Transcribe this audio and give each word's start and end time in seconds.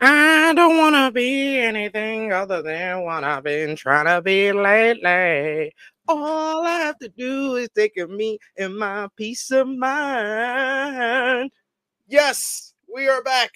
I 0.00 0.52
don't 0.54 0.76
want 0.76 0.94
to 0.94 1.10
be 1.10 1.58
anything 1.58 2.30
other 2.32 2.60
than 2.60 3.02
what 3.02 3.24
I've 3.24 3.44
been 3.44 3.76
trying 3.76 4.06
to 4.06 4.20
be 4.20 4.52
lately. 4.52 5.72
All 6.06 6.66
I 6.66 6.80
have 6.80 6.98
to 6.98 7.08
do 7.08 7.56
is 7.56 7.70
take 7.74 7.96
of 7.96 8.10
me 8.10 8.38
and 8.58 8.76
my 8.76 9.08
peace 9.16 9.50
of 9.50 9.66
mind. 9.66 11.50
Yes, 12.08 12.74
we 12.94 13.08
are 13.08 13.22
back. 13.22 13.52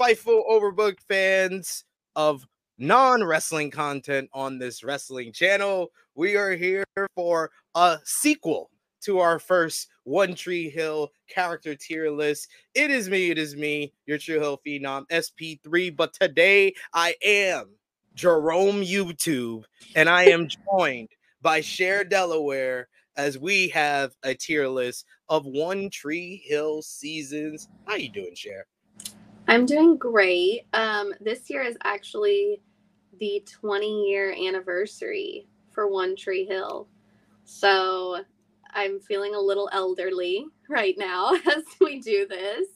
Fightful 0.00 0.42
Overbooked 0.50 1.00
fans 1.06 1.84
of 2.16 2.46
non 2.78 3.22
wrestling 3.22 3.70
content 3.70 4.30
on 4.32 4.58
this 4.58 4.82
wrestling 4.82 5.30
channel. 5.32 5.90
We 6.14 6.36
are 6.36 6.52
here 6.52 6.84
for 7.14 7.50
a 7.74 7.98
sequel 8.04 8.70
to 9.02 9.18
our 9.18 9.38
first 9.38 9.88
One 10.04 10.34
Tree 10.34 10.68
Hill 10.68 11.12
character 11.28 11.74
tier 11.74 12.10
list. 12.10 12.48
It 12.74 12.90
is 12.90 13.08
me, 13.08 13.30
it 13.30 13.38
is 13.38 13.56
me, 13.56 13.92
your 14.06 14.18
True 14.18 14.40
Hill 14.40 14.60
Phenom 14.66 15.06
SP3. 15.08 15.96
But 15.96 16.12
today 16.14 16.74
I 16.92 17.14
am 17.24 17.70
Jerome 18.14 18.82
YouTube, 18.82 19.64
and 19.94 20.08
I 20.08 20.24
am 20.24 20.48
joined 20.48 21.08
by 21.40 21.60
Cher 21.60 22.04
Delaware 22.04 22.88
as 23.16 23.38
we 23.38 23.68
have 23.68 24.14
a 24.22 24.34
tier 24.34 24.68
list 24.68 25.06
of 25.28 25.44
One 25.46 25.90
Tree 25.90 26.42
Hill 26.44 26.82
seasons. 26.82 27.68
How 27.86 27.96
you 27.96 28.08
doing, 28.08 28.34
Cher? 28.34 28.66
I'm 29.48 29.66
doing 29.66 29.96
great. 29.96 30.66
Um, 30.72 31.12
this 31.20 31.50
year 31.50 31.62
is 31.62 31.76
actually 31.84 32.62
the 33.18 33.44
20 33.60 34.08
year 34.08 34.32
anniversary 34.32 35.46
for 35.70 35.88
One 35.88 36.16
Tree 36.16 36.44
Hill. 36.44 36.88
So 37.44 38.24
I'm 38.74 39.00
feeling 39.00 39.34
a 39.34 39.40
little 39.40 39.68
elderly 39.72 40.46
right 40.68 40.94
now 40.98 41.34
as 41.46 41.64
we 41.80 42.00
do 42.00 42.26
this. 42.26 42.68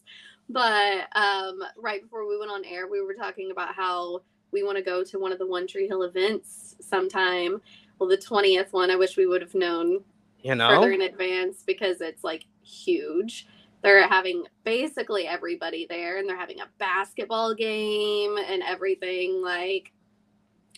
But 0.49 1.09
um, 1.17 1.61
right 1.77 2.03
before 2.03 2.29
we 2.29 2.39
went 2.39 2.51
on 2.51 2.65
air, 2.65 2.89
we 2.89 3.03
were 3.03 3.15
talking 3.15 3.51
about 3.51 3.75
how 3.75 4.23
we 4.53 4.63
want 4.63 4.79
to 4.79 4.85
go 4.85 5.03
to 5.03 5.19
one 5.19 5.33
of 5.33 5.39
the 5.39 5.47
One 5.47 5.67
Tree 5.67 5.89
Hill 5.89 6.03
events 6.03 6.77
sometime. 6.81 7.61
Well, 7.99 8.09
the 8.09 8.17
20th 8.17 8.73
one, 8.73 8.91
I 8.91 8.97
wish 8.97 9.17
we 9.17 9.27
would 9.27 9.43
have 9.43 9.55
known 9.55 10.05
You 10.43 10.55
know, 10.55 10.69
further 10.69 10.93
in 10.93 11.03
advance 11.03 11.65
because 11.67 12.01
it's 12.01 12.23
like 12.23 12.45
huge. 12.63 13.47
They're 13.83 14.09
having 14.09 14.45
basically 14.65 15.27
everybody 15.27 15.87
there 15.89 16.19
and 16.19 16.29
they're 16.29 16.39
having 16.39 16.61
a 16.61 16.69
basketball 16.79 17.55
game 17.55 18.37
and 18.39 18.63
everything. 18.63 19.43
Like, 19.43 19.93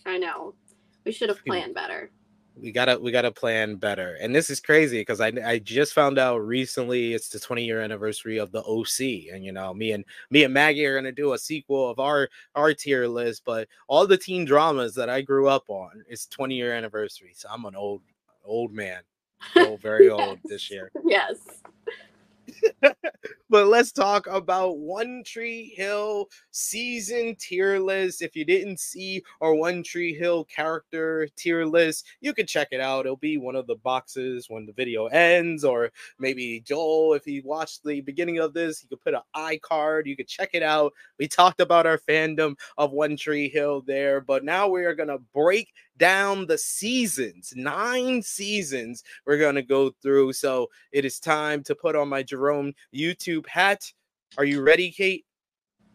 I 0.05 0.17
know. 0.17 0.55
We 1.05 1.11
should 1.11 1.29
have 1.29 1.43
planned 1.45 1.73
better. 1.73 2.11
We 2.61 2.71
gotta 2.71 2.99
we 2.99 3.11
gotta 3.11 3.31
plan 3.31 3.75
better. 3.75 4.17
And 4.21 4.35
this 4.35 4.49
is 4.49 4.59
crazy 4.59 4.99
because 4.99 5.21
I 5.21 5.31
I 5.45 5.59
just 5.59 5.93
found 5.93 6.17
out 6.17 6.37
recently 6.37 7.13
it's 7.13 7.29
the 7.29 7.39
20 7.39 7.65
year 7.65 7.81
anniversary 7.81 8.37
of 8.37 8.51
the 8.51 8.63
OC, 8.63 9.33
and 9.33 9.43
you 9.43 9.51
know 9.51 9.73
me 9.73 9.91
and 9.91 10.05
me 10.29 10.43
and 10.43 10.53
Maggie 10.53 10.85
are 10.85 10.95
gonna 10.95 11.11
do 11.11 11.33
a 11.33 11.37
sequel 11.37 11.89
of 11.89 11.99
our 11.99 12.29
our 12.55 12.73
tier 12.73 13.07
list. 13.07 13.43
But 13.45 13.67
all 13.87 14.05
the 14.05 14.17
teen 14.17 14.45
dramas 14.45 14.95
that 14.95 15.09
I 15.09 15.21
grew 15.21 15.47
up 15.47 15.69
on, 15.69 16.03
it's 16.07 16.27
20 16.27 16.55
year 16.55 16.73
anniversary, 16.73 17.31
so 17.35 17.49
I'm 17.51 17.65
an 17.65 17.75
old 17.75 18.01
old 18.43 18.73
man, 18.73 19.01
old, 19.55 19.81
very 19.81 20.09
old 20.09 20.39
this 20.45 20.69
year. 20.69 20.91
Yes. 21.05 21.37
But 23.49 23.67
let's 23.67 23.91
talk 23.91 24.27
about 24.27 24.77
One 24.77 25.23
Tree 25.25 25.73
Hill 25.75 26.27
season 26.51 27.35
tier 27.39 27.79
list. 27.79 28.21
If 28.21 28.35
you 28.35 28.45
didn't 28.45 28.79
see 28.79 29.23
our 29.41 29.53
One 29.53 29.83
Tree 29.83 30.13
Hill 30.13 30.45
character 30.45 31.27
tier 31.35 31.65
list, 31.65 32.07
you 32.21 32.33
can 32.33 32.45
check 32.45 32.69
it 32.71 32.79
out. 32.79 33.05
It'll 33.05 33.17
be 33.17 33.37
one 33.37 33.55
of 33.55 33.67
the 33.67 33.75
boxes 33.75 34.49
when 34.49 34.65
the 34.65 34.73
video 34.73 35.07
ends, 35.07 35.63
or 35.63 35.91
maybe 36.19 36.61
Joel, 36.61 37.13
if 37.13 37.25
he 37.25 37.41
watched 37.41 37.83
the 37.83 38.01
beginning 38.01 38.39
of 38.39 38.53
this, 38.53 38.79
he 38.79 38.87
could 38.87 39.01
put 39.01 39.13
an 39.13 39.21
iCard. 39.35 40.05
You 40.05 40.15
could 40.15 40.27
check 40.27 40.51
it 40.53 40.63
out. 40.63 40.93
We 41.17 41.27
talked 41.27 41.59
about 41.59 41.85
our 41.85 41.97
fandom 41.97 42.55
of 42.77 42.91
One 42.91 43.17
Tree 43.17 43.49
Hill 43.49 43.81
there, 43.81 44.21
but 44.21 44.43
now 44.43 44.67
we 44.67 44.85
are 44.85 44.95
gonna 44.95 45.19
break 45.33 45.73
down 45.99 46.47
the 46.47 46.57
seasons, 46.57 47.53
nine 47.55 48.23
seasons 48.23 49.03
we're 49.27 49.37
gonna 49.37 49.61
go 49.61 49.91
through. 50.01 50.33
So 50.33 50.69
it 50.91 51.05
is 51.05 51.19
time 51.19 51.61
to 51.65 51.75
put 51.75 51.95
on 51.95 52.09
my 52.09 52.23
Jerome 52.23 52.73
YouTube 52.95 53.45
hat. 53.47 53.91
Are 54.37 54.45
you 54.45 54.61
ready, 54.61 54.91
Kate? 54.91 55.25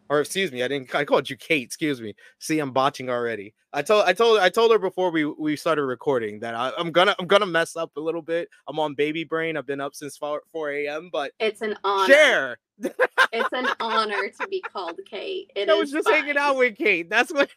Or 0.07 0.21
excuse 0.21 0.51
me, 0.51 0.61
I 0.61 0.67
didn't. 0.67 0.93
I 0.93 1.03
called 1.03 1.29
you 1.31 1.35
Kate. 1.35 1.63
Excuse 1.63 1.99
me. 1.99 2.13
See, 2.37 2.59
I'm 2.59 2.71
botching 2.71 3.09
already. 3.09 3.55
I 3.73 3.81
told, 3.81 4.05
I 4.05 4.13
told, 4.13 4.39
I 4.39 4.49
told 4.49 4.71
her 4.71 4.77
before 4.77 5.09
we 5.09 5.25
we 5.25 5.55
started 5.55 5.83
recording 5.83 6.39
that 6.41 6.53
I, 6.53 6.71
I'm 6.77 6.91
gonna, 6.91 7.15
I'm 7.17 7.25
gonna 7.25 7.47
mess 7.47 7.75
up 7.75 7.91
a 7.97 7.99
little 7.99 8.21
bit. 8.21 8.47
I'm 8.67 8.77
on 8.79 8.93
baby 8.93 9.23
brain. 9.23 9.57
I've 9.57 9.65
been 9.65 9.81
up 9.81 9.95
since 9.95 10.15
4, 10.15 10.43
4 10.51 10.71
a.m. 10.73 11.09
But 11.11 11.31
It's 11.39 11.61
an 11.61 11.75
honor. 11.83 12.13
share. 12.13 12.57
It's 12.79 13.51
an 13.51 13.65
honor 13.79 14.29
to 14.39 14.47
be 14.47 14.61
called 14.61 14.99
Kate. 15.09 15.51
It 15.55 15.69
I 15.71 15.73
was 15.73 15.91
just 15.91 16.07
hanging 16.07 16.37
out 16.37 16.55
with 16.57 16.77
Kate. 16.77 17.09
That's 17.09 17.33
what. 17.33 17.49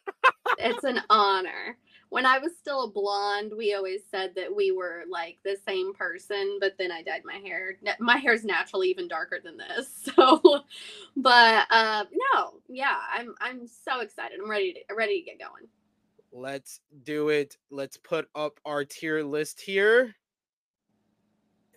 It's 0.58 0.84
an 0.84 1.00
honor. 1.10 1.76
When 2.10 2.24
I 2.24 2.38
was 2.38 2.52
still 2.56 2.84
a 2.84 2.90
blonde, 2.90 3.52
we 3.56 3.74
always 3.74 4.00
said 4.10 4.34
that 4.36 4.54
we 4.54 4.70
were 4.70 5.04
like 5.10 5.38
the 5.44 5.56
same 5.66 5.92
person, 5.94 6.58
but 6.60 6.76
then 6.78 6.90
I 6.90 7.02
dyed 7.02 7.22
my 7.24 7.36
hair. 7.36 7.76
My 8.00 8.16
hair's 8.16 8.44
naturally 8.44 8.88
even 8.88 9.08
darker 9.08 9.38
than 9.42 9.56
this. 9.56 10.08
So, 10.18 10.62
but 11.16 11.66
uh 11.70 12.04
no, 12.34 12.54
yeah, 12.68 12.96
I'm 13.12 13.34
I'm 13.40 13.66
so 13.66 14.00
excited. 14.00 14.38
I'm 14.42 14.50
ready 14.50 14.72
to 14.72 14.94
ready 14.94 15.20
to 15.20 15.24
get 15.24 15.38
going. 15.38 15.68
Let's 16.32 16.80
do 17.04 17.28
it. 17.28 17.56
Let's 17.70 17.96
put 17.96 18.28
up 18.34 18.58
our 18.64 18.84
tier 18.84 19.22
list 19.22 19.60
here. 19.60 20.14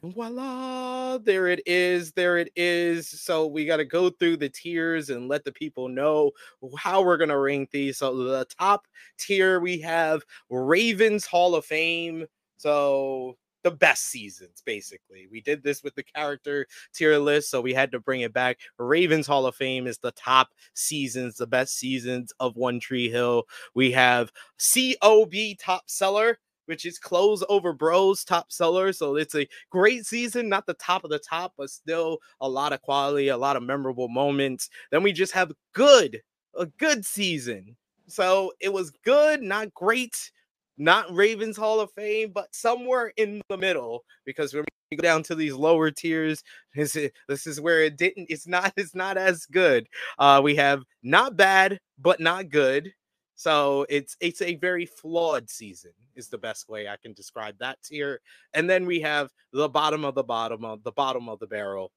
And 0.03 0.13
voila, 0.16 1.19
there 1.19 1.47
it 1.47 1.62
is. 1.67 2.12
There 2.13 2.38
it 2.38 2.51
is. 2.56 3.07
So 3.07 3.45
we 3.45 3.66
got 3.66 3.78
to 3.78 3.85
go 3.85 4.09
through 4.09 4.38
the 4.38 4.50
tiers 4.50 5.12
and 5.12 5.28
let 5.28 5.44
the 5.44 5.51
people 5.51 5.88
know 5.89 6.31
how 6.78 7.03
we're 7.03 7.17
going 7.17 7.29
to 7.29 7.38
rank 7.38 7.69
these. 7.69 8.00
So 8.00 8.16
the 8.16 8.45
top 8.59 8.88
tier 9.19 9.59
we 9.59 9.79
have 9.81 10.23
Ravens 10.50 11.25
Hall 11.25 11.53
of 11.53 11.66
Fame. 11.66 12.25
So 12.57 13.38
the 13.63 13.72
best 13.72 14.06
seasons, 14.06 14.63
basically. 14.66 15.28
We 15.31 15.41
did 15.41 15.63
this 15.63 15.84
with 15.84 15.94
the 15.95 16.03
character 16.03 16.66
tier 16.94 17.18
list, 17.19 17.51
so 17.51 17.62
we 17.62 17.74
had 17.74 17.92
to 17.92 18.00
bring 18.00 18.21
it 18.21 18.33
back. 18.33 18.57
Ravens 18.80 19.27
Hall 19.27 19.45
of 19.45 19.56
Fame 19.56 19.86
is 19.86 20.00
the 20.00 20.12
top 20.13 20.50
seasons, 20.74 21.36
the 21.36 21.48
best 21.48 21.77
seasons 21.77 22.33
of 22.39 22.56
One 22.56 22.80
Tree 22.80 23.09
Hill. 23.09 23.44
We 23.75 23.92
have 23.92 24.31
COB 24.74 25.33
top 25.59 25.83
seller, 25.88 26.39
which 26.71 26.85
is 26.85 26.97
Clothes 26.97 27.44
Over 27.50 27.73
Bros 27.73 28.23
top 28.23 28.50
seller. 28.50 28.94
So 28.94 29.18
it's 29.18 29.35
a 29.35 29.45
great 29.69 30.06
season, 30.06 30.47
not 30.47 30.65
the 30.65 30.73
top 30.75 31.03
of 31.03 31.09
the 31.09 31.19
top, 31.19 31.51
but 31.57 31.69
still 31.69 32.19
a 32.39 32.47
lot 32.47 32.71
of 32.71 32.81
quality, 32.81 33.27
a 33.27 33.35
lot 33.35 33.57
of 33.57 33.63
memorable 33.63 34.07
moments. 34.07 34.69
Then 34.89 35.03
we 35.03 35.12
just 35.12 35.33
have 35.33 35.51
good, 35.73 36.21
a 36.57 36.68
good 36.68 37.06
season. 37.06 37.75
So 38.07 38.53
it 38.62 38.71
was 38.71 38.91
good, 39.03 39.41
not 39.41 39.73
great, 39.73 40.31
not 40.77 41.13
Ravens 41.13 41.57
Hall 41.57 41.81
of 41.81 41.91
Fame, 41.91 42.31
but 42.33 42.56
somewhere 42.56 43.12
in 43.17 43.41
the 43.50 43.57
middle. 43.57 44.06
Because 44.24 44.53
when 44.53 44.63
we 44.91 44.95
go 44.95 45.01
down 45.01 45.24
to 45.24 45.35
these 45.35 45.53
lower 45.53 45.91
tiers, 45.91 46.41
this 46.74 46.95
is, 46.95 47.12
this 47.27 47.47
is 47.47 47.59
where 47.59 47.83
it 47.83 47.97
didn't. 47.97 48.27
It's 48.29 48.47
not. 48.47 48.71
It's 48.77 48.95
not 48.95 49.17
as 49.17 49.45
good. 49.45 49.88
Uh, 50.17 50.39
we 50.41 50.56
have 50.56 50.83
not 51.03 51.35
bad, 51.35 51.81
but 52.00 52.21
not 52.21 52.47
good. 52.47 52.94
So 53.41 53.88
it's 53.89 54.15
it's 54.19 54.39
a 54.43 54.53
very 54.57 54.85
flawed 54.85 55.49
season 55.49 55.93
is 56.15 56.27
the 56.27 56.38
best 56.38 56.69
way 56.69 56.88
I 56.88 56.95
can 56.95 57.13
describe 57.13 57.57
that 57.57 57.81
tier. 57.81 58.21
And 58.53 58.69
then 58.69 58.85
we 58.85 58.99
have 58.99 59.31
the 59.51 59.67
bottom 59.67 60.05
of 60.05 60.13
the 60.13 60.23
bottom 60.23 60.63
of 60.63 60.83
the 60.83 60.91
bottom 60.91 61.27
of 61.27 61.39
the 61.39 61.47
barrel, 61.47 61.91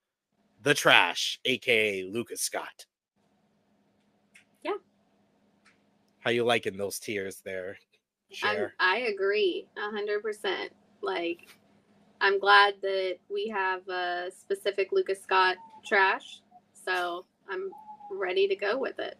the 0.62 0.72
trash, 0.72 1.38
aka 1.44 2.04
Lucas 2.04 2.40
Scott. 2.40 2.86
Yeah. 4.62 4.78
How 6.20 6.30
you 6.30 6.44
liking 6.44 6.78
those 6.78 6.98
tiers 6.98 7.42
there? 7.44 7.76
Share. 8.30 8.72
I 8.80 9.00
agree 9.00 9.66
a 9.76 9.90
hundred 9.90 10.22
percent. 10.22 10.72
Like, 11.02 11.50
I'm 12.22 12.40
glad 12.40 12.76
that 12.80 13.18
we 13.30 13.48
have 13.48 13.86
a 13.90 14.30
specific 14.34 14.92
Lucas 14.92 15.20
Scott 15.22 15.58
trash, 15.86 16.40
so 16.72 17.26
I'm 17.50 17.68
ready 18.10 18.48
to 18.48 18.56
go 18.56 18.78
with 18.78 18.98
it. 18.98 19.18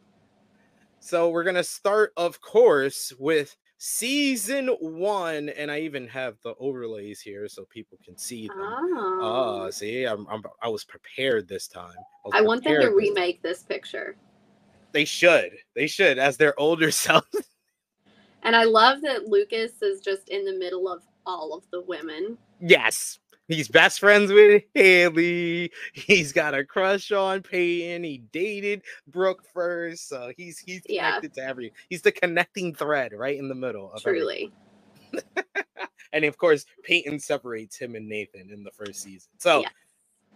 So 1.04 1.28
we're 1.28 1.44
gonna 1.44 1.62
start, 1.62 2.14
of 2.16 2.40
course, 2.40 3.12
with 3.18 3.54
season 3.76 4.68
one, 4.80 5.50
and 5.50 5.70
I 5.70 5.80
even 5.80 6.08
have 6.08 6.38
the 6.42 6.54
overlays 6.58 7.20
here 7.20 7.46
so 7.46 7.66
people 7.66 7.98
can 8.02 8.16
see 8.16 8.48
them. 8.48 8.56
Oh, 8.58 9.18
Oh, 9.20 9.70
see, 9.70 10.04
I'm, 10.04 10.26
I'm 10.30 10.42
I 10.62 10.68
was 10.68 10.82
prepared 10.82 11.46
this 11.46 11.68
time. 11.68 11.92
was 12.24 12.32
I 12.32 12.40
want 12.40 12.64
them 12.64 12.72
to 12.72 12.86
prepared 12.86 12.94
this 12.94 13.08
remake 13.10 13.42
this 13.42 13.62
picture. 13.62 14.16
They 14.92 15.04
should. 15.04 15.50
They 15.76 15.88
should, 15.88 16.18
as 16.18 16.38
their 16.38 16.58
older 16.58 16.90
selves. 16.90 17.26
And 18.42 18.56
I 18.56 18.64
love 18.64 19.02
that 19.02 19.26
Lucas 19.26 19.82
is 19.82 20.00
just 20.00 20.30
in 20.30 20.46
the 20.46 20.54
middle 20.54 20.88
of 20.88 21.02
all 21.26 21.52
of 21.52 21.64
the 21.70 21.82
women. 21.82 22.38
yes. 22.60 23.18
He's 23.48 23.68
best 23.68 24.00
friends 24.00 24.32
with 24.32 24.62
Haley. 24.74 25.70
He's 25.92 26.32
got 26.32 26.54
a 26.54 26.64
crush 26.64 27.12
on 27.12 27.42
Peyton. 27.42 28.02
He 28.02 28.18
dated 28.32 28.82
Brooke 29.06 29.44
first. 29.52 30.08
So 30.08 30.32
he's 30.36 30.58
he's 30.58 30.82
Yeah. 30.88 31.10
connected 31.20 31.34
to 31.34 31.44
every 31.46 31.72
he's 31.90 32.02
the 32.02 32.12
connecting 32.12 32.74
thread 32.74 33.12
right 33.12 33.38
in 33.38 33.48
the 33.48 33.54
middle 33.54 33.92
of. 33.92 34.02
Truly. 34.02 34.52
And 36.12 36.24
of 36.24 36.38
course, 36.38 36.64
Peyton 36.84 37.18
separates 37.18 37.76
him 37.76 37.96
and 37.96 38.08
Nathan 38.08 38.48
in 38.52 38.62
the 38.62 38.70
first 38.70 39.02
season. 39.02 39.30
So 39.38 39.62
Yeah. 39.62 39.68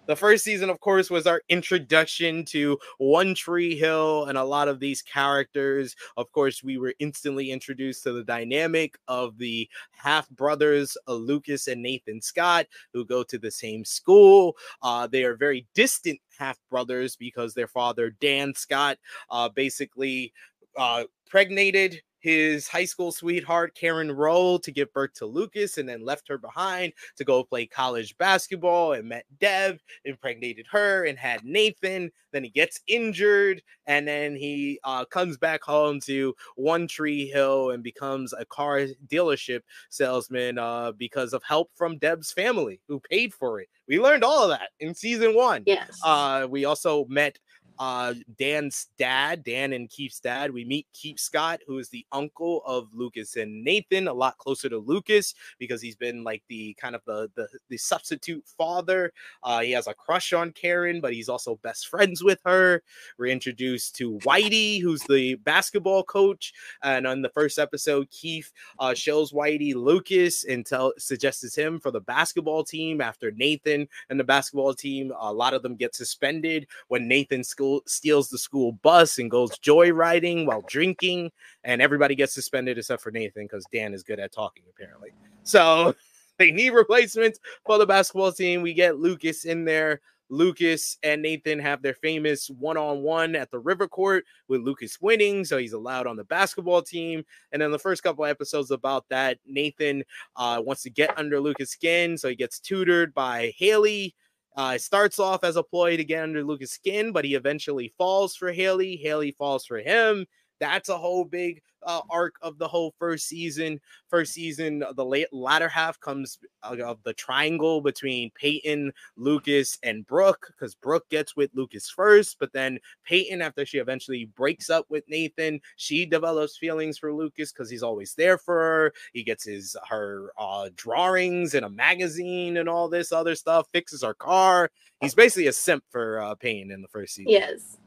The 0.08 0.16
first 0.16 0.42
season, 0.42 0.70
of 0.70 0.80
course, 0.80 1.10
was 1.10 1.26
our 1.26 1.42
introduction 1.50 2.42
to 2.46 2.78
One 2.96 3.34
Tree 3.34 3.76
Hill 3.76 4.24
and 4.24 4.38
a 4.38 4.42
lot 4.42 4.66
of 4.66 4.80
these 4.80 5.02
characters. 5.02 5.94
Of 6.16 6.32
course, 6.32 6.64
we 6.64 6.78
were 6.78 6.94
instantly 6.98 7.50
introduced 7.50 8.04
to 8.04 8.12
the 8.14 8.24
dynamic 8.24 8.98
of 9.06 9.36
the 9.36 9.68
half 9.90 10.26
brothers, 10.30 10.96
uh, 11.06 11.12
Lucas 11.12 11.68
and 11.68 11.82
Nathan 11.82 12.22
Scott, 12.22 12.66
who 12.94 13.04
go 13.04 13.22
to 13.22 13.38
the 13.38 13.50
same 13.50 13.84
school. 13.84 14.56
Uh, 14.82 15.06
they 15.06 15.24
are 15.24 15.36
very 15.36 15.66
distant 15.74 16.18
half 16.38 16.58
brothers 16.70 17.14
because 17.14 17.52
their 17.52 17.68
father, 17.68 18.08
Dan 18.08 18.54
Scott, 18.54 18.96
uh, 19.30 19.50
basically 19.50 20.32
uh, 20.78 21.04
pregnated 21.28 22.00
his 22.20 22.68
high 22.68 22.84
school 22.84 23.12
sweetheart 23.12 23.74
Karen 23.74 24.10
Roe 24.10 24.58
to 24.58 24.72
give 24.72 24.92
birth 24.92 25.14
to 25.14 25.26
Lucas 25.26 25.78
and 25.78 25.88
then 25.88 26.04
left 26.04 26.28
her 26.28 26.38
behind 26.38 26.92
to 27.16 27.24
go 27.24 27.44
play 27.44 27.66
college 27.66 28.16
basketball 28.18 28.92
and 28.92 29.08
met 29.08 29.24
Deb, 29.38 29.78
impregnated 30.04 30.66
her 30.70 31.04
and 31.04 31.18
had 31.18 31.44
Nathan. 31.44 32.10
Then 32.32 32.44
he 32.44 32.50
gets 32.50 32.80
injured 32.86 33.62
and 33.86 34.06
then 34.06 34.36
he 34.36 34.78
uh, 34.84 35.04
comes 35.06 35.38
back 35.38 35.62
home 35.62 36.00
to 36.00 36.34
One 36.56 36.86
Tree 36.86 37.26
Hill 37.26 37.70
and 37.70 37.82
becomes 37.82 38.32
a 38.32 38.44
car 38.44 38.86
dealership 39.06 39.60
salesman 39.88 40.58
uh, 40.58 40.92
because 40.92 41.32
of 41.32 41.42
help 41.42 41.70
from 41.74 41.98
Deb's 41.98 42.32
family 42.32 42.80
who 42.86 43.00
paid 43.00 43.32
for 43.32 43.60
it. 43.60 43.68
We 43.86 43.98
learned 43.98 44.24
all 44.24 44.44
of 44.44 44.50
that 44.50 44.70
in 44.80 44.94
season 44.94 45.34
one. 45.34 45.62
Yes. 45.66 45.98
Uh, 46.04 46.46
we 46.50 46.64
also 46.64 47.06
met 47.06 47.38
uh 47.78 48.14
Dan's 48.38 48.88
dad, 48.98 49.44
Dan 49.44 49.72
and 49.72 49.88
Keith's 49.88 50.20
dad. 50.20 50.50
We 50.50 50.64
meet 50.64 50.86
Keith 50.92 51.18
Scott, 51.18 51.60
who 51.66 51.78
is 51.78 51.88
the 51.88 52.06
uncle 52.12 52.62
of 52.66 52.88
Lucas 52.92 53.36
and 53.36 53.62
Nathan, 53.62 54.08
a 54.08 54.12
lot 54.12 54.38
closer 54.38 54.68
to 54.68 54.78
Lucas 54.78 55.34
because 55.58 55.80
he's 55.80 55.96
been 55.96 56.24
like 56.24 56.42
the 56.48 56.74
kind 56.74 56.94
of 56.94 57.02
the 57.06 57.30
the, 57.34 57.48
the 57.68 57.76
substitute 57.76 58.44
father. 58.56 59.12
Uh, 59.42 59.60
he 59.60 59.72
has 59.72 59.86
a 59.86 59.94
crush 59.94 60.32
on 60.32 60.52
Karen, 60.52 61.00
but 61.00 61.12
he's 61.12 61.28
also 61.28 61.56
best 61.62 61.88
friends 61.88 62.22
with 62.22 62.40
her. 62.44 62.82
We're 63.18 63.26
introduced 63.26 63.96
to 63.96 64.18
Whitey, 64.18 64.80
who's 64.80 65.02
the 65.02 65.36
basketball 65.36 66.02
coach, 66.02 66.52
and 66.82 67.06
on 67.06 67.22
the 67.22 67.28
first 67.30 67.58
episode, 67.58 68.10
Keith 68.10 68.52
uh, 68.78 68.94
shows 68.94 69.32
Whitey 69.32 69.74
Lucas 69.74 70.44
and 70.44 70.64
tell 70.64 70.92
suggests 70.98 71.54
him 71.54 71.78
for 71.78 71.90
the 71.90 72.00
basketball 72.00 72.64
team 72.64 73.00
after 73.00 73.30
Nathan 73.30 73.88
and 74.10 74.18
the 74.18 74.24
basketball 74.24 74.74
team. 74.74 75.12
A 75.18 75.32
lot 75.32 75.54
of 75.54 75.62
them 75.62 75.76
get 75.76 75.94
suspended 75.94 76.66
when 76.88 77.06
Nathan 77.06 77.44
school 77.44 77.67
steals 77.86 78.28
the 78.28 78.38
school 78.38 78.72
bus 78.72 79.18
and 79.18 79.30
goes 79.30 79.58
joyriding 79.58 80.46
while 80.46 80.62
drinking, 80.68 81.30
and 81.64 81.80
everybody 81.80 82.14
gets 82.14 82.34
suspended 82.34 82.78
except 82.78 83.02
for 83.02 83.10
Nathan 83.10 83.44
because 83.44 83.64
Dan 83.72 83.94
is 83.94 84.02
good 84.02 84.20
at 84.20 84.32
talking 84.32 84.64
apparently. 84.68 85.10
So 85.42 85.94
they 86.38 86.50
need 86.50 86.70
replacements 86.70 87.38
for 87.64 87.78
the 87.78 87.86
basketball 87.86 88.32
team. 88.32 88.62
We 88.62 88.74
get 88.74 88.98
Lucas 88.98 89.44
in 89.44 89.64
there. 89.64 90.00
Lucas 90.30 90.98
and 91.02 91.22
Nathan 91.22 91.58
have 91.58 91.82
their 91.82 91.94
famous 91.94 92.50
one-on-one 92.58 93.34
at 93.34 93.50
the 93.50 93.58
river 93.58 93.88
court 93.88 94.24
with 94.46 94.60
Lucas 94.60 95.00
winning, 95.00 95.44
so 95.44 95.56
he's 95.56 95.72
allowed 95.72 96.06
on 96.06 96.16
the 96.16 96.24
basketball 96.24 96.82
team. 96.82 97.24
And 97.52 97.62
then 97.62 97.70
the 97.70 97.78
first 97.78 98.02
couple 98.02 98.24
episodes 98.24 98.70
about 98.70 99.08
that, 99.08 99.38
Nathan 99.46 100.04
uh, 100.36 100.62
wants 100.64 100.82
to 100.82 100.90
get 100.90 101.16
under 101.16 101.40
Lucas' 101.40 101.70
skin, 101.70 102.18
so 102.18 102.28
he 102.28 102.36
gets 102.36 102.58
tutored 102.60 103.14
by 103.14 103.52
Haley. 103.56 104.14
Uh, 104.58 104.76
starts 104.76 105.20
off 105.20 105.44
as 105.44 105.54
a 105.54 105.62
ploy 105.62 105.96
to 105.96 106.02
get 106.02 106.24
under 106.24 106.42
Lucas' 106.42 106.72
skin, 106.72 107.12
but 107.12 107.24
he 107.24 107.36
eventually 107.36 107.94
falls 107.96 108.34
for 108.34 108.50
Haley. 108.50 108.96
Haley 108.96 109.30
falls 109.30 109.64
for 109.64 109.78
him. 109.78 110.26
That's 110.60 110.88
a 110.88 110.98
whole 110.98 111.24
big 111.24 111.62
uh, 111.84 112.00
arc 112.10 112.34
of 112.42 112.58
the 112.58 112.68
whole 112.68 112.94
first 112.98 113.26
season. 113.26 113.80
First 114.08 114.32
season, 114.32 114.84
the 114.94 115.04
late 115.04 115.32
latter 115.32 115.68
half 115.68 115.98
comes 116.00 116.38
uh, 116.62 116.76
of 116.84 117.02
the 117.04 117.12
triangle 117.12 117.80
between 117.80 118.30
Peyton, 118.34 118.92
Lucas, 119.16 119.78
and 119.82 120.06
Brooke, 120.06 120.48
because 120.48 120.74
Brooke 120.74 121.08
gets 121.08 121.36
with 121.36 121.50
Lucas 121.54 121.88
first, 121.88 122.38
but 122.38 122.52
then 122.52 122.78
Peyton, 123.04 123.42
after 123.42 123.64
she 123.64 123.78
eventually 123.78 124.26
breaks 124.36 124.70
up 124.70 124.86
with 124.88 125.04
Nathan, 125.08 125.60
she 125.76 126.04
develops 126.04 126.58
feelings 126.58 126.98
for 126.98 127.12
Lucas 127.12 127.52
because 127.52 127.70
he's 127.70 127.82
always 127.82 128.14
there 128.14 128.38
for 128.38 128.58
her. 128.58 128.92
He 129.12 129.22
gets 129.22 129.44
his 129.44 129.76
her 129.88 130.32
uh, 130.38 130.70
drawings 130.76 131.54
in 131.54 131.64
a 131.64 131.70
magazine 131.70 132.56
and 132.56 132.68
all 132.68 132.88
this 132.88 133.12
other 133.12 133.34
stuff. 133.34 133.68
Fixes 133.72 134.02
her 134.02 134.14
car. 134.14 134.70
He's 135.00 135.14
basically 135.14 135.46
a 135.46 135.52
simp 135.52 135.84
for 135.90 136.20
uh, 136.20 136.34
Peyton 136.34 136.70
in 136.70 136.82
the 136.82 136.88
first 136.88 137.14
season. 137.14 137.32
yes. 137.32 137.78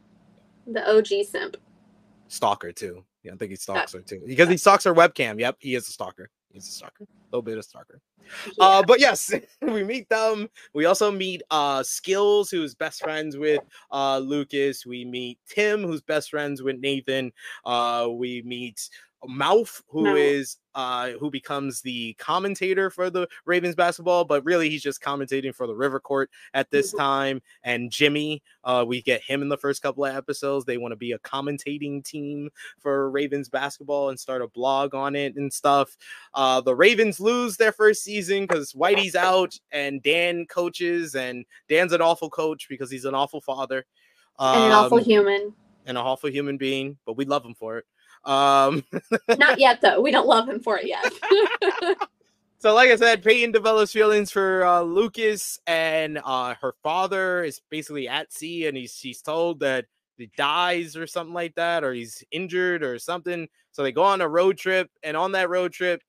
The 0.68 0.88
OG 0.96 1.26
simp. 1.26 1.58
Stalker 2.31 2.72
too. 2.72 3.04
Yeah, 3.24 3.33
I 3.33 3.36
think 3.36 3.51
he 3.51 3.57
stalks 3.57 3.92
her 3.94 4.00
too 4.00 4.22
because 4.25 4.48
he 4.48 4.56
stalks 4.56 4.86
her 4.86 4.94
webcam. 4.94 5.38
Yep, 5.38 5.57
he 5.60 5.75
is 5.75 5.88
a 5.88 5.92
stalker. 5.92 6.30
He's 6.50 6.68
a 6.68 6.72
stalker. 6.72 7.04
A 7.04 7.07
little 7.31 7.42
bit 7.42 7.57
of 7.57 7.66
stalker. 7.66 8.00
Yeah. 8.57 8.66
Uh, 8.66 8.83
but 8.83 9.01
yes, 9.01 9.33
we 9.62 9.83
meet 9.83 10.07
them. 10.07 10.50
We 10.74 10.86
also 10.86 11.12
meet 11.12 11.44
uh 11.51 11.83
Skills, 11.83 12.50
who's 12.50 12.74
best 12.74 13.04
friends 13.04 13.36
with 13.36 13.62
uh 13.92 14.20
Lucas. 14.20 14.86
We 14.86 15.03
meet 15.03 15.39
Tim, 15.46 15.84
who's 15.84 16.01
best 16.01 16.29
friends 16.29 16.63
with 16.63 16.79
Nathan. 16.79 17.34
Uh, 17.65 18.08
we 18.10 18.41
meet 18.44 18.89
Mouth, 19.28 19.84
who 19.88 20.06
is 20.16 20.58
uh 20.74 21.10
who 21.20 21.30
becomes 21.30 21.82
the 21.82 22.13
commentator 22.13 22.90
for 22.90 23.10
the 23.10 23.28
Ravens 23.46 23.75
basketball, 23.75 24.24
but 24.25 24.44
really 24.46 24.70
he's 24.70 24.82
just 24.82 25.01
commentating 25.01 25.54
for 25.54 25.68
the 25.68 25.75
River 25.75 26.00
Court 26.00 26.30
at 26.54 26.72
this 26.72 26.94
Mhm. 26.94 26.98
time. 26.98 27.42
And 27.63 27.92
Jimmy, 27.92 28.42
uh, 28.63 28.86
we 28.88 29.01
get 29.01 29.22
him 29.22 29.42
in 29.42 29.50
the 29.50 29.58
first 29.58 29.82
couple 29.82 30.06
of 30.06 30.16
episodes. 30.16 30.66
They 30.66 30.78
want 30.78 30.94
to 30.94 30.96
be 30.96 31.12
a 31.12 31.20
commentating 31.20 32.04
team 32.04 32.50
for 32.80 33.12
Ravens 33.12 33.50
basketball 33.50 34.10
and 34.10 34.20
start 34.20 34.42
a 34.42 34.48
blog 34.48 34.96
on 34.96 35.16
it 35.16 35.36
and 35.36 35.51
stuff. 35.51 35.98
Uh, 36.34 36.62
the 36.62 36.75
Ravens 36.75 37.20
lose 37.20 37.58
their 37.58 37.74
first 37.74 38.04
season 38.04 38.48
because 38.48 38.74
Whitey's 38.74 39.16
out 39.16 39.60
and 39.72 40.01
Dan 40.01 40.46
coaches, 40.48 41.16
and 41.16 41.46
Dan's 41.68 41.94
an 41.94 42.01
awful 42.01 42.30
coach 42.30 42.68
because 42.70 42.90
he's 42.90 43.06
an 43.06 43.13
awful 43.13 43.42
father. 43.42 43.86
and 44.40 44.63
an 44.63 44.72
awful 44.72 44.98
um, 44.98 45.04
human. 45.04 45.54
and 45.86 45.98
an 45.98 46.04
awful 46.04 46.30
human 46.32 46.58
being, 46.58 46.98
but 47.06 47.18
we 47.18 47.25
love 47.25 47.46
him 47.46 47.54
for 47.54 47.78
it. 47.78 47.86
Um, 48.24 48.84
Not 49.38 49.60
yet, 49.60 49.82
though. 49.82 50.01
We 50.01 50.12
don't 50.12 50.28
love 50.28 50.48
him 50.48 50.60
for 50.60 50.80
it 50.80 50.88
yet. 50.88 51.98
So, 52.62 52.75
like 52.75 52.92
I 52.92 52.96
said, 52.96 53.24
Peyton 53.24 53.51
develops 53.51 53.92
feelings 53.92 54.30
for 54.30 54.63
uh, 54.63 54.82
Lucas, 54.82 55.60
and 55.66 56.22
uh, 56.24 56.54
her 56.62 56.75
father 56.84 57.44
is 57.44 57.60
basically 57.72 58.08
at 58.08 58.32
sea, 58.32 58.68
and 58.68 58.78
he's 58.78 58.94
she's 58.94 59.20
told 59.20 59.62
that 59.62 59.86
he 60.20 60.30
dies 60.38 60.96
or 60.96 61.08
something 61.08 61.34
like 61.34 61.56
that, 61.56 61.84
or 61.84 61.92
he's 61.92 62.24
injured 62.30 62.84
or 62.84 63.00
something. 63.00 63.48
So 63.72 63.82
they 63.82 63.92
go 63.92 64.04
on 64.04 64.22
a 64.22 64.28
road 64.28 64.60
trip, 64.60 64.92
and 65.01 65.18
on 65.18 65.32
that 65.32 65.50
road 65.50 65.74
trip, 65.74 66.04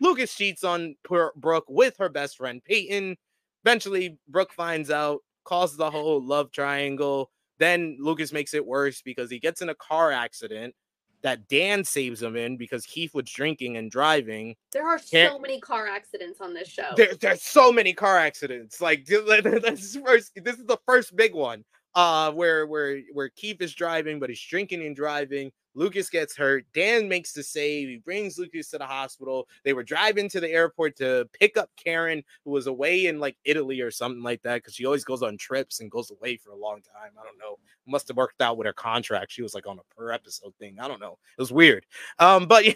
Lucas 0.00 0.34
cheats 0.34 0.64
on 0.64 0.96
poor 1.04 1.32
Brooke 1.36 1.66
with 1.68 1.96
her 1.98 2.08
best 2.08 2.36
friend 2.36 2.60
Peyton. 2.64 3.16
Eventually, 3.64 4.18
Brooke 4.26 4.52
finds 4.52 4.90
out, 4.90 5.20
causes 5.44 5.76
the 5.76 5.92
whole 5.92 6.20
love 6.20 6.50
triangle. 6.50 7.30
Then 7.60 7.96
Lucas 8.00 8.32
makes 8.32 8.54
it 8.54 8.66
worse 8.66 9.02
because 9.02 9.30
he 9.30 9.38
gets 9.38 9.62
in 9.62 9.68
a 9.68 9.74
car 9.76 10.10
accident 10.10 10.74
that 11.22 11.48
Dan 11.48 11.84
saves 11.84 12.22
him 12.22 12.36
in 12.36 12.56
because 12.56 12.84
Keith 12.84 13.14
was 13.14 13.24
drinking 13.24 13.76
and 13.76 13.90
driving. 13.90 14.56
there 14.72 14.86
are 14.86 14.98
so 14.98 15.38
many 15.38 15.60
car 15.60 15.86
accidents 15.86 16.40
on 16.40 16.54
this 16.54 16.68
show. 16.68 16.90
There, 16.96 17.14
there's 17.14 17.42
so 17.42 17.72
many 17.72 17.92
car 17.92 18.18
accidents. 18.18 18.80
Like 18.80 19.04
this 19.06 19.84
is 19.84 19.96
first. 20.04 20.32
This 20.36 20.58
is 20.58 20.66
the 20.66 20.78
first 20.86 21.14
big 21.16 21.34
one. 21.34 21.64
Uh, 21.94 22.32
where 22.32 22.66
where 22.66 23.00
where 23.12 23.28
Keith 23.28 23.60
is 23.60 23.74
driving, 23.74 24.18
but 24.18 24.30
he's 24.30 24.42
drinking 24.42 24.84
and 24.84 24.96
driving. 24.96 25.52
Lucas 25.74 26.10
gets 26.10 26.36
hurt. 26.36 26.64
Dan 26.74 27.08
makes 27.08 27.32
the 27.32 27.42
save. 27.42 27.88
He 27.88 27.96
brings 27.98 28.38
Lucas 28.38 28.68
to 28.70 28.78
the 28.78 28.86
hospital. 28.86 29.48
They 29.64 29.72
were 29.72 29.82
driving 29.82 30.28
to 30.30 30.40
the 30.40 30.50
airport 30.50 30.96
to 30.96 31.28
pick 31.32 31.56
up 31.56 31.70
Karen, 31.76 32.22
who 32.44 32.50
was 32.50 32.66
away 32.66 33.06
in 33.06 33.20
like 33.20 33.36
Italy 33.44 33.80
or 33.80 33.90
something 33.90 34.22
like 34.22 34.42
that, 34.42 34.56
because 34.56 34.74
she 34.74 34.86
always 34.86 35.04
goes 35.04 35.22
on 35.22 35.36
trips 35.38 35.80
and 35.80 35.90
goes 35.90 36.10
away 36.10 36.36
for 36.36 36.50
a 36.50 36.56
long 36.56 36.80
time. 36.82 37.12
I 37.18 37.24
don't 37.24 37.38
know. 37.38 37.58
Must 37.86 38.08
have 38.08 38.16
worked 38.16 38.40
out 38.40 38.56
with 38.56 38.66
her 38.66 38.72
contract. 38.72 39.32
She 39.32 39.42
was 39.42 39.54
like 39.54 39.66
on 39.66 39.78
a 39.78 39.94
per 39.94 40.12
episode 40.12 40.54
thing. 40.58 40.78
I 40.80 40.88
don't 40.88 41.00
know. 41.00 41.18
It 41.36 41.40
was 41.40 41.52
weird. 41.52 41.86
Um, 42.18 42.46
but 42.46 42.64
yeah, 42.66 42.74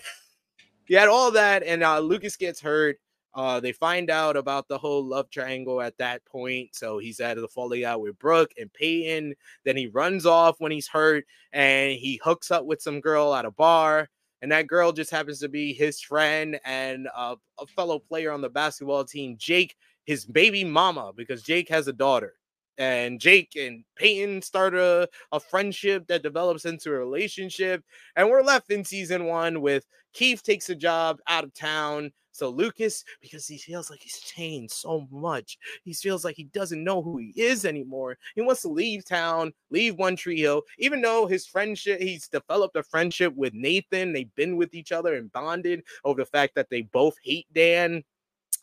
you 0.88 0.98
had 0.98 1.08
all 1.08 1.30
that, 1.32 1.62
and 1.64 1.82
uh, 1.82 1.98
Lucas 1.98 2.36
gets 2.36 2.60
hurt. 2.60 2.98
Uh, 3.36 3.60
they 3.60 3.70
find 3.70 4.08
out 4.08 4.34
about 4.34 4.66
the 4.66 4.78
whole 4.78 5.04
love 5.04 5.28
triangle 5.30 5.82
at 5.82 5.98
that 5.98 6.24
point. 6.24 6.70
So 6.74 6.96
he's 6.96 7.20
out 7.20 7.36
of 7.36 7.42
the 7.42 7.48
falling 7.48 7.84
out 7.84 8.00
with 8.00 8.18
Brooke 8.18 8.52
and 8.58 8.72
Peyton. 8.72 9.34
Then 9.64 9.76
he 9.76 9.88
runs 9.88 10.24
off 10.24 10.56
when 10.58 10.72
he's 10.72 10.88
hurt 10.88 11.26
and 11.52 11.92
he 11.92 12.18
hooks 12.24 12.50
up 12.50 12.64
with 12.64 12.80
some 12.80 13.00
girl 13.00 13.34
at 13.34 13.44
a 13.44 13.50
bar. 13.50 14.08
And 14.40 14.50
that 14.52 14.66
girl 14.66 14.90
just 14.90 15.10
happens 15.10 15.40
to 15.40 15.50
be 15.50 15.74
his 15.74 16.00
friend 16.00 16.58
and 16.64 17.08
a 17.16 17.36
fellow 17.74 17.98
player 17.98 18.32
on 18.32 18.40
the 18.40 18.48
basketball 18.48 19.04
team, 19.04 19.36
Jake, 19.38 19.76
his 20.06 20.24
baby 20.24 20.64
mama, 20.64 21.12
because 21.14 21.42
Jake 21.42 21.68
has 21.68 21.88
a 21.88 21.92
daughter 21.92 22.34
and 22.78 23.20
Jake 23.20 23.56
and 23.56 23.84
Peyton 23.96 24.42
start 24.42 24.74
a, 24.74 25.08
a 25.32 25.40
friendship 25.40 26.06
that 26.08 26.22
develops 26.22 26.64
into 26.64 26.90
a 26.90 26.98
relationship. 26.98 27.82
And 28.16 28.28
we're 28.28 28.42
left 28.42 28.70
in 28.70 28.84
season 28.84 29.24
one 29.26 29.60
with 29.60 29.84
Keith 30.12 30.42
takes 30.42 30.70
a 30.70 30.74
job 30.74 31.18
out 31.28 31.44
of 31.44 31.54
town. 31.54 32.12
So 32.36 32.50
Lucas, 32.50 33.02
because 33.20 33.46
he 33.46 33.56
feels 33.56 33.90
like 33.90 34.00
he's 34.00 34.18
changed 34.20 34.74
so 34.74 35.08
much, 35.10 35.58
he 35.84 35.94
feels 35.94 36.24
like 36.24 36.36
he 36.36 36.44
doesn't 36.44 36.84
know 36.84 37.00
who 37.00 37.16
he 37.16 37.32
is 37.34 37.64
anymore. 37.64 38.18
He 38.34 38.42
wants 38.42 38.62
to 38.62 38.68
leave 38.68 39.06
town, 39.06 39.54
leave 39.70 39.96
One 39.96 40.16
Tree 40.16 40.40
Hill, 40.40 40.62
even 40.78 41.00
though 41.00 41.26
his 41.26 41.46
friendship, 41.46 42.00
he's 42.00 42.28
developed 42.28 42.76
a 42.76 42.82
friendship 42.82 43.34
with 43.34 43.54
Nathan. 43.54 44.12
They've 44.12 44.34
been 44.34 44.56
with 44.56 44.74
each 44.74 44.92
other 44.92 45.14
and 45.14 45.32
bonded 45.32 45.82
over 46.04 46.20
the 46.20 46.26
fact 46.26 46.54
that 46.56 46.68
they 46.68 46.82
both 46.82 47.16
hate 47.22 47.46
Dan. 47.54 48.04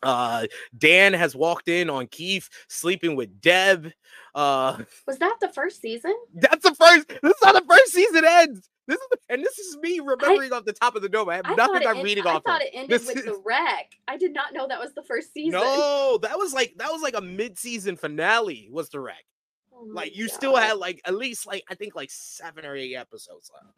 Uh, 0.03 0.45
Dan 0.77 1.13
has 1.13 1.35
walked 1.35 1.69
in 1.69 1.89
on 1.89 2.07
Keith 2.07 2.49
sleeping 2.67 3.15
with 3.15 3.41
Deb. 3.41 3.91
Uh, 4.35 4.83
was 5.07 5.17
that 5.17 5.37
the 5.39 5.49
first 5.49 5.81
season? 5.81 6.15
That's 6.35 6.63
the 6.63 6.75
first. 6.75 7.07
This 7.07 7.31
is 7.31 7.43
how 7.43 7.53
the 7.53 7.65
first 7.67 7.93
season 7.93 8.23
ends. 8.25 8.69
This 8.87 8.97
is 8.97 9.07
and 9.29 9.43
this 9.43 9.57
is 9.59 9.77
me 9.77 9.99
remembering 9.99 10.51
I, 10.51 10.57
off 10.57 10.65
the 10.65 10.73
top 10.73 10.95
of 10.95 11.01
the 11.01 11.09
dome. 11.09 11.29
I 11.29 11.35
have 11.35 11.45
I 11.45 11.55
nothing 11.55 11.87
I'm 11.87 12.01
reading 12.01 12.25
off. 12.25 12.41
I 12.45 12.51
thought 12.51 12.61
of. 12.61 12.67
it 12.67 12.71
ended 12.73 12.89
this 12.89 13.07
with 13.07 13.17
is... 13.17 13.25
the 13.25 13.41
wreck. 13.45 13.91
I 14.07 14.17
did 14.17 14.33
not 14.33 14.53
know 14.53 14.67
that 14.67 14.79
was 14.79 14.93
the 14.93 15.03
first 15.03 15.33
season. 15.33 15.59
No, 15.59 16.19
that 16.21 16.37
was 16.37 16.53
like 16.53 16.73
that 16.77 16.91
was 16.91 17.01
like 17.01 17.15
a 17.15 17.21
mid-season 17.21 17.95
finale. 17.95 18.67
Was 18.71 18.89
the 18.89 18.99
wreck? 18.99 19.25
Oh 19.73 19.87
like 19.89 20.15
you 20.15 20.27
God. 20.27 20.35
still 20.35 20.55
had 20.55 20.77
like 20.77 21.01
at 21.05 21.15
least 21.15 21.47
like 21.47 21.63
I 21.69 21.75
think 21.75 21.95
like 21.95 22.11
seven 22.11 22.65
or 22.65 22.75
eight 22.75 22.95
episodes 22.95 23.49
left. 23.53 23.73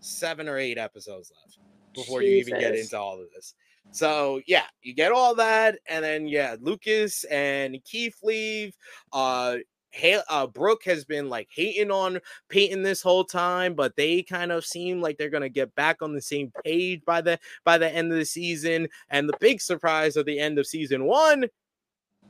Seven 0.00 0.48
or 0.48 0.58
eight 0.58 0.78
episodes 0.78 1.30
left 1.34 1.58
before 1.94 2.20
Jesus. 2.20 2.48
you 2.48 2.54
even 2.54 2.60
get 2.60 2.74
into 2.74 2.98
all 2.98 3.20
of 3.20 3.26
this. 3.34 3.54
So 3.92 4.40
yeah, 4.46 4.64
you 4.82 4.94
get 4.94 5.12
all 5.12 5.34
that, 5.36 5.78
and 5.88 6.04
then 6.04 6.28
yeah, 6.28 6.56
Lucas 6.60 7.24
and 7.24 7.78
Keith 7.84 8.16
leave. 8.22 8.74
Uh, 9.12 9.58
Hay- 9.90 10.20
uh, 10.28 10.46
Brooke 10.46 10.84
has 10.84 11.04
been 11.04 11.28
like 11.28 11.48
hating 11.50 11.90
on 11.90 12.20
Peyton 12.48 12.82
this 12.82 13.02
whole 13.02 13.24
time, 13.24 13.74
but 13.74 13.96
they 13.96 14.22
kind 14.22 14.52
of 14.52 14.64
seem 14.64 15.00
like 15.00 15.16
they're 15.16 15.30
gonna 15.30 15.48
get 15.48 15.74
back 15.74 16.02
on 16.02 16.12
the 16.12 16.20
same 16.20 16.52
page 16.64 17.02
by 17.04 17.20
the 17.20 17.38
by 17.64 17.78
the 17.78 17.92
end 17.92 18.12
of 18.12 18.18
the 18.18 18.24
season. 18.24 18.88
And 19.10 19.28
the 19.28 19.36
big 19.40 19.60
surprise 19.60 20.16
of 20.16 20.26
the 20.26 20.38
end 20.38 20.58
of 20.58 20.66
season 20.66 21.04
one, 21.04 21.46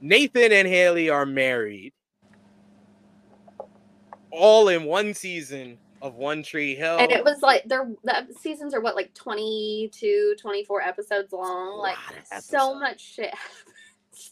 Nathan 0.01 0.53
and 0.53 0.69
Haley 0.69 1.11
are 1.11 1.27
married, 1.27 1.93
all 4.31 4.69
in 4.69 4.85
one 4.85 5.15
season 5.15 5.79
of 6.03 6.15
One 6.15 6.43
Tree 6.43 6.75
Hill. 6.75 6.99
And 6.99 7.11
it 7.11 7.25
was 7.25 7.43
like 7.43 7.65
their 7.65 7.91
the 8.05 8.27
seasons 8.39 8.75
are 8.75 8.81
what 8.81 8.95
like 8.95 9.13
22, 9.15 10.37
24 10.41 10.83
episodes 10.83 11.33
long. 11.33 11.79
Like 11.79 11.97
so 12.41 12.75
much 12.79 13.01
shit. 13.01 13.35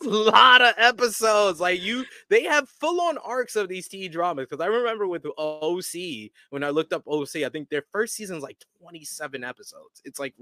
a 0.03 0.09
lot 0.09 0.63
of 0.63 0.75
episodes. 0.77 1.61
Like 1.61 1.81
you, 1.81 2.05
they 2.29 2.45
have 2.45 2.69
full 2.69 3.01
on 3.01 3.19
arcs 3.19 3.57
of 3.57 3.69
these 3.69 3.89
T 3.89 4.09
dramas. 4.09 4.47
Because 4.49 4.63
I 4.63 4.67
remember 4.67 5.07
with 5.07 5.27
OC 5.39 6.31
when 6.51 6.65
I 6.65 6.71
looked 6.71 6.93
up 6.93 7.07
OC, 7.07 7.37
I 7.37 7.49
think 7.49 7.69
their 7.69 7.85
first 7.93 8.15
season's 8.15 8.43
like 8.43 8.59
27 8.81 9.45
episodes. 9.45 10.03
It's 10.05 10.19
like 10.19 10.35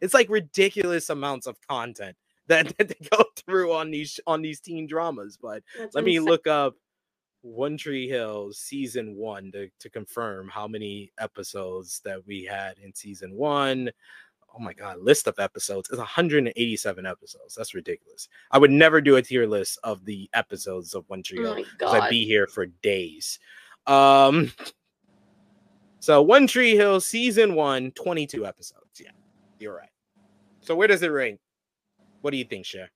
it's 0.00 0.14
like 0.14 0.28
ridiculous 0.28 1.10
amounts 1.10 1.46
of 1.46 1.56
content 1.66 2.16
that, 2.46 2.76
that 2.76 2.88
they 2.88 3.08
go 3.16 3.24
through 3.36 3.72
on 3.72 3.90
these 3.90 4.20
on 4.26 4.42
these 4.42 4.60
teen 4.60 4.86
dramas. 4.86 5.38
But 5.40 5.62
That's 5.78 5.94
let 5.94 6.04
me 6.04 6.20
look 6.20 6.46
up 6.46 6.76
one 7.44 7.76
Tree 7.76 8.08
Hill 8.08 8.52
season 8.52 9.16
one 9.16 9.52
to, 9.52 9.68
to 9.80 9.90
confirm 9.90 10.48
how 10.48 10.66
many 10.66 11.12
episodes 11.18 12.00
that 12.04 12.26
we 12.26 12.44
had 12.44 12.78
in 12.78 12.94
season 12.94 13.34
one. 13.34 13.90
Oh 14.56 14.60
my 14.60 14.72
god, 14.72 15.00
list 15.00 15.26
of 15.26 15.38
episodes 15.40 15.90
is 15.90 15.98
187 15.98 17.06
episodes. 17.06 17.54
That's 17.56 17.74
ridiculous. 17.74 18.28
I 18.52 18.58
would 18.58 18.70
never 18.70 19.00
do 19.00 19.16
a 19.16 19.22
tier 19.22 19.46
list 19.46 19.78
of 19.82 20.04
the 20.04 20.30
episodes 20.32 20.94
of 20.94 21.04
One 21.08 21.24
Tree 21.24 21.38
oh 21.40 21.54
Hill 21.54 21.64
because 21.72 21.94
I'd 21.94 22.10
be 22.10 22.24
here 22.24 22.46
for 22.46 22.66
days. 22.66 23.40
Um, 23.86 24.52
so 25.98 26.22
One 26.22 26.46
Tree 26.46 26.76
Hill 26.76 27.00
season 27.00 27.54
one, 27.54 27.90
22 27.92 28.46
episodes. 28.46 29.00
Yeah, 29.00 29.10
you're 29.58 29.74
right. 29.74 29.88
So 30.60 30.76
where 30.76 30.88
does 30.88 31.02
it 31.02 31.08
rank? 31.08 31.40
What 32.20 32.30
do 32.30 32.36
you 32.36 32.44
think, 32.44 32.64
Cher? 32.64 32.90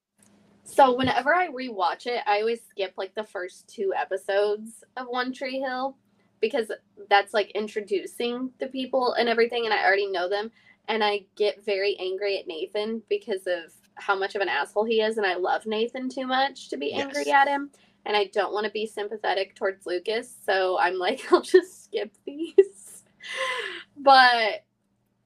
So 0.63 0.95
whenever 0.95 1.35
I 1.35 1.49
rewatch 1.49 2.07
it, 2.07 2.23
I 2.27 2.41
always 2.41 2.61
skip 2.71 2.95
like 2.97 3.15
the 3.15 3.25
first 3.25 3.67
two 3.67 3.93
episodes 3.97 4.85
of 4.97 5.07
One 5.09 5.33
Tree 5.33 5.59
Hill 5.59 5.97
because 6.41 6.71
that's 7.11 7.35
like 7.35 7.51
introducing 7.51 8.51
the 8.61 8.69
people 8.69 9.15
and 9.15 9.29
everything 9.29 9.65
and 9.65 9.75
I 9.75 9.85
already 9.85 10.07
know 10.07 10.29
them 10.29 10.53
and 10.89 11.05
I 11.05 11.27
get 11.37 11.65
very 11.65 11.97
angry 12.01 12.39
at 12.39 12.47
Nathan 12.47 13.03
because 13.09 13.47
of 13.47 13.73
how 13.95 14.17
much 14.17 14.35
of 14.35 14.41
an 14.41 14.49
asshole 14.49 14.85
he 14.85 15.01
is 15.01 15.19
and 15.19 15.27
I 15.27 15.35
love 15.35 15.67
Nathan 15.67 16.09
too 16.09 16.27
much 16.27 16.69
to 16.71 16.77
be 16.77 16.89
yes. 16.89 17.03
angry 17.03 17.31
at 17.31 17.49
him 17.49 17.71
and 18.07 18.17
I 18.17 18.25
don't 18.33 18.53
want 18.53 18.65
to 18.65 18.73
be 18.73 18.87
sympathetic 18.87 19.55
towards 19.55 19.87
Lucas, 19.87 20.35
so 20.45 20.79
I'm 20.79 20.99
like 20.99 21.21
I'll 21.33 21.43
just 21.43 21.85
skip 21.85 22.13
these. 22.27 23.05
but 23.97 24.65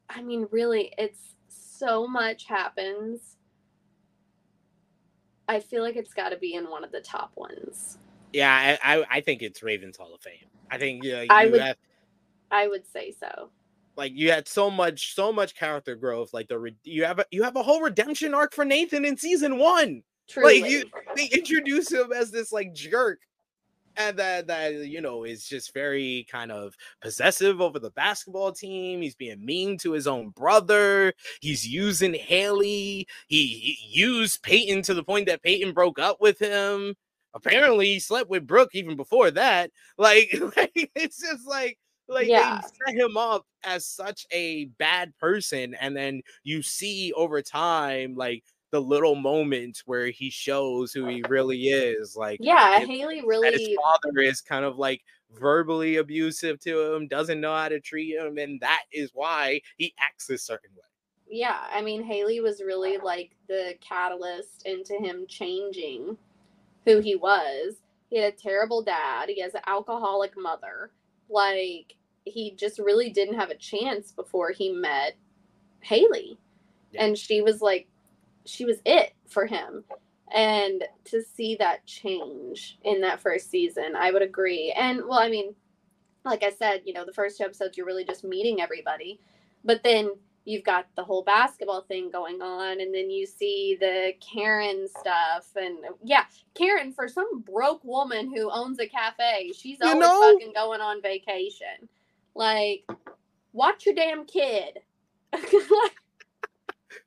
I 0.08 0.22
mean 0.22 0.48
really 0.50 0.92
it's 0.98 1.20
so 1.48 2.06
much 2.06 2.46
happens 2.46 3.36
I 5.48 5.60
feel 5.60 5.82
like 5.82 5.96
it's 5.96 6.14
got 6.14 6.30
to 6.30 6.36
be 6.36 6.54
in 6.54 6.70
one 6.70 6.84
of 6.84 6.92
the 6.92 7.00
top 7.00 7.32
ones. 7.34 7.98
Yeah, 8.32 8.78
I, 8.82 9.04
I 9.10 9.20
think 9.20 9.42
it's 9.42 9.62
Ravens 9.62 9.98
Hall 9.98 10.14
of 10.14 10.22
Fame. 10.22 10.46
I 10.70 10.78
think 10.78 11.04
yeah, 11.04 11.26
I 11.28 11.46
would, 11.46 11.60
have, 11.60 11.76
I 12.50 12.68
would 12.68 12.86
say 12.86 13.12
so. 13.18 13.50
Like 13.96 14.12
you 14.14 14.30
had 14.30 14.48
so 14.48 14.70
much, 14.70 15.14
so 15.14 15.32
much 15.32 15.54
character 15.54 15.94
growth. 15.94 16.32
Like 16.32 16.48
the 16.48 16.74
you 16.84 17.04
have 17.04 17.18
a 17.18 17.26
you 17.30 17.42
have 17.42 17.56
a 17.56 17.62
whole 17.62 17.82
redemption 17.82 18.34
arc 18.34 18.54
for 18.54 18.64
Nathan 18.64 19.04
in 19.04 19.16
season 19.16 19.58
one. 19.58 20.02
Truly. 20.28 20.62
Like 20.62 20.70
you, 20.70 20.84
they 21.16 21.28
introduce 21.32 21.92
him 21.92 22.12
as 22.12 22.30
this 22.30 22.52
like 22.52 22.72
jerk 22.72 23.18
and 23.96 24.18
that 24.18 24.46
that 24.46 24.74
you 24.86 25.00
know 25.00 25.24
is 25.24 25.46
just 25.46 25.74
very 25.74 26.26
kind 26.30 26.50
of 26.50 26.74
possessive 27.00 27.60
over 27.60 27.78
the 27.78 27.90
basketball 27.90 28.52
team. 28.52 29.02
He's 29.02 29.14
being 29.14 29.44
mean 29.44 29.78
to 29.78 29.92
his 29.92 30.06
own 30.06 30.30
brother. 30.30 31.12
He's 31.40 31.66
using 31.66 32.14
Haley. 32.14 33.06
He, 33.28 33.46
he 33.46 33.78
used 33.90 34.42
Peyton 34.42 34.82
to 34.82 34.94
the 34.94 35.04
point 35.04 35.26
that 35.26 35.42
Peyton 35.42 35.72
broke 35.72 35.98
up 35.98 36.20
with 36.20 36.38
him. 36.38 36.94
Apparently, 37.34 37.86
he 37.86 38.00
slept 38.00 38.28
with 38.28 38.46
Brooke 38.46 38.74
even 38.74 38.96
before 38.96 39.30
that. 39.30 39.70
Like, 39.96 40.34
like 40.56 40.90
it's 40.94 41.20
just 41.20 41.46
like 41.46 41.78
like 42.08 42.28
yeah. 42.28 42.60
they 42.60 42.92
set 42.92 42.96
him 42.96 43.16
up 43.16 43.46
as 43.64 43.86
such 43.86 44.26
a 44.30 44.66
bad 44.78 45.16
person, 45.18 45.74
and 45.74 45.96
then 45.96 46.22
you 46.44 46.62
see 46.62 47.12
over 47.14 47.42
time 47.42 48.14
like 48.14 48.44
the 48.72 48.80
little 48.80 49.14
moments 49.14 49.82
where 49.86 50.06
he 50.06 50.30
shows 50.30 50.92
who 50.92 51.06
he 51.06 51.22
really 51.28 51.68
is. 51.68 52.16
Like, 52.16 52.38
yeah, 52.40 52.78
Haley 52.80 53.22
really. 53.24 53.52
his 53.52 53.76
father 53.80 54.18
is 54.20 54.40
kind 54.40 54.64
of 54.64 54.78
like 54.78 55.02
verbally 55.38 55.96
abusive 55.96 56.58
to 56.60 56.94
him, 56.94 57.06
doesn't 57.06 57.40
know 57.40 57.54
how 57.54 57.68
to 57.68 57.80
treat 57.80 58.16
him, 58.16 58.38
and 58.38 58.60
that 58.60 58.82
is 58.92 59.10
why 59.14 59.60
he 59.76 59.94
acts 60.00 60.28
a 60.30 60.38
certain 60.38 60.70
way. 60.74 60.82
Yeah, 61.28 61.60
I 61.72 61.80
mean, 61.82 62.02
Haley 62.02 62.40
was 62.40 62.60
really 62.60 62.98
like 62.98 63.36
the 63.48 63.74
catalyst 63.80 64.66
into 64.66 64.94
him 64.94 65.26
changing 65.28 66.16
who 66.84 67.00
he 67.00 67.14
was. 67.14 67.76
He 68.10 68.18
had 68.18 68.34
a 68.34 68.36
terrible 68.36 68.82
dad. 68.82 69.28
He 69.28 69.40
has 69.40 69.54
an 69.54 69.62
alcoholic 69.66 70.32
mother. 70.36 70.90
Like, 71.32 71.96
he 72.24 72.52
just 72.52 72.78
really 72.78 73.10
didn't 73.10 73.38
have 73.38 73.50
a 73.50 73.56
chance 73.56 74.12
before 74.12 74.50
he 74.50 74.72
met 74.72 75.16
Haley. 75.80 76.38
Yeah. 76.92 77.04
And 77.04 77.18
she 77.18 77.42
was 77.42 77.60
like 77.60 77.88
she 78.44 78.64
was 78.64 78.78
it 78.84 79.14
for 79.28 79.46
him. 79.46 79.84
And 80.34 80.84
to 81.06 81.22
see 81.22 81.56
that 81.56 81.84
change 81.84 82.78
in 82.84 83.00
that 83.02 83.20
first 83.20 83.50
season, 83.50 83.94
I 83.96 84.10
would 84.10 84.22
agree. 84.22 84.72
And 84.76 85.02
well, 85.06 85.18
I 85.18 85.28
mean, 85.28 85.54
like 86.24 86.42
I 86.42 86.50
said, 86.50 86.82
you 86.84 86.92
know, 86.92 87.04
the 87.04 87.12
first 87.12 87.38
two 87.38 87.44
episodes, 87.44 87.76
you're 87.76 87.86
really 87.86 88.04
just 88.04 88.24
meeting 88.24 88.60
everybody. 88.60 89.20
But 89.64 89.82
then 89.82 90.12
you've 90.44 90.64
got 90.64 90.86
the 90.96 91.04
whole 91.04 91.22
basketball 91.22 91.82
thing 91.82 92.10
going 92.10 92.42
on 92.42 92.80
and 92.80 92.94
then 92.94 93.10
you 93.10 93.24
see 93.26 93.76
the 93.78 94.12
karen 94.20 94.88
stuff 94.88 95.46
and 95.56 95.78
yeah 96.02 96.24
karen 96.54 96.92
for 96.92 97.06
some 97.06 97.40
broke 97.42 97.82
woman 97.84 98.32
who 98.34 98.50
owns 98.50 98.80
a 98.80 98.86
cafe 98.86 99.52
she's 99.56 99.80
always 99.80 99.94
you 99.94 100.00
know, 100.00 100.32
fucking 100.32 100.52
going 100.52 100.80
on 100.80 101.00
vacation 101.00 101.88
like 102.34 102.84
watch 103.52 103.86
your 103.86 103.94
damn 103.94 104.24
kid. 104.24 104.80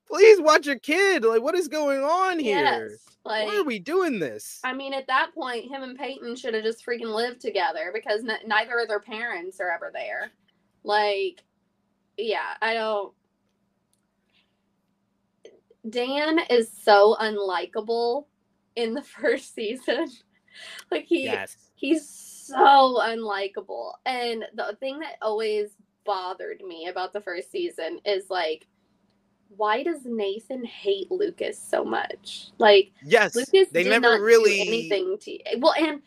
Please 0.07 0.39
watch 0.39 0.67
your 0.67 0.79
kid. 0.79 1.23
Like, 1.23 1.41
what 1.41 1.55
is 1.55 1.67
going 1.67 2.01
on 2.01 2.39
here? 2.39 2.89
yes. 2.89 2.99
Like, 3.23 3.47
Why 3.47 3.57
are 3.57 3.63
we 3.63 3.79
doing 3.79 4.19
this? 4.19 4.59
I 4.63 4.73
mean, 4.73 4.93
at 4.93 5.07
that 5.07 5.33
point, 5.33 5.65
him 5.65 5.81
and 5.81 5.97
Peyton 5.97 6.35
should 6.35 6.53
have 6.53 6.63
just 6.63 6.85
freaking 6.85 7.13
lived 7.13 7.41
together 7.41 7.89
because 7.91 8.21
n- 8.21 8.37
neither 8.45 8.77
of 8.79 8.87
their 8.87 8.99
parents 8.99 9.59
are 9.59 9.71
ever 9.71 9.89
there. 9.91 10.31
Like, 10.83 11.43
yeah, 12.17 12.53
I 12.61 12.75
don't. 12.75 13.11
Dan 15.89 16.39
is 16.49 16.71
so 16.71 17.15
unlikable 17.19 18.25
in 18.75 18.93
the 18.93 19.03
first 19.21 19.53
season. 19.55 20.07
like 20.91 21.05
he 21.05 21.25
yes. 21.25 21.57
he's 21.75 22.07
so 22.07 22.99
unlikable. 23.01 23.93
And 24.05 24.45
the 24.53 24.77
thing 24.79 24.99
that 24.99 25.15
always 25.21 25.71
bothered 26.05 26.61
me 26.61 26.87
about 26.87 27.13
the 27.13 27.21
first 27.21 27.51
season 27.51 27.99
is 28.05 28.29
like 28.29 28.67
why 29.57 29.83
does 29.83 30.01
Nathan 30.05 30.65
hate 30.65 31.09
Lucas 31.11 31.57
so 31.57 31.83
much? 31.83 32.49
Like 32.57 32.91
Yes. 33.03 33.35
Lucas 33.35 33.69
they 33.71 33.87
never 33.87 34.21
really 34.21 34.61
anything 34.61 35.17
to 35.21 35.39
well 35.59 35.73
and 35.77 36.01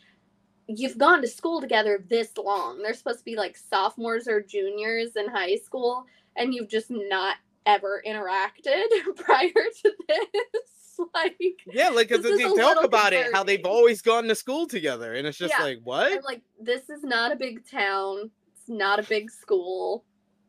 you've 0.67 0.97
gone 0.97 1.21
to 1.21 1.27
school 1.27 1.59
together 1.59 2.03
this 2.09 2.37
long. 2.37 2.81
They're 2.81 2.93
supposed 2.93 3.19
to 3.19 3.25
be 3.25 3.35
like 3.35 3.57
sophomores 3.57 4.27
or 4.27 4.41
juniors 4.41 5.15
in 5.15 5.27
high 5.27 5.55
school 5.55 6.05
and 6.35 6.53
you've 6.53 6.69
just 6.69 6.89
not 6.89 7.37
ever 7.65 8.01
interacted 8.05 8.85
prior 9.15 9.49
to 9.49 9.93
this. 10.07 10.79
like 11.13 11.59
Yeah, 11.65 11.89
like 11.89 12.09
because 12.09 12.23
they 12.23 12.43
talk 12.43 12.83
about 12.83 13.13
it, 13.13 13.33
how 13.33 13.43
they've 13.43 13.65
always 13.65 14.01
gone 14.01 14.25
to 14.25 14.35
school 14.35 14.67
together, 14.67 15.13
and 15.13 15.27
it's 15.27 15.37
just 15.37 15.53
Yeah, 15.57 15.63
like, 15.63 15.79
what? 15.83 16.11
I'm 16.11 16.23
like, 16.23 16.41
this 16.59 16.89
is 16.89 17.03
not 17.03 17.31
a 17.31 17.35
big 17.35 17.67
town. 17.69 18.31
It's 18.53 18.67
not 18.69 18.99
a 18.99 19.03
big 19.03 19.31
school. 19.31 20.03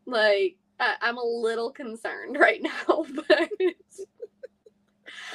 Like, 0.07 0.57
I, 0.79 0.97
I'm 1.01 1.19
a 1.19 1.25
little 1.25 1.71
concerned 1.71 2.37
right 2.41 2.63
now. 2.63 3.05
But 3.29 3.51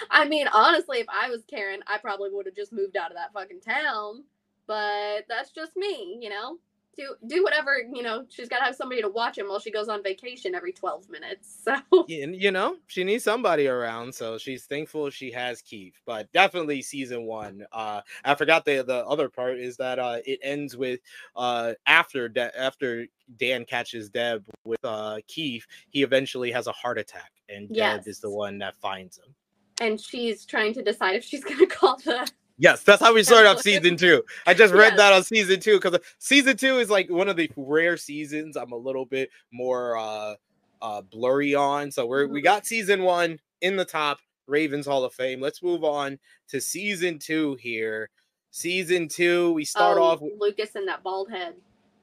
I 0.10 0.27
mean, 0.27 0.48
honestly, 0.48 1.00
if 1.00 1.08
I 1.10 1.29
was 1.29 1.44
Karen, 1.50 1.82
I 1.88 1.98
probably 1.98 2.29
would 2.32 2.46
have 2.46 2.55
just 2.55 2.74
moved 2.74 2.98
out 2.98 3.12
of 3.12 3.17
that 3.17 3.34
fucking 3.34 3.62
town. 3.62 4.24
But 4.67 5.25
that's 5.29 5.51
just 5.51 5.77
me, 5.77 6.17
you 6.22 6.29
know. 6.29 6.58
Do 6.95 7.15
do 7.27 7.43
whatever, 7.43 7.77
you 7.93 8.03
know. 8.03 8.25
She's 8.29 8.49
got 8.49 8.59
to 8.59 8.65
have 8.65 8.75
somebody 8.75 9.01
to 9.01 9.09
watch 9.09 9.37
him 9.37 9.49
while 9.49 9.59
she 9.59 9.71
goes 9.71 9.89
on 9.89 10.03
vacation 10.03 10.55
every 10.55 10.71
12 10.71 11.09
minutes. 11.09 11.63
So 11.95 12.05
you, 12.07 12.51
know 12.51 12.77
she 12.87 13.03
needs 13.03 13.23
somebody 13.23 13.67
around 13.67 14.13
so 14.13 14.37
she's 14.37 14.65
thankful 14.65 15.09
she 15.09 15.31
has 15.31 15.61
keith 15.61 15.99
but 16.05 16.31
definitely 16.31 16.81
season 16.81 17.23
one 17.23 17.65
uh 17.71 18.01
i 18.23 18.35
forgot 18.35 18.65
the 18.65 18.83
the 18.83 19.05
other 19.07 19.29
part 19.29 19.57
is 19.57 19.77
that 19.77 19.97
uh 19.99 20.19
it 20.25 20.39
ends 20.43 20.77
with 20.77 20.99
uh 21.35 21.73
after 21.87 22.29
De- 22.29 22.57
after 22.59 23.07
dan 23.37 23.65
catches 23.65 24.09
deb 24.09 24.45
with 24.63 24.83
uh 24.83 25.17
keith 25.27 25.65
he 25.89 26.03
eventually 26.03 26.51
has 26.51 26.67
a 26.67 26.71
heart 26.71 26.97
attack 26.97 27.31
and 27.49 27.73
deb 27.73 28.07
is 28.07 28.19
the 28.19 28.29
one 28.29 28.57
that 28.57 28.75
finds 28.77 29.17
him 29.17 29.33
and 29.81 29.99
she's 29.99 30.45
trying 30.45 30.73
to 30.73 30.81
decide 30.81 31.15
if 31.15 31.23
she's 31.23 31.43
going 31.43 31.59
to 31.67 31.67
call 31.67 31.97
the 31.97 32.29
Yes, 32.57 32.83
that's 32.83 33.01
how 33.01 33.13
we 33.13 33.21
start 33.24 33.45
off 33.45 33.59
season 33.62 33.97
two. 33.97 34.24
I 34.47 34.53
just 34.53 34.74
read 34.74 34.93
Yes. 34.93 34.97
that 34.97 35.13
on 35.13 35.24
season 35.24 35.59
two 35.59 35.77
because 35.79 36.00
season 36.19 36.55
two 36.55 36.77
is 36.79 36.89
like 36.89 37.09
one 37.09 37.27
of 37.27 37.35
the 37.35 37.51
rare 37.57 37.97
seasons 37.97 38.55
I'm 38.55 38.71
a 38.71 38.77
little 38.77 39.05
bit 39.05 39.29
more 39.51 39.97
uh 39.97 40.35
uh 40.81 41.01
blurry 41.01 41.53
on. 41.53 41.91
So 41.91 42.05
we're 42.05 42.27
we 42.27 42.39
Mhm. 42.41 42.45
got 42.45 42.65
season 42.65 43.03
one 43.03 43.39
in 43.62 43.75
the 43.75 43.83
top, 43.85 44.19
Ravens 44.47 44.85
Hall 44.85 45.03
of 45.03 45.13
Fame. 45.13 45.41
Let's 45.41 45.62
move 45.62 45.83
on 45.83 46.17
to 46.50 46.62
season 46.62 47.19
two 47.19 47.55
here. 47.55 48.09
Season 48.51 49.09
two, 49.09 49.51
we 49.51 49.65
start 49.65 49.97
oh, 49.97 50.03
off 50.03 50.21
with 50.21 50.33
Lucas 50.39 50.75
and 50.75 50.88
that 50.88 51.03
bald 51.03 51.29
head. 51.29 51.55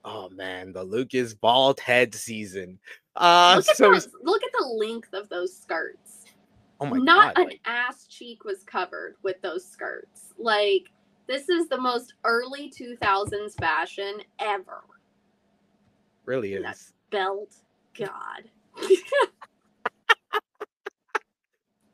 oh 0.04 0.28
man, 0.30 0.72
the 0.74 0.84
Lucas 0.84 1.32
bald 1.32 1.80
head 1.80 2.14
season. 2.14 2.78
Uh 3.16 3.54
look, 3.56 3.68
at 3.70 3.76
so 3.76 3.92
those, 3.92 4.08
look 4.22 4.42
at 4.44 4.50
the 4.58 4.66
length 4.66 5.14
of 5.14 5.30
those 5.30 5.56
skirts. 5.56 6.11
Oh 6.82 6.86
my 6.86 6.98
Not 6.98 7.34
god. 7.34 7.42
an 7.42 7.48
like- 7.50 7.60
ass 7.64 8.06
cheek 8.06 8.44
was 8.44 8.62
covered 8.64 9.14
with 9.22 9.40
those 9.42 9.64
skirts. 9.66 10.32
Like 10.38 10.90
this 11.28 11.48
is 11.48 11.68
the 11.68 11.80
most 11.80 12.14
early 12.24 12.70
2000s 12.70 13.54
fashion 13.58 14.20
ever. 14.38 14.82
really 16.26 16.54
and 16.56 16.64
that- 16.64 16.74
is. 16.76 16.92
Belt, 17.10 17.54
God. 17.96 18.48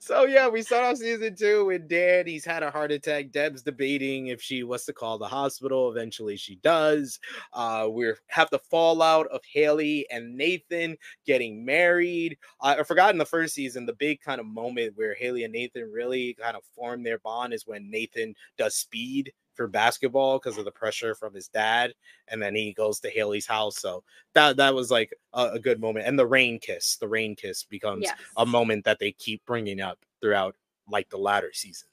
So 0.08 0.24
yeah, 0.24 0.48
we 0.48 0.62
start 0.62 0.84
off 0.84 0.96
season 0.96 1.36
two 1.36 1.66
with 1.66 1.86
Dan. 1.86 2.26
He's 2.26 2.46
had 2.46 2.62
a 2.62 2.70
heart 2.70 2.90
attack. 2.90 3.30
Deb's 3.30 3.60
debating 3.60 4.28
if 4.28 4.40
she 4.40 4.62
wants 4.62 4.86
to 4.86 4.94
call 4.94 5.18
the 5.18 5.28
hospital. 5.28 5.90
Eventually, 5.90 6.38
she 6.38 6.54
does. 6.62 7.20
Uh, 7.52 7.88
we 7.90 8.14
have 8.28 8.48
the 8.48 8.58
fallout 8.58 9.26
of 9.26 9.42
Haley 9.44 10.06
and 10.10 10.34
Nathan 10.34 10.96
getting 11.26 11.62
married. 11.62 12.38
I 12.58 12.82
forgot 12.84 13.10
in 13.10 13.18
the 13.18 13.26
first 13.26 13.52
season 13.52 13.84
the 13.84 13.92
big 13.92 14.22
kind 14.22 14.40
of 14.40 14.46
moment 14.46 14.94
where 14.96 15.14
Haley 15.14 15.44
and 15.44 15.52
Nathan 15.52 15.92
really 15.92 16.32
kind 16.40 16.56
of 16.56 16.64
form 16.74 17.02
their 17.02 17.18
bond 17.18 17.52
is 17.52 17.66
when 17.66 17.90
Nathan 17.90 18.34
does 18.56 18.76
speed 18.76 19.30
for 19.58 19.66
basketball 19.66 20.38
because 20.38 20.56
of 20.56 20.64
the 20.64 20.70
pressure 20.70 21.14
from 21.14 21.34
his 21.34 21.48
dad, 21.48 21.92
and 22.28 22.40
then 22.40 22.54
he 22.54 22.72
goes 22.72 23.00
to 23.00 23.10
Haley's 23.10 23.46
house. 23.46 23.76
So 23.78 24.04
that 24.34 24.56
that 24.56 24.72
was 24.74 24.90
like 24.90 25.12
a, 25.34 25.50
a 25.54 25.58
good 25.58 25.80
moment. 25.80 26.06
And 26.06 26.18
the 26.18 26.26
rain 26.26 26.58
kiss, 26.60 26.96
the 26.96 27.08
rain 27.08 27.36
kiss 27.36 27.64
becomes 27.64 28.04
Yes. 28.04 28.16
a 28.36 28.46
moment 28.46 28.84
that 28.84 28.98
they 29.00 29.12
keep 29.12 29.44
bringing 29.44 29.80
up 29.80 29.98
throughout 30.22 30.54
like 30.88 31.10
the 31.10 31.18
latter 31.18 31.52
seasons 31.52 31.87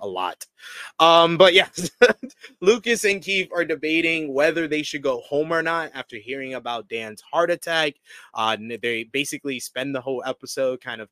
a 0.00 0.06
lot. 0.06 0.46
Um 0.98 1.36
but 1.36 1.54
yes 1.54 1.90
lucas 2.60 3.04
and 3.04 3.22
keith 3.22 3.48
are 3.54 3.64
debating 3.64 4.32
whether 4.32 4.66
they 4.66 4.82
should 4.82 5.02
go 5.02 5.20
home 5.20 5.52
or 5.52 5.62
not 5.62 5.90
after 5.94 6.16
hearing 6.16 6.54
about 6.54 6.88
dan's 6.88 7.20
heart 7.20 7.50
attack. 7.50 7.94
Uh 8.32 8.56
they 8.82 9.04
basically 9.04 9.60
spend 9.60 9.94
the 9.94 10.00
whole 10.00 10.22
episode 10.26 10.80
kind 10.80 11.00
of 11.00 11.08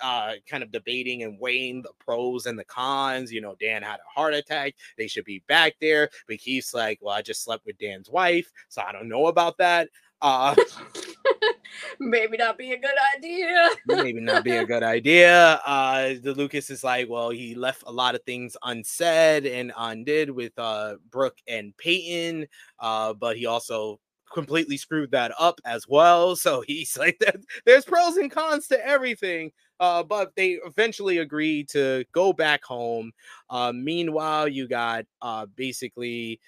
uh 0.00 0.32
kind 0.48 0.62
of 0.62 0.72
debating 0.72 1.22
and 1.22 1.38
weighing 1.40 1.82
the 1.82 1.92
pros 1.98 2.46
and 2.46 2.58
the 2.58 2.64
cons. 2.64 3.32
You 3.32 3.40
know 3.40 3.56
dan 3.60 3.82
had 3.82 4.00
a 4.00 4.18
heart 4.18 4.34
attack. 4.34 4.74
They 4.96 5.06
should 5.06 5.24
be 5.24 5.42
back 5.48 5.74
there. 5.80 6.10
But 6.26 6.38
keith's 6.38 6.74
like 6.74 6.98
well 7.02 7.14
i 7.14 7.22
just 7.22 7.44
slept 7.44 7.66
with 7.66 7.78
dan's 7.78 8.08
wife 8.10 8.50
so 8.68 8.82
i 8.82 8.92
don't 8.92 9.08
know 9.08 9.26
about 9.26 9.58
that 9.58 9.88
uh 10.22 10.54
Maybe 12.00 12.36
not 12.36 12.58
be 12.58 12.72
a 12.72 12.78
good 12.78 12.96
idea. 13.16 13.70
maybe 13.86 14.20
not 14.20 14.44
be 14.44 14.56
a 14.56 14.64
good 14.64 14.82
idea. 14.82 15.60
Uh, 15.66 16.14
the 16.22 16.34
Lucas 16.34 16.70
is 16.70 16.84
like, 16.84 17.08
well, 17.08 17.30
he 17.30 17.54
left 17.54 17.84
a 17.86 17.92
lot 17.92 18.14
of 18.14 18.22
things 18.22 18.56
unsaid 18.62 19.46
and 19.46 19.72
undid 19.76 20.30
with 20.30 20.52
uh 20.58 20.94
Brooke 21.10 21.38
and 21.46 21.76
Peyton, 21.76 22.46
uh, 22.78 23.14
but 23.14 23.36
he 23.36 23.46
also 23.46 24.00
completely 24.32 24.76
screwed 24.76 25.10
that 25.10 25.32
up 25.38 25.60
as 25.64 25.88
well. 25.88 26.36
So 26.36 26.62
he's 26.66 26.96
like, 26.98 27.20
there's 27.64 27.84
pros 27.84 28.16
and 28.16 28.30
cons 28.30 28.68
to 28.68 28.86
everything. 28.86 29.52
Uh, 29.80 30.02
but 30.02 30.34
they 30.34 30.58
eventually 30.66 31.18
agree 31.18 31.62
to 31.62 32.04
go 32.10 32.32
back 32.32 32.64
home. 32.64 33.12
Uh, 33.48 33.72
meanwhile, 33.72 34.48
you 34.48 34.66
got 34.66 35.04
uh 35.22 35.46
basically 35.54 36.40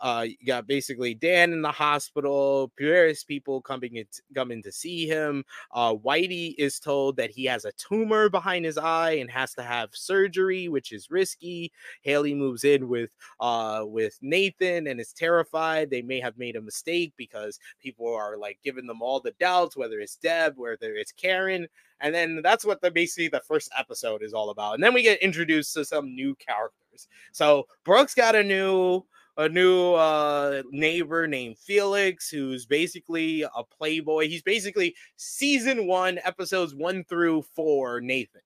uh 0.00 0.26
you 0.26 0.46
got 0.46 0.66
basically 0.66 1.14
Dan 1.14 1.52
in 1.52 1.62
the 1.62 1.72
hospital, 1.72 2.72
various 2.78 3.24
people 3.24 3.60
coming 3.60 3.96
in 3.96 4.06
coming 4.34 4.62
to 4.62 4.72
see 4.72 5.06
him. 5.06 5.44
Uh 5.72 5.94
Whitey 5.94 6.54
is 6.58 6.78
told 6.78 7.16
that 7.16 7.30
he 7.30 7.44
has 7.46 7.64
a 7.64 7.72
tumor 7.72 8.28
behind 8.28 8.64
his 8.64 8.78
eye 8.78 9.12
and 9.12 9.30
has 9.30 9.54
to 9.54 9.62
have 9.62 9.90
surgery, 9.92 10.68
which 10.68 10.92
is 10.92 11.10
risky. 11.10 11.72
Haley 12.02 12.34
moves 12.34 12.64
in 12.64 12.88
with 12.88 13.10
uh 13.40 13.84
with 13.86 14.18
Nathan 14.22 14.86
and 14.86 15.00
is 15.00 15.12
terrified. 15.12 15.90
They 15.90 16.02
may 16.02 16.20
have 16.20 16.38
made 16.38 16.56
a 16.56 16.62
mistake 16.62 17.12
because 17.16 17.58
people 17.80 18.12
are 18.12 18.36
like 18.36 18.58
giving 18.62 18.86
them 18.86 19.02
all 19.02 19.20
the 19.20 19.34
doubts, 19.40 19.76
whether 19.76 20.00
it's 20.00 20.16
Deb, 20.16 20.54
whether 20.56 20.94
it's 20.94 21.12
Karen. 21.12 21.66
And 22.00 22.14
then 22.14 22.40
that's 22.42 22.64
what 22.64 22.80
the 22.80 22.90
basically 22.90 23.28
the 23.28 23.40
first 23.40 23.70
episode 23.76 24.22
is 24.22 24.32
all 24.32 24.50
about. 24.50 24.74
And 24.74 24.82
then 24.82 24.94
we 24.94 25.02
get 25.02 25.20
introduced 25.20 25.74
to 25.74 25.84
some 25.84 26.14
new 26.14 26.34
characters. 26.36 27.08
So 27.32 27.66
Brooks 27.84 28.14
got 28.14 28.36
a 28.36 28.42
new 28.42 29.04
a 29.38 29.48
new 29.48 29.94
uh 29.94 30.62
neighbor 30.70 31.26
named 31.26 31.56
Felix 31.58 32.28
who's 32.28 32.66
basically 32.66 33.42
a 33.42 33.64
playboy. 33.64 34.28
He's 34.28 34.42
basically 34.42 34.94
season 35.16 35.86
1 35.86 36.18
episodes 36.24 36.74
1 36.74 37.04
through 37.04 37.42
4 37.54 38.00
Nathan 38.00 38.42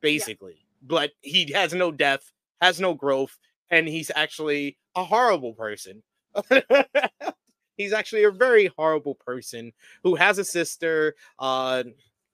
basically. 0.00 0.66
But 0.82 1.12
he 1.20 1.52
has 1.52 1.72
no 1.72 1.92
depth, 1.92 2.32
has 2.60 2.80
no 2.80 2.92
growth 2.92 3.38
and 3.70 3.88
he's 3.88 4.10
actually 4.14 4.76
a 4.96 5.04
horrible 5.04 5.54
person. 5.54 6.02
he's 7.76 7.92
actually 7.92 8.24
a 8.24 8.30
very 8.30 8.66
horrible 8.76 9.14
person 9.14 9.72
who 10.02 10.16
has 10.16 10.38
a 10.38 10.44
sister 10.44 11.14
uh 11.38 11.84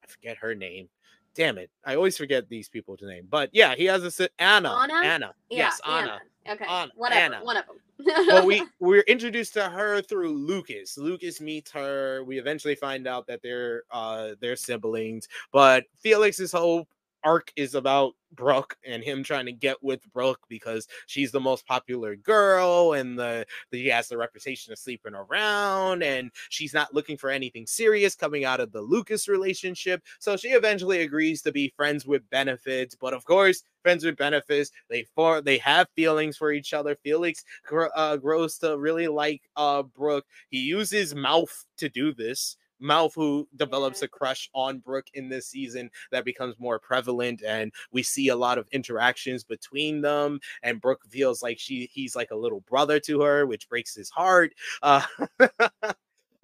I 0.02 0.06
forget 0.06 0.38
her 0.38 0.54
name. 0.54 0.88
Damn 1.38 1.56
it. 1.56 1.70
I 1.84 1.94
always 1.94 2.16
forget 2.18 2.48
these 2.48 2.68
people's 2.68 2.98
name. 3.00 3.28
But 3.30 3.50
yeah, 3.52 3.76
he 3.76 3.84
has 3.84 4.02
a 4.02 4.10
si- 4.10 4.28
Anna. 4.40 4.70
Anna? 4.72 4.94
Anna. 4.94 5.34
Yeah, 5.48 5.56
yes, 5.58 5.80
Anna. 5.86 5.98
Anna. 5.98 6.20
Okay. 6.56 6.64
Anna, 6.68 6.90
Whatever. 6.96 7.20
Anna. 7.36 7.44
One 7.44 7.56
of 7.56 7.64
them. 7.66 7.76
well, 8.26 8.44
we 8.44 8.64
we're 8.80 9.02
introduced 9.02 9.54
to 9.54 9.68
her 9.68 10.02
through 10.02 10.32
Lucas. 10.32 10.98
Lucas 10.98 11.40
meets 11.40 11.70
her. 11.70 12.24
We 12.24 12.40
eventually 12.40 12.74
find 12.74 13.06
out 13.06 13.28
that 13.28 13.40
they're 13.40 13.84
uh 13.92 14.30
they're 14.40 14.56
siblings. 14.56 15.28
But 15.52 15.84
Felix's 16.02 16.50
whole 16.50 16.88
arc 17.24 17.52
is 17.56 17.74
about 17.74 18.14
Brooke 18.32 18.76
and 18.86 19.02
him 19.02 19.22
trying 19.22 19.46
to 19.46 19.52
get 19.52 19.82
with 19.82 20.00
Brooke 20.12 20.40
because 20.48 20.86
she's 21.06 21.32
the 21.32 21.40
most 21.40 21.66
popular 21.66 22.14
girl 22.16 22.92
and 22.92 23.18
the, 23.18 23.46
the 23.70 23.82
he 23.82 23.88
has 23.88 24.08
the 24.08 24.18
reputation 24.18 24.72
of 24.72 24.78
sleeping 24.78 25.14
around 25.14 26.02
and 26.02 26.30
she's 26.50 26.74
not 26.74 26.94
looking 26.94 27.16
for 27.16 27.30
anything 27.30 27.66
serious 27.66 28.14
coming 28.14 28.44
out 28.44 28.60
of 28.60 28.72
the 28.72 28.80
Lucas 28.80 29.28
relationship. 29.28 30.02
So 30.18 30.36
she 30.36 30.48
eventually 30.48 31.02
agrees 31.02 31.42
to 31.42 31.52
be 31.52 31.72
friends 31.76 32.06
with 32.06 32.28
benefits, 32.30 32.94
but 32.94 33.14
of 33.14 33.24
course, 33.24 33.62
friends 33.82 34.04
with 34.04 34.16
benefits, 34.16 34.70
they 34.90 35.04
for 35.14 35.40
they 35.40 35.58
have 35.58 35.88
feelings 35.96 36.36
for 36.36 36.52
each 36.52 36.74
other. 36.74 36.96
Felix 37.02 37.44
uh, 37.94 38.16
grows 38.16 38.58
to 38.58 38.78
really 38.78 39.08
like 39.08 39.42
uh 39.56 39.82
Brooke. 39.82 40.26
He 40.50 40.58
uses 40.58 41.14
mouth 41.14 41.64
to 41.78 41.88
do 41.88 42.12
this 42.12 42.56
Mouth, 42.80 43.14
who 43.14 43.48
develops 43.56 44.02
a 44.02 44.08
crush 44.08 44.50
on 44.54 44.78
Brooke 44.78 45.08
in 45.14 45.28
this 45.28 45.48
season, 45.48 45.90
that 46.10 46.24
becomes 46.24 46.58
more 46.58 46.78
prevalent, 46.78 47.42
and 47.46 47.72
we 47.92 48.02
see 48.02 48.28
a 48.28 48.36
lot 48.36 48.58
of 48.58 48.68
interactions 48.72 49.44
between 49.44 50.00
them. 50.00 50.40
And 50.62 50.80
Brooke 50.80 51.04
feels 51.08 51.42
like 51.42 51.58
she 51.58 51.88
he's 51.92 52.16
like 52.16 52.30
a 52.30 52.36
little 52.36 52.60
brother 52.60 53.00
to 53.00 53.20
her, 53.22 53.46
which 53.46 53.68
breaks 53.68 53.94
his 53.94 54.10
heart. 54.10 54.54
Uh, 54.80 55.02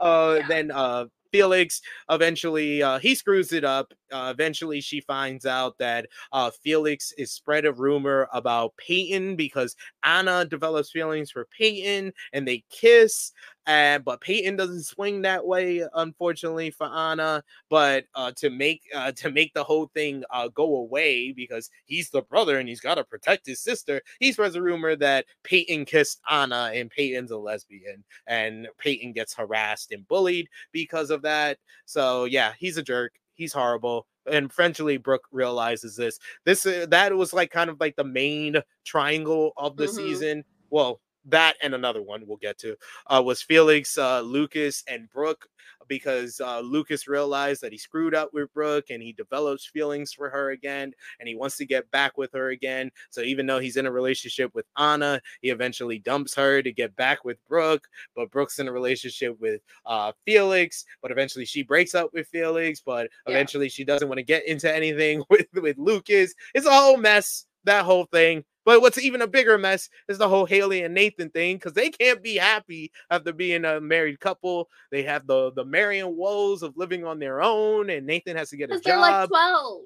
uh, 0.00 0.36
yeah. 0.40 0.48
Then 0.48 0.70
uh, 0.70 1.06
Felix 1.34 1.82
eventually 2.10 2.80
uh, 2.80 3.00
he 3.00 3.12
screws 3.16 3.52
it 3.52 3.64
up. 3.64 3.92
Uh, 4.12 4.30
eventually, 4.32 4.80
she 4.80 5.00
finds 5.00 5.46
out 5.46 5.76
that 5.78 6.06
uh, 6.30 6.48
Felix 6.48 7.10
is 7.18 7.32
spread 7.32 7.64
a 7.64 7.72
rumor 7.72 8.28
about 8.32 8.76
Peyton 8.76 9.34
because 9.34 9.74
Anna 10.04 10.44
develops 10.44 10.92
feelings 10.92 11.32
for 11.32 11.46
Peyton 11.46 12.12
and 12.32 12.46
they 12.46 12.62
kiss. 12.70 13.32
And 13.66 14.04
but 14.04 14.20
Peyton 14.20 14.56
doesn't 14.56 14.82
swing 14.84 15.22
that 15.22 15.46
way, 15.46 15.86
unfortunately 15.94 16.70
for 16.70 16.86
Anna. 16.86 17.42
But 17.70 18.04
uh, 18.14 18.32
to 18.36 18.50
make 18.50 18.82
uh, 18.94 19.12
to 19.12 19.30
make 19.30 19.54
the 19.54 19.64
whole 19.64 19.90
thing 19.94 20.24
uh, 20.30 20.48
go 20.48 20.76
away 20.76 21.32
because 21.32 21.70
he's 21.86 22.10
the 22.10 22.22
brother 22.22 22.58
and 22.58 22.68
he's 22.68 22.80
got 22.80 22.96
to 22.96 23.04
protect 23.04 23.46
his 23.46 23.60
sister, 23.60 24.02
he 24.20 24.32
spreads 24.32 24.54
a 24.54 24.62
rumor 24.62 24.96
that 24.96 25.26
Peyton 25.42 25.84
kissed 25.84 26.20
Anna 26.30 26.72
and 26.74 26.90
Peyton's 26.90 27.30
a 27.30 27.38
lesbian, 27.38 28.04
and 28.26 28.68
Peyton 28.78 29.12
gets 29.12 29.34
harassed 29.34 29.92
and 29.92 30.06
bullied 30.08 30.48
because 30.72 31.10
of 31.10 31.22
that. 31.22 31.58
So 31.86 32.24
yeah, 32.24 32.52
he's 32.58 32.76
a 32.76 32.82
jerk. 32.82 33.12
He's 33.34 33.52
horrible 33.52 34.06
and 34.30 34.50
eventually 34.50 34.96
Brooke 34.96 35.26
realizes 35.32 35.96
this. 35.96 36.18
This 36.44 36.66
uh, 36.66 36.86
that 36.90 37.14
was 37.14 37.32
like 37.32 37.50
kind 37.50 37.70
of 37.70 37.78
like 37.80 37.96
the 37.96 38.04
main 38.04 38.56
triangle 38.84 39.52
of 39.56 39.76
the 39.76 39.84
mm-hmm. 39.84 39.96
season. 39.96 40.44
Well, 40.70 41.00
that 41.26 41.56
and 41.62 41.74
another 41.74 42.02
one 42.02 42.24
we'll 42.26 42.36
get 42.36 42.58
to 42.58 42.76
uh, 43.06 43.22
was 43.24 43.42
Felix, 43.42 43.96
uh, 43.98 44.20
Lucas, 44.20 44.82
and 44.88 45.08
Brooke 45.10 45.48
because 45.88 46.40
uh, 46.40 46.60
Lucas 46.60 47.08
realized 47.08 47.62
that 47.62 47.72
he 47.72 47.78
screwed 47.78 48.14
up 48.14 48.30
with 48.32 48.52
Brooke 48.52 48.86
and 48.90 49.02
he 49.02 49.12
develops 49.12 49.66
feelings 49.66 50.12
for 50.12 50.30
her 50.30 50.50
again 50.50 50.92
and 51.20 51.28
he 51.28 51.34
wants 51.34 51.56
to 51.58 51.66
get 51.66 51.90
back 51.90 52.16
with 52.16 52.32
her 52.32 52.50
again. 52.50 52.90
So 53.10 53.20
even 53.22 53.46
though 53.46 53.58
he's 53.58 53.76
in 53.76 53.86
a 53.86 53.92
relationship 53.92 54.54
with 54.54 54.66
Anna, 54.76 55.20
he 55.40 55.50
eventually 55.50 55.98
dumps 55.98 56.34
her 56.34 56.62
to 56.62 56.72
get 56.72 56.94
back 56.96 57.24
with 57.24 57.38
Brooke. 57.48 57.86
But 58.14 58.30
Brooke's 58.30 58.58
in 58.58 58.68
a 58.68 58.72
relationship 58.72 59.38
with 59.40 59.60
uh, 59.86 60.12
Felix, 60.24 60.84
but 61.02 61.10
eventually 61.10 61.44
she 61.44 61.62
breaks 61.62 61.94
up 61.94 62.10
with 62.12 62.28
Felix. 62.28 62.80
But 62.80 63.08
eventually 63.26 63.66
yeah. 63.66 63.70
she 63.70 63.84
doesn't 63.84 64.08
want 64.08 64.18
to 64.18 64.24
get 64.24 64.46
into 64.46 64.74
anything 64.74 65.22
with 65.30 65.46
with 65.54 65.78
Lucas. 65.78 66.34
It's 66.54 66.66
a 66.66 66.72
whole 66.72 66.96
mess. 66.96 67.46
That 67.64 67.84
whole 67.84 68.04
thing. 68.06 68.44
But 68.64 68.80
what's 68.80 68.98
even 68.98 69.22
a 69.22 69.26
bigger 69.26 69.58
mess 69.58 69.90
is 70.08 70.18
the 70.18 70.28
whole 70.28 70.46
Haley 70.46 70.82
and 70.82 70.94
Nathan 70.94 71.30
thing 71.30 71.56
because 71.56 71.74
they 71.74 71.90
can't 71.90 72.22
be 72.22 72.36
happy 72.36 72.90
after 73.10 73.32
being 73.32 73.64
a 73.64 73.80
married 73.80 74.20
couple. 74.20 74.68
They 74.90 75.02
have 75.02 75.26
the 75.26 75.52
the 75.52 75.64
Marion 75.64 76.16
woes 76.16 76.62
of 76.62 76.76
living 76.76 77.04
on 77.04 77.18
their 77.18 77.42
own, 77.42 77.90
and 77.90 78.06
Nathan 78.06 78.36
has 78.36 78.50
to 78.50 78.56
get 78.56 78.70
a 78.70 78.74
job. 78.74 78.82
They're 78.84 78.98
like 78.98 79.28
twelve. 79.28 79.82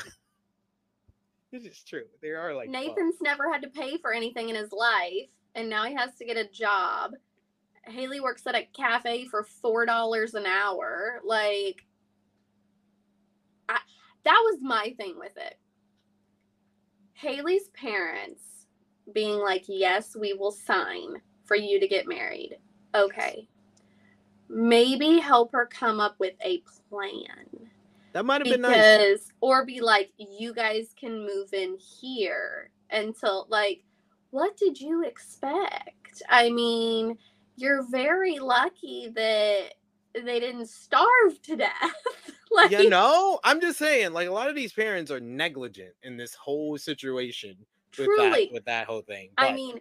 this 1.52 1.64
is 1.64 1.82
true. 1.84 2.04
They 2.20 2.30
are 2.30 2.54
like 2.54 2.68
Nathan's 2.68 3.18
12. 3.18 3.22
never 3.22 3.52
had 3.52 3.62
to 3.62 3.68
pay 3.68 3.98
for 3.98 4.12
anything 4.12 4.48
in 4.48 4.56
his 4.56 4.72
life, 4.72 5.28
and 5.54 5.70
now 5.70 5.84
he 5.84 5.94
has 5.94 6.14
to 6.16 6.24
get 6.24 6.36
a 6.36 6.48
job. 6.48 7.12
Haley 7.84 8.18
works 8.18 8.44
at 8.48 8.56
a 8.56 8.66
cafe 8.76 9.26
for 9.26 9.44
four 9.62 9.86
dollars 9.86 10.34
an 10.34 10.46
hour. 10.46 11.20
Like, 11.24 11.86
I, 13.68 13.78
that 14.24 14.42
was 14.44 14.58
my 14.60 14.92
thing 14.98 15.14
with 15.16 15.36
it 15.36 15.56
Haley's 17.16 17.68
parents 17.70 18.66
being 19.14 19.38
like, 19.38 19.64
yes, 19.68 20.14
we 20.14 20.34
will 20.34 20.52
sign 20.52 21.14
for 21.44 21.56
you 21.56 21.80
to 21.80 21.88
get 21.88 22.06
married. 22.06 22.58
Okay. 22.94 23.48
Maybe 24.48 25.18
help 25.18 25.52
her 25.52 25.66
come 25.66 25.98
up 25.98 26.16
with 26.18 26.34
a 26.44 26.62
plan. 26.88 27.70
That 28.12 28.24
might 28.24 28.46
have 28.46 28.52
been 28.52 28.60
nice. 28.60 29.32
Or 29.40 29.64
be 29.64 29.80
like, 29.80 30.10
you 30.18 30.52
guys 30.52 30.94
can 30.98 31.20
move 31.20 31.52
in 31.52 31.76
here 31.78 32.70
until, 32.90 33.46
like, 33.48 33.82
what 34.30 34.56
did 34.56 34.80
you 34.80 35.04
expect? 35.04 36.22
I 36.28 36.50
mean, 36.50 37.18
you're 37.56 37.82
very 37.90 38.38
lucky 38.38 39.10
that 39.14 39.74
they 40.14 40.40
didn't 40.40 40.68
starve 40.68 41.40
to 41.44 41.56
death. 41.56 42.32
like, 42.70 42.70
you 42.70 42.88
know, 42.88 43.38
I'm 43.44 43.60
just 43.60 43.78
saying, 43.78 44.12
like 44.12 44.28
a 44.28 44.32
lot 44.32 44.48
of 44.48 44.56
these 44.56 44.72
parents 44.72 45.10
are 45.10 45.20
negligent 45.20 45.94
in 46.02 46.16
this 46.16 46.34
whole 46.34 46.78
situation 46.78 47.56
with 47.98 48.06
truly, 48.06 48.46
that 48.46 48.52
with 48.52 48.64
that 48.64 48.86
whole 48.86 49.02
thing. 49.02 49.30
But, 49.36 49.50
I 49.50 49.54
mean, 49.54 49.78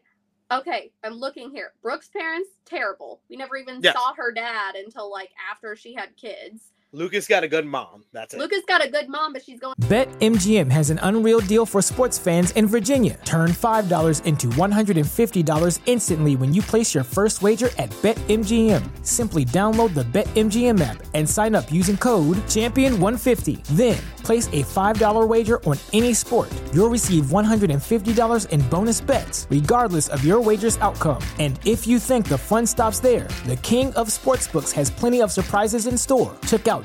okay, 0.51 0.91
I'm 1.03 1.13
looking 1.13 1.51
here. 1.51 1.73
Brooke's 1.81 2.09
parents, 2.09 2.49
terrible. 2.65 3.21
We 3.29 3.35
never 3.35 3.57
even 3.57 3.79
yes. 3.81 3.95
saw 3.95 4.13
her 4.15 4.31
dad 4.31 4.75
until 4.75 5.11
like 5.11 5.29
after 5.51 5.75
she 5.75 5.93
had 5.93 6.15
kids. 6.17 6.73
Lucas 6.95 7.27
got 7.27 7.43
a 7.43 7.47
good 7.49 7.65
mom. 7.65 8.05
That's 8.13 8.33
it. 8.33 8.39
Lucas 8.39 8.61
got 8.65 8.81
a 8.81 8.89
good 8.89 9.09
mom, 9.09 9.33
but 9.33 9.43
she's 9.43 9.59
going. 9.59 9.75
BetMGM 9.81 10.71
has 10.71 10.91
an 10.91 10.99
unreal 11.03 11.41
deal 11.41 11.65
for 11.65 11.81
sports 11.81 12.17
fans 12.17 12.51
in 12.51 12.67
Virginia. 12.67 13.19
Turn 13.25 13.49
$5 13.49 14.23
into 14.25 14.47
$150 14.47 15.79
instantly 15.85 16.37
when 16.37 16.53
you 16.53 16.61
place 16.61 16.95
your 16.95 17.03
first 17.03 17.41
wager 17.41 17.67
at 17.77 17.89
BetMGM. 18.01 19.05
Simply 19.05 19.43
download 19.43 19.93
the 19.93 20.05
BetMGM 20.05 20.79
app 20.79 21.03
and 21.13 21.29
sign 21.29 21.53
up 21.53 21.69
using 21.69 21.97
code 21.97 22.37
Champion150. 22.47 23.61
Then 23.75 24.01
place 24.23 24.47
a 24.47 24.63
$5 24.63 25.27
wager 25.27 25.61
on 25.65 25.77
any 25.91 26.13
sport. 26.13 26.49
You'll 26.73 26.89
receive 26.89 27.25
$150 27.25 28.49
in 28.49 28.61
bonus 28.69 29.01
bets, 29.01 29.47
regardless 29.49 30.07
of 30.07 30.23
your 30.23 30.39
wager's 30.39 30.77
outcome. 30.77 31.21
And 31.39 31.59
if 31.65 31.85
you 31.85 31.99
think 31.99 32.27
the 32.29 32.37
fun 32.37 32.65
stops 32.65 33.01
there, 33.01 33.27
the 33.45 33.57
King 33.57 33.93
of 33.95 34.07
Sportsbooks 34.07 34.71
has 34.71 34.89
plenty 34.89 35.21
of 35.21 35.31
surprises 35.31 35.87
in 35.87 35.97
store. 35.97 36.35
Check 36.47 36.69
out 36.69 36.84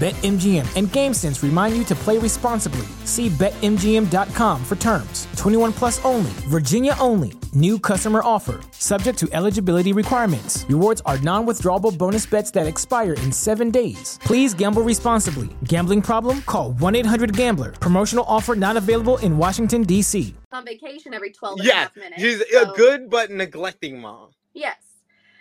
BetMGM 0.00 0.64
and 0.76 0.88
GameSense 0.88 1.42
remind 1.42 1.76
you 1.76 1.84
to 1.84 1.94
play 1.94 2.16
responsibly. 2.16 2.86
See 3.04 3.28
BetMGM.com 3.28 4.64
for 4.64 4.76
terms. 4.76 5.28
21 5.36 5.74
plus 5.74 6.02
only, 6.06 6.30
Virginia 6.48 6.94
only. 6.98 7.34
New 7.52 7.78
customer 7.78 8.22
offer. 8.24 8.62
Subject 8.70 9.18
to 9.18 9.28
eligibility 9.32 9.92
requirements. 9.92 10.64
Rewards 10.70 11.02
are 11.04 11.18
non 11.18 11.46
withdrawable 11.46 11.98
bonus 11.98 12.24
bets 12.24 12.50
that 12.52 12.66
expire 12.66 13.12
in 13.12 13.30
seven 13.30 13.70
days. 13.70 14.18
Please 14.24 14.54
gamble 14.54 14.80
responsibly. 14.80 15.50
Gambling 15.64 16.00
problem? 16.00 16.40
Call 16.46 16.72
1 16.72 16.94
800 16.94 17.36
Gambler. 17.36 17.72
Promotional 17.72 18.24
offer 18.26 18.54
not 18.54 18.78
available 18.78 19.18
in 19.18 19.36
Washington, 19.36 19.82
D.C. 19.82 20.34
On 20.52 20.64
vacation 20.64 21.12
every 21.12 21.30
12 21.30 21.58
yeah, 21.62 21.88
minutes. 21.94 22.22
She's 22.22 22.42
so. 22.50 22.72
a 22.72 22.74
good 22.74 23.10
but 23.10 23.30
neglecting 23.30 24.00
mom. 24.00 24.30
Yes. 24.54 24.78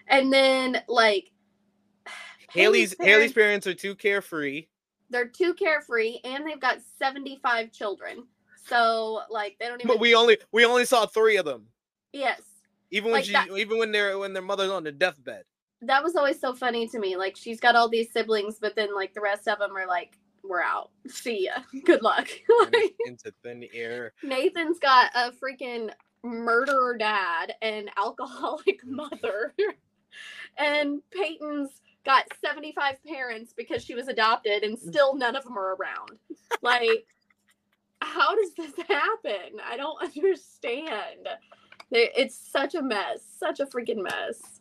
And 0.09 0.33
then, 0.33 0.81
like, 0.89 1.31
Haley's 2.51 2.95
parents, 2.95 3.13
Haley's 3.13 3.33
parents 3.33 3.67
are 3.67 3.73
too 3.73 3.95
carefree. 3.95 4.67
They're 5.09 5.27
too 5.27 5.53
carefree, 5.53 6.19
and 6.23 6.45
they've 6.45 6.59
got 6.59 6.77
seventy 6.97 7.39
five 7.41 7.71
children. 7.71 8.23
So 8.65 9.21
like 9.29 9.57
they 9.59 9.67
don't 9.67 9.79
even. 9.81 9.87
But 9.87 9.99
we 9.99 10.15
only 10.15 10.37
we 10.51 10.65
only 10.65 10.85
saw 10.85 11.05
three 11.05 11.37
of 11.37 11.45
them. 11.45 11.67
Yes. 12.13 12.41
Even 12.91 13.11
when 13.11 13.19
like 13.19 13.25
she 13.25 13.33
that, 13.33 13.49
even 13.49 13.77
when 13.77 13.91
they're 13.91 14.17
when 14.17 14.33
their 14.33 14.43
mother's 14.43 14.71
on 14.71 14.83
the 14.83 14.91
deathbed. 14.91 15.43
That 15.81 16.03
was 16.03 16.15
always 16.15 16.39
so 16.39 16.53
funny 16.53 16.87
to 16.87 16.99
me. 16.99 17.15
Like 17.15 17.35
she's 17.35 17.59
got 17.59 17.75
all 17.75 17.89
these 17.89 18.11
siblings, 18.11 18.57
but 18.59 18.75
then 18.75 18.93
like 18.93 19.13
the 19.13 19.21
rest 19.21 19.47
of 19.47 19.59
them 19.59 19.75
are 19.75 19.87
like, 19.87 20.17
"We're 20.43 20.61
out. 20.61 20.91
See 21.07 21.45
ya. 21.45 21.61
Good 21.85 22.01
luck." 22.01 22.27
Into 23.05 23.33
thin 23.43 23.65
air. 23.73 24.13
Nathan's 24.23 24.79
got 24.79 25.11
a 25.15 25.31
freaking 25.31 25.91
murderer 26.23 26.97
dad 26.97 27.53
and 27.61 27.89
alcoholic 27.97 28.85
mother, 28.85 29.53
and 30.57 31.01
Peyton's 31.11 31.69
got 32.09 32.25
75 32.43 32.95
parents 33.05 33.53
because 33.55 33.85
she 33.85 33.93
was 33.93 34.07
adopted 34.07 34.63
and 34.63 34.75
mm. 34.75 34.81
still 34.81 35.15
none 35.15 35.35
of 35.35 35.43
them 35.43 35.55
are 35.55 35.75
around. 35.75 36.17
Like, 36.63 37.05
how 38.01 38.35
does 38.35 38.51
this 38.55 38.73
happen? 38.87 39.59
I 39.63 39.77
don't 39.77 40.01
understand. 40.17 41.27
It's 41.91 42.35
such 42.35 42.73
a 42.73 42.81
mess, 42.81 43.21
such 43.37 43.59
a 43.59 43.67
freaking 43.67 44.01
mess. 44.01 44.58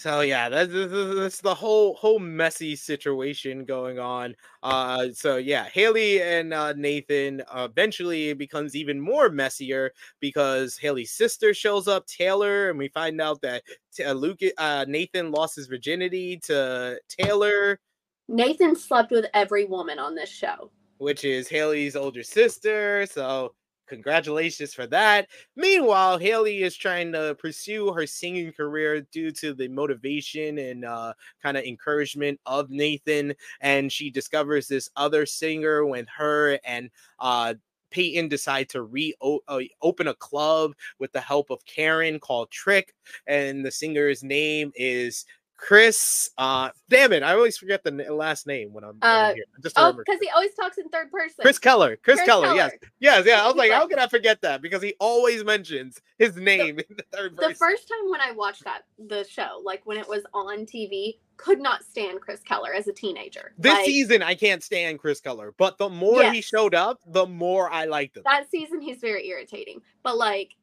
So 0.00 0.22
yeah, 0.22 0.48
that's, 0.48 0.72
that's 0.72 1.42
the 1.42 1.54
whole 1.54 1.92
whole 1.92 2.18
messy 2.18 2.74
situation 2.74 3.66
going 3.66 3.98
on. 3.98 4.34
Uh, 4.62 5.08
so 5.12 5.36
yeah, 5.36 5.64
Haley 5.64 6.22
and 6.22 6.54
uh, 6.54 6.72
Nathan 6.72 7.42
eventually 7.54 8.30
it 8.30 8.38
becomes 8.38 8.74
even 8.74 8.98
more 8.98 9.28
messier 9.28 9.92
because 10.18 10.78
Haley's 10.78 11.10
sister 11.10 11.52
shows 11.52 11.86
up, 11.86 12.06
Taylor, 12.06 12.70
and 12.70 12.78
we 12.78 12.88
find 12.88 13.20
out 13.20 13.42
that 13.42 13.62
uh, 14.02 14.12
Luke 14.12 14.40
uh, 14.56 14.86
Nathan 14.88 15.32
lost 15.32 15.56
his 15.56 15.66
virginity 15.66 16.38
to 16.44 16.98
Taylor. 17.10 17.78
Nathan 18.26 18.74
slept 18.76 19.10
with 19.10 19.26
every 19.34 19.66
woman 19.66 19.98
on 19.98 20.14
this 20.14 20.30
show, 20.30 20.70
which 20.96 21.26
is 21.26 21.46
Haley's 21.46 21.94
older 21.94 22.22
sister. 22.22 23.04
So 23.04 23.52
congratulations 23.90 24.72
for 24.72 24.86
that. 24.86 25.28
Meanwhile, 25.56 26.18
Haley 26.18 26.62
is 26.62 26.76
trying 26.76 27.12
to 27.12 27.36
pursue 27.38 27.92
her 27.92 28.06
singing 28.06 28.52
career 28.52 29.02
due 29.12 29.30
to 29.32 29.52
the 29.52 29.68
motivation 29.68 30.56
and 30.58 30.84
uh, 30.86 31.12
kind 31.42 31.58
of 31.58 31.64
encouragement 31.64 32.40
of 32.46 32.70
Nathan. 32.70 33.34
And 33.60 33.92
she 33.92 34.08
discovers 34.08 34.66
this 34.68 34.88
other 34.96 35.26
singer 35.26 35.84
when 35.84 36.06
her 36.16 36.58
and 36.64 36.88
uh, 37.18 37.54
Peyton 37.90 38.28
decide 38.28 38.68
to 38.70 38.82
reopen 38.84 40.06
uh, 40.06 40.10
a 40.10 40.14
club 40.14 40.72
with 40.98 41.12
the 41.12 41.20
help 41.20 41.50
of 41.50 41.64
Karen 41.64 42.18
called 42.20 42.50
TRIC, 42.50 42.94
and 43.26 43.64
the 43.64 43.70
singer's 43.70 44.22
name 44.22 44.72
is 44.76 45.26
Chris, 45.60 46.30
uh, 46.38 46.70
damn 46.88 47.12
it, 47.12 47.22
I 47.22 47.34
always 47.34 47.58
forget 47.58 47.84
the 47.84 47.90
last 47.90 48.46
name 48.46 48.72
when 48.72 48.82
I'm, 48.82 48.96
uh, 49.02 49.34
here. 49.34 49.44
Just 49.62 49.78
oh, 49.78 49.92
because 49.92 50.18
he 50.18 50.30
always 50.30 50.54
talks 50.54 50.78
in 50.78 50.88
third 50.88 51.12
person. 51.12 51.42
Chris 51.42 51.58
Keller, 51.58 51.96
Chris, 51.96 52.16
Chris 52.16 52.26
Keller, 52.26 52.46
Keller, 52.46 52.56
yes, 52.56 52.72
yes, 52.98 53.26
yeah. 53.26 53.44
I 53.44 53.46
was 53.46 53.56
like, 53.56 53.70
how 53.70 53.86
can 53.86 53.98
I 53.98 54.06
forget 54.06 54.40
that? 54.40 54.62
Because 54.62 54.82
he 54.82 54.94
always 55.00 55.44
mentions 55.44 56.00
his 56.18 56.34
name 56.36 56.76
the, 56.76 56.86
in 56.88 56.96
the 56.96 57.04
third 57.12 57.36
person. 57.36 57.50
The 57.50 57.56
first 57.56 57.88
time 57.88 58.10
when 58.10 58.22
I 58.22 58.32
watched 58.32 58.64
that 58.64 58.84
the 58.98 59.24
show, 59.28 59.60
like 59.62 59.82
when 59.84 59.98
it 59.98 60.08
was 60.08 60.22
on 60.32 60.64
TV, 60.64 61.18
could 61.36 61.60
not 61.60 61.84
stand 61.84 62.22
Chris 62.22 62.40
Keller 62.40 62.72
as 62.72 62.88
a 62.88 62.92
teenager. 62.92 63.52
This 63.58 63.74
like, 63.74 63.84
season, 63.84 64.22
I 64.22 64.34
can't 64.34 64.62
stand 64.62 64.98
Chris 64.98 65.20
Keller, 65.20 65.54
but 65.58 65.76
the 65.76 65.90
more 65.90 66.22
yes. 66.22 66.34
he 66.34 66.40
showed 66.40 66.74
up, 66.74 67.00
the 67.06 67.26
more 67.26 67.70
I 67.70 67.84
liked 67.84 68.16
him. 68.16 68.22
That 68.24 68.50
season, 68.50 68.80
he's 68.80 68.98
very 68.98 69.28
irritating, 69.28 69.82
but 70.02 70.16
like 70.16 70.56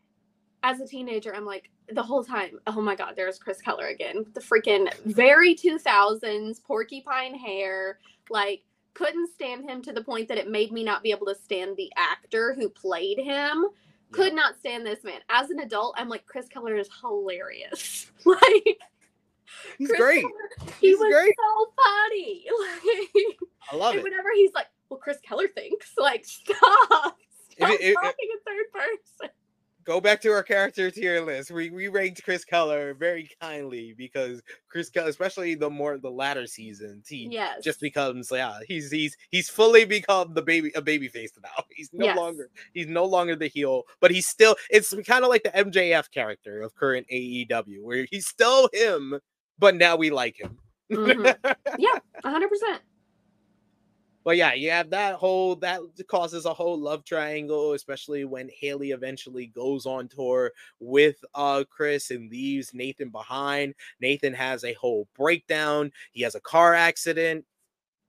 as 0.68 0.82
a 0.82 0.86
teenager, 0.86 1.34
I'm 1.34 1.46
like, 1.46 1.70
the 1.94 2.04
whole 2.04 2.26
time, 2.26 2.60
oh 2.68 2.82
my 2.82 2.94
god, 2.94 3.14
there's 3.16 3.40
Chris 3.40 3.62
Keller 3.62 3.88
again. 3.88 4.26
The 4.34 4.42
freaking 4.42 4.94
very 5.06 5.56
2000s 5.56 6.62
porcupine 6.62 7.36
hair, 7.36 8.00
like 8.30 8.64
couldn't 8.94 9.32
stand 9.34 9.70
him 9.70 9.82
to 9.84 9.94
the 9.94 10.04
point 10.04 10.28
that 10.28 10.38
it 10.38 10.50
made 10.50 10.74
me 10.74 10.84
not 10.84 11.04
be 11.04 11.12
able 11.12 11.28
to 11.28 11.36
stand 11.36 11.78
the 11.78 11.92
actor 11.96 12.54
who 12.54 12.68
played 12.68 13.18
him. 13.18 13.68
Could 14.12 14.34
not 14.34 14.58
stand 14.60 14.86
this 14.86 15.04
man. 15.04 15.20
As 15.30 15.50
an 15.50 15.60
adult, 15.60 15.96
I'm 15.98 16.10
like 16.10 16.26
Chris 16.26 16.48
Keller 16.48 16.76
is 16.76 16.90
hilarious. 17.02 18.12
like 18.26 18.80
he's 19.78 19.88
Chris 19.88 20.00
great. 20.00 20.22
Keller, 20.24 20.72
he 20.82 20.90
he's 20.90 20.98
was 20.98 21.14
great. 21.14 21.34
so 21.38 21.72
funny. 21.84 22.46
Like, 23.70 23.74
I 23.74 23.76
love 23.76 23.92
and 23.92 24.00
it. 24.00 24.04
Whenever 24.04 24.30
he's 24.34 24.54
like, 24.54 24.68
"Well, 24.88 24.98
Chris 24.98 25.18
Keller 25.22 25.50
thinks," 25.50 25.92
like, 25.98 26.24
stop, 26.24 26.58
stop 26.88 27.18
it, 27.58 27.82
it, 27.82 27.94
talking 27.96 28.14
it, 28.18 28.32
in 28.32 28.40
third 28.46 28.72
person 28.72 29.30
go 29.88 30.02
back 30.02 30.20
to 30.22 30.30
our 30.30 30.44
character 30.44 30.92
tier 30.92 31.22
list. 31.22 31.50
We 31.50 31.70
we 31.70 31.88
ranked 31.88 32.24
Chris 32.24 32.44
Keller 32.44 32.94
very 32.94 33.30
kindly 33.42 33.96
because 33.98 34.42
Chris 34.70 34.90
Keller, 34.90 35.10
especially 35.10 35.56
the 35.56 35.70
more 35.70 35.98
the 35.98 36.12
latter 36.12 36.46
seasons, 36.46 37.08
he 37.08 37.30
yes. 37.32 37.64
just 37.64 37.80
becomes 37.80 38.30
yeah 38.32 38.60
he's 38.68 38.92
he's 38.92 39.16
he's 39.32 39.50
fully 39.50 39.86
become 39.86 40.34
the 40.34 40.42
baby 40.42 40.72
a 40.76 40.82
baby 40.82 41.08
face 41.08 41.32
now. 41.42 41.64
He's 41.78 41.92
no 41.94 42.06
yes. 42.06 42.18
longer 42.18 42.50
he's 42.74 42.88
no 42.88 43.06
longer 43.06 43.36
the 43.36 43.48
heel, 43.48 43.84
but 44.02 44.10
he's 44.10 44.28
still 44.28 44.56
it's 44.70 44.94
kind 45.06 45.24
of 45.24 45.30
like 45.30 45.44
the 45.44 45.52
MJF 45.52 46.12
character 46.12 46.62
of 46.62 46.76
current 46.76 47.06
AEW 47.14 47.84
where 47.84 48.08
he's 48.10 48.28
still 48.28 48.68
him, 48.74 49.20
but 49.60 49.76
now 49.76 49.96
we 49.96 50.10
like 50.10 50.40
him. 50.40 50.58
Mm-hmm. 50.92 51.52
yeah, 51.78 52.00
hundred 52.24 52.50
percent 52.50 52.82
but 54.28 54.36
yeah, 54.36 54.54
you 54.54 54.70
have 54.72 54.90
that 54.90 55.16
whole 55.16 55.56
that 55.56 55.80
causes 56.10 56.44
a 56.44 56.54
whole 56.54 56.78
love 56.78 57.06
triangle, 57.06 57.72
especially 57.72 58.26
when 58.26 58.50
Haley 58.50 58.92
eventually 58.92 59.46
goes 59.46 59.86
on 59.86 60.10
tour 60.10 60.52
with 60.82 61.16
uh 61.34 61.64
Chris 61.70 62.12
and 62.12 62.30
leaves 62.30 62.74
Nathan 62.74 63.08
behind. 63.08 63.74
Nathan 64.02 64.34
has 64.34 64.66
a 64.66 64.74
whole 64.74 65.08
breakdown. 65.16 65.94
He 66.12 66.24
has 66.24 66.36
a 66.36 66.42
car 66.42 66.74
accident. 66.74 67.46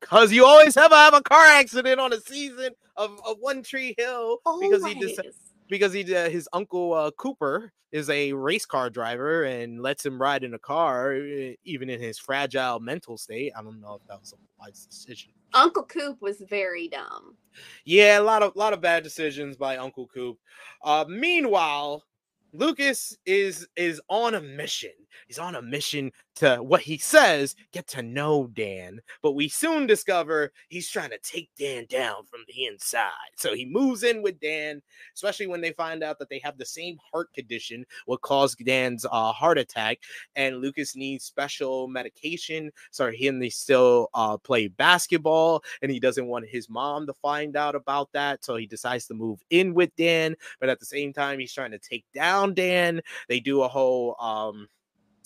Cause 0.01 0.33
you 0.33 0.45
always 0.45 0.75
have 0.75 0.91
a, 0.91 0.97
have 0.97 1.15
a 1.15 1.23
car 1.23 1.47
accident 1.47 2.01
on 2.01 2.13
a 2.13 2.21
season 2.21 2.71
of, 2.97 3.21
of 3.25 3.37
One 3.39 3.63
Tree 3.63 3.95
Hill 3.97 4.39
always. 4.45 4.71
because 4.71 4.85
he 4.85 5.01
just 5.01 5.21
because 5.69 5.93
he 5.93 6.17
uh, 6.17 6.29
his 6.29 6.49
uncle 6.53 6.95
uh, 6.95 7.13
Cooper 7.13 7.73
is 7.93 8.11
a 8.11 8.33
race 8.33 8.67
car 8.67 8.91
driver 8.91 9.45
and 9.45 9.83
lets 9.83 10.05
him 10.05 10.21
ride 10.21 10.43
in 10.43 10.55
a 10.55 10.59
car 10.59 11.15
even 11.63 11.89
in 11.89 12.01
his 12.01 12.19
fragile 12.19 12.81
mental 12.81 13.17
state. 13.17 13.53
I 13.57 13.63
don't 13.63 13.81
know 13.81 13.95
if 13.95 14.09
that 14.09 14.19
was 14.19 14.33
a 14.33 14.61
wise 14.61 14.85
decision. 14.85 15.31
Uncle 15.55 15.85
Coop 15.85 16.21
was 16.21 16.41
very 16.49 16.89
dumb. 16.89 17.37
Yeah, 17.85 18.19
a 18.19 18.23
lot 18.23 18.43
of 18.43 18.55
lot 18.57 18.73
of 18.73 18.81
bad 18.81 19.03
decisions 19.03 19.57
by 19.57 19.77
Uncle 19.77 20.07
Coop. 20.09 20.39
Uh, 20.83 21.05
meanwhile, 21.09 22.05
Lucas 22.53 23.17
is 23.27 23.67
is 23.77 24.01
on 24.09 24.35
a 24.35 24.41
mission. 24.41 24.93
He's 25.27 25.39
on 25.39 25.55
a 25.55 25.63
mission 25.63 26.13
to 26.39 26.63
what 26.63 26.81
he 26.81 26.99
says 26.99 27.57
get 27.73 27.87
to 27.89 28.03
know 28.03 28.49
Dan, 28.55 29.01
but 29.23 29.33
we 29.33 29.49
soon 29.49 29.87
discover 29.87 30.53
he's 30.69 30.89
trying 30.89 31.11
to 31.11 31.19
take 31.19 31.51
Dan 31.59 31.87
down 31.89 32.25
from 32.31 32.41
the 32.47 32.67
inside. 32.67 33.11
So 33.37 33.55
he 33.55 33.67
moves 33.67 34.05
in 34.05 34.23
with 34.23 34.39
Dan, 34.41 34.81
especially 35.15 35.49
when 35.49 35.61
they 35.61 35.73
find 35.73 36.05
out 36.05 36.19
that 36.21 36.29
they 36.29 36.39
have 36.39 36.57
the 36.57 36.65
same 36.65 36.97
heart 37.13 37.33
condition, 37.33 37.85
what 38.07 38.21
caused 38.23 38.65
Dan's 38.65 39.05
uh, 39.11 39.33
heart 39.33 39.59
attack, 39.59 39.99
and 40.37 40.59
Lucas 40.59 40.95
needs 40.95 41.25
special 41.25 41.89
medication. 41.89 42.71
So 42.93 43.11
he 43.11 43.27
and 43.27 43.43
they 43.43 43.51
still 43.51 44.09
uh, 44.15 44.37
play 44.37 44.69
basketball, 44.69 45.63
and 45.83 45.91
he 45.91 45.99
doesn't 45.99 46.27
want 46.27 46.47
his 46.47 46.69
mom 46.69 47.07
to 47.07 47.15
find 47.15 47.57
out 47.57 47.75
about 47.75 48.11
that. 48.13 48.45
So 48.45 48.57
he 48.57 48.67
decides 48.67 49.07
to 49.07 49.15
move 49.15 49.41
in 49.51 49.75
with 49.75 49.95
Dan, 49.97 50.37
but 50.61 50.69
at 50.69 50.79
the 50.79 50.87
same 50.87 51.13
time, 51.13 51.41
he's 51.41 51.53
trying 51.53 51.73
to 51.73 51.79
take 51.79 52.05
down 52.15 52.55
Dan. 52.55 53.01
They 53.29 53.41
do 53.41 53.63
a 53.63 53.69
whole 53.69 54.17
um 54.21 54.69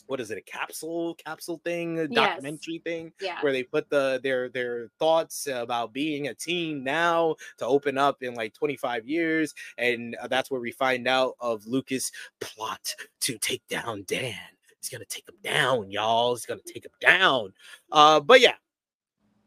what 0.06 0.20
is 0.20 0.30
it 0.30 0.38
a 0.38 0.42
capsule 0.42 1.14
capsule 1.14 1.60
thing 1.64 1.98
a 1.98 2.08
documentary 2.08 2.74
yes. 2.74 2.82
thing 2.82 3.12
yeah. 3.20 3.40
where 3.40 3.52
they 3.52 3.62
put 3.62 3.88
the 3.90 4.20
their 4.22 4.48
their 4.48 4.88
thoughts 4.98 5.48
about 5.50 5.92
being 5.92 6.28
a 6.28 6.34
teen 6.34 6.82
now 6.84 7.34
to 7.58 7.66
open 7.66 7.98
up 7.98 8.22
in 8.22 8.34
like 8.34 8.54
25 8.54 9.06
years 9.08 9.54
and 9.78 10.16
uh, 10.16 10.28
that's 10.28 10.50
where 10.50 10.60
we 10.60 10.70
find 10.70 11.06
out 11.08 11.34
of 11.40 11.66
lucas 11.66 12.12
plot 12.40 12.94
to 13.20 13.38
take 13.38 13.66
down 13.68 14.02
dan 14.06 14.34
he's 14.80 14.88
gonna 14.90 15.04
take 15.04 15.28
him 15.28 15.36
down 15.42 15.90
y'all 15.90 16.34
he's 16.34 16.46
gonna 16.46 16.60
take 16.66 16.84
him 16.84 16.92
down 17.00 17.52
uh 17.92 18.20
but 18.20 18.40
yeah 18.40 18.54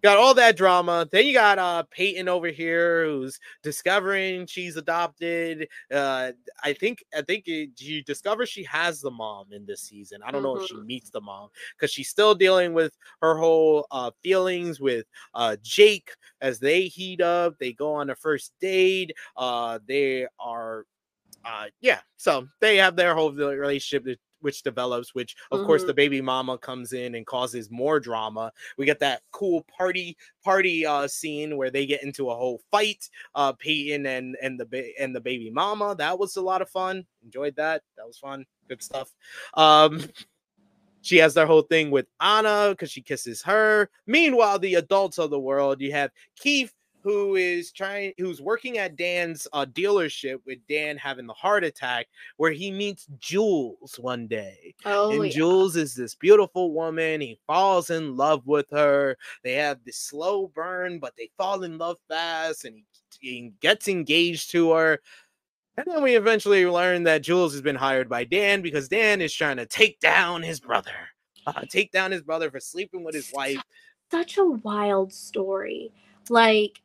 got 0.06 0.18
all 0.18 0.36
that 0.36 0.56
drama. 0.56 1.08
Then 1.12 1.26
you 1.26 1.34
got 1.34 1.58
uh 1.58 1.84
Peyton 1.89 2.30
over 2.30 2.48
here 2.48 3.06
who's 3.06 3.39
discovering 3.63 4.46
she's 4.46 4.78
adopted. 4.78 5.68
Uh 5.91 6.32
I 6.63 6.74
think 6.74 7.04
I 7.15 7.24
think 7.24 7.48
it, 7.48 7.72
you 7.82 8.04
discover 8.04 8.46
she 8.46 8.63
has 8.65 9.02
the 9.02 9.10
mom 9.10 9.52
in 9.52 9.65
this 9.65 9.82
season. 9.82 10.22
I 10.24 10.30
don't 10.30 10.44
mm-hmm. 10.44 10.58
know 10.58 10.62
if 10.62 10.68
she 10.68 10.76
mm-hmm. 10.76 10.86
meets 10.86 11.10
the 11.10 11.22
mom 11.22 11.50
because 11.76 11.91
she's 11.91 12.08
still 12.08 12.36
dealing 12.36 12.74
with 12.74 12.96
her 13.22 13.36
whole 13.36 13.88
uh 13.89 14.12
feelings 14.22 14.80
with 14.80 15.08
uh 15.34 15.58
Jake 15.63 16.12
as 16.39 16.60
they 16.60 16.84
heat 16.84 17.20
up. 17.20 17.58
They 17.58 17.74
go 17.74 17.96
on 17.96 18.12
a 18.12 18.15
first 18.15 18.54
date. 18.62 19.12
Uh 19.36 19.80
they 19.88 20.28
are 20.39 20.86
uh 21.44 21.65
yeah 21.82 22.02
so 22.18 22.48
they 22.62 22.78
have 22.78 22.96
their 22.96 23.15
whole 23.15 23.32
relationship 23.32 24.20
which 24.41 24.63
develops, 24.63 25.15
which 25.15 25.36
of 25.52 25.60
mm-hmm. 25.60 25.67
course 25.67 25.84
the 25.84 25.93
baby 25.93 26.21
mama 26.21 26.58
comes 26.58 26.93
in 26.93 27.15
and 27.15 27.26
causes 27.26 27.71
more 27.71 28.00
drama. 28.00 28.52
We 28.78 28.86
get 28.86 29.00
that 29.00 29.21
cool 29.32 29.65
party 29.78 30.17
party 30.43 30.86
uh 30.86 31.08
scene 31.08 31.58
where 31.58 31.71
they 31.71 31.86
get 31.86 32.04
into 32.04 32.30
a 32.30 32.36
whole 32.36 32.62
fight, 32.71 33.10
uh 33.34 33.54
Peyton 33.54 34.06
and 34.06 34.38
and 34.41 34.60
the 34.60 34.65
ba- 34.65 35.00
and 35.00 35.15
the 35.15 35.21
baby 35.21 35.50
mama. 35.50 35.95
That 35.98 36.17
was 36.17 36.36
a 36.36 36.41
lot 36.41 36.62
of 36.62 36.69
fun. 36.69 37.06
Enjoyed 37.24 37.56
that. 37.56 37.84
That 37.98 38.08
was 38.08 38.17
fun. 38.17 38.45
Good 38.67 38.84
stuff. 38.84 39.13
Um 39.54 40.02
she 41.06 41.17
has 41.17 41.36
their 41.36 41.45
whole 41.45 41.62
thing 41.62 41.91
with 41.91 42.08
Anna 42.19 42.69
because 42.71 42.91
she 42.91 43.02
kisses 43.02 43.43
her. 43.43 43.89
Meanwhile, 44.08 44.58
the 44.58 44.74
adults 44.76 45.19
of 45.19 45.30
the 45.30 45.39
world, 45.39 45.80
you 45.80 45.91
have 45.91 46.10
Keith 46.36 46.74
who 47.06 47.36
is 47.36 47.72
trying 47.72 48.12
who's 48.18 48.41
working 48.41 48.80
at 48.80 48.96
Dan's 48.96 49.48
uh, 49.54 49.63
dealership 49.63 50.39
with 50.48 50.58
Dan 50.68 50.98
having 50.98 51.28
the 51.28 51.34
heart 51.34 51.63
attack 51.63 52.08
where 52.38 52.52
he 52.52 52.72
meets 52.72 53.06
Jules 53.20 54.00
one 54.00 54.26
day. 54.26 54.74
Oh, 54.86 55.12
and 55.12 55.26
yeah. 55.26 55.32
Jules 55.32 55.76
is 55.76 55.94
this 55.94 56.15
beautiful 56.15 56.74
woman. 56.74 57.22
He 57.22 57.39
falls 57.46 57.91
in 57.91 58.18
love 58.18 58.48
with 58.48 58.65
her. 58.72 59.18
They 59.44 59.54
have 59.54 59.78
this 59.86 59.98
slow 59.98 60.48
burn, 60.48 60.98
but 60.98 61.13
they 61.15 61.30
fall 61.38 61.62
in 61.62 61.78
love 61.78 61.98
fast 62.10 62.65
and 62.65 62.76
he, 63.20 63.30
he 63.30 63.54
gets 63.62 63.88
engaged 63.88 64.50
to 64.52 64.72
her. 64.72 65.00
And 65.78 65.86
then 65.86 66.02
we 66.02 66.15
eventually 66.15 66.65
learn 66.65 67.04
that 67.04 67.22
Jules 67.22 67.52
has 67.54 67.62
been 67.62 67.76
hired 67.76 68.10
by 68.10 68.24
Dan 68.24 68.63
because 68.63 68.89
Dan 68.89 69.22
is 69.22 69.32
trying 69.32 69.58
to 69.58 69.68
take 69.68 70.00
down 70.00 70.41
his 70.41 70.60
brother. 70.60 70.89
Uh, 71.46 71.62
take 71.70 71.91
down 71.91 72.12
his 72.12 72.24
brother 72.24 72.50
for 72.50 72.60
sleeping 72.60 73.04
with 73.04 73.13
his 73.13 73.32
wife. 73.32 73.62
Such 74.10 74.39
a 74.39 74.46
wild 74.46 75.13
story. 75.13 75.91
Like 76.30 76.82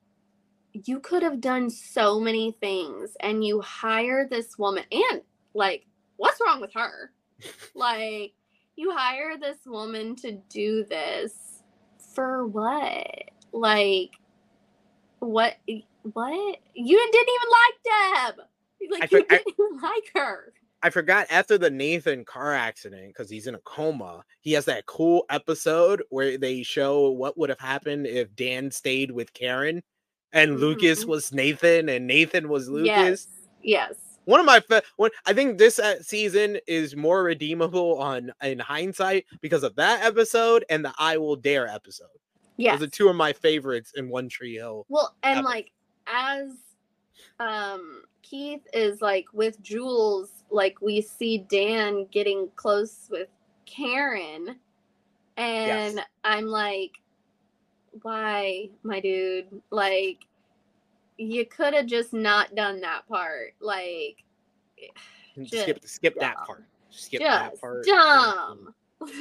you 0.72 1.00
could 1.00 1.22
have 1.22 1.40
done 1.40 1.68
so 1.70 2.20
many 2.20 2.52
things 2.60 3.16
and 3.20 3.44
you 3.44 3.60
hire 3.60 4.26
this 4.28 4.56
woman 4.58 4.84
and 4.92 5.22
like 5.54 5.84
what's 6.16 6.40
wrong 6.46 6.60
with 6.60 6.72
her 6.74 7.10
like 7.74 8.32
you 8.76 8.92
hire 8.96 9.36
this 9.38 9.58
woman 9.66 10.16
to 10.16 10.32
do 10.48 10.84
this 10.84 11.62
for 12.14 12.46
what? 12.46 13.06
Like, 13.52 14.10
what? 15.18 15.56
What? 16.02 16.58
You 16.74 17.10
didn't 17.12 17.28
even 17.28 17.50
like 17.50 18.36
Deb. 18.36 18.90
Like, 18.90 19.02
I 19.02 19.08
you 19.10 19.24
for- 19.24 19.34
I- 19.34 19.36
didn't 19.38 19.54
even 19.58 19.80
like 19.82 20.10
her. 20.14 20.52
I 20.82 20.88
forgot 20.88 21.26
after 21.28 21.58
the 21.58 21.68
Nathan 21.68 22.24
car 22.24 22.54
accident 22.54 23.08
because 23.08 23.28
he's 23.28 23.46
in 23.46 23.54
a 23.54 23.60
coma. 23.60 24.24
He 24.40 24.52
has 24.52 24.64
that 24.64 24.86
cool 24.86 25.26
episode 25.28 26.02
where 26.08 26.38
they 26.38 26.62
show 26.62 27.10
what 27.10 27.36
would 27.36 27.50
have 27.50 27.60
happened 27.60 28.06
if 28.06 28.34
Dan 28.34 28.70
stayed 28.70 29.10
with 29.10 29.34
Karen, 29.34 29.82
and 30.32 30.60
Lucas 30.60 31.04
Mhm. 31.04 31.08
was 31.08 31.32
Nathan, 31.32 31.88
and 31.88 32.06
Nathan 32.06 32.48
was 32.48 32.68
Lucas. 32.68 32.86
Yes. 32.86 33.26
Yes. 33.62 33.94
One 34.26 34.38
of 34.40 34.46
my 34.46 34.60
fa- 34.60 34.82
one, 34.96 35.10
I 35.26 35.32
think 35.32 35.58
this 35.58 35.78
uh, 35.78 36.02
season 36.02 36.58
is 36.66 36.94
more 36.94 37.22
redeemable 37.24 37.98
on 37.98 38.32
in 38.42 38.58
hindsight 38.58 39.26
because 39.40 39.62
of 39.64 39.74
that 39.76 40.04
episode 40.04 40.64
and 40.70 40.84
the 40.84 40.92
I 40.98 41.16
Will 41.16 41.36
Dare 41.36 41.66
episode. 41.66 42.06
Yes. 42.56 42.78
Those 42.78 42.88
are 42.88 42.90
two 42.90 43.08
of 43.08 43.16
my 43.16 43.32
favorites 43.32 43.92
in 43.96 44.08
One 44.08 44.28
Tree 44.28 44.54
Hill. 44.54 44.86
Well, 44.88 45.14
and 45.22 45.42
like 45.44 45.72
as 46.06 46.52
um 47.40 48.02
Keith 48.22 48.66
is 48.72 49.00
like 49.00 49.26
with 49.32 49.60
Jules, 49.62 50.44
like 50.50 50.80
we 50.80 51.00
see 51.00 51.38
Dan 51.38 52.06
getting 52.12 52.48
close 52.56 53.08
with 53.10 53.28
Karen, 53.66 54.56
and 55.36 55.96
Yes. 55.96 56.06
I'm 56.24 56.46
like, 56.46 56.99
why, 58.02 58.70
my 58.82 59.00
dude? 59.00 59.62
Like, 59.70 60.26
you 61.16 61.46
could 61.46 61.74
have 61.74 61.86
just 61.86 62.12
not 62.12 62.54
done 62.54 62.80
that 62.80 63.06
part. 63.08 63.54
Like, 63.60 64.24
skip 65.46 65.84
skip 65.84 66.18
that 66.18 66.36
part. 66.46 66.64
Skip 66.90 67.20
that 67.20 67.60
part. 67.60 67.84
dumb. 67.84 68.74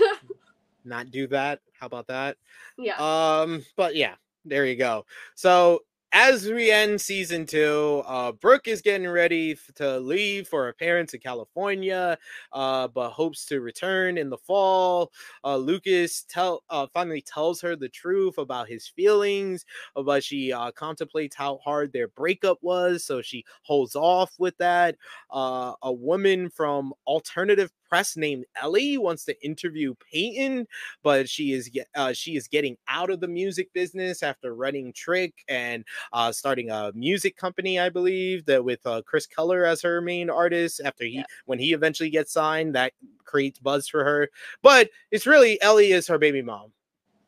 Not 0.85 1.11
do 1.11 1.27
that. 1.27 1.59
How 1.73 1.85
about 1.85 2.07
that? 2.07 2.37
yeah. 2.77 2.95
Um, 2.97 3.63
but 3.75 3.95
yeah, 3.95 4.15
there 4.45 4.65
you 4.65 4.75
go. 4.75 5.05
So 5.35 5.81
as 6.11 6.47
we 6.47 6.71
end 6.71 6.99
season 6.99 7.45
two, 7.45 8.01
uh, 8.07 8.31
Brooke 8.31 8.67
is 8.67 8.81
getting 8.81 9.07
ready 9.07 9.51
f- 9.51 9.69
to 9.75 9.99
leave 9.99 10.47
for 10.47 10.65
her 10.65 10.73
parents 10.73 11.13
in 11.13 11.19
California, 11.19 12.17
uh, 12.51 12.87
but 12.87 13.11
hopes 13.11 13.45
to 13.45 13.61
return 13.61 14.17
in 14.17 14.29
the 14.31 14.37
fall. 14.37 15.11
Uh, 15.43 15.55
Lucas 15.57 16.25
tell 16.27 16.63
uh, 16.71 16.87
finally 16.93 17.21
tells 17.21 17.61
her 17.61 17.75
the 17.75 17.89
truth 17.89 18.39
about 18.39 18.67
his 18.67 18.87
feelings, 18.87 19.65
uh, 19.95 20.01
but 20.01 20.23
she 20.23 20.51
uh, 20.51 20.71
contemplates 20.71 21.35
how 21.35 21.57
hard 21.63 21.93
their 21.93 22.07
breakup 22.07 22.57
was, 22.61 23.03
so 23.03 23.21
she 23.21 23.45
holds 23.61 23.95
off 23.95 24.33
with 24.39 24.57
that. 24.57 24.95
Uh, 25.29 25.73
a 25.83 25.93
woman 25.93 26.49
from 26.49 26.91
alternative 27.05 27.71
press 27.89 28.15
named 28.15 28.45
Ellie 28.61 28.97
wants 28.97 29.25
to 29.25 29.43
interview 29.45 29.95
Peyton, 30.11 30.67
but 31.03 31.27
she 31.27 31.53
is 31.53 31.69
uh, 31.95 32.13
she 32.13 32.35
is 32.35 32.47
getting 32.47 32.77
out 32.87 33.09
of 33.09 33.19
the 33.19 33.27
music 33.27 33.73
business 33.73 34.23
after 34.23 34.53
running 34.55 34.93
TRIC 34.93 35.33
and 35.47 35.83
uh, 36.13 36.31
starting 36.31 36.69
a 36.69 36.91
music 36.93 37.35
company, 37.35 37.79
I 37.79 37.89
believe, 37.89 38.45
that 38.45 38.63
with 38.63 38.85
uh, 38.85 39.01
Chris 39.05 39.25
Keller 39.25 39.65
as 39.65 39.81
her 39.81 40.01
main 40.01 40.29
artist. 40.29 40.81
After 40.83 41.03
he, 41.05 41.17
Yeah. 41.17 41.23
when 41.45 41.59
he 41.59 41.73
eventually 41.73 42.09
gets 42.09 42.31
signed, 42.31 42.75
that 42.75 42.93
creates 43.25 43.59
buzz 43.59 43.87
for 43.87 44.03
her. 44.03 44.29
But 44.61 44.89
it's 45.11 45.25
really 45.27 45.61
Ellie 45.61 45.91
is 45.91 46.07
her 46.07 46.17
baby 46.17 46.41
mom, 46.41 46.71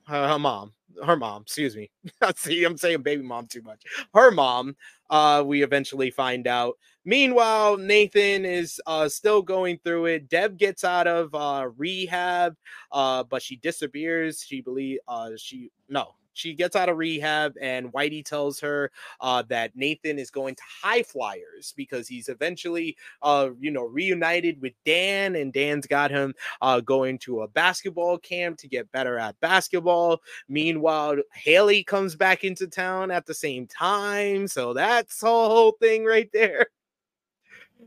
her, 0.07 0.27
her 0.27 0.39
mom, 0.39 0.73
her 1.05 1.15
mom. 1.15 1.43
Excuse 1.43 1.75
me. 1.75 1.89
See, 2.35 2.63
I'm 2.63 2.77
saying 2.77 3.01
baby 3.01 3.23
mom 3.23 3.47
too 3.47 3.61
much. 3.61 3.83
Her 4.13 4.31
mom. 4.31 4.75
Uh, 5.09 5.43
we 5.45 5.61
eventually 5.61 6.09
find 6.09 6.47
out. 6.47 6.77
Meanwhile, 7.03 7.77
Nathan 7.77 8.45
is 8.45 8.79
uh, 8.87 9.09
still 9.09 9.41
going 9.41 9.77
through 9.83 10.05
it. 10.05 10.29
Deb 10.29 10.57
gets 10.57 10.85
out 10.85 11.05
of 11.05 11.35
uh, 11.35 11.69
rehab, 11.75 12.55
uh, 12.93 13.23
but 13.23 13.41
she 13.41 13.57
disappears. 13.57 14.41
She 14.41 14.61
believe 14.61 14.99
uh, 15.09 15.31
she 15.35 15.69
no, 15.89 16.15
she 16.33 16.53
gets 16.53 16.75
out 16.75 16.89
of 16.89 16.97
rehab, 16.97 17.53
and 17.61 17.91
Whitey 17.91 18.23
tells 18.23 18.59
her 18.59 18.91
uh, 19.19 19.43
that 19.49 19.75
Nathan 19.75 20.19
is 20.19 20.31
going 20.31 20.55
to 20.55 20.63
High 20.81 21.03
Flyers 21.03 21.73
because 21.75 22.07
he's 22.07 22.29
eventually, 22.29 22.97
uh, 23.21 23.49
you 23.59 23.71
know, 23.71 23.83
reunited 23.83 24.61
with 24.61 24.73
Dan, 24.85 25.35
and 25.35 25.53
Dan's 25.53 25.87
got 25.87 26.11
him 26.11 26.33
uh, 26.61 26.79
going 26.79 27.17
to 27.19 27.41
a 27.41 27.47
basketball 27.47 28.17
camp 28.17 28.57
to 28.59 28.67
get 28.67 28.91
better 28.91 29.17
at 29.17 29.39
basketball. 29.39 30.21
Meanwhile, 30.47 31.17
Haley 31.33 31.83
comes 31.83 32.15
back 32.15 32.43
into 32.43 32.67
town 32.67 33.11
at 33.11 33.25
the 33.25 33.33
same 33.33 33.67
time, 33.67 34.47
so 34.47 34.73
that's 34.73 35.19
the 35.19 35.27
whole 35.27 35.73
thing 35.79 36.05
right 36.05 36.29
there. 36.33 36.67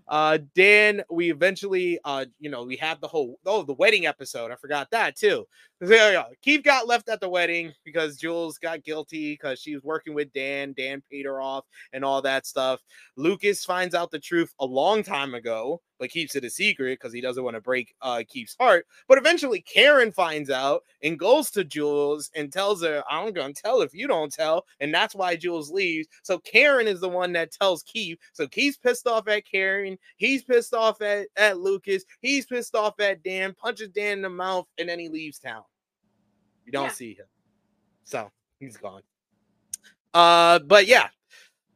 Uh, 0.08 0.38
Dan, 0.54 1.02
we 1.10 1.30
eventually, 1.30 1.98
uh, 2.04 2.24
you 2.38 2.50
know, 2.50 2.64
we 2.64 2.76
have 2.76 3.00
the 3.00 3.08
whole 3.08 3.38
oh 3.46 3.62
the 3.62 3.74
wedding 3.74 4.06
episode. 4.06 4.50
I 4.50 4.56
forgot 4.56 4.90
that 4.90 5.16
too. 5.16 5.46
So, 5.86 5.92
yeah. 5.92 6.24
Keith 6.40 6.62
got 6.62 6.86
left 6.86 7.08
at 7.08 7.20
the 7.20 7.28
wedding 7.28 7.72
because 7.84 8.16
Jules 8.16 8.58
got 8.58 8.84
guilty 8.84 9.32
because 9.32 9.58
she 9.58 9.74
was 9.74 9.82
working 9.82 10.14
with 10.14 10.32
Dan. 10.32 10.72
Dan 10.76 11.02
paid 11.10 11.26
her 11.26 11.40
off 11.40 11.64
and 11.92 12.04
all 12.04 12.22
that 12.22 12.46
stuff. 12.46 12.80
Lucas 13.16 13.64
finds 13.64 13.94
out 13.94 14.10
the 14.10 14.18
truth 14.18 14.54
a 14.60 14.64
long 14.64 15.02
time 15.02 15.34
ago, 15.34 15.82
but 15.98 16.10
keeps 16.10 16.36
it 16.36 16.44
a 16.44 16.50
secret 16.50 16.98
because 17.00 17.12
he 17.12 17.20
doesn't 17.20 17.44
want 17.44 17.54
to 17.54 17.60
break 17.60 17.94
uh 18.02 18.22
Keith's 18.28 18.56
heart. 18.58 18.86
But 19.08 19.18
eventually, 19.18 19.60
Karen 19.62 20.12
finds 20.12 20.48
out 20.48 20.82
and 21.02 21.18
goes 21.18 21.50
to 21.52 21.64
Jules 21.64 22.30
and 22.34 22.52
tells 22.52 22.82
her, 22.82 23.02
"I'm 23.10 23.32
gonna 23.32 23.52
tell 23.52 23.82
if 23.82 23.92
you 23.92 24.06
don't 24.06 24.32
tell," 24.32 24.64
and 24.80 24.94
that's 24.94 25.14
why 25.14 25.36
Jules 25.36 25.70
leaves. 25.70 26.08
So 26.22 26.38
Karen 26.38 26.86
is 26.88 27.00
the 27.00 27.08
one 27.08 27.32
that 27.32 27.52
tells 27.52 27.82
Keith. 27.82 28.18
So 28.32 28.46
Keith's 28.46 28.78
pissed 28.78 29.06
off 29.06 29.28
at 29.28 29.44
Karen. 29.44 29.98
He's 30.16 30.44
pissed 30.44 30.74
off 30.74 31.02
at 31.02 31.28
at 31.36 31.58
Lucas. 31.58 32.04
He's 32.20 32.46
pissed 32.46 32.74
off 32.74 33.00
at 33.00 33.22
Dan. 33.22 33.54
Punches 33.54 33.90
Dan 33.90 34.18
in 34.18 34.22
the 34.22 34.30
mouth, 34.30 34.66
and 34.78 34.88
then 34.88 34.98
he 34.98 35.08
leaves 35.08 35.38
town. 35.38 35.64
You 36.64 36.72
don't 36.72 36.84
Yeah. 36.86 36.90
see 36.92 37.14
him, 37.14 37.26
so 38.04 38.30
he's 38.58 38.76
gone. 38.76 39.02
Uh, 40.12 40.60
but 40.60 40.86
yeah, 40.86 41.08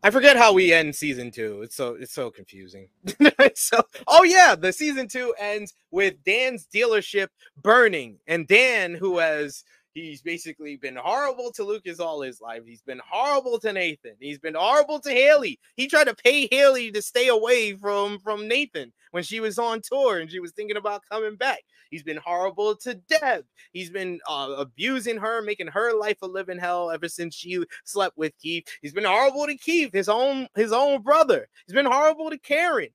I 0.02 0.10
forget 0.10 0.36
how 0.36 0.52
we 0.52 0.72
end 0.72 0.94
season 0.94 1.30
two. 1.30 1.62
It's 1.62 1.74
so 1.76 1.94
it's 1.94 2.12
so 2.12 2.30
confusing. 2.30 2.88
so 3.54 3.80
oh 4.06 4.24
yeah, 4.24 4.54
the 4.54 4.72
season 4.72 5.08
two 5.08 5.34
ends 5.38 5.74
with 5.90 6.22
Dan's 6.24 6.66
dealership 6.72 7.28
burning, 7.62 8.18
and 8.26 8.46
Dan, 8.46 8.94
who 8.94 9.18
has 9.18 9.64
he's 9.94 10.22
basically 10.22 10.76
been 10.76 10.94
horrible 10.94 11.50
to 11.50 11.64
Lucas 11.64 11.98
all 11.98 12.20
his 12.20 12.40
life. 12.40 12.62
He's 12.64 12.82
been 12.82 13.00
horrible 13.04 13.58
to 13.58 13.72
Nathan. 13.72 14.12
He's 14.20 14.38
been 14.38 14.54
horrible 14.54 15.00
to 15.00 15.10
Haley. 15.10 15.58
He 15.74 15.88
tried 15.88 16.04
to 16.06 16.14
pay 16.14 16.46
Haley 16.50 16.92
to 16.92 17.02
stay 17.02 17.26
away 17.28 17.74
from 17.74 18.20
from 18.20 18.46
Nathan 18.46 18.92
when 19.10 19.24
she 19.24 19.40
was 19.40 19.58
on 19.58 19.80
tour 19.82 20.20
and 20.20 20.30
she 20.30 20.38
was 20.38 20.52
thinking 20.52 20.76
about 20.76 21.02
coming 21.10 21.34
back. 21.34 21.58
He's 21.90 22.02
been 22.02 22.18
horrible 22.18 22.76
to 22.76 22.94
Deb. 22.94 23.44
He's 23.72 23.90
been 23.90 24.20
uh, 24.28 24.54
abusing 24.58 25.16
her, 25.18 25.40
making 25.42 25.68
her 25.68 25.92
life 25.98 26.18
a 26.22 26.26
living 26.26 26.58
hell 26.58 26.90
ever 26.90 27.08
since 27.08 27.34
she 27.34 27.62
slept 27.84 28.16
with 28.18 28.36
Keith. 28.38 28.66
He's 28.82 28.92
been 28.92 29.04
horrible 29.04 29.46
to 29.46 29.56
Keith, 29.56 29.92
his 29.92 30.08
own 30.08 30.48
his 30.54 30.72
own 30.72 31.02
brother. 31.02 31.48
He's 31.66 31.74
been 31.74 31.86
horrible 31.86 32.30
to 32.30 32.38
Karen. 32.38 32.88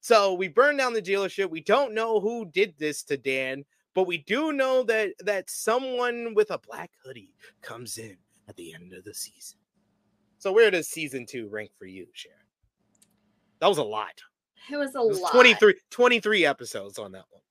So 0.00 0.34
we 0.34 0.48
burned 0.48 0.78
down 0.78 0.92
the 0.94 1.02
dealership. 1.02 1.48
We 1.50 1.60
don't 1.60 1.94
know 1.94 2.18
who 2.18 2.44
did 2.46 2.74
this 2.78 3.04
to 3.04 3.16
Dan, 3.16 3.64
but 3.94 4.06
we 4.08 4.18
do 4.18 4.52
know 4.52 4.82
that 4.84 5.10
that 5.20 5.48
someone 5.48 6.34
with 6.34 6.50
a 6.50 6.58
black 6.58 6.90
hoodie 7.04 7.34
comes 7.60 7.98
in 7.98 8.16
at 8.48 8.56
the 8.56 8.74
end 8.74 8.92
of 8.92 9.04
the 9.04 9.14
season. 9.14 9.58
So 10.38 10.50
where 10.50 10.72
does 10.72 10.88
season 10.88 11.24
two 11.24 11.48
rank 11.48 11.70
for 11.78 11.86
you, 11.86 12.08
Sharon? 12.12 12.38
That 13.60 13.68
was 13.68 13.78
a 13.78 13.84
lot. 13.84 14.20
it 14.72 14.76
was 14.76 14.96
a 14.96 14.98
It 14.98 15.06
was 15.06 15.20
lot. 15.20 15.30
23, 15.32 15.74
23 15.90 16.44
episodes 16.44 16.98
on 16.98 17.12
that 17.12 17.24
one. 17.30 17.42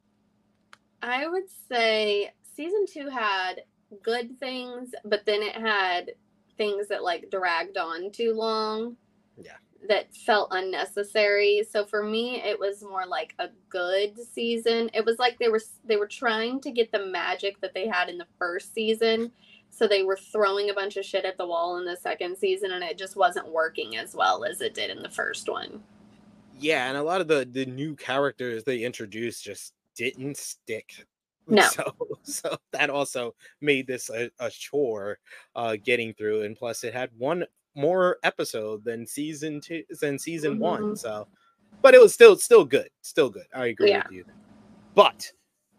I 1.02 1.28
would 1.28 1.50
say 1.70 2.32
season 2.56 2.86
two 2.88 3.10
had 3.10 3.64
good 4.04 4.40
things, 4.40 4.92
but 5.04 5.26
then 5.26 5.42
it 5.42 5.56
had 5.56 6.12
things 6.58 6.88
that 6.90 7.04
like 7.04 7.30
dragged 7.32 7.78
on 7.78 8.12
too 8.12 8.34
long. 8.34 8.96
Yeah. 9.42 9.58
That 9.90 10.16
felt 10.16 10.50
unnecessary. 10.52 11.64
So 11.70 11.86
for 11.86 12.04
me, 12.04 12.42
it 12.42 12.60
was 12.60 12.84
more 12.84 13.08
like 13.08 13.34
a 13.40 13.48
good 13.70 14.16
season. 14.20 14.92
It 14.94 15.04
was 15.04 15.18
like 15.18 15.40
they 15.40 15.50
were 15.50 15.62
they 15.84 15.98
were 15.98 16.08
trying 16.08 16.62
to 16.62 16.72
get 16.72 16.92
the 16.92 17.08
magic 17.08 17.60
that 17.62 17.74
they 17.74 17.88
had 17.88 18.08
in 18.08 18.20
the 18.20 18.28
first 18.38 18.74
season. 18.76 19.32
So 19.72 19.88
they 19.88 20.04
were 20.04 20.18
throwing 20.18 20.70
a 20.70 20.74
bunch 20.74 20.98
of 20.98 21.06
shit 21.06 21.26
at 21.26 21.38
the 21.38 21.48
wall 21.48 21.78
in 21.78 21.86
the 21.86 21.96
second 21.96 22.38
season, 22.38 22.72
and 22.74 22.84
it 22.84 22.98
just 22.98 23.16
wasn't 23.16 23.52
working 23.52 23.96
as 23.96 24.14
well 24.14 24.44
as 24.44 24.62
it 24.62 24.74
did 24.74 24.92
in 24.92 25.02
the 25.02 25.10
first 25.10 25.50
one. 25.50 25.82
Yeah, 26.60 26.88
and 26.88 26.98
a 26.98 27.04
lot 27.04 27.22
of 27.22 27.28
the 27.28 27.48
the 27.50 27.66
new 27.66 27.96
characters 27.96 28.64
they 28.66 28.84
introduced 28.84 29.44
just 29.44 29.74
didn't 30.02 30.38
stick. 30.38 31.06
No. 31.48 31.64
So 31.64 31.94
so 32.22 32.58
that 32.72 32.90
also 32.92 33.34
made 33.62 33.86
this 33.88 34.10
a, 34.12 34.30
a 34.40 34.50
chore 34.50 35.18
uh 35.56 35.76
getting 35.84 36.14
through 36.14 36.44
and 36.44 36.56
plus 36.56 36.84
it 36.84 36.94
had 36.94 37.10
one 37.18 37.44
more 37.76 38.18
episode 38.24 38.86
than 38.86 39.06
season 39.08 39.60
two 39.60 39.84
than 40.00 40.18
season 40.20 40.60
one. 40.60 40.84
Mhm. 40.84 40.98
So 40.98 41.28
but 41.82 41.94
it 41.96 42.00
was 42.00 42.14
still 42.14 42.38
still 42.38 42.64
good. 42.64 42.90
Still 43.02 43.30
good. 43.30 43.48
I 43.56 43.66
agree 43.66 43.90
Yeah. 43.90 44.04
with 44.06 44.12
you. 44.14 44.26
But 44.94 45.30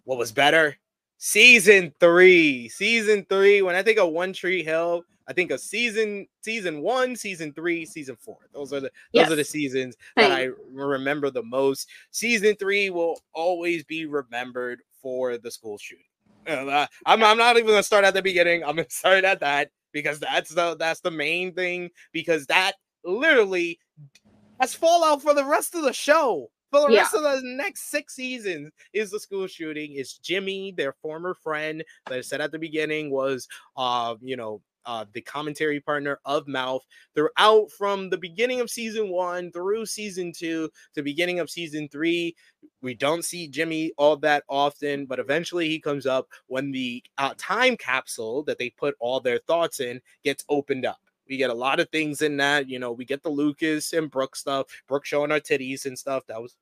what 0.04 0.18
was 0.18 0.32
better? 0.32 0.76
Season 1.18 1.94
three. 2.00 2.68
Season 2.68 3.24
three. 3.28 3.62
When 3.62 3.76
I 3.76 3.82
think 3.84 3.98
of 3.98 4.10
One 4.10 4.32
Tree 4.32 4.64
Hill, 4.64 5.04
I 5.28 5.32
think 5.32 5.50
of 5.50 5.60
season 5.60 6.26
season 6.42 6.82
one, 6.82 7.16
season 7.16 7.52
three, 7.52 7.86
season 7.86 8.16
four. 8.16 8.38
Those 8.52 8.72
are 8.72 8.80
the 8.80 8.90
those 9.14 9.30
are 9.30 9.36
the 9.36 9.44
Yes. 9.44 9.48
seasons 9.48 9.96
that 10.18 10.30
I 10.32 10.48
remember 10.72 11.30
the 11.30 11.42
most. 11.42 11.88
Season 12.10 12.56
three 12.56 12.90
will 12.90 13.20
always 13.34 13.84
be 13.84 14.06
remembered 14.06 14.82
for 15.00 15.38
the 15.38 15.50
school 15.50 15.78
shooting. 15.78 16.04
Uh, 16.46 16.86
I'm, 17.06 17.22
I'm 17.22 17.38
not 17.38 17.56
even 17.56 17.68
gonna 17.68 17.82
start 17.82 18.04
at 18.04 18.14
the 18.14 18.22
beginning. 18.22 18.62
I'm 18.64 18.76
gonna 18.76 18.86
start 18.90 19.24
at 19.24 19.40
that 19.40 19.70
because 19.92 20.18
that's 20.20 20.50
the 20.54 20.76
that's 20.76 21.00
the 21.00 21.10
main 21.10 21.54
thing 21.54 21.90
because 22.12 22.46
that 22.46 22.72
literally 23.04 23.78
has 24.60 24.74
fallout 24.74 25.22
for 25.22 25.34
the 25.34 25.44
rest 25.44 25.74
of 25.74 25.82
the 25.82 25.92
show. 25.92 26.50
For 26.70 26.80
the 26.80 26.90
Yeah. 26.92 27.00
rest 27.00 27.14
of 27.14 27.22
the 27.22 27.40
next 27.44 27.90
six 27.90 28.14
seasons 28.14 28.70
is 28.94 29.10
the 29.10 29.20
school 29.20 29.46
shooting. 29.46 29.92
Is 29.94 30.14
Jimmy, 30.14 30.72
their 30.74 30.94
former 31.02 31.34
friend 31.34 31.84
that 32.08 32.18
I 32.18 32.22
said 32.22 32.40
at 32.40 32.50
the 32.50 32.58
beginning 32.58 33.10
was 33.10 33.46
uh, 33.76 34.14
you 34.22 34.36
know, 34.36 34.62
uh 34.86 35.04
the 35.12 35.20
commentary 35.20 35.80
partner 35.80 36.18
of 36.24 36.48
Mouth 36.48 36.84
throughout 37.14 37.70
from 37.70 38.10
the 38.10 38.18
beginning 38.18 38.60
of 38.60 38.70
season 38.70 39.08
one 39.08 39.50
through 39.52 39.86
season 39.86 40.32
two 40.32 40.70
to 40.94 41.02
beginning 41.02 41.40
of 41.40 41.50
season 41.50 41.88
three. 41.88 42.34
We 42.80 42.94
don't 42.94 43.24
see 43.24 43.48
Jimmy 43.48 43.92
all 43.96 44.16
that 44.18 44.44
often, 44.48 45.06
but 45.06 45.18
eventually 45.18 45.68
he 45.68 45.78
comes 45.78 46.06
up 46.06 46.28
when 46.46 46.72
the 46.72 47.02
uh, 47.18 47.34
time 47.38 47.76
capsule 47.76 48.42
that 48.44 48.58
they 48.58 48.70
put 48.70 48.96
all 48.98 49.20
their 49.20 49.38
thoughts 49.38 49.80
in 49.80 50.00
gets 50.24 50.44
opened 50.48 50.84
up. 50.84 51.00
We 51.28 51.36
get 51.36 51.50
a 51.50 51.54
lot 51.54 51.80
of 51.80 51.88
things 51.90 52.22
in 52.22 52.36
that. 52.38 52.68
You 52.68 52.78
know, 52.78 52.92
we 52.92 53.04
get 53.04 53.22
the 53.22 53.30
Lucas 53.30 53.92
and 53.92 54.10
Brooke 54.10 54.36
stuff, 54.36 54.66
Brooke 54.88 55.06
showing 55.06 55.30
her 55.30 55.40
titties 55.40 55.86
and 55.86 55.98
stuff. 55.98 56.24
That 56.26 56.42
was 56.42 56.56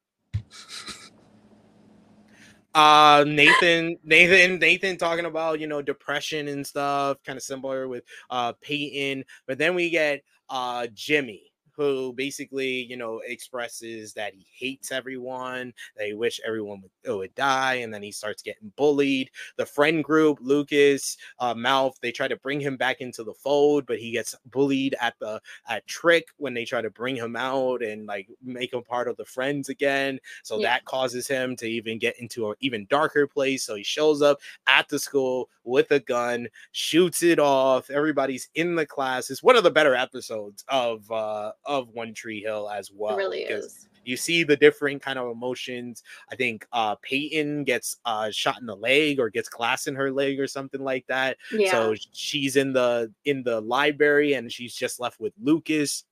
uh 2.74 3.24
Nathan, 3.26 3.96
Nathan, 4.04 4.58
Nathan 4.58 4.96
talking 4.96 5.24
about 5.24 5.60
you 5.60 5.66
know 5.66 5.82
depression 5.82 6.48
and 6.48 6.66
stuff, 6.66 7.18
kind 7.24 7.36
of 7.36 7.42
similar 7.42 7.88
with 7.88 8.04
uh 8.30 8.52
Peyton. 8.60 9.24
But 9.46 9.58
then 9.58 9.74
we 9.74 9.90
get 9.90 10.22
uh 10.48 10.86
Jimmy, 10.94 11.49
who 11.76 12.12
basically 12.14 12.82
you 12.84 12.96
know 12.96 13.20
expresses 13.26 14.12
that 14.14 14.34
he 14.34 14.46
hates 14.54 14.92
everyone, 14.92 15.72
that 15.96 16.06
he 16.06 16.14
wish 16.14 16.40
everyone 16.46 16.82
would, 16.82 17.16
would 17.16 17.34
die, 17.34 17.74
and 17.74 17.92
then 17.92 18.02
he 18.02 18.12
starts 18.12 18.42
getting 18.42 18.72
bullied. 18.76 19.30
The 19.56 19.66
friend 19.66 20.02
group, 20.04 20.38
Lucas, 20.40 21.16
uh, 21.38 21.54
Mouth, 21.54 21.98
they 22.02 22.12
try 22.12 22.28
to 22.28 22.36
bring 22.36 22.60
him 22.60 22.76
back 22.76 23.00
into 23.00 23.24
the 23.24 23.34
fold, 23.34 23.86
but 23.86 23.98
he 23.98 24.12
gets 24.12 24.34
bullied 24.46 24.94
at 25.00 25.14
the 25.20 25.40
at 25.68 25.86
TRIC 25.86 26.26
when 26.36 26.54
they 26.54 26.64
try 26.64 26.80
to 26.82 26.90
bring 26.90 27.16
him 27.16 27.36
out 27.36 27.82
and 27.82 28.06
like 28.06 28.28
make 28.42 28.72
him 28.72 28.82
part 28.82 29.08
of 29.08 29.16
the 29.16 29.24
friends 29.24 29.68
again. 29.68 30.18
So 30.42 30.58
Yeah. 30.58 30.68
that 30.70 30.84
causes 30.84 31.26
him 31.26 31.56
to 31.56 31.66
even 31.68 31.98
get 31.98 32.18
into 32.18 32.48
an 32.50 32.56
even 32.60 32.86
darker 32.90 33.26
place. 33.26 33.64
So 33.64 33.74
he 33.74 33.82
shows 33.84 34.22
up 34.22 34.38
at 34.66 34.88
the 34.88 34.98
school 34.98 35.48
with 35.64 35.90
a 35.90 36.00
gun, 36.00 36.48
shoots 36.72 37.22
it 37.22 37.38
off. 37.38 37.90
Everybody's 37.90 38.48
in 38.54 38.74
the 38.74 38.86
class. 38.86 39.30
It's 39.30 39.42
one 39.42 39.56
of 39.56 39.64
the 39.64 39.70
better 39.70 39.94
episodes 39.94 40.64
of 40.68 41.10
uh 41.10 41.52
of 41.64 41.88
One 41.90 42.14
Tree 42.14 42.40
Hill 42.40 42.68
as 42.70 42.90
well. 42.92 43.14
it 43.14 43.18
really 43.18 43.42
is. 43.42 43.88
you 44.04 44.16
see 44.16 44.42
the 44.44 44.56
different 44.56 45.02
kind 45.02 45.18
of 45.18 45.30
emotions. 45.30 46.02
I 46.30 46.36
think 46.36 46.66
uh 46.72 46.96
Peyton 47.02 47.64
gets 47.64 47.98
uh 48.04 48.30
shot 48.30 48.58
in 48.60 48.66
the 48.66 48.76
leg 48.76 49.20
or 49.20 49.28
gets 49.30 49.48
glass 49.48 49.86
in 49.86 49.94
her 49.94 50.10
leg 50.10 50.40
or 50.40 50.46
something 50.46 50.80
like 50.82 51.06
that. 51.08 51.36
Yeah. 51.52 51.70
So 51.70 51.94
she's 52.12 52.56
in 52.56 52.72
the 52.72 53.12
in 53.24 53.42
the 53.42 53.60
library 53.60 54.34
and 54.34 54.50
she's 54.52 54.74
just 54.74 55.00
left 55.00 55.20
with 55.20 55.32
Lucas. 55.42 56.04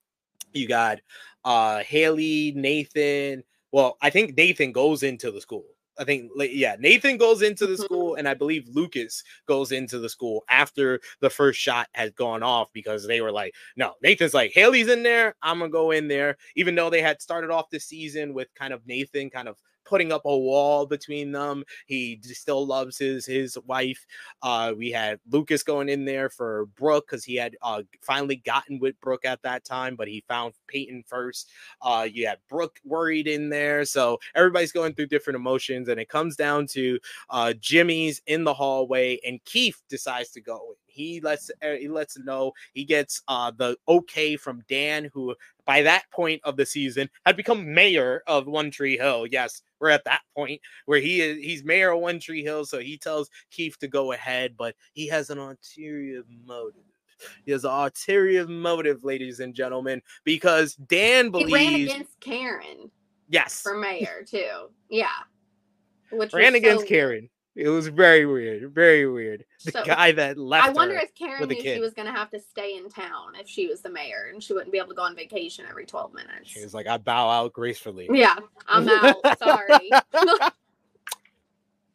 You 0.52 0.68
got 0.68 1.00
uh 1.44 1.78
Haley, 1.80 2.52
Nathan. 2.54 3.42
Well, 3.72 3.96
I 4.00 4.10
think 4.10 4.36
Nathan 4.36 4.72
goes 4.72 5.02
into 5.02 5.30
the 5.30 5.40
school. 5.40 5.64
I 5.98 6.04
think 6.04 6.30
yeah, 6.38 6.76
Nathan 6.78 7.16
goes 7.16 7.42
into 7.42 7.66
the 7.66 7.76
Mhm. 7.76 7.84
school 7.84 8.14
and 8.14 8.28
I 8.28 8.34
believe 8.34 8.68
Lucas 8.68 9.22
goes 9.46 9.72
into 9.72 9.98
the 9.98 10.08
school 10.08 10.44
after 10.48 11.00
the 11.20 11.30
first 11.30 11.58
shot 11.60 11.88
has 11.94 12.10
gone 12.12 12.42
off 12.42 12.68
because 12.72 13.06
they 13.06 13.20
were 13.20 13.32
like, 13.32 13.54
no, 13.76 13.94
Nathan's 14.02 14.34
like, 14.34 14.52
Haley's 14.52 14.88
in 14.88 15.02
there, 15.02 15.34
I'm 15.42 15.58
gonna 15.58 15.70
go 15.70 15.90
in 15.90 16.08
there. 16.08 16.36
Even 16.56 16.74
though 16.74 16.90
they 16.90 17.02
had 17.02 17.20
started 17.22 17.50
off 17.50 17.70
the 17.70 17.80
season 17.80 18.34
with 18.34 18.48
kind 18.54 18.72
of 18.72 18.86
Nathan 18.86 19.30
kind 19.30 19.48
of 19.48 19.56
putting 19.88 20.12
up 20.12 20.22
a 20.24 20.38
wall 20.38 20.86
between 20.86 21.32
them. 21.32 21.64
He 21.86 22.20
still 22.22 22.66
loves 22.66 22.98
his 22.98 23.24
his 23.24 23.58
wife. 23.66 24.06
Uh, 24.42 24.74
we 24.76 24.90
had 24.90 25.18
Lucas 25.30 25.62
going 25.62 25.88
in 25.88 26.04
there 26.04 26.28
for 26.28 26.66
Brooke 26.76 27.06
because 27.08 27.24
he 27.24 27.34
had 27.36 27.56
uh, 27.62 27.82
finally 28.02 28.36
gotten 28.36 28.78
with 28.78 29.00
Brooke 29.00 29.24
at 29.24 29.42
that 29.42 29.64
time, 29.64 29.96
but 29.96 30.08
he 30.08 30.22
found 30.28 30.54
Peyton 30.66 31.04
first. 31.06 31.50
Uh, 31.80 32.06
you 32.10 32.26
had 32.26 32.38
Brooke 32.48 32.78
worried 32.84 33.26
in 33.26 33.48
there, 33.48 33.84
so 33.84 34.18
everybody's 34.34 34.72
going 34.72 34.94
through 34.94 35.06
different 35.06 35.36
emotions, 35.36 35.88
and 35.88 35.98
it 35.98 36.08
comes 36.08 36.36
down 36.36 36.66
to 36.68 36.98
uh, 37.30 37.54
Jimmy's 37.54 38.20
in 38.26 38.44
the 38.44 38.54
hallway, 38.54 39.18
and 39.26 39.42
Keith 39.44 39.80
decides 39.88 40.30
to 40.30 40.40
go. 40.40 40.74
He 40.98 41.20
lets 41.20 41.48
uh, 41.62 41.74
he 41.78 41.88
lets 41.88 42.18
know 42.18 42.52
he 42.74 42.84
gets 42.84 43.22
uh, 43.28 43.52
the 43.56 43.76
okay 43.86 44.36
from 44.36 44.64
Dan, 44.68 45.10
who 45.14 45.34
by 45.64 45.82
that 45.82 46.10
point 46.10 46.40
of 46.42 46.56
the 46.56 46.66
season 46.66 47.08
had 47.24 47.36
become 47.36 47.72
mayor 47.72 48.22
of 48.26 48.48
One 48.48 48.70
Tree 48.70 48.96
Hill. 48.98 49.26
Yes, 49.30 49.62
we're 49.78 49.90
at 49.90 50.04
that 50.04 50.22
point 50.34 50.60
where 50.86 50.98
he 50.98 51.20
is 51.20 51.38
he's 51.38 51.62
mayor 51.62 51.92
of 51.92 52.00
One 52.00 52.18
Tree 52.18 52.42
Hill, 52.42 52.64
so 52.64 52.80
he 52.80 52.98
tells 52.98 53.30
Keith 53.52 53.78
to 53.78 53.86
go 53.86 54.10
ahead, 54.10 54.56
but 54.58 54.74
he 54.92 55.06
has 55.06 55.30
an 55.30 55.38
ulterior 55.38 56.22
motive. 56.44 56.82
He 57.44 57.52
has 57.52 57.64
an 57.64 57.70
ulterior 57.70 58.48
motive, 58.48 59.04
ladies 59.04 59.38
and 59.38 59.54
gentlemen, 59.54 60.02
because 60.24 60.74
Dan 60.74 61.30
believes 61.30 61.48
he 61.48 61.54
ran 61.54 61.74
against 61.74 62.20
Karen 62.20 62.90
yes, 63.28 63.60
for 63.60 63.76
mayor 63.76 64.24
too. 64.26 64.70
Yeah. 64.88 65.06
Which 66.10 66.32
ran 66.32 66.56
against 66.56 66.82
so- 66.82 66.88
Karen. 66.88 67.30
It 67.58 67.68
was 67.70 67.88
very 67.88 68.24
weird, 68.24 68.72
very 68.72 69.08
weird. 69.10 69.44
The 69.64 69.72
So- 69.72 69.84
guy 69.84 70.12
that 70.12 70.38
left. 70.38 70.68
I 70.68 70.70
wonder 70.70 70.94
if 70.94 71.12
Karen 71.16 71.48
knew 71.48 71.60
she 71.60 71.80
was 71.80 71.92
going 71.92 72.06
to 72.06 72.12
have 72.12 72.30
to 72.30 72.38
stay 72.38 72.76
in 72.76 72.88
town 72.88 73.34
if 73.34 73.48
she 73.48 73.66
was 73.66 73.80
the 73.80 73.90
mayor 73.90 74.30
and 74.32 74.40
she 74.40 74.52
wouldn't 74.52 74.70
be 74.70 74.78
able 74.78 74.90
to 74.90 74.94
go 74.94 75.02
on 75.02 75.16
vacation 75.16 75.66
every 75.68 75.84
12 75.84 76.14
minutes. 76.14 76.48
She 76.50 76.62
was 76.62 76.72
like, 76.72 76.86
I 76.86 76.98
bow 76.98 77.28
out 77.28 77.52
gracefully. 77.52 78.08
Yeah, 78.12 78.36
I'm 78.68 78.88
out. 79.04 79.38
Sorry. 79.40 79.90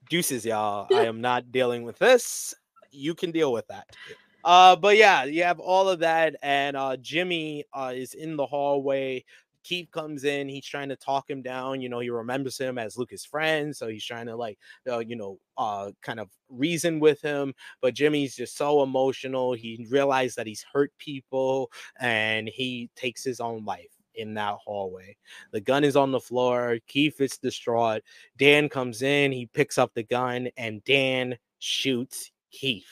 Deuces, 0.10 0.46
y'all. 0.46 0.88
I 0.94 1.06
am 1.06 1.22
not 1.22 1.50
dealing 1.54 1.84
with 1.84 1.98
this. 1.98 2.54
You 2.92 3.16
can 3.16 3.32
deal 3.32 3.54
with 3.54 3.66
that. 3.70 3.96
Uh, 4.44 4.76
but 4.76 4.98
yeah, 4.98 5.24
you 5.24 5.44
have 5.44 5.62
all 5.62 5.88
of 5.88 6.00
that, 6.00 6.36
and 6.44 6.76
uh 6.76 6.98
Jimmy 6.98 7.64
uh 7.74 7.94
is 7.96 8.14
in 8.14 8.36
the 8.36 8.46
hallway. 8.46 9.24
Keith 9.64 9.90
comes 9.92 10.24
in, 10.24 10.50
he's 10.50 10.66
trying 10.66 10.90
to 10.90 10.96
talk 10.96 11.30
him 11.30 11.42
down. 11.42 11.82
You 11.82 11.90
know, 11.90 12.00
he 12.00 12.10
remembers 12.10 12.58
him 12.58 12.78
as 12.78 12.98
Lucas' 12.98 13.26
friend, 13.26 13.76
so 13.76 13.88
he's 13.88 14.06
trying 14.06 14.28
to 14.28 14.36
like 14.36 14.58
uh, 14.90 15.00
you 15.00 15.16
know, 15.16 15.40
uh 15.58 15.92
kind 16.02 16.20
of 16.20 16.30
reason 16.50 17.00
with 17.00 17.22
him. 17.22 17.54
But 17.82 17.94
Jimmy's 17.94 18.36
just 18.36 18.58
so 18.58 18.84
emotional. 18.84 19.54
He 19.54 19.88
realized 19.90 20.36
that 20.38 20.48
he's 20.48 20.66
hurt 20.72 20.92
people 20.98 21.72
and 22.00 22.48
he 22.48 22.90
takes 22.96 23.24
his 23.24 23.40
own 23.40 23.66
life 23.66 23.92
in 24.16 24.34
that 24.36 24.56
hallway. 24.64 25.16
The 25.52 25.62
gun 25.62 25.84
is 25.84 25.96
on 25.96 26.12
the 26.12 26.20
floor. 26.20 26.78
Keith 26.88 27.20
is 27.20 27.38
distraught. 27.38 28.02
Dan 28.38 28.70
comes 28.70 29.02
in, 29.02 29.32
he 29.32 29.48
picks 29.48 29.78
up 29.78 29.94
the 29.94 30.04
gun, 30.04 30.50
and 30.58 30.84
Dan 30.84 31.38
shoots 31.60 32.32
Keith. 32.52 32.86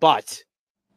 But 0.00 0.42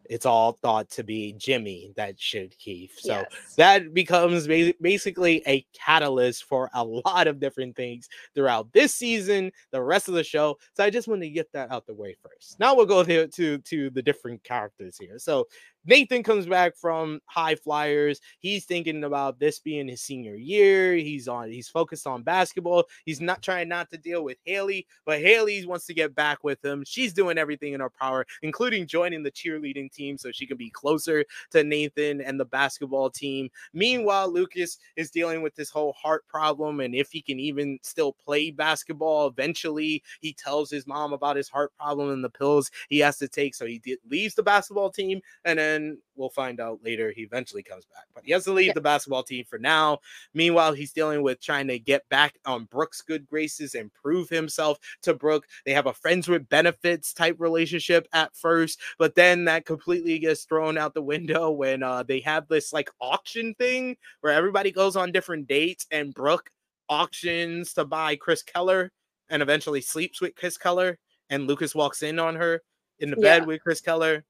it's 0.10 0.26
all 0.26 0.53
thought 0.53 0.89
to 0.89 1.03
be 1.03 1.34
Jimmy 1.38 1.93
that 1.95 2.20
shot 2.20 2.49
Keith. 2.57 2.97
So 2.97 3.14
yes. 3.14 3.55
that 3.55 3.93
becomes 3.93 4.47
basically 4.47 5.43
a 5.47 5.66
catalyst 5.74 6.45
for 6.45 6.70
a 6.74 6.84
lot 6.84 7.28
of 7.28 7.39
different 7.39 7.76
things 7.76 8.10
throughout 8.34 8.74
this 8.74 8.93
season, 8.93 9.51
the 9.72 9.82
rest 9.82 10.07
of 10.07 10.16
the 10.16 10.24
show. 10.24 10.57
So 10.74 10.84
I 10.84 10.89
just 10.89 11.07
want 11.07 11.22
to 11.22 11.30
get 11.30 11.51
that 11.53 11.72
out 11.72 11.86
the 11.86 11.93
way 11.93 12.16
first. 12.22 12.60
Now 12.60 12.76
we'll 12.76 12.88
go 12.88 13.03
to 13.03 13.28
to, 13.28 13.57
to 13.60 13.89
the 13.91 14.01
different 14.01 14.43
characters 14.43 14.97
here. 14.97 15.20
So 15.20 15.47
Nathan 15.89 16.21
comes 16.21 16.45
back 16.45 16.77
from 16.77 17.19
High 17.25 17.55
Flyers. 17.55 18.21
He's 18.37 18.65
thinking 18.65 19.03
about 19.03 19.39
this 19.39 19.57
being 19.57 19.87
his 19.87 20.03
senior 20.03 20.35
year. 20.35 20.93
He's 20.93 21.27
on. 21.27 21.49
He's 21.49 21.67
focused 21.67 22.05
on 22.05 22.21
basketball. 22.21 22.83
He's 23.05 23.19
not 23.19 23.41
trying 23.41 23.69
not 23.69 23.89
to 23.89 23.97
deal 23.97 24.23
with 24.23 24.37
Haley, 24.43 24.85
but 25.03 25.19
Haley 25.19 25.65
wants 25.65 25.87
to 25.87 25.95
get 25.95 26.13
back 26.13 26.43
with 26.43 26.63
him. 26.63 26.83
She's 26.85 27.11
doing 27.11 27.39
everything 27.39 27.73
in 27.73 27.79
her 27.79 27.89
power, 27.89 28.27
including 28.43 28.85
joining 28.85 29.23
the 29.23 29.31
cheerleading 29.31 29.91
team 29.91 30.15
so 30.19 30.31
she 30.31 30.45
can 30.45 30.57
be 30.57 30.69
closer 30.69 31.25
to 31.53 31.63
Nathan 31.63 32.21
and 32.21 32.39
the 32.39 32.45
basketball 32.45 33.09
team. 33.09 33.49
Meanwhile, 33.73 34.31
Lucas 34.31 34.77
is 34.95 35.09
dealing 35.09 35.41
with 35.41 35.55
this 35.55 35.71
whole 35.71 35.93
heart 35.93 36.23
problem, 36.27 36.81
and 36.81 36.93
if 36.93 37.09
he 37.09 37.19
can 37.19 37.39
even 37.39 37.79
still 37.81 38.13
play 38.13 38.51
basketball, 38.51 39.25
eventually 39.25 40.03
he 40.21 40.33
tells 40.33 40.69
his 40.69 40.85
mom 40.85 41.13
about 41.13 41.35
his 41.35 41.49
heart 41.49 41.71
problem 41.79 42.11
and 42.11 42.23
the 42.23 42.29
pills 42.29 42.69
he 42.89 42.99
has 42.99 43.17
to 43.17 43.27
take. 43.27 43.55
So 43.55 43.65
he 43.65 43.81
leaves 44.07 44.35
the 44.35 44.43
basketball 44.43 44.91
team, 44.91 45.19
and 45.45 45.57
then 45.57 45.78
we'll 46.15 46.30
find 46.30 46.59
out 46.59 46.80
later 46.84 47.11
he 47.11 47.21
eventually 47.23 47.63
comes 47.63 47.86
back. 47.86 48.05
But 48.13 48.23
he 48.25 48.32
has 48.34 48.43
to 48.45 48.53
leave 48.53 48.67
Yeah. 48.67 48.73
the 48.73 48.82
basketball 48.82 49.23
team 49.23 49.45
for 49.45 49.57
now. 49.59 49.99
Meanwhile, 50.34 50.73
he's 50.73 50.91
dealing 50.93 51.21
with 51.21 51.41
trying 51.41 51.67
to 51.67 51.80
get 51.80 52.07
back 52.09 52.38
on 52.45 52.65
Brooke's 52.65 53.01
good 53.01 53.25
graces 53.25 53.75
and 53.75 53.93
prove 53.93 54.30
himself 54.30 54.77
to 55.03 55.13
Brooke. 55.13 55.47
They 55.65 55.73
have 55.73 55.86
a 55.88 55.93
friends 55.93 56.27
with 56.27 56.49
benefits 56.49 57.13
type 57.13 57.36
relationship 57.39 58.07
at 58.13 58.36
first, 58.36 58.80
but 58.97 59.15
then 59.15 59.45
that 59.45 59.65
completely 59.65 60.19
gets 60.19 60.43
thrown 60.43 60.77
out 60.77 60.93
the 60.93 61.01
window 61.01 61.51
when 61.51 61.84
uh, 61.84 62.03
they 62.03 62.19
have 62.21 62.47
this 62.47 62.73
like 62.73 62.89
auction 62.99 63.53
thing 63.55 63.97
where 64.21 64.34
everybody 64.34 64.71
goes 64.71 64.95
on 64.95 65.11
different 65.11 65.47
dates 65.47 65.86
and 65.91 66.13
Brooke 66.13 66.49
auctions 66.89 67.73
to 67.73 67.86
buy 67.86 68.15
Chris 68.15 68.43
Keller 68.43 68.91
and 69.30 69.41
eventually 69.41 69.80
sleeps 69.82 70.19
with 70.21 70.36
Chris 70.36 70.57
Keller 70.57 70.97
and 71.30 71.47
Lucas 71.47 71.75
walks 71.75 72.01
in 72.03 72.17
on 72.19 72.36
her 72.36 72.61
in 72.99 73.11
the 73.11 73.15
bed 73.15 73.43
Yeah. 73.43 73.45
with 73.45 73.61
Chris 73.61 73.80
Keller. 73.80 74.25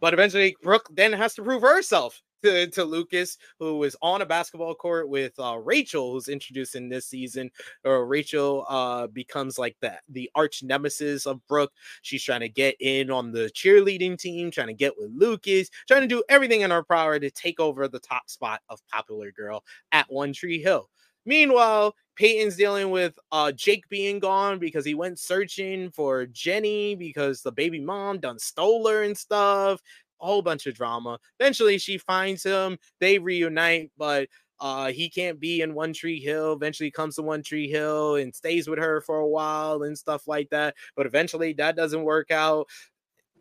But 0.00 0.14
eventually 0.14 0.56
Brooke 0.62 0.88
then 0.92 1.12
has 1.12 1.34
to 1.34 1.42
prove 1.42 1.62
herself 1.62 2.22
to, 2.42 2.66
to 2.68 2.84
Lucas, 2.84 3.36
who 3.58 3.82
is 3.84 3.96
on 4.02 4.22
a 4.22 4.26
basketball 4.26 4.74
court 4.74 5.08
with 5.08 5.38
uh, 5.38 5.58
Rachel, 5.58 6.12
who's 6.12 6.28
introduced 6.28 6.74
in 6.74 6.88
this 6.88 7.06
season. 7.06 7.50
Or 7.84 8.06
Rachel 8.06 8.64
uh, 8.68 9.06
becomes 9.08 9.58
like 9.58 9.76
that 9.82 10.00
the 10.08 10.30
arch 10.34 10.62
nemesis 10.62 11.26
of 11.26 11.46
Brooke. 11.46 11.72
She's 12.02 12.24
trying 12.24 12.40
to 12.40 12.48
get 12.48 12.76
in 12.80 13.10
on 13.10 13.32
the 13.32 13.50
cheerleading 13.54 14.18
team, 14.18 14.50
trying 14.50 14.68
to 14.68 14.74
get 14.74 14.96
with 14.98 15.10
Lucas, 15.14 15.68
trying 15.86 16.02
to 16.02 16.06
do 16.06 16.22
everything 16.28 16.62
in 16.62 16.70
her 16.70 16.84
power 16.84 17.18
to 17.18 17.30
take 17.30 17.60
over 17.60 17.88
the 17.88 18.00
top 18.00 18.28
spot 18.30 18.60
of 18.68 18.80
popular 18.88 19.30
girl 19.32 19.62
at 19.92 20.10
One 20.10 20.32
Tree 20.32 20.62
Hill. 20.62 20.88
Meanwhile, 21.30 21.94
Peyton's 22.16 22.56
dealing 22.56 22.90
with 22.90 23.16
uh 23.30 23.52
Jake 23.52 23.88
being 23.88 24.18
gone 24.18 24.58
because 24.58 24.84
he 24.84 24.94
went 24.94 25.20
searching 25.20 25.88
for 25.92 26.26
Jenny 26.26 26.96
because 26.96 27.40
the 27.40 27.52
baby 27.52 27.78
mom 27.78 28.18
done 28.18 28.40
stole 28.40 28.88
her 28.88 29.04
and 29.04 29.16
stuff 29.16 29.80
a 30.20 30.26
whole 30.26 30.42
bunch 30.42 30.66
of 30.66 30.74
drama. 30.74 31.20
Eventually, 31.38 31.78
she 31.78 31.98
finds 31.98 32.42
him. 32.42 32.78
They 32.98 33.20
reunite, 33.20 33.92
but 33.96 34.28
uh, 34.58 34.90
he 34.90 35.08
can't 35.08 35.38
be 35.38 35.62
in 35.62 35.72
One 35.72 35.92
Tree 35.92 36.18
Hill. 36.18 36.52
Eventually, 36.52 36.90
comes 36.90 37.14
to 37.14 37.22
One 37.22 37.44
Tree 37.44 37.68
Hill 37.70 38.16
and 38.16 38.34
stays 38.34 38.66
with 38.66 38.80
her 38.80 39.00
for 39.00 39.18
a 39.18 39.28
while 39.28 39.84
and 39.84 39.96
stuff 39.96 40.26
like 40.26 40.50
that. 40.50 40.74
But 40.96 41.06
eventually, 41.06 41.52
that 41.54 41.76
doesn't 41.76 42.02
work 42.02 42.32
out. 42.32 42.66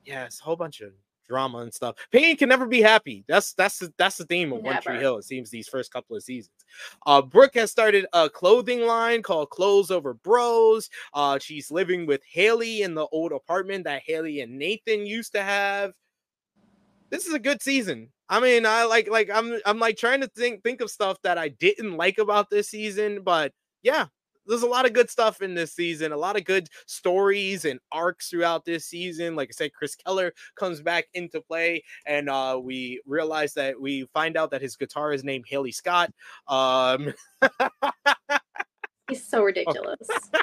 Yeah, 0.06 0.28
a 0.28 0.44
whole 0.44 0.56
bunch 0.56 0.82
of 0.82 0.94
drama 1.30 1.60
and 1.60 1.74
stuff. 1.74 1.96
Peyton 2.12 2.36
can 2.36 2.50
never 2.50 2.66
be 2.66 2.82
happy. 2.82 3.24
That's 3.28 3.54
that's 3.54 3.80
the, 3.80 3.94
that's 3.98 4.18
the 4.18 4.26
theme 4.26 4.52
of 4.52 4.64
never. 4.64 4.74
One 4.74 4.82
Tree 4.82 4.98
Hill. 4.98 5.18
It 5.18 5.24
seems 5.24 5.50
these 5.50 5.70
first 5.70 5.94
couple 5.94 6.18
of 6.18 6.24
seasons. 6.24 6.66
Uh, 7.06 7.22
Brooke 7.22 7.56
has 7.56 7.72
started 7.72 8.06
a 8.12 8.30
clothing 8.30 8.82
line 8.82 9.22
called 9.22 9.50
Clothes 9.52 9.92
Over 9.92 10.16
Bros. 10.16 10.90
Uh, 11.14 11.40
she's 11.40 11.72
living 11.72 12.06
with 12.06 12.22
Haley 12.30 12.82
in 12.82 12.96
the 12.96 13.08
old 13.08 13.32
apartment 13.32 13.86
that 13.86 14.02
Haley 14.06 14.42
and 14.42 14.58
Nathan 14.58 15.06
used 15.06 15.32
to 15.34 15.42
have 15.42 15.94
this 17.10 17.26
is 17.26 17.34
a 17.34 17.40
good 17.40 17.62
season. 17.62 18.10
I 18.28 18.40
mean, 18.40 18.66
I 18.66 18.84
like 18.86 19.10
like 19.10 19.30
I'm 19.34 19.60
I'm 19.66 19.80
like 19.80 19.98
trying 19.98 20.22
to 20.22 20.28
think 20.28 20.64
think 20.64 20.82
of 20.82 20.92
stuff 20.92 21.18
that 21.24 21.38
I 21.38 21.50
didn't 21.50 21.98
like 21.98 22.18
about 22.18 22.50
this 22.50 22.70
season, 22.70 23.22
but 23.24 23.54
yeah, 23.82 24.08
there's 24.46 24.64
a 24.64 24.68
lot 24.68 24.86
of 24.86 24.94
good 24.94 25.10
stuff 25.10 25.42
in 25.42 25.54
this 25.54 25.74
season, 25.74 26.12
a 26.12 26.18
lot 26.18 26.38
of 26.38 26.46
good 26.46 26.68
stories 26.86 27.66
and 27.66 27.80
arcs 27.92 28.30
throughout 28.30 28.66
this 28.66 28.86
season. 28.86 29.36
Like 29.36 29.50
I 29.50 29.54
said, 29.54 29.74
Chris 29.74 29.96
Keller 29.96 30.34
comes 30.56 30.82
back 30.82 31.06
into 31.14 31.42
play, 31.42 31.84
and 32.06 32.30
uh, 32.30 32.60
we 32.62 33.02
realize 33.06 33.54
that 33.54 33.80
we 33.80 34.06
find 34.14 34.38
out 34.38 34.52
that 34.52 34.62
his 34.62 34.76
guitar 34.76 35.14
is 35.14 35.24
named 35.24 35.46
Haley 35.48 35.72
Scott. 35.72 36.12
Um, 36.48 37.14
He's 39.10 39.28
so 39.28 39.44
ridiculous. 39.44 40.08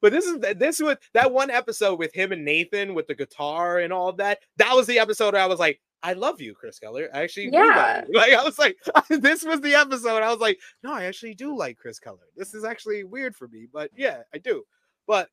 But 0.00 0.12
this 0.12 0.26
is 0.26 0.38
this 0.56 0.78
was 0.80 0.96
that 1.14 1.32
one 1.32 1.50
episode 1.50 1.98
with 1.98 2.14
him 2.14 2.32
and 2.32 2.44
Nathan 2.44 2.94
with 2.94 3.06
the 3.06 3.14
guitar 3.14 3.78
and 3.78 3.92
all 3.92 4.08
of 4.08 4.18
that. 4.18 4.38
That 4.56 4.74
was 4.74 4.86
the 4.86 4.98
episode 4.98 5.34
where 5.34 5.42
I 5.42 5.46
was 5.46 5.58
like, 5.58 5.80
I 6.02 6.12
love 6.12 6.40
you, 6.40 6.54
Chris 6.54 6.78
Keller. 6.78 7.08
I 7.12 7.22
actually 7.22 7.50
yeah. 7.52 8.04
Like 8.12 8.32
I 8.32 8.44
was 8.44 8.58
like, 8.58 8.76
this 9.10 9.44
was 9.44 9.60
the 9.60 9.74
episode. 9.74 10.22
I 10.22 10.30
was 10.30 10.40
like, 10.40 10.58
no, 10.82 10.92
I 10.92 11.04
actually 11.04 11.34
do 11.34 11.56
like 11.56 11.76
Chris 11.76 11.98
Keller. 11.98 12.28
This 12.36 12.54
is 12.54 12.64
actually 12.64 13.04
weird 13.04 13.34
for 13.34 13.48
me, 13.48 13.66
but 13.72 13.90
yeah, 13.96 14.22
I 14.34 14.38
do. 14.38 14.62
But 15.06 15.28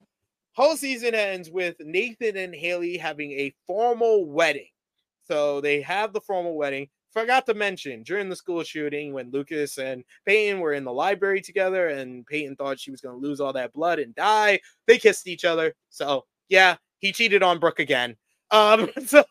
whole 0.54 0.78
season 0.78 1.14
ends 1.14 1.50
with 1.52 1.76
Nathan 1.80 2.38
and 2.38 2.56
Haley 2.56 2.98
having 2.98 3.32
a 3.32 3.54
formal 3.68 4.26
wedding. 4.26 4.70
So 5.24 5.62
they 5.62 5.82
have 5.82 6.14
the 6.14 6.22
formal 6.22 6.56
wedding 6.56 6.88
forgot 7.16 7.46
to 7.46 7.54
mention 7.54 8.04
during 8.04 8.28
the 8.28 8.36
school 8.36 8.62
shooting 8.62 9.14
when 9.14 9.32
Lucas 9.32 9.78
and 9.78 10.04
Peyton 10.28 10.60
were 10.60 10.74
in 10.74 10.84
the 10.84 10.92
library 10.92 11.42
together 11.42 11.88
and 11.88 12.26
Peyton 12.28 12.58
thought 12.58 12.80
she 12.80 12.92
was 12.92 13.00
going 13.00 13.16
to 13.16 13.26
lose 13.26 13.40
all 13.40 13.54
that 13.54 13.74
blood 13.74 14.00
and 14.00 14.14
die, 14.14 14.60
they 14.86 14.98
kissed 14.98 15.26
each 15.26 15.46
other. 15.46 15.74
So, 15.90 16.26
yeah, 16.50 16.76
he 17.00 17.14
cheated 17.14 17.42
on 17.42 17.60
Brooke 17.60 17.80
again. 17.80 18.18
Um, 18.52 18.90
so 19.06 19.24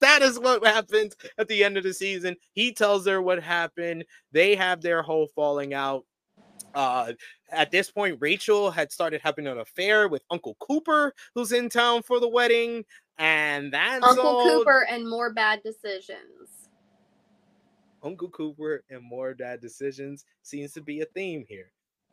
that 0.00 0.22
is 0.22 0.38
what 0.38 0.64
happens 0.64 1.14
at 1.38 1.48
the 1.48 1.64
end 1.64 1.76
of 1.76 1.84
the 1.84 1.94
season. 1.94 2.36
He 2.52 2.72
tells 2.72 3.06
her 3.06 3.22
what 3.22 3.42
happened. 3.42 4.04
They 4.32 4.54
have 4.56 4.80
their 4.80 5.02
whole 5.02 5.28
falling 5.34 5.74
out. 5.74 6.04
Uh, 6.74 7.12
at 7.50 7.70
this 7.70 7.90
point, 7.90 8.18
Rachel 8.20 8.70
had 8.70 8.92
started 8.92 9.20
having 9.22 9.46
an 9.46 9.58
affair 9.58 10.08
with 10.08 10.22
Uncle 10.30 10.56
Cooper, 10.60 11.12
who's 11.34 11.52
in 11.52 11.68
town 11.68 12.02
for 12.02 12.20
the 12.20 12.28
wedding, 12.28 12.84
and 13.18 13.72
that's 13.72 14.06
Uncle 14.06 14.26
all... 14.26 14.44
Cooper 14.44 14.86
and 14.88 15.08
more 15.08 15.32
bad 15.32 15.62
decisions. 15.64 16.68
Uncle 18.02 18.30
Cooper 18.30 18.82
and 18.88 19.02
more 19.02 19.34
bad 19.34 19.60
decisions 19.60 20.24
seems 20.42 20.72
to 20.72 20.80
be 20.80 21.00
a 21.00 21.06
theme 21.06 21.44
here. 21.48 21.70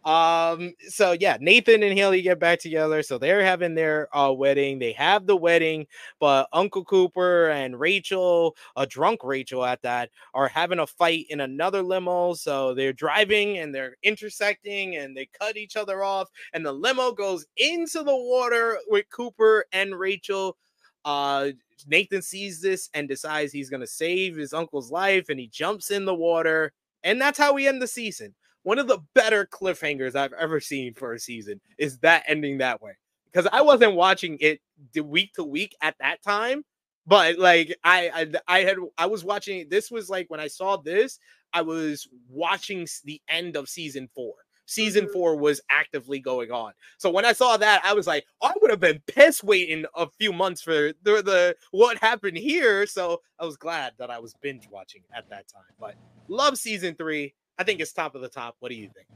Um, 0.08 0.74
so 0.88 1.12
yeah, 1.20 1.38
Nathan 1.42 1.84
and 1.84 1.98
Haley 1.98 2.22
get 2.22 2.40
back 2.40 2.60
together. 2.60 3.04
So 3.04 3.18
they're 3.18 3.44
having 3.44 3.76
their 3.76 4.08
uh 4.18 4.32
wedding. 4.32 4.80
They 4.80 4.94
have 4.94 5.28
the 5.28 5.36
wedding, 5.36 5.86
but 6.20 6.48
Uncle 6.54 6.86
Cooper 6.86 7.50
and 7.50 7.78
Rachel, 7.78 8.56
a 8.78 8.86
drunk 8.88 9.20
Rachel 9.24 9.66
at 9.66 9.82
that, 9.82 10.10
are 10.34 10.48
having 10.48 10.80
a 10.80 10.88
fight 10.88 11.26
in 11.30 11.42
another 11.42 11.84
limo. 11.84 12.36
So 12.36 12.74
they're 12.74 12.94
driving 12.94 13.58
and 13.58 13.76
they're 13.76 13.98
intersecting 14.02 14.96
and 14.96 15.16
they 15.16 15.28
cut 15.38 15.58
each 15.58 15.76
other 15.76 16.04
off, 16.04 16.30
and 16.54 16.66
the 16.66 16.72
limo 16.74 17.12
goes 17.12 17.46
into 17.58 18.02
the 18.04 18.16
water 18.16 18.78
with 18.88 19.10
Cooper 19.10 19.66
and 19.74 19.94
Rachel. 20.00 20.56
Uh 21.04 21.50
Nathan 21.86 22.22
sees 22.22 22.62
this 22.62 22.90
and 22.94 23.08
decides 23.10 23.52
he's 23.52 23.70
going 23.70 23.82
to 23.82 23.88
save 23.88 24.36
his 24.38 24.54
uncle's 24.54 24.90
life 24.92 25.30
and 25.30 25.40
he 25.40 25.48
jumps 25.48 25.92
in 25.92 26.06
the 26.06 26.16
water. 26.16 26.74
And 27.04 27.22
that's 27.22 27.38
how 27.38 27.54
we 27.54 27.68
end 27.68 27.82
the 27.82 27.88
season. 27.88 28.34
One 28.68 28.80
of 28.80 28.90
the 28.90 29.00
better 29.14 29.46
cliffhangers 29.46 30.14
I've 30.14 30.34
ever 30.34 30.60
seen 30.60 30.94
for 30.94 31.14
a 31.14 31.20
season 31.20 31.62
is 31.78 32.00
that 32.00 32.26
ending 32.28 32.58
that 32.58 32.82
way. 32.82 32.98
Because 33.32 33.48
I 33.54 33.62
wasn't 33.62 33.96
watching 33.96 34.38
it 34.42 34.60
week 35.02 35.32
to 35.36 35.46
week 35.46 35.74
at 35.82 35.96
that 36.02 36.22
time, 36.22 36.66
but 37.06 37.40
like 37.40 37.74
I, 37.86 38.12
I 38.14 38.58
I 38.58 38.64
had 38.64 38.76
I 38.98 39.06
was 39.06 39.24
watching 39.24 39.70
this 39.70 39.90
was 39.90 40.10
like 40.10 40.30
when 40.30 40.42
I 40.42 40.50
saw 40.50 40.76
this, 40.76 41.18
I 41.54 41.62
was 41.62 42.10
watching 42.28 42.86
the 43.06 43.22
end 43.30 43.56
of 43.56 43.70
season 43.70 44.10
4 44.14 44.34
season 44.66 45.06
mm-hmm. 45.06 45.14
four 45.14 45.38
was 45.38 45.62
actively 45.70 46.20
going 46.20 46.52
on. 46.52 46.74
So 46.98 47.10
when 47.10 47.24
I 47.24 47.32
saw 47.32 47.56
that, 47.56 47.82
I 47.86 47.94
was 47.94 48.06
like, 48.06 48.26
I 48.42 48.52
would 48.62 48.70
have 48.70 48.82
been 48.82 49.02
pissed 49.08 49.46
waiting 49.46 49.86
a 49.96 50.10
few 50.20 50.34
months 50.34 50.62
for 50.62 50.92
the, 51.04 51.22
the 51.24 51.56
what 51.72 51.98
happened 52.00 52.38
here. 52.38 52.86
So 52.86 53.22
I 53.40 53.46
was 53.46 53.56
glad 53.56 53.94
that 53.98 54.12
I 54.12 54.20
was 54.20 54.34
binge 54.42 54.68
watching 54.70 55.04
at 55.16 55.30
that 55.30 55.48
time. 55.48 55.64
But 55.80 55.96
love 56.28 56.58
season 56.58 56.96
three. 56.96 57.34
I 57.58 57.64
think 57.64 57.80
it's 57.80 57.94
top 57.94 58.16
of 58.16 58.22
the 58.22 58.30
top. 58.30 58.56
What 58.60 58.70
do 58.70 58.76
you 58.76 58.90
think? 58.94 59.08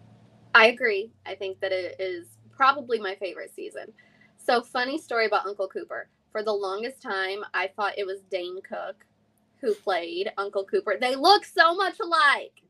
I 0.53 0.67
agree. 0.67 1.11
I 1.25 1.35
think 1.35 1.59
that 1.61 1.71
it 1.71 1.95
is 1.99 2.37
probably 2.55 2.99
my 2.99 3.15
favorite 3.15 3.53
season. 3.55 3.93
So 4.37 4.61
funny 4.61 4.97
story 4.97 5.25
about 5.25 5.45
Uncle 5.45 5.67
Cooper. 5.67 6.09
For 6.31 6.43
the 6.43 6.53
longest 6.53 7.01
time, 7.01 7.43
I 7.53 7.69
thought 7.75 7.97
it 7.97 8.05
was 8.05 8.21
Dane 8.29 8.61
Cook 8.61 9.05
who 9.61 9.75
played 9.75 10.31
Uncle 10.37 10.65
Cooper. 10.65 10.97
They 10.99 11.15
look 11.15 11.45
so 11.45 11.75
much 11.75 11.99
alike. 11.99 12.63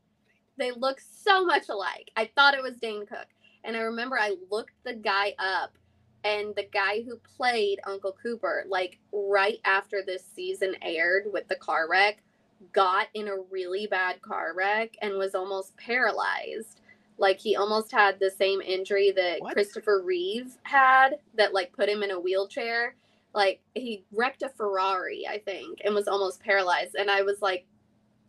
They 0.58 0.70
look 0.72 1.00
so 1.00 1.44
much 1.44 1.68
alike. 1.70 2.10
I 2.16 2.30
thought 2.34 2.54
it 2.54 2.62
was 2.62 2.76
Dane 2.76 3.06
Cook. 3.06 3.26
And 3.64 3.76
I 3.76 3.80
remember 3.80 4.18
I 4.18 4.36
looked 4.50 4.74
the 4.84 4.94
guy 4.94 5.34
up 5.38 5.78
and 6.24 6.54
the 6.54 6.68
guy 6.72 7.02
who 7.02 7.16
played 7.36 7.80
Uncle 7.86 8.14
Cooper, 8.22 8.64
like 8.68 8.98
right 9.12 9.58
after 9.64 10.02
this 10.06 10.24
season 10.34 10.76
aired 10.82 11.24
with 11.32 11.48
the 11.48 11.56
car 11.56 11.88
wreck, 11.90 12.22
got 12.72 13.08
in 13.14 13.28
a 13.28 13.40
really 13.50 13.86
bad 13.86 14.22
car 14.22 14.52
wreck 14.56 14.96
and 15.02 15.14
was 15.18 15.34
almost 15.34 15.76
paralyzed. 15.76 16.80
Like 17.18 17.38
he 17.38 17.56
almost 17.56 17.92
had 17.92 18.18
the 18.18 18.30
same 18.30 18.60
injury 18.60 19.12
that 19.12 19.40
what? 19.40 19.54
Christopher 19.54 20.02
Reeve 20.04 20.56
had 20.62 21.18
that 21.36 21.54
like 21.54 21.72
put 21.72 21.88
him 21.88 22.02
in 22.02 22.10
a 22.10 22.20
wheelchair. 22.20 22.96
Like 23.34 23.60
he 23.74 24.04
wrecked 24.12 24.42
a 24.42 24.48
Ferrari, 24.50 25.26
I 25.28 25.38
think, 25.38 25.80
and 25.84 25.94
was 25.94 26.08
almost 26.08 26.40
paralyzed. 26.40 26.96
And 26.96 27.10
I 27.10 27.22
was 27.22 27.40
like, 27.40 27.66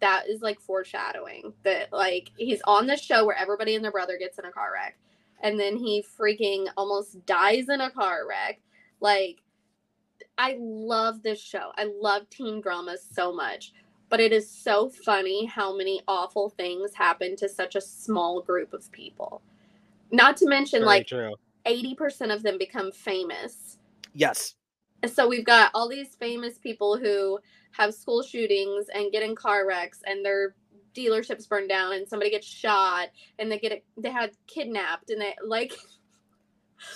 that 0.03 0.27
is 0.27 0.41
like 0.41 0.59
foreshadowing 0.59 1.53
that 1.63 1.91
like 1.93 2.29
he's 2.35 2.61
on 2.65 2.87
the 2.87 2.97
show 2.97 3.25
where 3.25 3.37
everybody 3.37 3.75
and 3.75 3.83
their 3.83 3.91
brother 3.91 4.17
gets 4.17 4.37
in 4.37 4.43
a 4.43 4.51
car 4.51 4.71
wreck 4.73 4.97
and 5.41 5.57
then 5.57 5.77
he 5.77 6.03
freaking 6.19 6.67
almost 6.75 7.25
dies 7.25 7.69
in 7.69 7.79
a 7.79 7.89
car 7.89 8.27
wreck 8.27 8.59
like 8.99 9.37
i 10.37 10.57
love 10.59 11.23
this 11.23 11.41
show 11.41 11.71
i 11.77 11.89
love 12.01 12.29
teen 12.29 12.59
dramas 12.59 13.07
so 13.13 13.31
much 13.31 13.71
but 14.13 14.19
it 14.19 14.31
is 14.31 14.47
so 14.47 14.89
funny 14.89 15.43
how 15.47 15.75
many 15.75 15.99
awful 16.07 16.47
things 16.47 16.93
happen 16.93 17.35
to 17.35 17.49
such 17.49 17.73
a 17.73 17.81
small 17.81 18.43
group 18.43 18.71
of 18.71 18.91
people. 18.91 19.41
Not 20.11 20.37
to 20.37 20.47
mention 20.47 20.81
Very 20.81 20.85
like 20.85 21.07
true. 21.07 21.33
80% 21.65 22.31
of 22.31 22.43
them 22.43 22.59
become 22.59 22.91
famous. 22.91 23.79
Yes. 24.13 24.53
So 25.11 25.27
we've 25.27 25.43
got 25.43 25.71
all 25.73 25.89
these 25.89 26.13
famous 26.13 26.59
people 26.59 26.95
who 26.95 27.39
have 27.71 27.95
school 27.95 28.21
shootings 28.21 28.85
and 28.93 29.11
get 29.11 29.23
in 29.23 29.35
car 29.35 29.65
wrecks 29.65 30.01
and 30.05 30.23
their 30.23 30.53
dealerships 30.95 31.49
burn 31.49 31.67
down 31.67 31.93
and 31.93 32.07
somebody 32.07 32.29
gets 32.29 32.45
shot 32.45 33.07
and 33.39 33.51
they 33.51 33.57
get 33.57 33.71
it, 33.71 33.83
they 33.97 34.11
had 34.11 34.37
kidnapped 34.45 35.09
and 35.09 35.19
they 35.19 35.33
like 35.43 35.73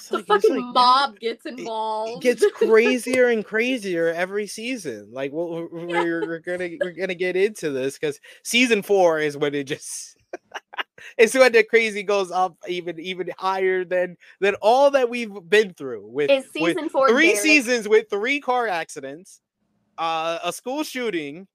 the 0.09 0.17
like, 0.17 0.25
fucking 0.25 0.55
like, 0.55 0.73
mob 0.73 1.19
gets 1.19 1.45
involved. 1.45 2.25
It 2.25 2.39
gets 2.39 2.51
crazier 2.53 3.27
and 3.27 3.45
crazier 3.45 4.13
every 4.13 4.47
season. 4.47 5.09
Like 5.11 5.31
we're, 5.31 5.67
we're, 5.67 6.27
we're 6.27 6.39
gonna 6.39 6.69
we're 6.81 6.91
gonna 6.91 7.15
get 7.15 7.35
into 7.35 7.71
this 7.71 7.97
because 7.97 8.19
season 8.43 8.81
four 8.81 9.19
is 9.19 9.37
when 9.37 9.53
it 9.55 9.65
just 9.65 10.17
it's 11.17 11.33
when 11.33 11.51
the 11.51 11.63
crazy 11.63 12.03
goes 12.03 12.31
up 12.31 12.55
even 12.67 12.99
even 12.99 13.29
higher 13.37 13.83
than 13.83 14.17
than 14.39 14.55
all 14.55 14.91
that 14.91 15.09
we've 15.09 15.33
been 15.49 15.73
through 15.73 16.07
with, 16.07 16.29
is 16.29 16.45
season 16.51 16.83
with 16.83 16.91
four 16.91 17.09
three 17.09 17.27
Derek. 17.27 17.41
seasons 17.41 17.87
with 17.87 18.09
three 18.09 18.39
car 18.39 18.67
accidents 18.67 19.41
uh, 19.97 20.39
a 20.43 20.53
school 20.53 20.83
shooting, 20.83 21.47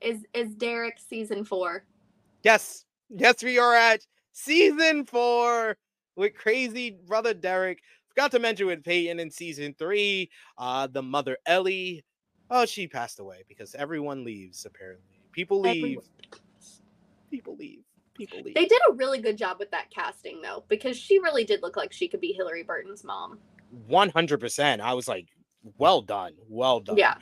is 0.00 0.26
is 0.34 0.54
Derek 0.54 0.98
season 0.98 1.44
four? 1.44 1.84
Yes, 2.42 2.84
yes, 3.08 3.42
we 3.42 3.58
are 3.58 3.74
at 3.74 4.06
season 4.32 5.04
four 5.04 5.76
with 6.16 6.34
crazy 6.34 6.98
brother 7.06 7.34
Derek. 7.34 7.82
Forgot 8.08 8.30
to 8.32 8.38
mention 8.38 8.66
with 8.66 8.84
Peyton 8.84 9.20
in 9.20 9.30
season 9.30 9.74
three, 9.78 10.30
uh, 10.58 10.86
the 10.86 11.02
mother 11.02 11.38
Ellie. 11.46 12.04
Oh, 12.50 12.66
she 12.66 12.86
passed 12.86 13.20
away 13.20 13.44
because 13.48 13.74
everyone 13.74 14.24
leaves. 14.24 14.66
Apparently, 14.66 15.20
people 15.32 15.60
leave. 15.60 15.98
People 17.30 17.56
leave. 17.56 17.78
People 18.14 18.42
leave. 18.42 18.54
They 18.54 18.66
did 18.66 18.80
a 18.90 18.92
really 18.92 19.22
good 19.22 19.38
job 19.38 19.56
with 19.58 19.70
that 19.70 19.90
casting 19.90 20.42
though, 20.42 20.64
because 20.68 20.98
she 20.98 21.18
really 21.20 21.44
did 21.44 21.62
look 21.62 21.78
like 21.78 21.92
she 21.92 22.06
could 22.08 22.20
be 22.20 22.38
Hilarie 22.38 22.66
Burton's 22.66 23.04
mom. 23.04 23.38
One 23.86 24.10
hundred 24.10 24.38
percent. 24.40 24.82
I 24.82 24.92
was 24.92 25.08
like, 25.08 25.28
well 25.78 26.02
done, 26.02 26.34
well 26.46 26.80
done. 26.80 26.98
Yeah. 26.98 27.14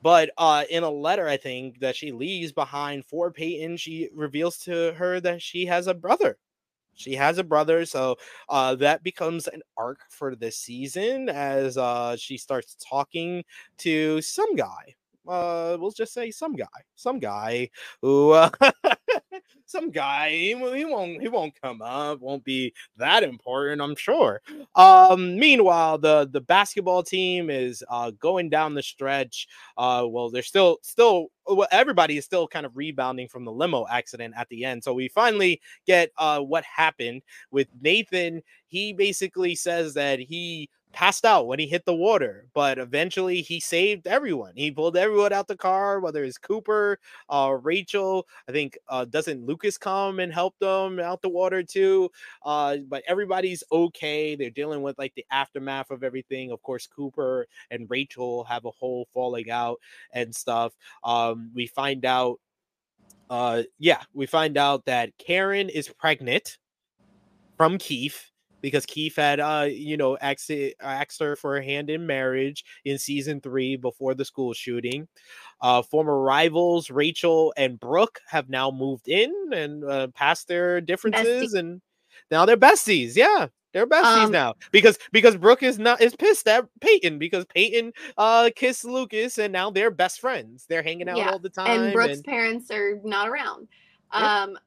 But 0.00 0.30
uh, 0.38 0.64
in 0.70 0.84
a 0.84 0.90
letter, 0.90 1.28
I 1.28 1.36
think 1.36 1.80
that 1.80 1.96
she 1.96 2.12
leaves 2.12 2.52
behind 2.52 3.04
for 3.04 3.30
Peyton, 3.30 3.76
she 3.76 4.08
reveals 4.14 4.56
to 4.60 4.94
her 4.94 5.20
that 5.20 5.42
she 5.42 5.66
has 5.66 5.86
a 5.86 5.92
brother. 5.92 6.38
She 6.98 7.14
has 7.14 7.38
a 7.38 7.44
brother, 7.44 7.86
so 7.86 8.16
uh, 8.48 8.74
that 8.76 9.02
becomes 9.02 9.46
an 9.48 9.62
arc 9.76 10.00
for 10.10 10.34
this 10.36 10.58
season 10.58 11.28
as 11.28 11.78
uh, 11.78 12.16
she 12.16 12.36
starts 12.38 12.76
talking 12.88 13.44
to 13.78 14.20
some 14.20 14.54
guy. 14.56 14.94
Uh, 15.26 15.76
we'll 15.80 15.90
just 15.92 16.12
say 16.12 16.30
some 16.30 16.54
guy, 16.56 16.66
some 16.96 17.18
guy 17.18 17.70
who, 18.02 18.32
some 19.68 19.90
guy. 19.90 20.30
He, 20.30 20.48
he 20.48 20.84
won't, 20.84 21.20
he 21.20 21.28
won't 21.28 21.60
come 21.60 21.82
up. 21.82 22.20
Won't 22.20 22.44
be 22.44 22.72
that 22.96 23.22
important, 23.22 23.80
I'm 23.80 23.96
sure. 23.96 24.40
Um, 24.74 25.38
meanwhile, 25.38 25.98
the 25.98 26.28
the 26.30 26.40
basketball 26.40 27.02
team 27.02 27.50
is 27.50 27.84
uh, 27.90 28.10
going 28.18 28.50
down 28.50 28.74
the 28.74 28.82
stretch. 28.82 29.46
Uh, 29.76 30.06
well, 30.08 30.30
they're 30.30 30.42
still 30.42 30.78
still 30.82 31.28
well, 31.46 31.68
everybody 31.70 32.16
is 32.16 32.24
still 32.24 32.46
kind 32.46 32.66
of 32.66 32.76
rebounding 32.76 33.28
from 33.28 33.44
the 33.44 33.52
limo 33.52 33.86
accident 33.88 34.34
at 34.36 34.48
the 34.48 34.64
end. 34.64 34.84
So 34.84 34.92
we 34.92 35.08
finally 35.08 35.60
get 35.86 36.10
uh, 36.18 36.40
what 36.40 36.64
happened 36.64 37.22
with 37.50 37.68
Nathan. 37.80 38.42
He 38.66 38.92
basically 38.92 39.54
says 39.54 39.94
that 39.94 40.18
he 40.18 40.68
passed 40.92 41.24
out 41.24 41.46
when 41.46 41.58
he 41.58 41.66
hit 41.66 41.84
the 41.84 41.94
water, 41.94 42.46
but 42.54 42.78
eventually 42.78 43.42
he 43.42 43.60
saved 43.60 44.06
everyone. 44.06 44.52
He 44.56 44.70
pulled 44.70 44.96
everyone 44.96 45.32
out 45.32 45.46
the 45.46 45.56
car, 45.56 46.00
whether 46.00 46.24
it's 46.24 46.38
Cooper, 46.38 46.98
uh, 47.28 47.56
Rachel. 47.62 48.26
I 48.48 48.52
think 48.52 48.78
uh, 48.88 49.04
doesn't 49.04 49.44
Lucas 49.44 49.78
come 49.78 50.18
and 50.20 50.32
help 50.32 50.58
them 50.58 50.98
out 50.98 51.22
the 51.22 51.28
water 51.28 51.62
too? 51.62 52.10
Uh, 52.44 52.78
but 52.88 53.02
everybody's 53.06 53.62
okay. 53.70 54.34
They're 54.34 54.50
dealing 54.50 54.82
with 54.82 54.98
like 54.98 55.14
the 55.14 55.26
aftermath 55.30 55.90
of 55.90 56.02
everything. 56.02 56.50
Of 56.50 56.62
course, 56.62 56.86
Cooper 56.86 57.46
and 57.70 57.88
Rachel 57.88 58.44
have 58.44 58.64
a 58.64 58.70
whole 58.70 59.06
falling 59.12 59.50
out 59.50 59.78
and 60.12 60.34
stuff. 60.34 60.74
Um, 61.04 61.50
we 61.54 61.66
find 61.66 62.04
out, 62.04 62.40
uh, 63.30 63.62
yeah, 63.78 64.02
we 64.14 64.26
find 64.26 64.56
out 64.56 64.86
that 64.86 65.16
Karen 65.18 65.68
is 65.68 65.88
pregnant 65.88 66.58
from 67.56 67.76
Keith 67.76 68.30
because 68.60 68.84
Keith 68.86 69.16
had, 69.16 69.40
uh, 69.40 69.66
you 69.70 69.96
know, 69.96 70.16
asked, 70.18 70.50
asked 70.80 71.20
her 71.20 71.36
for 71.36 71.56
a 71.56 71.64
hand 71.64 71.90
in 71.90 72.06
marriage 72.06 72.64
in 72.84 72.98
season 72.98 73.40
three 73.40 73.76
before 73.76 74.14
the 74.14 74.24
school 74.24 74.52
shooting. 74.54 75.08
Uh, 75.60 75.82
former 75.82 76.20
rivals 76.20 76.90
Rachel 76.90 77.52
and 77.56 77.78
Brooke 77.80 78.20
have 78.28 78.48
now 78.48 78.70
moved 78.70 79.08
in 79.08 79.32
and 79.52 79.84
uh, 79.84 80.08
past 80.08 80.48
their 80.48 80.80
differences, 80.80 81.54
and 81.54 81.80
now 82.30 82.44
they're 82.44 82.56
besties. 82.56 83.16
Yeah, 83.16 83.48
they're 83.72 83.86
besties 83.86 84.26
Um, 84.26 84.32
now 84.32 84.54
because 84.72 84.98
because 85.12 85.36
Brooke 85.36 85.62
is 85.62 85.78
not 85.78 86.00
is 86.00 86.14
pissed 86.16 86.46
at 86.48 86.64
Peyton 86.80 87.18
because 87.18 87.44
Peyton 87.54 87.92
uh 88.16 88.50
kissed 88.56 88.84
Lucas 88.84 89.38
and 89.38 89.52
now 89.52 89.70
they're 89.70 89.90
best 89.90 90.20
friends. 90.20 90.64
They're 90.68 90.82
hanging 90.82 91.08
out 91.08 91.16
Yeah, 91.18 91.30
all 91.30 91.38
the 91.38 91.50
time. 91.50 91.82
and 91.82 91.92
Brooke's 91.92 92.16
and- 92.18 92.24
parents 92.24 92.70
are 92.70 92.98
not 93.04 93.28
around. 93.28 93.68
Yeah. 94.14 94.42
Um, 94.44 94.58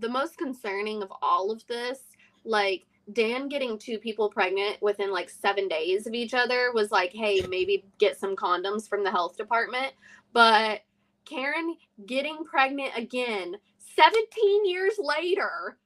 the 0.00 0.08
most 0.08 0.36
concerning 0.38 1.02
of 1.02 1.12
all 1.22 1.50
of 1.50 1.66
this, 1.66 2.00
like 2.44 2.84
Dan 3.12 3.48
getting 3.48 3.78
two 3.78 3.98
people 3.98 4.30
pregnant 4.30 4.80
within 4.80 5.10
like 5.12 5.30
seven 5.30 5.68
days 5.68 6.06
of 6.06 6.14
each 6.14 6.34
other, 6.34 6.72
was 6.72 6.90
like, 6.90 7.12
hey, 7.12 7.44
maybe 7.48 7.84
get 7.98 8.18
some 8.18 8.36
condoms 8.36 8.88
from 8.88 9.04
the 9.04 9.10
health 9.10 9.36
department. 9.36 9.92
But 10.32 10.82
Karen 11.24 11.76
getting 12.06 12.44
pregnant 12.44 12.92
again, 12.96 13.56
17 13.96 14.66
years 14.66 14.94
later, 14.98 15.78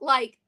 like, 0.00 0.38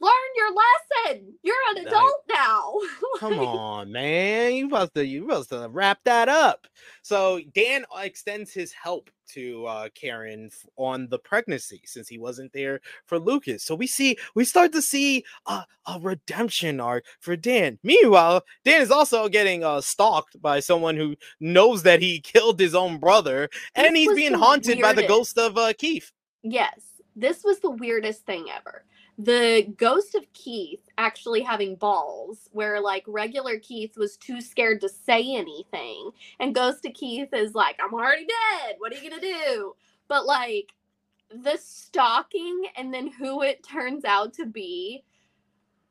learn 0.00 0.12
your 0.36 0.50
lesson. 0.54 1.34
You're 1.42 1.56
an 1.70 1.86
adult 1.86 2.22
now. 2.28 2.74
Come 3.18 3.38
on, 3.38 3.92
man. 3.92 4.54
You 4.54 4.68
supposed 4.68 4.94
to 4.94 5.06
you 5.06 5.22
supposed 5.22 5.50
to 5.50 5.68
wrap 5.70 5.98
that 6.04 6.28
up. 6.28 6.66
So 7.02 7.40
Dan 7.54 7.84
extends 7.96 8.52
his 8.52 8.72
help 8.72 9.10
to 9.28 9.66
uh 9.66 9.88
Karen 9.94 10.50
on 10.76 11.08
the 11.08 11.18
pregnancy 11.18 11.82
since 11.84 12.08
he 12.08 12.18
wasn't 12.18 12.52
there 12.52 12.80
for 13.06 13.18
Lucas. 13.18 13.64
So 13.64 13.74
we 13.74 13.86
see 13.86 14.16
we 14.34 14.44
start 14.44 14.72
to 14.72 14.82
see 14.82 15.24
a, 15.46 15.64
a 15.86 15.98
redemption 16.00 16.80
arc 16.80 17.04
for 17.20 17.36
Dan. 17.36 17.78
Meanwhile, 17.82 18.44
Dan 18.64 18.80
is 18.80 18.90
also 18.90 19.28
getting 19.28 19.64
uh 19.64 19.80
stalked 19.80 20.40
by 20.40 20.60
someone 20.60 20.96
who 20.96 21.16
knows 21.40 21.82
that 21.82 22.00
he 22.00 22.20
killed 22.20 22.60
his 22.60 22.74
own 22.74 22.98
brother 22.98 23.48
and 23.74 23.94
This 23.94 24.04
he's 24.04 24.14
being 24.14 24.34
haunted 24.34 24.80
by 24.80 24.92
the 24.92 25.06
ghost 25.06 25.38
of 25.38 25.58
uh 25.58 25.72
Keith. 25.76 26.12
Yes, 26.42 26.80
this 27.16 27.42
was 27.42 27.58
the 27.58 27.70
weirdest 27.70 28.24
thing 28.24 28.46
ever. 28.54 28.84
The 29.20 29.74
ghost 29.76 30.14
of 30.14 30.32
Keith 30.32 30.88
actually 30.96 31.42
having 31.42 31.74
balls, 31.74 32.48
where 32.52 32.80
like 32.80 33.02
regular 33.08 33.58
Keith 33.58 33.96
was 33.96 34.16
too 34.16 34.40
scared 34.40 34.80
to 34.82 34.88
say 34.88 35.34
anything, 35.34 36.10
and 36.38 36.54
Ghost 36.54 36.86
of 36.86 36.94
Keith 36.94 37.34
is 37.34 37.52
like, 37.52 37.78
I'm 37.82 37.92
already 37.92 38.26
dead. 38.26 38.76
What 38.78 38.92
are 38.92 38.96
you 38.96 39.10
gonna 39.10 39.20
do? 39.20 39.74
But 40.06 40.24
like 40.24 40.72
the 41.30 41.58
stalking 41.58 42.66
and 42.76 42.94
then 42.94 43.08
who 43.08 43.42
it 43.42 43.62
turns 43.62 44.04
out 44.04 44.32
to 44.34 44.46
be. 44.46 45.04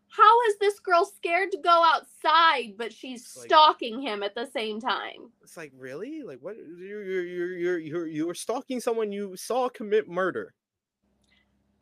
How 0.09 0.41
is 0.47 0.57
this 0.57 0.79
girl 0.79 1.05
scared 1.05 1.51
to 1.51 1.57
go 1.57 1.83
outside, 1.83 2.75
but 2.77 2.93
she's 2.93 3.35
like- 3.35 3.47
stalking 3.47 4.01
him 4.01 4.23
at 4.23 4.35
the 4.35 4.47
same 4.47 4.79
time? 4.79 5.31
It's 5.43 5.57
like 5.57 5.73
really? 5.77 6.23
Like 6.23 6.39
what 6.39 6.55
you're 6.55 7.03
you're 7.03 7.23
you're 7.25 7.51
you're 7.51 7.79
you're 7.79 8.07
you're 8.07 8.33
stalking 8.33 8.79
someone 8.79 9.11
you 9.11 9.35
saw 9.35 9.67
commit 9.67 10.07
murder. 10.07 10.53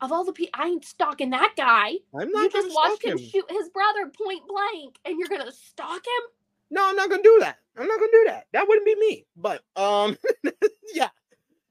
Of 0.00 0.12
all 0.12 0.24
the 0.24 0.32
people, 0.32 0.50
I 0.60 0.66
ain't 0.68 0.84
stalking 0.84 1.30
that 1.30 1.54
guy. 1.56 1.92
I'm 2.14 2.28
You 2.28 2.32
not 2.34 2.52
gonna 2.52 2.64
just 2.66 2.74
watched 2.74 3.04
him, 3.04 3.18
him. 3.18 3.24
shoot 3.24 3.50
his 3.50 3.68
brother 3.70 4.10
point 4.10 4.42
blank, 4.46 4.98
and 5.04 5.18
you're 5.18 5.28
gonna 5.28 5.52
stalk 5.52 6.04
him? 6.06 6.22
No, 6.70 6.86
I'm 6.88 6.96
not 6.96 7.08
gonna 7.10 7.22
do 7.22 7.38
that. 7.40 7.58
I'm 7.78 7.86
not 7.86 7.98
gonna 7.98 8.12
do 8.12 8.24
that. 8.26 8.46
That 8.52 8.68
wouldn't 8.68 8.86
be 8.86 8.94
me. 8.96 9.26
But 9.36 9.62
um, 9.76 10.18
yeah. 10.94 11.08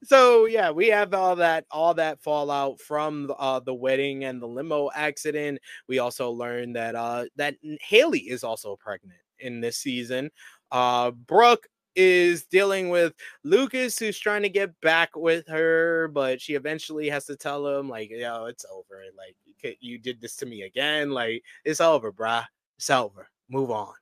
So 0.03 0.45
yeah, 0.45 0.71
we 0.71 0.88
have 0.88 1.13
all 1.13 1.36
that 1.38 1.65
all 1.71 1.93
that 1.95 2.21
fallout 2.21 2.80
from 2.80 3.32
uh 3.38 3.59
the 3.59 3.73
wedding 3.73 4.23
and 4.23 4.41
the 4.41 4.47
limo 4.47 4.89
accident. 4.93 5.59
We 5.88 5.99
also 5.99 6.32
learned 6.32 6.76
that 6.76 6.95
uh 6.95 7.26
that 7.38 7.55
Haley 7.82 8.19
is 8.19 8.43
also 8.43 8.76
pregnant 8.76 9.19
in 9.39 9.61
this 9.61 9.78
season. 9.78 10.32
Uh, 10.71 11.11
Brooke 11.11 11.67
is 11.96 12.46
dealing 12.46 12.89
with 12.89 13.14
Lucas, 13.43 13.98
who's 14.00 14.20
trying 14.20 14.43
to 14.43 14.50
get 14.50 14.80
back 14.82 15.16
with 15.16 15.48
her, 15.48 16.10
but 16.10 16.41
she 16.41 16.56
eventually 16.56 17.10
has 17.10 17.26
to 17.26 17.36
tell 17.36 17.68
him 17.68 17.89
like, 17.89 18.10
"Yo, 18.10 18.46
it's 18.46 18.66
over. 18.72 19.04
Like, 19.18 19.36
you 19.80 19.98
did 19.98 20.22
this 20.22 20.36
to 20.38 20.46
me 20.46 20.64
again. 20.64 21.12
Like, 21.12 21.43
it's 21.64 21.82
over, 21.82 22.12
bruh. 22.12 22.46
It's 22.78 22.89
over. 22.89 23.30
Move 23.50 23.72
on." 23.72 23.93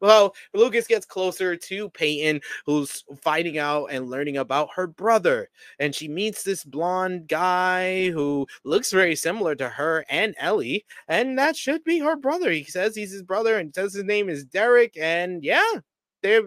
Well, 0.00 0.34
Lucas 0.54 0.86
gets 0.86 1.04
closer 1.04 1.56
to 1.56 1.90
Peyton, 1.90 2.40
who's 2.66 3.04
finding 3.22 3.58
out 3.58 3.86
and 3.86 4.08
learning 4.08 4.36
about 4.36 4.70
her 4.74 4.86
brother. 4.86 5.48
And 5.80 5.94
she 5.94 6.06
meets 6.08 6.42
this 6.44 6.64
blonde 6.64 7.26
guy 7.28 8.10
who 8.10 8.46
looks 8.64 8.92
very 8.92 9.16
similar 9.16 9.54
to 9.56 9.68
her 9.68 10.04
and 10.08 10.36
Ellie. 10.38 10.84
And 11.08 11.36
that 11.38 11.56
should 11.56 11.82
be 11.84 11.98
her 11.98 12.16
brother. 12.16 12.50
He 12.52 12.64
says 12.64 12.94
he's 12.94 13.10
his 13.12 13.22
brother 13.24 13.58
and 13.58 13.74
says 13.74 13.92
his 13.94 14.04
name 14.04 14.28
is 14.28 14.44
Derek. 14.44 14.96
And 14.96 15.42
yeah, 15.42 15.80
they 16.22 16.42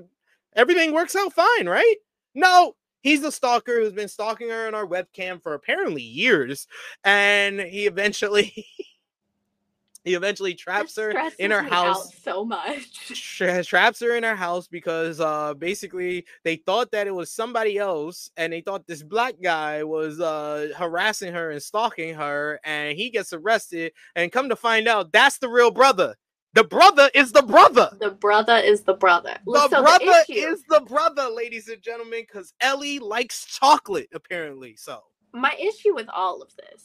everything 0.56 0.94
works 0.94 1.16
out 1.16 1.34
fine, 1.34 1.68
right? 1.68 1.96
No, 2.34 2.76
he's 3.02 3.22
the 3.22 3.32
stalker 3.32 3.80
who's 3.80 3.94
been 3.94 4.08
stalking 4.08 4.50
her 4.50 4.68
in 4.68 4.76
our 4.76 4.86
webcam 4.86 5.42
for 5.42 5.54
apparently 5.54 6.04
years. 6.04 6.68
And 7.04 7.60
he 7.60 7.88
eventually 7.88 8.66
he 10.04 10.16
eventually 10.16 10.56
traps 10.56 10.96
her 10.96 11.14
in 11.38 11.52
her 11.52 11.62
house 11.62 12.16
so 12.24 12.44
much. 12.44 13.08
tra- 13.38 13.64
traps 13.64 14.00
her 14.00 14.16
in 14.16 14.24
her 14.24 14.36
house 14.36 14.68
because 14.68 15.20
uh 15.20 15.54
basically 15.54 16.26
they 16.44 16.56
thought 16.56 16.92
that 16.92 17.08
it 17.08 17.14
was 17.14 17.32
somebody 17.32 17.78
else 17.78 18.32
and 18.38 18.52
they 18.52 18.62
thought 18.62 18.88
this 18.88 19.04
black 19.04 19.36
guy 19.42 19.84
was 19.84 20.20
uh 20.20 20.70
harassing 20.76 21.34
her 21.34 21.52
and 21.52 21.62
stalking 21.62 22.16
her 22.16 22.60
and 22.64 22.98
he 22.98 23.10
gets 23.10 23.34
arrested 23.34 23.92
and 24.16 24.32
come 24.32 24.50
to 24.50 24.56
find 24.56 24.88
out 24.88 25.12
that's 25.12 25.38
the 25.38 25.50
real 25.50 25.72
brother 25.72 26.16
the 26.54 26.64
brother 26.64 27.10
is 27.14 27.32
the 27.32 27.42
brother 27.42 27.90
The 28.00 28.12
brother 28.12 28.58
is 28.58 28.82
the 28.84 28.94
brother. 28.94 29.38
the 29.46 29.68
so 29.70 29.82
brother 29.82 30.06
the 30.28 30.34
is 30.34 30.64
the 30.70 30.82
brother 30.82 31.30
ladies 31.30 31.68
and 31.70 31.82
gentlemen 31.82 32.24
because 32.28 32.54
ellie 32.62 33.00
likes 33.00 33.46
chocolate 33.46 34.10
apparently 34.14 34.76
so 34.76 35.02
my 35.34 35.56
issue 35.60 35.94
with 35.96 36.08
all 36.14 36.42
of 36.42 36.50
this. 36.58 36.84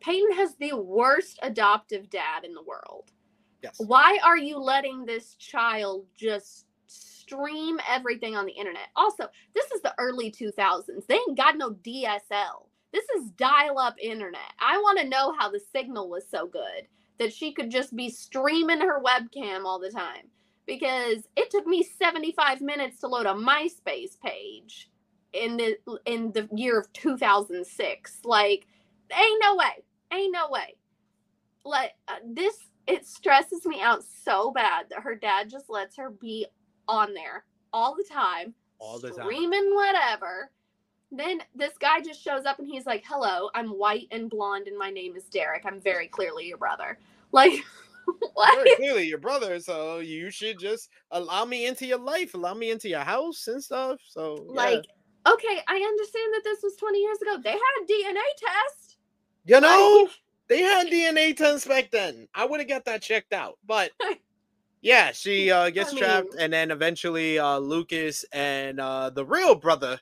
Peyton 0.00 0.32
has 0.32 0.54
the 0.56 0.74
worst 0.76 1.38
adoptive 1.42 2.10
dad 2.10 2.44
in 2.44 2.54
the 2.54 2.62
world. 2.62 3.10
yes 3.62 3.76
Why 3.78 4.18
are 4.24 4.38
you 4.38 4.58
letting 4.58 5.04
this 5.04 5.34
child 5.34 6.06
just 6.16 6.66
stream 6.86 7.78
everything 7.88 8.36
on 8.36 8.44
the 8.46 8.52
internet. 8.52 8.88
Also, 8.96 9.28
this 9.54 9.70
is 9.72 9.80
the 9.80 9.94
early 9.98 10.30
2000s. 10.30 11.06
They 11.06 11.14
ain't 11.14 11.36
got 11.36 11.56
no 11.56 11.70
DSL. 11.70 12.66
This 12.92 13.04
is 13.16 13.30
dial 13.36 13.78
up 13.78 13.94
internet. 14.00 14.52
I 14.60 14.76
want 14.78 14.98
to 14.98 15.08
know 15.08 15.34
how 15.38 15.50
the 15.50 15.60
signal 15.72 16.10
was 16.10 16.24
so 16.28 16.46
good 16.46 16.86
that 17.22 17.32
she 17.32 17.52
could 17.52 17.70
just 17.70 17.94
be 17.94 18.10
streaming 18.10 18.80
her 18.80 19.00
webcam 19.00 19.64
all 19.64 19.78
the 19.78 19.90
time 19.90 20.26
because 20.66 21.28
it 21.36 21.50
took 21.50 21.66
me 21.68 21.84
75 21.84 22.60
minutes 22.60 22.98
to 23.00 23.06
load 23.06 23.26
a 23.26 23.32
MySpace 23.32 24.18
page 24.20 24.90
in 25.32 25.56
the 25.56 25.76
in 26.04 26.32
the 26.32 26.48
year 26.52 26.80
of 26.80 26.92
2006. 26.92 28.18
Like 28.24 28.66
ain't 29.16 29.42
no 29.42 29.54
way. 29.54 29.84
Ain't 30.12 30.32
no 30.32 30.48
way. 30.50 30.74
Like 31.64 31.92
uh, 32.08 32.16
this 32.26 32.56
it 32.88 33.06
stresses 33.06 33.64
me 33.66 33.80
out 33.80 34.02
so 34.02 34.50
bad 34.50 34.86
that 34.90 35.02
her 35.02 35.14
dad 35.14 35.48
just 35.48 35.70
lets 35.70 35.96
her 35.96 36.10
be 36.10 36.46
on 36.88 37.14
there 37.14 37.44
all 37.72 37.94
the 37.94 38.04
time, 38.04 38.52
all 38.80 38.98
the 38.98 39.10
time, 39.10 39.20
screaming 39.20 39.74
whatever. 39.76 40.50
Then 41.12 41.40
this 41.54 41.74
guy 41.78 42.00
just 42.00 42.20
shows 42.20 42.46
up 42.46 42.58
and 42.58 42.66
he's 42.66 42.86
like, 42.86 43.04
"Hello, 43.06 43.48
I'm 43.54 43.68
white 43.78 44.08
and 44.10 44.28
blonde, 44.28 44.66
and 44.66 44.76
my 44.76 44.90
name 44.90 45.14
is 45.14 45.24
Derek. 45.24 45.64
I'm 45.64 45.80
very 45.80 46.08
clearly 46.08 46.48
your 46.48 46.58
brother." 46.58 46.98
Like, 47.32 47.64
what? 48.34 48.54
Very 48.56 48.76
clearly 48.76 49.08
your 49.08 49.18
brother, 49.18 49.58
so 49.60 49.98
you 49.98 50.30
should 50.30 50.58
just 50.58 50.90
allow 51.10 51.44
me 51.44 51.66
into 51.66 51.86
your 51.86 51.98
life, 51.98 52.34
allow 52.34 52.54
me 52.54 52.70
into 52.70 52.88
your 52.88 53.00
house 53.00 53.48
and 53.48 53.62
stuff. 53.62 54.00
So, 54.06 54.44
yeah. 54.48 54.54
like, 54.54 54.84
okay, 55.26 55.60
I 55.68 55.76
understand 55.76 56.34
that 56.34 56.42
this 56.44 56.62
was 56.62 56.76
20 56.76 56.98
years 56.98 57.18
ago. 57.22 57.38
They 57.42 57.50
had 57.50 57.58
a 57.58 57.86
DNA 57.86 58.20
test. 58.36 58.96
You 59.44 59.60
know, 59.60 60.02
like, 60.06 60.12
they 60.48 60.62
had 60.62 60.88
DNA 60.88 61.36
tests 61.36 61.66
back 61.66 61.90
then. 61.90 62.28
I 62.34 62.44
would 62.44 62.60
have 62.60 62.68
got 62.68 62.84
that 62.84 63.02
checked 63.02 63.32
out, 63.32 63.58
but 63.66 63.90
yeah, 64.82 65.12
she 65.12 65.50
uh, 65.50 65.70
gets 65.70 65.90
I 65.90 65.94
mean, 65.94 66.04
trapped, 66.04 66.34
and 66.38 66.52
then 66.52 66.70
eventually 66.70 67.38
uh, 67.38 67.58
Lucas 67.58 68.24
and 68.32 68.78
uh, 68.78 69.10
the 69.10 69.24
real 69.24 69.54
brother 69.54 69.98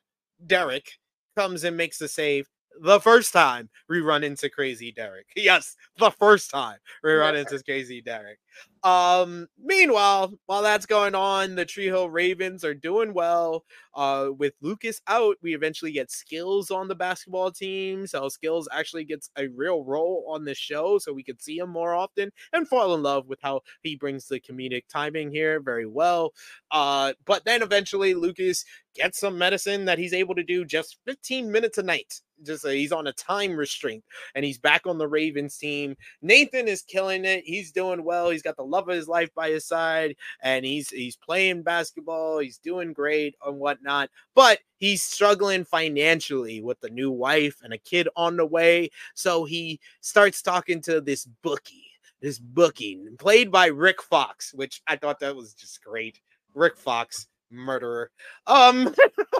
Derek 0.47 0.99
comes 1.37 1.65
and 1.65 1.77
makes 1.77 1.99
the 1.99 2.09
save 2.09 2.49
the 2.81 3.01
first 3.01 3.33
time 3.33 3.69
we 3.89 4.01
run 4.01 4.25
into 4.25 4.49
Crazy 4.51 4.93
Derek. 4.93 5.27
Yes, 5.37 5.77
the 5.99 6.11
first 6.11 6.51
time 6.51 6.79
we 7.03 7.13
run 7.13 7.37
into 7.37 7.63
Crazy 7.65 8.01
Derek. 8.03 8.39
Um, 8.83 9.49
meanwhile, 9.63 10.33
while 10.47 10.63
that's 10.63 10.87
going 10.87 11.15
on, 11.15 11.55
the 11.55 11.67
Tree 11.67 11.87
Hill 11.87 12.09
Ravens 12.09 12.65
are 12.65 12.75
doing 12.75 13.13
well. 13.13 13.65
Uh, 13.95 14.31
with 14.37 14.55
Lucas 14.63 15.03
out, 15.07 15.37
we 15.43 15.55
eventually 15.55 15.93
get 15.93 16.11
Skills 16.11 16.71
on 16.71 16.89
the 16.89 16.95
basketball 16.95 17.51
team. 17.51 18.07
So 18.07 18.29
Skills 18.29 18.69
actually 18.73 19.05
gets 19.05 19.31
a 19.37 19.49
real 19.49 19.85
role 19.85 20.25
on 20.29 20.45
the 20.45 20.55
show, 20.55 20.99
so 20.99 21.13
we 21.13 21.25
could 21.25 21.43
see 21.43 21.59
him 21.59 21.71
more 21.71 21.95
often 21.95 22.31
and 22.53 22.69
fall 22.69 22.95
in 22.95 23.03
love 23.03 23.27
with 23.27 23.41
how 23.43 23.61
he 23.83 23.97
brings 23.97 24.27
the 24.27 24.41
comedic 24.41 24.85
timing 24.89 25.31
here 25.31 25.61
very 25.61 25.87
well. 25.87 26.33
Uh, 26.71 27.13
but 27.27 27.45
then 27.45 27.63
eventually 27.63 28.15
Lucas 28.15 28.65
gets 28.95 29.21
some 29.21 29.39
medicine 29.39 29.85
that 29.85 29.99
he's 29.99 30.13
able 30.13 30.35
to 30.35 30.43
do 30.43 30.65
just 30.65 30.99
15 31.07 31.51
minutes 31.51 31.79
a 31.79 31.83
night. 31.83 32.21
Just 32.43 32.65
uh, 32.65 32.71
he's 32.71 32.93
on 32.93 33.07
a 33.07 33.13
time 33.13 33.53
restraint 33.53 34.03
and 34.35 34.45
he's 34.45 34.59
back 34.59 34.87
on 34.87 34.99
the 34.99 35.09
Ravens 35.09 35.57
team. 35.57 35.97
Nathan 36.23 36.69
is 36.69 36.83
killing 36.83 37.25
it. 37.25 37.43
He's 37.45 37.71
doing 37.73 38.05
well. 38.05 38.31
He's 38.31 38.43
got 38.43 38.57
the 38.57 38.65
love 38.71 38.89
of 38.89 38.95
his 38.95 39.09
life 39.09 39.31
by 39.35 39.51
his 39.51 39.67
side, 39.67 40.17
and 40.43 40.65
he's 40.65 40.91
he's 40.91 41.17
playing 41.17 41.63
basketball. 41.63 42.39
He's 42.39 42.59
doing 42.59 42.93
great 42.93 43.35
and 43.45 43.59
whatnot. 43.59 44.11
But 44.35 44.61
he's 44.77 45.03
struggling 45.03 45.65
financially 45.65 46.63
with 46.63 46.83
a 46.85 46.91
new 46.91 47.11
wife 47.11 47.57
and 47.63 47.73
a 47.73 47.79
kid 47.79 48.09
on 48.17 48.37
the 48.37 48.47
way. 48.47 48.91
So 49.15 49.45
he 49.45 49.81
starts 50.01 50.43
talking 50.43 50.81
to 50.83 51.01
this 51.01 51.27
bookie. 51.43 51.87
This 52.21 52.39
bookie 52.39 53.01
played 53.19 53.51
by 53.51 53.67
Rick 53.67 54.03
Fox, 54.03 54.53
which 54.53 54.83
I 54.87 54.97
thought 54.97 55.21
that 55.21 55.37
was 55.37 55.55
just 55.55 55.83
great. 55.83 56.21
Rick 56.55 56.77
Fox, 56.77 57.29
murderer. 57.51 58.11
Um 58.47 58.95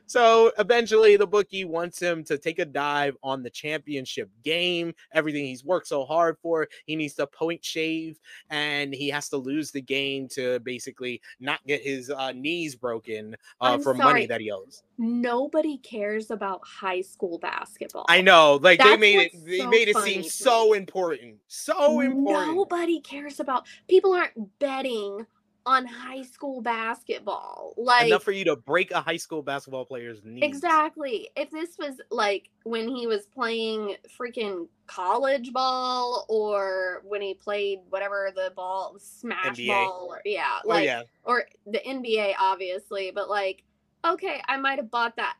So 0.05 0.51
eventually, 0.57 1.17
the 1.17 1.27
bookie 1.27 1.65
wants 1.65 2.01
him 2.01 2.23
to 2.25 2.37
take 2.37 2.59
a 2.59 2.65
dive 2.65 3.17
on 3.23 3.43
the 3.43 3.49
championship 3.49 4.29
game. 4.43 4.93
Everything 5.13 5.45
he's 5.45 5.63
worked 5.63 5.87
so 5.87 6.05
hard 6.05 6.37
for, 6.41 6.67
he 6.85 6.95
needs 6.95 7.13
to 7.15 7.27
point 7.27 7.63
shave, 7.63 8.19
and 8.49 8.93
he 8.93 9.09
has 9.09 9.29
to 9.29 9.37
lose 9.37 9.71
the 9.71 9.81
game 9.81 10.27
to 10.29 10.59
basically 10.59 11.21
not 11.39 11.65
get 11.67 11.81
his 11.81 12.09
uh, 12.09 12.31
knees 12.31 12.75
broken 12.75 13.35
uh, 13.61 13.77
for 13.77 13.95
sorry. 13.95 13.97
money 13.97 14.25
that 14.27 14.41
he 14.41 14.51
owes. 14.51 14.83
Nobody 14.97 15.77
cares 15.77 16.31
about 16.31 16.61
high 16.65 17.01
school 17.01 17.37
basketball. 17.39 18.05
I 18.07 18.21
know, 18.21 18.59
like 18.61 18.79
That's 18.79 18.91
they 18.91 18.97
made 18.97 19.19
it. 19.19 19.45
They 19.45 19.59
so 19.59 19.69
made 19.69 19.87
it 19.87 19.97
seem 19.97 20.23
so 20.23 20.73
important, 20.73 21.35
so 21.47 21.99
important. 21.99 22.55
Nobody 22.55 22.99
cares 23.01 23.39
about. 23.39 23.65
People 23.87 24.13
aren't 24.13 24.59
betting 24.59 25.25
on 25.65 25.85
high 25.85 26.21
school 26.21 26.61
basketball. 26.61 27.73
Like 27.77 28.07
enough 28.07 28.23
for 28.23 28.31
you 28.31 28.45
to 28.45 28.55
break 28.55 28.91
a 28.91 29.01
high 29.01 29.17
school 29.17 29.41
basketball 29.41 29.85
player's 29.85 30.23
knee. 30.23 30.43
Exactly. 30.43 31.29
If 31.35 31.49
this 31.49 31.77
was 31.79 31.99
like 32.11 32.49
when 32.63 32.87
he 32.87 33.07
was 33.07 33.25
playing 33.25 33.95
freaking 34.19 34.67
college 34.87 35.51
ball 35.51 36.25
or 36.29 37.01
when 37.05 37.21
he 37.21 37.33
played 37.33 37.79
whatever 37.89 38.31
the 38.35 38.51
ball 38.55 38.97
smash 38.99 39.57
NBA. 39.57 39.67
ball 39.67 40.07
or 40.11 40.21
yeah, 40.23 40.59
oh, 40.63 40.69
like 40.69 40.81
oh, 40.81 40.85
yeah. 40.85 41.01
or 41.23 41.45
the 41.65 41.79
NBA 41.79 42.35
obviously, 42.39 43.11
but 43.13 43.29
like 43.29 43.63
okay, 44.05 44.41
I 44.47 44.57
might 44.57 44.77
have 44.77 44.91
bought 44.91 45.15
that. 45.15 45.35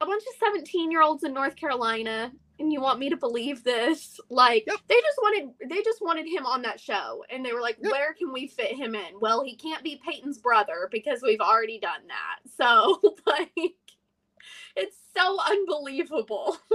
A 0.00 0.06
bunch 0.06 0.22
of 0.22 0.38
17 0.38 0.90
year 0.90 1.02
olds 1.02 1.24
in 1.24 1.32
North 1.32 1.56
Carolina 1.56 2.30
and 2.58 2.72
you 2.72 2.80
want 2.80 2.98
me 2.98 3.10
to 3.10 3.16
believe 3.16 3.64
this? 3.64 4.20
Like 4.28 4.64
yep. 4.66 4.78
they 4.88 5.00
just 5.00 5.18
wanted 5.18 5.50
they 5.68 5.82
just 5.82 6.02
wanted 6.02 6.26
him 6.26 6.46
on 6.46 6.62
that 6.62 6.80
show 6.80 7.24
and 7.30 7.44
they 7.44 7.52
were 7.52 7.60
like 7.60 7.78
yep. 7.80 7.92
where 7.92 8.14
can 8.14 8.32
we 8.32 8.46
fit 8.46 8.76
him 8.76 8.94
in? 8.94 9.20
Well 9.20 9.44
he 9.44 9.56
can't 9.56 9.84
be 9.84 10.00
peyton's 10.04 10.38
brother 10.38 10.88
because 10.90 11.20
we've 11.22 11.40
already 11.40 11.78
done 11.78 12.06
that. 12.08 12.38
So 12.56 13.00
like 13.26 13.52
it's 14.76 14.96
so 15.16 15.38
unbelievable. 15.48 16.58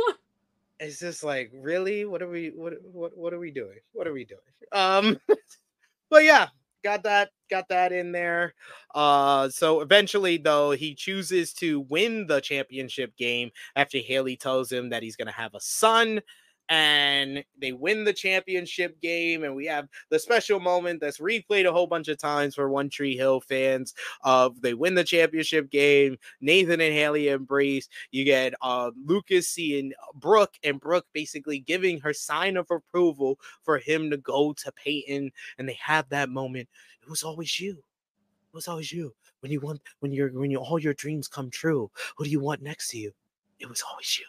It's 0.80 1.00
just 1.00 1.24
like 1.24 1.50
really? 1.54 2.04
What 2.04 2.22
are 2.22 2.28
we 2.28 2.50
what 2.50 2.74
what 2.84 3.16
what 3.18 3.32
are 3.32 3.40
we 3.40 3.52
doing? 3.52 3.78
What 3.94 4.06
are 4.06 4.12
we 4.12 4.26
doing? 4.26 4.42
Um 4.74 5.18
but 6.10 6.26
yeah 6.26 6.50
got 6.84 7.04
that 7.04 7.30
got 7.50 7.70
that 7.70 7.92
in 7.92 8.12
there. 8.12 8.54
Uh, 8.94 9.50
so 9.50 9.82
eventually, 9.82 10.38
though, 10.38 10.72
he 10.72 10.96
chooses 10.96 11.54
to 11.54 11.82
win 11.82 12.28
the 12.28 12.42
championship 12.42 13.16
game 13.18 13.52
after 13.76 14.00
Haley 14.00 14.36
tells 14.36 14.72
him 14.72 14.90
that 14.90 15.04
he's 15.04 15.16
going 15.16 15.28
to 15.28 15.34
have 15.34 15.54
a 15.54 15.60
son. 15.60 16.22
And 16.70 17.44
they 17.60 17.74
win 17.74 18.04
the 18.04 18.14
championship 18.14 19.00
game, 19.02 19.44
and 19.44 19.56
we 19.56 19.66
have 19.66 19.88
the 20.10 20.18
special 20.18 20.60
moment 20.60 21.02
that's 21.02 21.20
replayed 21.20 21.68
a 21.68 21.72
whole 21.72 21.88
bunch 21.88 22.08
of 22.08 22.18
times 22.18 22.56
for 22.56 22.70
One 22.70 22.90
Tree 22.90 23.18
Hill 23.18 23.42
fans. 23.42 23.94
Of 24.24 24.62
they 24.62 24.74
win 24.74 24.96
the 24.96 25.04
championship 25.04 25.70
game, 25.70 26.18
Nathan 26.42 26.82
and 26.82 26.94
Haley 26.94 27.28
embrace. 27.28 27.90
You 28.12 28.24
get 28.24 28.54
uh, 28.62 28.92
Lucas 29.06 29.50
seeing 29.50 29.94
Brooke, 30.16 30.56
and 30.64 30.80
Brooke 30.80 31.06
basically 31.14 31.60
giving 31.60 32.00
her 32.00 32.14
sign 32.14 32.58
of 32.58 32.72
approval 32.72 33.40
for 33.64 33.78
him 33.78 34.10
to 34.10 34.18
go 34.18 34.54
to 34.54 34.72
Peyton, 34.72 35.32
and 35.58 35.68
they 35.68 35.78
have 35.82 36.10
that 36.10 36.30
moment 36.30 36.70
it 37.04 37.10
was 37.10 37.24
always 37.24 37.60
you. 37.60 37.72
It 37.74 38.56
was 38.56 38.68
always 38.68 38.92
you. 38.92 39.14
When 39.42 39.52
you 39.52 39.60
want, 39.60 39.82
when 40.00 40.14
you're, 40.14 40.30
when 40.30 40.52
you 40.52 40.60
all 40.60 40.80
your 40.80 40.94
dreams 40.94 41.28
come 41.28 41.50
true, 41.50 41.92
who 42.16 42.24
do 42.24 42.30
you 42.30 42.40
want 42.40 42.62
next 42.62 42.90
to 42.92 42.98
you? 42.98 43.12
It 43.60 43.68
was 43.68 43.82
always 43.82 44.18
you. 44.18 44.26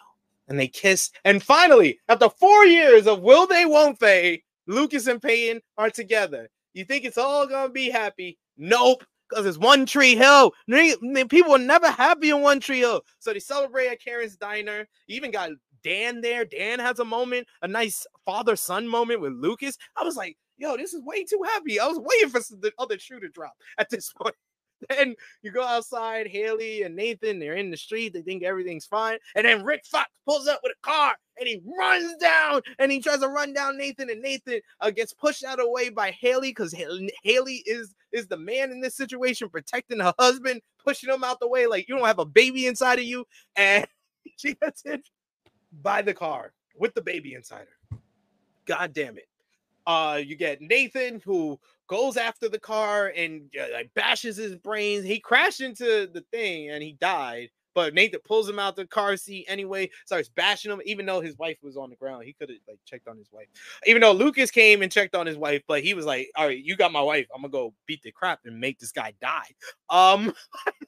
And 0.49 0.59
they 0.59 0.69
kiss. 0.69 1.11
And 1.25 1.43
finally, 1.43 1.99
after 2.09 2.29
four 2.29 2.67
years 2.67 3.07
of 3.07 3.21
will 3.21 3.47
they, 3.47 3.65
won't 3.65 3.99
they, 3.99 4.43
Lucas 4.67 5.07
and 5.07 5.23
Peyton 5.23 5.63
are 5.79 5.91
together. 5.91 6.49
You 6.75 6.85
think 6.85 7.05
it's 7.05 7.19
all 7.19 7.47
gonna 7.47 7.71
be 7.71 7.91
happy? 7.91 8.39
Nope 8.57 9.05
because 9.29 9.47
it's 9.47 9.59
One 9.59 9.87
Tree 9.87 10.15
Hill. 10.15 10.53
People 10.69 11.55
are 11.55 11.59
never 11.59 11.91
happy 11.91 12.31
in 12.31 12.41
One 12.43 12.61
Tree 12.61 12.81
Hill. 12.81 13.03
So 13.19 13.33
they 13.33 13.39
celebrate 13.39 13.89
at 13.89 14.03
Karen's 14.03 14.37
Diner. 14.37 14.87
You 15.07 15.17
even 15.17 15.31
got 15.31 15.51
Dan 15.83 16.21
there. 16.21 16.45
Dan 16.45 16.79
has 16.79 16.99
a 16.99 17.05
moment, 17.05 17.47
a 17.63 17.69
nice 17.69 18.07
father 18.25 18.57
son 18.57 18.89
moment 18.89 19.21
with 19.21 19.33
Lucas. 19.33 19.77
I 19.97 20.05
was 20.05 20.17
like, 20.17 20.37
yo, 20.57 20.77
this 20.77 20.95
is 20.95 21.03
way 21.03 21.25
too 21.25 21.43
happy. 21.45 21.81
I 21.81 21.87
was 21.87 21.99
waiting 21.99 22.31
for 22.31 22.41
the 22.57 22.73
other 22.79 22.99
shoe 22.99 23.21
to 23.21 23.29
drop 23.29 23.55
at 23.79 23.91
this 23.91 24.13
point. 24.21 24.35
Then 24.95 25.15
you 25.43 25.51
go 25.51 25.65
outside, 25.65 26.27
Haley 26.27 26.83
and 26.83 26.95
Nathan, 26.95 27.39
they're 27.39 27.55
in 27.55 27.71
the 27.71 27.77
street, 27.77 28.13
they 28.13 28.23
think 28.23 28.43
everything's 28.43 28.87
fine. 28.87 29.19
And 29.35 29.47
then 29.47 29.65
Rick 29.65 29.85
Fox 29.87 30.09
pulls 30.27 30.47
up 30.47 30.61
with 30.63 30.73
a 30.73 30.87
car 30.87 31.15
and 31.39 31.49
he 31.49 31.61
runs 31.79 32.17
down 32.17 32.63
and 32.79 32.93
he 32.93 33.01
tries 33.01 33.21
to 33.21 33.29
run 33.29 33.53
down 33.53 33.77
Nathan, 33.77 34.11
and 34.11 34.23
Nathan 34.23 34.61
uh, 34.81 34.91
gets 34.91 35.13
pushed 35.13 35.45
out 35.45 35.59
of 35.59 35.67
the 35.67 35.71
way 35.71 35.89
by 35.89 36.11
Haley 36.11 36.51
because 36.51 36.75
Haley 37.23 37.63
is 37.67 37.95
is 38.13 38.29
the 38.29 38.37
man 38.37 38.71
in 38.71 38.81
this 38.81 38.97
situation, 38.97 39.49
protecting 39.49 40.01
her 40.01 40.15
husband, 40.19 40.61
pushing 40.83 41.13
him 41.13 41.25
out 41.25 41.41
the 41.41 41.49
way 41.49 41.67
like 41.67 41.89
you 41.89 41.97
don't 41.97 42.07
have 42.07 42.21
a 42.21 42.25
baby 42.25 42.67
inside 42.67 42.99
of 42.99 43.05
you. 43.05 43.25
And 43.57 43.87
she 44.37 44.55
gets 44.55 44.83
hit 44.83 45.09
by 45.83 46.03
the 46.03 46.15
car 46.15 46.53
with 46.77 46.95
the 46.95 47.03
baby 47.03 47.35
inside 47.35 47.67
her. 47.91 47.99
God 48.67 48.93
damn 48.93 49.19
it. 49.19 49.29
Uh, 49.87 50.21
you 50.25 50.37
get 50.37 50.63
Nathan 50.63 51.21
who 51.25 51.59
goes 51.87 52.17
after 52.17 52.49
the 52.49 52.59
car 52.59 53.13
and 53.17 53.51
uh, 53.59 53.67
like 53.73 53.91
bashes 53.95 54.37
his 54.37 54.57
brains. 54.57 55.05
He 55.05 55.21
crashed 55.21 55.61
into 55.61 56.09
the 56.13 56.25
thing 56.33 56.71
and 56.71 56.83
he 56.83 56.93
died. 57.01 57.51
But 57.75 57.93
Nathan 57.93 58.21
pulls 58.25 58.49
him 58.49 58.61
out 58.61 58.77
the 58.77 58.87
car 58.87 59.17
seat 59.17 59.47
anyway, 59.49 59.91
starts 60.07 60.29
bashing 60.29 60.71
him, 60.71 60.81
even 60.85 61.07
though 61.07 61.21
his 61.21 61.37
wife 61.39 61.59
was 61.61 61.77
on 61.77 61.91
the 61.91 61.97
ground. 61.97 62.25
He 62.25 62.33
could 62.33 62.49
have 62.49 62.59
like 62.69 62.79
checked 62.85 63.09
on 63.09 63.19
his 63.19 63.33
wife. 63.33 63.49
Even 63.85 64.01
though 64.01 64.13
Lucas 64.13 64.53
came 64.53 64.81
and 64.83 64.93
checked 64.93 65.17
on 65.17 65.27
his 65.27 65.37
wife, 65.37 65.63
but 65.67 65.83
he 65.83 65.93
was 65.93 66.07
like, 66.07 66.31
All 66.37 66.47
right, 66.47 66.63
you 66.63 66.77
got 66.77 66.93
my 66.93 67.03
wife. 67.03 67.27
I'm 67.35 67.43
gonna 67.43 67.51
go 67.51 67.75
beat 67.87 68.03
the 68.03 68.13
crap 68.13 68.41
and 68.45 68.61
make 68.61 68.79
this 68.79 68.93
guy 68.93 69.13
die. 69.21 69.49
Um 69.91 70.33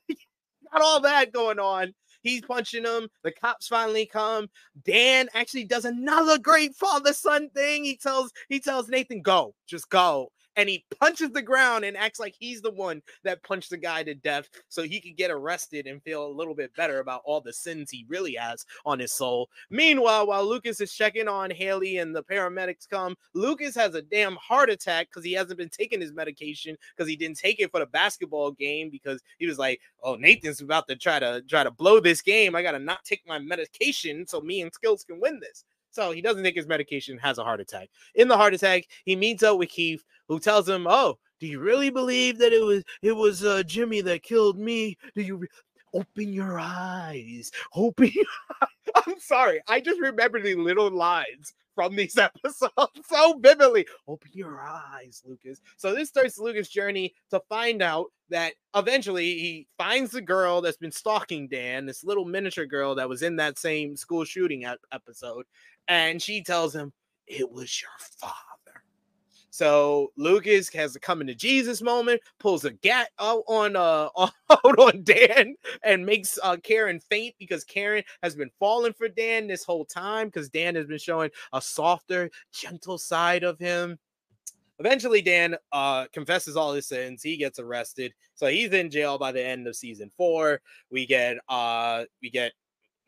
got 0.72 0.82
all 0.82 1.00
that 1.00 1.32
going 1.32 1.58
on. 1.58 1.92
He's 2.22 2.42
punching 2.42 2.84
him. 2.84 3.08
The 3.22 3.30
cops 3.32 3.68
finally 3.68 4.06
come. 4.06 4.48
Dan 4.84 5.28
actually 5.34 5.64
does 5.64 5.84
another 5.84 6.38
great 6.38 6.74
father 6.74 7.12
son 7.12 7.50
thing. 7.50 7.84
He 7.84 7.96
tells 7.96 8.32
he 8.48 8.60
tells 8.60 8.88
Nathan, 8.88 9.22
"Go, 9.22 9.54
just 9.66 9.88
go." 9.90 10.30
And 10.56 10.68
he 10.68 10.84
punches 10.98 11.30
the 11.30 11.42
ground 11.42 11.84
and 11.84 11.96
acts 11.96 12.18
like 12.18 12.34
he's 12.38 12.62
the 12.62 12.70
one 12.70 13.02
that 13.24 13.42
punched 13.42 13.70
the 13.70 13.76
guy 13.76 14.02
to 14.02 14.14
death 14.14 14.48
so 14.68 14.82
he 14.82 15.00
could 15.00 15.16
get 15.16 15.30
arrested 15.30 15.86
and 15.86 16.02
feel 16.02 16.26
a 16.26 16.28
little 16.28 16.54
bit 16.54 16.74
better 16.74 17.00
about 17.00 17.22
all 17.24 17.40
the 17.40 17.52
sins 17.52 17.90
he 17.90 18.06
really 18.08 18.34
has 18.34 18.64
on 18.84 18.98
his 18.98 19.12
soul. 19.12 19.48
Meanwhile, 19.70 20.26
while 20.26 20.46
Lucas 20.46 20.80
is 20.80 20.92
checking 20.92 21.28
on 21.28 21.50
Haley 21.50 21.98
and 21.98 22.14
the 22.14 22.22
paramedics 22.22 22.88
come, 22.88 23.16
Lucas 23.34 23.74
has 23.74 23.94
a 23.94 24.02
damn 24.02 24.36
heart 24.36 24.70
attack 24.70 25.08
because 25.08 25.24
he 25.24 25.32
hasn't 25.32 25.58
been 25.58 25.68
taking 25.68 26.00
his 26.00 26.12
medication 26.12 26.76
because 26.96 27.08
he 27.08 27.16
didn't 27.16 27.38
take 27.38 27.60
it 27.60 27.70
for 27.70 27.80
the 27.80 27.86
basketball 27.86 28.50
game 28.50 28.90
because 28.90 29.20
he 29.38 29.46
was 29.46 29.58
like, 29.58 29.80
"Oh, 30.02 30.16
Nathan's 30.16 30.60
about 30.60 30.88
to 30.88 30.96
try 30.96 31.18
to 31.18 31.42
try 31.48 31.64
to 31.64 31.70
blow 31.70 32.00
this 32.00 32.22
game. 32.22 32.54
I 32.54 32.62
got 32.62 32.72
to 32.72 32.78
not 32.78 33.04
take 33.04 33.22
my 33.26 33.38
medication 33.38 34.26
so 34.26 34.40
me 34.40 34.62
and 34.62 34.72
Skills 34.72 35.04
can 35.04 35.20
win 35.20 35.40
this." 35.40 35.64
So 35.96 36.12
he 36.12 36.20
doesn't 36.20 36.44
take 36.44 36.54
his 36.54 36.66
medication, 36.66 37.16
has 37.16 37.38
a 37.38 37.42
heart 37.42 37.58
attack. 37.58 37.88
In 38.14 38.28
the 38.28 38.36
heart 38.36 38.52
attack, 38.52 38.84
he 39.06 39.16
meets 39.16 39.42
up 39.42 39.58
with 39.58 39.70
Keith, 39.70 40.04
who 40.28 40.38
tells 40.38 40.68
him, 40.68 40.86
"Oh, 40.86 41.18
do 41.40 41.46
you 41.46 41.58
really 41.58 41.88
believe 41.88 42.38
that 42.38 42.52
it 42.52 42.62
was 42.62 42.84
it 43.00 43.12
was 43.12 43.42
uh, 43.42 43.62
Jimmy 43.62 44.02
that 44.02 44.22
killed 44.22 44.58
me? 44.58 44.98
Do 45.14 45.22
you 45.22 45.36
re- 45.36 45.48
open 45.94 46.34
your 46.34 46.58
eyes? 46.60 47.50
Open 47.74 48.10
your. 48.14 48.26
I'm 49.06 49.18
sorry, 49.18 49.62
I 49.68 49.80
just 49.80 49.98
remember 49.98 50.40
the 50.40 50.54
little 50.54 50.90
lines 50.90 51.54
from 51.74 51.94
these 51.94 52.18
episodes 52.18 52.72
so 53.08 53.38
vividly. 53.38 53.86
Open 54.08 54.30
your 54.32 54.60
eyes, 54.60 55.22
Lucas. 55.24 55.60
So 55.76 55.94
this 55.94 56.08
starts 56.08 56.38
Lucas' 56.38 56.68
journey 56.68 57.14
to 57.30 57.40
find 57.48 57.82
out 57.82 58.06
that 58.30 58.54
eventually 58.74 59.38
he 59.38 59.68
finds 59.78 60.10
the 60.10 60.20
girl 60.20 60.60
that's 60.60 60.78
been 60.78 60.90
stalking 60.90 61.46
Dan, 61.46 61.86
this 61.86 62.02
little 62.02 62.24
miniature 62.24 62.66
girl 62.66 62.94
that 62.96 63.08
was 63.08 63.22
in 63.22 63.36
that 63.36 63.58
same 63.58 63.96
school 63.96 64.24
shooting 64.24 64.64
episode, 64.90 65.44
and 65.88 66.20
she 66.20 66.42
tells 66.42 66.74
him 66.74 66.92
it 67.26 67.50
was 67.50 67.80
your 67.80 67.90
father. 67.98 68.46
So 69.56 70.12
Lucas 70.18 70.68
has 70.74 70.96
a 70.96 71.00
coming 71.00 71.26
to 71.28 71.34
Jesus 71.34 71.80
moment, 71.80 72.20
pulls 72.38 72.66
a 72.66 72.72
gat 72.72 73.08
out 73.18 73.42
on 73.48 73.74
uh 73.74 74.10
out 74.18 74.78
on 74.78 75.02
Dan 75.02 75.54
and 75.82 76.04
makes 76.04 76.38
uh 76.42 76.58
Karen 76.62 77.00
faint 77.00 77.34
because 77.38 77.64
Karen 77.64 78.04
has 78.22 78.36
been 78.36 78.50
falling 78.58 78.92
for 78.92 79.08
Dan 79.08 79.46
this 79.46 79.64
whole 79.64 79.86
time 79.86 80.28
because 80.28 80.50
Dan 80.50 80.74
has 80.74 80.86
been 80.86 80.98
showing 80.98 81.30
a 81.54 81.62
softer, 81.62 82.30
gentle 82.52 82.98
side 82.98 83.44
of 83.44 83.58
him. 83.58 83.98
Eventually, 84.78 85.22
Dan 85.22 85.56
uh 85.72 86.04
confesses 86.12 86.54
all 86.54 86.74
his 86.74 86.86
sins. 86.86 87.22
He 87.22 87.38
gets 87.38 87.58
arrested, 87.58 88.12
so 88.34 88.48
he's 88.48 88.72
in 88.72 88.90
jail 88.90 89.16
by 89.16 89.32
the 89.32 89.42
end 89.42 89.66
of 89.66 89.74
season 89.74 90.10
four. 90.18 90.60
We 90.90 91.06
get 91.06 91.38
uh 91.48 92.04
we 92.20 92.28
get 92.28 92.52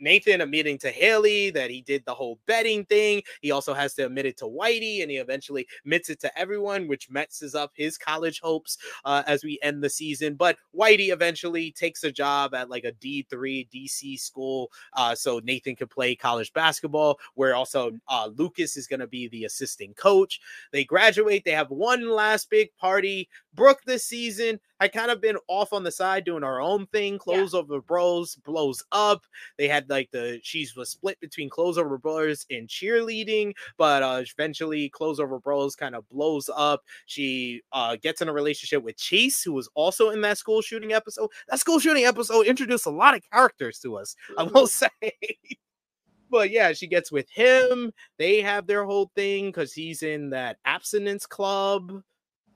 Nathan 0.01 0.41
admitting 0.41 0.79
to 0.79 0.91
Haley 0.91 1.51
that 1.51 1.71
he 1.71 1.81
did 1.81 2.05
the 2.05 2.15
whole 2.15 2.39
betting 2.47 2.85
thing. 2.85 3.23
He 3.41 3.51
also 3.51 3.75
has 3.75 3.95
to 3.95 4.07
admit 4.07 4.27
it 4.27 4.37
to 4.39 4.45
Whitey, 4.45 5.03
and 5.03 5.11
he 5.11 5.19
eventually 5.19 5.67
admits 5.85 6.11
it 6.11 6.21
to 6.21 6.39
everyone, 6.39 6.89
which 6.89 7.11
messes 7.11 7.55
up 7.55 7.73
his 7.75 7.99
college 7.99 8.41
hopes 8.41 8.79
uh, 9.05 9.23
as 9.27 9.45
we 9.45 9.59
end 9.63 9.83
the 9.83 9.91
season. 9.91 10.35
But 10.35 10.57
Whitey 10.77 11.13
eventually 11.13 11.71
takes 11.73 12.05
a 12.05 12.13
job 12.13 12.55
at 12.55 12.71
like 12.71 12.85
a 12.85 12.93
D3 12.93 13.69
DC 13.71 14.19
school, 14.19 14.71
uh, 14.95 15.15
so 15.15 15.41
Nathan 15.43 15.77
can 15.77 15.89
play 15.89 16.15
college 16.15 16.53
basketball. 16.53 17.19
Where 17.35 17.55
also 17.55 17.93
uh, 18.09 18.31
Lucas 18.37 18.77
is 18.77 18.87
going 18.87 19.01
to 19.01 19.07
be 19.07 19.29
the 19.29 19.45
assistant 19.45 19.97
coach. 19.97 20.41
They 20.73 20.85
graduate. 20.85 21.45
They 21.45 21.53
have 21.53 21.71
one 21.71 22.09
last 22.09 22.51
big 22.51 22.75
party. 22.77 23.29
Brooke 23.55 23.81
this 23.85 24.05
season 24.05 24.61
had 24.81 24.93
kind 24.93 25.11
of 25.11 25.21
been 25.21 25.37
off 25.49 25.73
on 25.73 25.83
the 25.83 25.91
side 25.91 26.25
doing 26.25 26.45
our 26.45 26.61
own 26.61 26.87
thing. 26.87 27.19
Clothes 27.19 27.55
yeah. 27.55 27.61
over 27.61 27.81
bros 27.81 28.37
blows 28.37 28.85
up. 28.93 29.25
They 29.57 29.69
had 29.69 29.89
like 29.89 30.11
the 30.11 30.39
she 30.43 30.67
was 30.77 30.91
split 30.91 31.19
between 31.21 31.51
clothes 31.51 31.79
over 31.79 31.99
bros 31.99 32.47
and 32.51 32.69
cheerleading, 32.69 33.55
but 33.77 34.03
uh 34.03 34.23
eventually 34.23 34.89
clothes 34.89 35.21
over 35.21 35.39
bros 35.39 35.75
kind 35.75 35.95
of 35.95 36.09
blows 36.09 36.49
up. 36.55 36.83
She 37.07 37.63
uh 37.73 37.97
gets 37.97 38.23
in 38.23 38.29
a 38.29 38.33
relationship 38.33 38.83
with 38.83 38.97
Chase, 38.97 39.43
who 39.43 39.53
was 39.53 39.69
also 39.75 40.11
in 40.11 40.21
that 40.23 40.39
school 40.39 40.63
shooting 40.63 40.93
episode. 40.93 41.31
That 41.49 41.61
school 41.61 41.79
shooting 41.79 42.05
episode 42.05 42.47
introduced 42.47 42.87
a 42.87 42.91
lot 42.91 43.17
of 43.17 43.29
characters 43.31 43.79
to 43.81 43.97
us, 43.97 44.15
I 44.37 44.45
will 44.45 44.67
say. 44.67 44.89
but 46.31 46.51
yeah, 46.51 46.73
she 46.73 46.87
gets 46.87 47.11
with 47.11 47.29
him. 47.31 47.93
They 48.19 48.41
have 48.43 48.67
their 48.67 48.85
whole 48.85 49.11
thing 49.15 49.47
because 49.47 49.73
he's 49.73 50.03
in 50.03 50.31
that 50.31 50.59
abstinence 50.65 51.27
club 51.27 52.03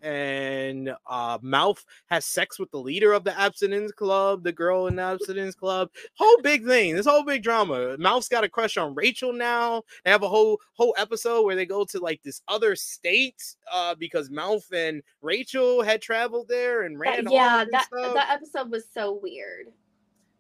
and 0.03 0.95
uh, 1.07 1.39
Mouth 1.41 1.85
has 2.07 2.27
sex 2.27 2.59
with 2.59 2.71
the 2.71 2.79
leader 2.79 3.13
of 3.13 3.25
the 3.25 3.39
abstinence 3.39 3.93
club, 3.93 4.43
the 4.43 4.53
girl 4.53 4.89
in 4.89 4.97
the 4.97 5.03
abstinence 5.03 5.55
club. 5.55 5.89
Whole 6.15 6.41
big 6.43 6.67
thing. 6.67 6.95
This 6.95 7.07
whole 7.07 7.25
big 7.25 7.43
drama. 7.43 7.97
Mouth's 7.99 8.29
got 8.29 8.45
a 8.45 8.49
crush 8.49 8.77
on 8.77 8.95
Rachel 8.95 9.33
now. 9.33 9.83
They 10.05 10.11
have 10.11 10.23
a 10.23 10.29
whole 10.29 10.61
whole 10.75 10.95
episode 10.99 11.45
where 11.45 11.57
they 11.57 11.67
go 11.67 11.85
to 11.85 11.99
like 11.99 12.23
this 12.23 12.43
other 12.49 12.77
state 12.77 13.43
uh, 13.73 13.95
because 13.95 14.31
Mouth 14.31 14.67
and 14.73 15.03
Rachel 15.21 15.83
had 15.83 16.03
traveled 16.03 16.49
there 16.49 16.83
and 16.83 16.99
ran. 16.99 17.25
That, 17.25 17.33
yeah, 17.33 17.65
that 17.71 17.87
that 17.91 18.31
episode 18.31 18.71
was 18.71 18.85
so 18.93 19.19
weird 19.23 19.69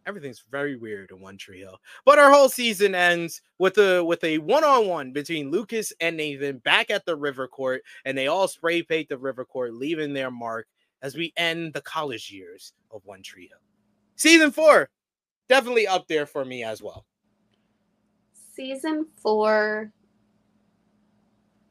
everything's 0.07 0.45
very 0.51 0.77
weird 0.77 1.11
in 1.11 1.21
One 1.21 1.37
Tree 1.37 1.61
Hill. 1.61 1.79
But 2.05 2.19
our 2.19 2.31
whole 2.31 2.49
season 2.49 2.95
ends 2.95 3.43
with 3.59 3.79
a 3.79 4.05
with 4.05 4.23
a 4.25 4.39
one 4.39 4.65
on 4.65 4.89
one 4.89 5.13
between 5.13 5.51
Lucas 5.51 5.93
and 6.01 6.17
Nathan 6.17 6.59
back 6.59 6.91
at 6.91 7.05
the 7.07 7.17
River 7.17 7.49
Court, 7.49 7.83
and 8.05 8.17
they 8.17 8.27
all 8.27 8.49
spray 8.49 8.83
paint 8.83 9.09
the 9.09 9.19
River 9.19 9.45
Court, 9.45 9.75
leaving 9.75 10.13
their 10.13 10.31
mark 10.31 10.67
as 11.03 11.17
we 11.17 11.33
end 11.37 11.73
the 11.75 11.81
college 11.83 12.31
years 12.31 12.73
of 12.91 13.03
One 13.05 13.23
Tree 13.23 13.49
Hill. 13.49 13.59
Season 14.17 14.51
four, 14.51 14.89
definitely 15.49 15.87
up 15.87 16.07
there 16.09 16.27
for 16.27 16.45
me 16.45 16.63
as 16.63 16.83
well. 16.83 17.05
Season 18.55 19.07
four, 19.17 19.93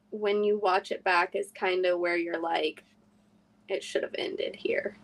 when 0.09 0.43
you 0.43 0.59
watch 0.59 0.91
it 0.91 1.03
back, 1.03 1.35
is 1.35 1.51
kind 1.51 1.85
of 1.85 1.99
where 1.99 2.17
you're 2.17 2.41
like, 2.41 2.83
it 3.69 3.83
should 3.83 4.03
have 4.03 4.15
ended 4.17 4.55
here. 4.55 4.97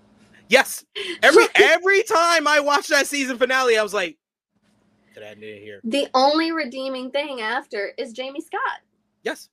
Yes. 0.49 0.85
Every 1.21 1.45
every 1.55 2.03
time 2.03 2.47
I 2.47 2.59
watched 2.59 2.89
that 2.89 3.07
season 3.07 3.37
finale, 3.37 3.77
I 3.77 3.83
was 3.83 3.93
like, 3.93 4.17
"Did 5.13 5.23
I 5.23 5.27
end 5.27 5.43
it 5.43 5.61
here?" 5.61 5.81
The 5.83 6.07
only 6.13 6.51
redeeming 6.51 7.11
thing 7.11 7.41
after 7.41 7.91
is 7.97 8.13
Jamie 8.13 8.41
Scott. 8.41 8.79
Yes. 9.23 9.49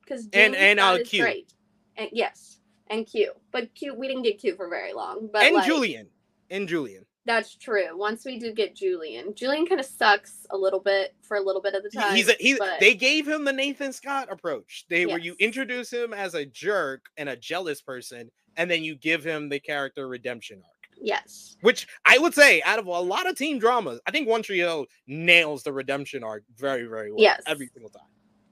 Because 0.00 0.28
and 0.32 0.54
and 0.54 0.78
Scott 0.78 0.94
uh, 0.94 0.98
is 0.98 1.08
Q. 1.08 1.22
great. 1.22 1.52
And 1.96 2.08
yes, 2.12 2.60
and 2.88 3.06
Q. 3.06 3.32
But 3.52 3.74
Q, 3.74 3.94
we 3.94 4.08
didn't 4.08 4.22
get 4.22 4.38
Q 4.38 4.56
for 4.56 4.68
very 4.68 4.92
long. 4.92 5.28
But 5.32 5.44
and 5.44 5.56
like, 5.56 5.66
Julian, 5.66 6.08
and 6.50 6.68
Julian. 6.68 7.04
That's 7.26 7.56
true. 7.56 7.96
Once 7.96 8.26
we 8.26 8.38
do 8.38 8.52
get 8.52 8.76
Julian, 8.76 9.34
Julian 9.34 9.66
kind 9.66 9.80
of 9.80 9.86
sucks 9.86 10.46
a 10.50 10.56
little 10.56 10.80
bit 10.80 11.14
for 11.22 11.38
a 11.38 11.40
little 11.40 11.62
bit 11.62 11.74
of 11.74 11.82
the 11.82 11.88
time. 11.88 12.14
He's 12.14 12.28
a, 12.28 12.34
he. 12.38 12.56
But... 12.58 12.80
They 12.80 12.94
gave 12.94 13.26
him 13.26 13.44
the 13.44 13.52
Nathan 13.52 13.92
Scott 13.92 14.28
approach. 14.30 14.84
They 14.90 15.00
yes. 15.00 15.08
where 15.08 15.18
you 15.18 15.34
introduce 15.38 15.90
him 15.90 16.12
as 16.12 16.34
a 16.34 16.44
jerk 16.44 17.06
and 17.16 17.30
a 17.30 17.36
jealous 17.36 17.80
person, 17.80 18.30
and 18.56 18.70
then 18.70 18.82
you 18.84 18.96
give 18.96 19.24
him 19.24 19.48
the 19.48 19.60
character 19.60 20.08
redemption 20.08 20.62
arc. 20.64 20.74
Yes. 21.00 21.56
Which 21.60 21.86
I 22.06 22.18
would 22.18 22.34
say, 22.34 22.62
out 22.62 22.78
of 22.78 22.86
a 22.86 22.90
lot 22.90 23.28
of 23.28 23.36
teen 23.36 23.58
dramas, 23.58 24.00
I 24.06 24.10
think 24.10 24.28
One 24.28 24.42
Tree 24.42 24.58
Hill 24.58 24.86
nails 25.06 25.62
the 25.62 25.72
redemption 25.72 26.22
arc 26.22 26.44
very, 26.56 26.86
very 26.86 27.10
well. 27.10 27.20
Yes. 27.20 27.42
Every 27.46 27.68
single 27.68 27.90
time. 27.90 28.06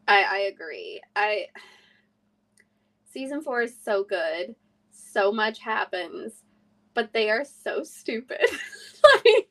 I, 0.09 0.23
I 0.23 0.39
agree. 0.53 1.01
I 1.17 1.47
season 3.13 3.43
four 3.43 3.63
is 3.63 3.75
so 3.83 4.05
good. 4.05 4.55
So 4.91 5.33
much 5.33 5.59
happens, 5.59 6.33
but 6.95 7.13
they 7.13 7.31
are 7.31 7.45
so 7.45 7.83
stupid. 7.83 8.41
like 9.27 9.47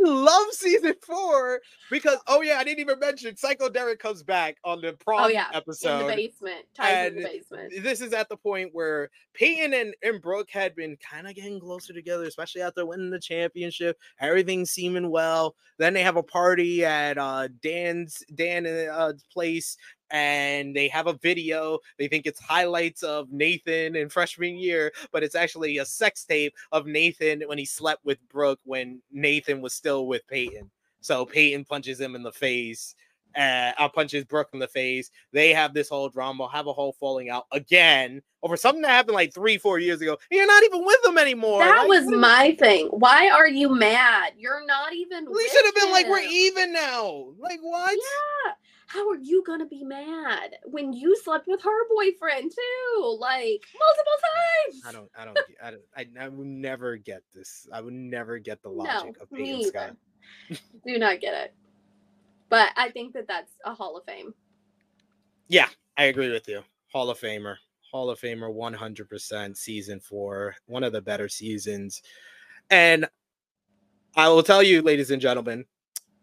love 0.00 0.46
season 0.52 0.94
four 1.02 1.60
because 1.90 2.18
oh 2.26 2.42
yeah, 2.42 2.58
I 2.58 2.64
didn't 2.64 2.80
even 2.80 2.98
mention 2.98 3.36
Psycho 3.36 3.68
Derek 3.68 3.98
comes 3.98 4.22
back 4.22 4.56
on 4.64 4.80
the 4.80 4.92
prom 4.94 5.24
oh, 5.24 5.28
yeah. 5.28 5.46
episode 5.52 6.00
in 6.00 6.06
the 6.06 6.14
basement. 6.14 6.64
And 6.78 7.16
in 7.16 7.22
the 7.22 7.28
basement. 7.28 7.72
This 7.82 8.00
is 8.00 8.12
at 8.12 8.28
the 8.28 8.36
point 8.36 8.70
where 8.72 9.10
Peyton 9.34 9.74
and, 9.74 9.94
and 10.02 10.20
Brooke 10.20 10.50
had 10.50 10.74
been 10.74 10.96
kind 10.96 11.26
of 11.26 11.34
getting 11.34 11.60
closer 11.60 11.92
together, 11.92 12.24
especially 12.24 12.62
after 12.62 12.86
winning 12.86 13.10
the 13.10 13.20
championship. 13.20 13.98
Everything's 14.20 14.70
seeming 14.70 15.10
well. 15.10 15.54
Then 15.78 15.94
they 15.94 16.02
have 16.02 16.16
a 16.16 16.22
party 16.22 16.84
at 16.84 17.18
uh, 17.18 17.48
Dan's 17.62 18.22
Dan 18.34 18.66
uh, 18.66 19.12
place 19.32 19.76
and 20.14 20.76
they 20.76 20.86
have 20.86 21.08
a 21.08 21.14
video. 21.14 21.80
They 21.98 22.06
think 22.06 22.24
it's 22.24 22.38
highlights 22.40 23.02
of 23.02 23.32
Nathan 23.32 23.96
in 23.96 24.08
freshman 24.08 24.56
year, 24.56 24.92
but 25.10 25.24
it's 25.24 25.34
actually 25.34 25.78
a 25.78 25.84
sex 25.84 26.24
tape 26.24 26.54
of 26.70 26.86
Nathan 26.86 27.42
when 27.46 27.58
he 27.58 27.64
slept 27.64 28.04
with 28.04 28.18
Brooke 28.28 28.60
when 28.62 29.02
Nathan 29.10 29.60
was 29.60 29.74
still 29.74 30.06
with 30.06 30.24
Peyton. 30.28 30.70
So 31.00 31.26
Peyton 31.26 31.64
punches 31.64 32.00
him 32.00 32.14
in 32.14 32.22
the 32.22 32.30
face 32.30 32.94
uh, 33.36 33.72
uh, 33.78 33.88
punches 33.88 34.24
Brooke 34.24 34.50
in 34.52 34.58
the 34.58 34.68
face. 34.68 35.10
They 35.32 35.52
have 35.52 35.74
this 35.74 35.88
whole 35.88 36.08
drama, 36.08 36.48
have 36.48 36.66
a 36.66 36.72
whole 36.72 36.92
falling 36.92 37.30
out 37.30 37.46
again 37.52 38.22
over 38.42 38.56
something 38.56 38.82
that 38.82 38.90
happened 38.90 39.14
like 39.14 39.32
three, 39.34 39.58
four 39.58 39.78
years 39.78 40.00
ago. 40.00 40.16
You're 40.30 40.46
not 40.46 40.62
even 40.64 40.84
with 40.84 41.02
them 41.02 41.18
anymore. 41.18 41.60
That 41.60 41.80
Like, 41.80 41.88
was 41.88 42.06
my 42.06 42.56
thing. 42.58 42.88
Why 42.88 43.28
are 43.30 43.48
you 43.48 43.74
mad? 43.74 44.34
You're 44.36 44.64
not 44.66 44.92
even. 44.94 45.26
We 45.30 45.48
should 45.48 45.64
have 45.64 45.74
been 45.74 45.90
like, 45.90 46.06
we're 46.08 46.20
even 46.20 46.72
now. 46.72 47.32
Like 47.38 47.60
what? 47.60 47.92
Yeah. 47.92 48.52
How 48.94 49.10
are 49.10 49.18
you 49.20 49.42
gonna 49.44 49.66
be 49.66 49.82
mad 49.82 50.54
when 50.66 50.92
you 50.92 51.16
slept 51.16 51.48
with 51.48 51.60
her 51.62 51.88
boyfriend 51.88 52.52
too? 52.52 53.18
Like 53.18 53.64
multiple 53.76 54.12
times. 54.22 54.82
I 54.86 54.92
don't, 54.92 55.10
I 55.18 55.24
don't, 55.24 55.38
I 55.64 55.70
don't, 55.72 56.18
I, 56.20 56.24
I 56.24 56.28
would 56.28 56.46
never 56.46 56.96
get 56.96 57.22
this. 57.34 57.66
I 57.72 57.80
would 57.80 57.92
never 57.92 58.38
get 58.38 58.62
the 58.62 58.68
logic 58.68 59.16
of 59.20 59.32
me 59.32 59.44
Peyton 59.46 59.64
Scott. 59.64 59.96
Do 60.86 60.96
not 60.96 61.20
get 61.20 61.34
it. 61.34 61.54
But 62.50 62.68
I 62.76 62.90
think 62.90 63.14
that 63.14 63.26
that's 63.26 63.50
a 63.64 63.74
Hall 63.74 63.96
of 63.96 64.04
Fame. 64.04 64.32
Yeah, 65.48 65.68
I 65.96 66.04
agree 66.04 66.30
with 66.30 66.46
you. 66.46 66.62
Hall 66.92 67.10
of 67.10 67.18
Famer, 67.18 67.56
Hall 67.90 68.10
of 68.10 68.20
Famer, 68.20 68.52
one 68.52 68.74
hundred 68.74 69.08
percent. 69.08 69.58
Season 69.58 69.98
four, 69.98 70.54
one 70.66 70.84
of 70.84 70.92
the 70.92 71.02
better 71.02 71.28
seasons, 71.28 72.00
and 72.70 73.08
I 74.14 74.28
will 74.28 74.44
tell 74.44 74.62
you, 74.62 74.82
ladies 74.82 75.10
and 75.10 75.20
gentlemen, 75.20 75.64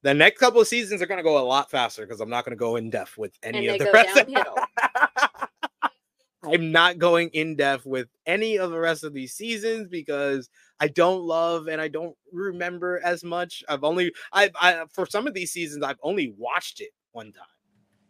the 0.04 0.14
next 0.14 0.40
couple 0.40 0.62
of 0.62 0.68
seasons 0.68 1.02
are 1.02 1.06
going 1.06 1.20
to 1.20 1.24
go 1.24 1.38
a 1.38 1.46
lot 1.46 1.70
faster 1.70 2.06
because 2.06 2.22
I'm 2.22 2.30
not 2.30 2.46
going 2.46 2.56
to 2.56 2.60
go 2.60 2.76
in 2.76 2.90
depth 2.90 3.18
with 3.18 3.34
any 3.44 3.68
And 3.68 3.82
of 3.82 3.88
the 3.88 3.92
rest. 3.94 4.16
downhill. 4.16 4.56
I'm 6.44 6.72
not 6.72 6.98
going 6.98 7.30
in 7.34 7.56
depth 7.56 7.86
with 7.86 8.08
any 8.26 8.58
of 8.58 8.72
the 8.72 8.80
rest 8.80 9.04
of 9.04 9.14
these 9.14 9.34
seasons 9.34 9.88
because 9.88 10.50
I 10.80 10.88
don't 10.88 11.22
love 11.22 11.68
and 11.68 11.80
I 11.80 11.88
don't 11.88 12.16
remember 12.32 13.00
as 13.04 13.24
much. 13.24 13.64
I've 13.70 13.84
only 13.84 14.12
I 14.34 14.50
I 14.60 14.86
for 14.92 15.06
some 15.06 15.28
of 15.28 15.36
these 15.36 15.52
seasons 15.52 15.84
I've 15.84 16.00
only 16.02 16.34
watched 16.38 16.82
it 16.82 16.90
one 17.12 17.32
time. 17.32 17.44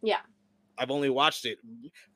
Yeah. 0.02 0.22
I've 0.78 0.92
only 0.92 1.10
watched 1.10 1.46
it 1.46 1.58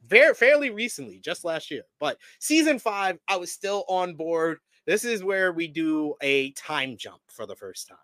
very 0.07 0.33
fairly 0.33 0.69
recently, 0.69 1.19
just 1.19 1.43
last 1.43 1.69
year. 1.69 1.83
But 1.99 2.17
season 2.39 2.79
five, 2.79 3.19
I 3.27 3.35
was 3.35 3.51
still 3.51 3.83
on 3.89 4.15
board. 4.15 4.59
This 4.85 5.03
is 5.03 5.21
where 5.23 5.51
we 5.51 5.67
do 5.67 6.15
a 6.21 6.51
time 6.51 6.95
jump 6.97 7.21
for 7.27 7.45
the 7.45 7.55
first 7.57 7.89
time. 7.89 7.97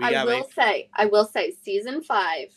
I 0.00 0.24
will 0.24 0.48
say, 0.54 0.88
I 0.94 1.06
will 1.06 1.24
say, 1.24 1.52
season 1.52 2.02
five, 2.02 2.48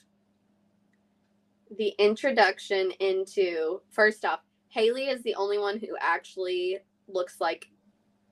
the 1.77 1.93
introduction 1.99 2.91
into 2.99 3.81
first 3.91 4.25
off, 4.25 4.39
Haley 4.69 5.07
is 5.07 5.23
the 5.23 5.35
only 5.35 5.57
one 5.57 5.79
who 5.79 5.95
actually 5.99 6.79
looks 7.07 7.39
like 7.39 7.67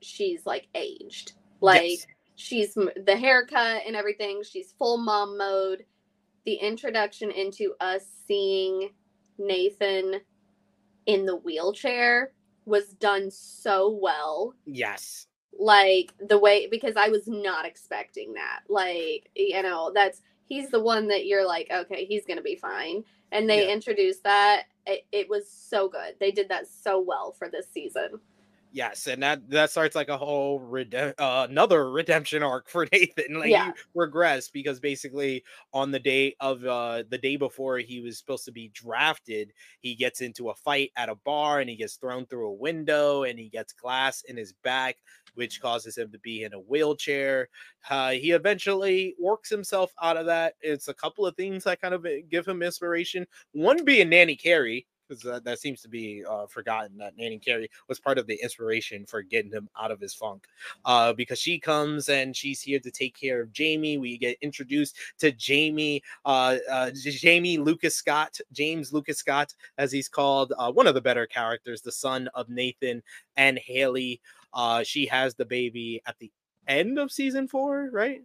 she's 0.02 0.46
like 0.46 0.68
aged. 0.76 1.34
Like 1.62 1.84
yes, 1.84 2.08
she's 2.36 2.74
the 2.74 3.18
haircut 3.18 3.84
and 3.86 3.96
everything. 3.96 4.42
She's 4.44 4.74
full 4.78 4.98
mom 4.98 5.38
mode. 5.38 5.86
The 6.46 6.56
introduction 6.56 7.32
into 7.32 7.74
us 7.80 8.04
seeing 8.28 8.92
Nathan 9.38 10.22
in 11.06 11.26
the 11.26 11.38
wheelchair 11.38 12.32
was 12.66 12.90
done 12.96 13.30
so 13.30 13.98
well 14.02 14.54
yes, 14.66 15.28
like 15.60 16.14
the 16.20 16.38
way 16.38 16.68
because 16.68 16.96
I 16.98 17.10
was 17.10 17.28
not 17.28 17.66
expecting 17.66 18.34
that. 18.34 18.62
Like, 18.70 19.30
you 19.36 19.62
know, 19.62 19.92
that's 19.94 20.22
he's 20.46 20.70
the 20.70 20.82
one 20.82 21.08
that 21.10 21.26
you're 21.26 21.46
like, 21.48 21.70
okay, 21.72 22.06
he's 22.06 22.26
gonna 22.26 22.42
be 22.42 22.56
fine. 22.56 23.04
And 23.32 23.50
they 23.50 23.68
Yeah. 23.68 23.74
introduced 23.74 24.24
that. 24.24 24.66
It, 24.86 25.06
it 25.12 25.30
was 25.30 25.50
so 25.50 25.90
good. 25.90 26.16
They 26.20 26.32
did 26.32 26.50
that 26.50 26.68
so 26.68 27.00
well 27.00 27.32
for 27.32 27.50
this 27.50 27.68
season. 27.72 28.20
Yes, 28.76 29.08
and 29.08 29.24
that 29.24 29.50
that 29.52 29.70
starts 29.72 29.96
like 29.96 30.10
a 30.10 30.18
whole 30.18 30.60
rede- 30.60 30.94
uh, 30.96 31.48
another 31.50 31.90
redemption 31.90 32.44
arc 32.44 32.68
for 32.68 32.86
Nathan. 32.92 33.40
Like 33.40 33.50
Yeah. 33.52 33.72
he 33.72 33.72
regressed 33.98 34.52
because 34.52 34.82
basically 34.82 35.46
on 35.72 35.92
the 35.92 36.00
day 36.00 36.36
of 36.42 36.66
uh 36.66 37.04
the 37.08 37.18
day 37.18 37.38
before 37.38 37.78
he 37.78 38.02
was 38.02 38.18
supposed 38.20 38.44
to 38.46 38.52
be 38.52 38.68
drafted, 38.74 39.54
he 39.80 39.96
gets 39.96 40.20
into 40.20 40.50
a 40.50 40.56
fight 40.56 40.92
at 40.98 41.08
a 41.08 41.16
bar 41.16 41.62
and 41.62 41.70
he 41.70 41.78
gets 41.78 41.96
thrown 41.96 42.26
through 42.26 42.50
a 42.50 42.54
window 42.54 43.24
and 43.24 43.40
he 43.40 43.48
gets 43.48 43.72
glass 43.72 44.24
in 44.24 44.36
his 44.36 44.52
back, 44.52 44.98
which 45.36 45.62
causes 45.62 45.98
him 45.98 46.12
to 46.12 46.20
be 46.20 46.44
in 46.44 46.54
a 46.54 46.60
wheelchair. 46.60 47.48
Uh, 47.90 48.12
he 48.12 48.32
eventually 48.32 49.16
works 49.18 49.50
himself 49.50 49.94
out 50.02 50.18
of 50.18 50.26
that. 50.26 50.56
It's 50.60 50.90
a 50.90 50.94
couple 50.94 51.26
of 51.26 51.38
things 51.38 51.64
that 51.64 51.80
kind 51.80 51.94
of 51.94 52.06
uh, 52.06 52.10
give 52.30 52.46
him 52.46 52.62
inspiration. 52.62 53.26
One 53.54 53.86
being 53.86 54.10
Nanny 54.10 54.36
Carrie, 54.36 54.86
because 55.08 55.24
that, 55.24 55.44
that 55.44 55.60
seems 55.60 55.82
to 55.82 55.90
be 55.90 56.24
uh, 56.30 56.46
forgotten 56.48 56.98
that 56.98 57.18
Nanny 57.18 57.40
Carrie 57.40 57.70
was 57.88 58.00
part 58.00 58.18
of 58.18 58.28
the 58.28 58.36
inspiration 58.42 59.06
for 59.06 59.22
getting 59.22 59.52
him 59.52 59.70
out 59.80 59.92
of 59.92 60.00
his 60.00 60.14
funk. 60.14 60.48
Uh, 60.84 61.14
because 61.14 61.40
she 61.40 61.60
comes 61.60 62.10
and 62.10 62.36
she's 62.36 62.62
here 62.62 62.80
to 62.80 62.92
take 62.92 63.16
care 63.18 63.42
of 63.42 63.52
Jamie. 63.52 63.98
We 63.98 64.18
get 64.18 64.38
introduced 64.42 64.98
to 65.20 65.32
Jamie, 65.32 66.02
uh, 66.26 66.58
uh, 66.70 66.92
Jamie 66.94 67.58
Lucas 67.58 67.96
Scott, 67.96 68.40
James 68.52 68.94
Lucas 68.94 69.18
Scott, 69.18 69.54
as 69.78 69.92
he's 69.92 70.10
called, 70.10 70.54
uh, 70.58 70.72
one 70.72 70.88
of 70.88 70.96
the 70.96 71.02
better 71.02 71.26
characters, 71.26 71.82
the 71.82 71.92
son 71.92 72.28
of 72.34 72.50
Nathan 72.50 73.02
and 73.38 73.58
Haley. 73.58 74.22
Uh, 74.54 74.84
she 74.84 75.06
has 75.06 75.36
the 75.36 75.46
baby 75.46 76.02
at 76.06 76.18
the 76.20 76.32
end 76.68 76.98
of 76.98 77.12
season 77.12 77.48
four, 77.48 77.90
right? 77.92 78.22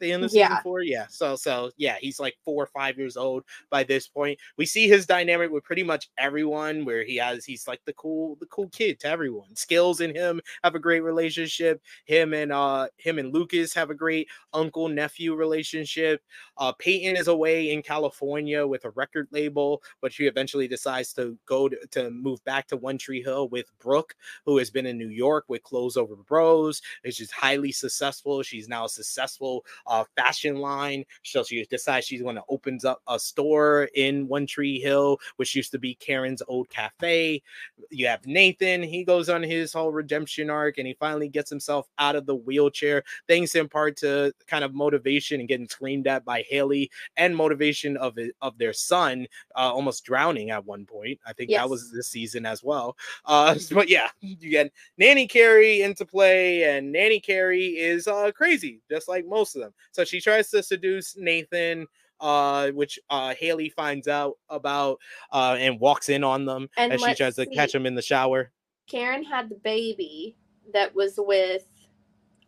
The 0.00 0.12
end 0.12 0.24
of 0.24 0.30
season 0.30 0.40
Yeah. 0.40 0.62
four, 0.62 0.82
yeah. 0.82 1.06
So, 1.08 1.36
so 1.36 1.70
yeah, 1.76 1.96
he's 2.00 2.18
like 2.20 2.36
four 2.44 2.62
or 2.62 2.66
five 2.66 2.98
years 2.98 3.16
old 3.16 3.44
by 3.70 3.84
this 3.84 4.06
point. 4.08 4.38
We 4.56 4.66
see 4.66 4.88
his 4.88 5.06
dynamic 5.06 5.50
with 5.50 5.64
pretty 5.64 5.82
much 5.82 6.10
everyone, 6.18 6.84
where 6.84 7.04
he 7.04 7.16
has 7.16 7.44
he's 7.44 7.68
like 7.68 7.80
the 7.84 7.92
cool, 7.94 8.36
the 8.40 8.46
cool 8.46 8.68
kid 8.70 8.98
to 9.00 9.08
everyone. 9.08 9.54
Skills 9.56 10.00
and 10.00 10.14
him 10.16 10.40
have 10.62 10.74
a 10.74 10.78
great 10.80 11.00
relationship. 11.00 11.80
Him 12.06 12.34
and 12.34 12.52
uh 12.52 12.88
him 12.98 13.18
and 13.18 13.32
Lucas 13.32 13.72
have 13.74 13.90
a 13.90 13.94
great 13.94 14.28
uncle 14.52 14.88
nephew 14.88 15.34
relationship. 15.34 16.22
Uh, 16.58 16.72
Peyton 16.72 17.16
is 17.16 17.28
away 17.28 17.70
in 17.72 17.82
California 17.82 18.66
with 18.66 18.84
a 18.84 18.90
record 18.90 19.28
label, 19.30 19.82
but 20.00 20.12
she 20.12 20.26
eventually 20.26 20.66
decides 20.68 21.12
to 21.14 21.38
go 21.46 21.68
to, 21.68 21.76
to 21.92 22.10
move 22.10 22.42
back 22.44 22.66
to 22.68 22.76
One 22.76 22.98
Tree 22.98 23.22
Hill 23.22 23.48
with 23.48 23.70
Brooke, 23.78 24.14
who 24.44 24.58
has 24.58 24.70
been 24.70 24.86
in 24.86 24.98
New 24.98 25.08
York 25.08 25.44
with 25.48 25.62
Clothes 25.62 25.96
Over 25.96 26.16
Bros. 26.16 26.80
Is 27.04 27.16
just 27.16 27.32
highly 27.32 27.70
successful. 27.72 28.42
She's 28.42 28.68
now 28.68 28.86
a 28.86 28.88
successful 28.88 29.64
uh, 29.86 29.93
fashion 30.16 30.56
line. 30.56 31.04
So 31.22 31.42
she 31.44 31.64
decides 31.64 32.06
she's 32.06 32.22
going 32.22 32.36
to 32.36 32.42
opens 32.48 32.84
up 32.84 33.00
a 33.08 33.18
store 33.18 33.88
in 33.94 34.26
One 34.26 34.46
Tree 34.46 34.78
Hill, 34.80 35.18
which 35.36 35.54
used 35.54 35.70
to 35.72 35.78
be 35.78 35.94
Karen's 35.94 36.42
old 36.48 36.68
cafe. 36.68 37.42
You 37.90 38.06
have 38.06 38.26
Nathan. 38.26 38.82
He 38.82 39.04
goes 39.04 39.28
on 39.28 39.42
his 39.42 39.72
whole 39.72 39.92
redemption 39.92 40.50
arc, 40.50 40.78
and 40.78 40.86
he 40.86 40.94
finally 40.94 41.28
gets 41.28 41.50
himself 41.50 41.86
out 41.98 42.16
of 42.16 42.26
the 42.26 42.34
wheelchair, 42.34 43.02
thanks 43.28 43.54
in 43.54 43.68
part 43.68 43.96
to 43.98 44.32
kind 44.46 44.64
of 44.64 44.74
motivation 44.74 45.40
and 45.40 45.48
getting 45.48 45.68
screamed 45.68 46.06
at 46.06 46.24
by 46.24 46.42
Haley, 46.48 46.90
and 47.16 47.36
motivation 47.36 47.96
of 47.96 48.16
of 48.40 48.58
their 48.58 48.72
son, 48.72 49.26
uh, 49.56 49.72
almost 49.72 50.04
drowning 50.04 50.50
at 50.50 50.64
one 50.64 50.86
point. 50.86 51.18
I 51.26 51.32
think 51.32 51.52
that 51.52 51.68
was 51.68 51.84
Yes. 51.84 51.92
this 51.94 52.08
season 52.08 52.46
as 52.46 52.62
well. 52.62 52.96
Uh, 53.24 53.56
but 53.72 53.88
yeah, 53.88 54.08
you 54.20 54.50
get 54.50 54.72
Nanny 54.98 55.26
Carrie 55.26 55.82
into 55.82 56.04
play, 56.06 56.64
and 56.64 56.92
Nanny 56.92 57.20
Carrie 57.20 57.76
is 57.78 58.06
uh 58.06 58.30
crazy, 58.32 58.80
just 58.90 59.08
like 59.08 59.26
most 59.26 59.54
of 59.56 59.62
them. 59.62 59.73
So 59.92 60.04
she 60.04 60.20
tries 60.20 60.50
to 60.50 60.62
seduce 60.62 61.16
Nathan, 61.16 61.86
uh, 62.20 62.70
which 62.70 62.98
uh 63.10 63.34
Haley 63.34 63.68
finds 63.68 64.08
out 64.08 64.38
about, 64.48 64.98
uh, 65.32 65.56
and 65.58 65.78
walks 65.80 66.08
in 66.08 66.24
on 66.24 66.44
them 66.44 66.68
And 66.76 66.92
as 66.92 67.00
she 67.02 67.14
tries 67.14 67.36
to 67.36 67.46
catch 67.46 67.72
see. 67.72 67.78
him 67.78 67.86
in 67.86 67.94
the 67.94 68.02
shower. 68.02 68.50
Karen 68.88 69.24
had 69.24 69.48
the 69.48 69.56
baby 69.56 70.36
that 70.72 70.94
was 70.94 71.14
with 71.18 71.64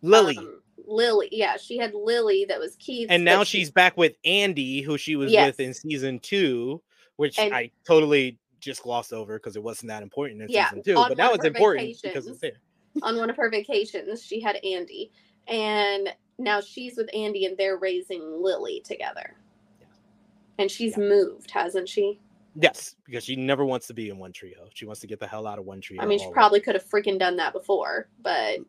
Lily. 0.02 0.36
um, 0.38 0.60
Lily. 0.86 1.28
Yeah, 1.32 1.56
she 1.56 1.78
had 1.78 1.94
Lily 1.94 2.44
that 2.48 2.60
was 2.60 2.76
Keith. 2.76 3.08
and 3.10 3.24
now 3.24 3.42
she's 3.44 3.70
back 3.70 3.96
with 3.96 4.14
Andy, 4.24 4.80
who 4.82 4.96
she 4.98 5.16
was 5.16 5.32
Yes. 5.32 5.46
with 5.48 5.60
in 5.60 5.74
season 5.74 6.18
two, 6.20 6.82
which 7.16 7.38
And- 7.38 7.54
I 7.54 7.70
totally 7.84 8.38
just 8.60 8.82
glossed 8.82 9.12
over 9.12 9.38
because 9.38 9.56
it 9.56 9.62
wasn't 9.62 9.88
that 9.88 10.02
important 10.02 10.42
in 10.42 10.48
Yeah, 10.50 10.68
season 10.70 10.82
two. 10.82 10.94
But 10.94 11.16
that 11.16 11.32
was 11.32 11.44
important 11.44 11.96
because 12.02 12.26
it's 12.26 12.40
there. 12.40 12.60
on 13.02 13.16
one 13.16 13.30
of 13.30 13.36
her 13.36 13.48
vacations. 13.50 14.24
She 14.24 14.40
had 14.40 14.56
Andy, 14.64 15.10
and 15.48 16.14
now 16.38 16.60
she's 16.60 16.96
with 16.96 17.08
Andy, 17.14 17.46
and 17.46 17.56
they're 17.56 17.78
raising 17.78 18.42
Lily 18.42 18.80
together. 18.84 19.36
Yeah. 19.80 19.86
And 20.58 20.70
she's 20.70 20.96
Yeah. 20.96 21.04
moved, 21.04 21.50
hasn't 21.50 21.88
she? 21.88 22.20
Yes, 22.58 22.96
because 23.04 23.24
she 23.24 23.36
never 23.36 23.64
wants 23.64 23.86
to 23.88 23.94
be 23.94 24.08
in 24.08 24.18
one 24.18 24.32
trio. 24.32 24.68
She 24.72 24.86
wants 24.86 25.00
to 25.02 25.06
get 25.06 25.20
the 25.20 25.26
hell 25.26 25.46
out 25.46 25.58
of 25.58 25.66
one 25.66 25.80
trio. 25.80 26.02
I 26.02 26.06
mean, 26.06 26.18
she 26.18 26.30
probably 26.30 26.60
could 26.60 26.74
have 26.74 26.84
freaking 26.84 27.18
done 27.18 27.36
that 27.36 27.52
before, 27.52 28.08
but 28.22 28.60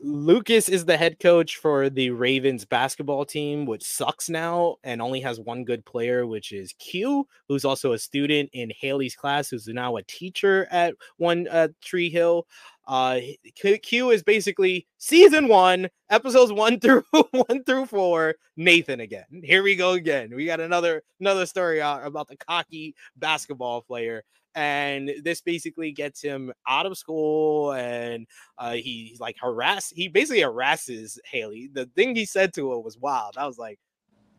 Lucas 0.00 0.68
is 0.68 0.84
the 0.84 0.96
head 0.96 1.20
coach 1.20 1.56
for 1.56 1.88
the 1.88 2.10
Ravens 2.10 2.64
basketball 2.64 3.24
team, 3.24 3.64
which 3.66 3.84
sucks 3.84 4.28
now 4.28 4.76
and 4.82 5.00
only 5.00 5.20
has 5.20 5.38
one 5.38 5.64
good 5.64 5.84
player, 5.84 6.26
which 6.26 6.50
is 6.50 6.74
Q, 6.80 7.26
who's 7.48 7.64
also 7.64 7.92
a 7.92 7.98
student 7.98 8.50
in 8.52 8.72
Haley's 8.80 9.14
class, 9.14 9.48
who's 9.48 9.68
now 9.68 9.96
a 9.96 10.02
teacher 10.02 10.66
at 10.72 10.94
one 11.18 11.46
uh, 11.48 11.68
Tree 11.80 12.10
Hill. 12.10 12.48
Uh, 12.86 13.20
Q- 13.56 14.10
is 14.10 14.22
basically 14.22 14.86
season 14.98 15.48
one, 15.48 15.88
episodes 16.10 16.52
one 16.52 16.78
through 16.80 17.04
one 17.32 17.64
through 17.64 17.86
four. 17.86 18.34
Nathan 18.56 19.00
again. 19.00 19.24
Here 19.42 19.62
we 19.62 19.76
go 19.76 19.92
again. 19.92 20.34
We 20.34 20.46
got 20.46 20.60
another 20.60 21.02
another 21.20 21.46
story 21.46 21.80
out 21.82 22.06
about 22.06 22.28
the 22.28 22.36
cocky 22.36 22.94
basketball 23.16 23.82
player 23.82 24.22
and 24.54 25.10
this 25.22 25.42
basically 25.42 25.92
gets 25.92 26.22
him 26.22 26.50
out 26.66 26.86
of 26.86 26.96
school 26.96 27.72
and 27.72 28.26
uh 28.56 28.72
he, 28.72 29.08
he's 29.10 29.20
like 29.20 29.36
harass 29.38 29.92
he 29.94 30.08
basically 30.08 30.40
harasses 30.40 31.20
haley 31.30 31.68
the 31.74 31.84
thing 31.94 32.16
he 32.16 32.24
said 32.24 32.54
to 32.54 32.70
her 32.70 32.78
was 32.80 32.96
wild 32.96 33.36
i 33.36 33.46
was 33.46 33.58
like 33.58 33.78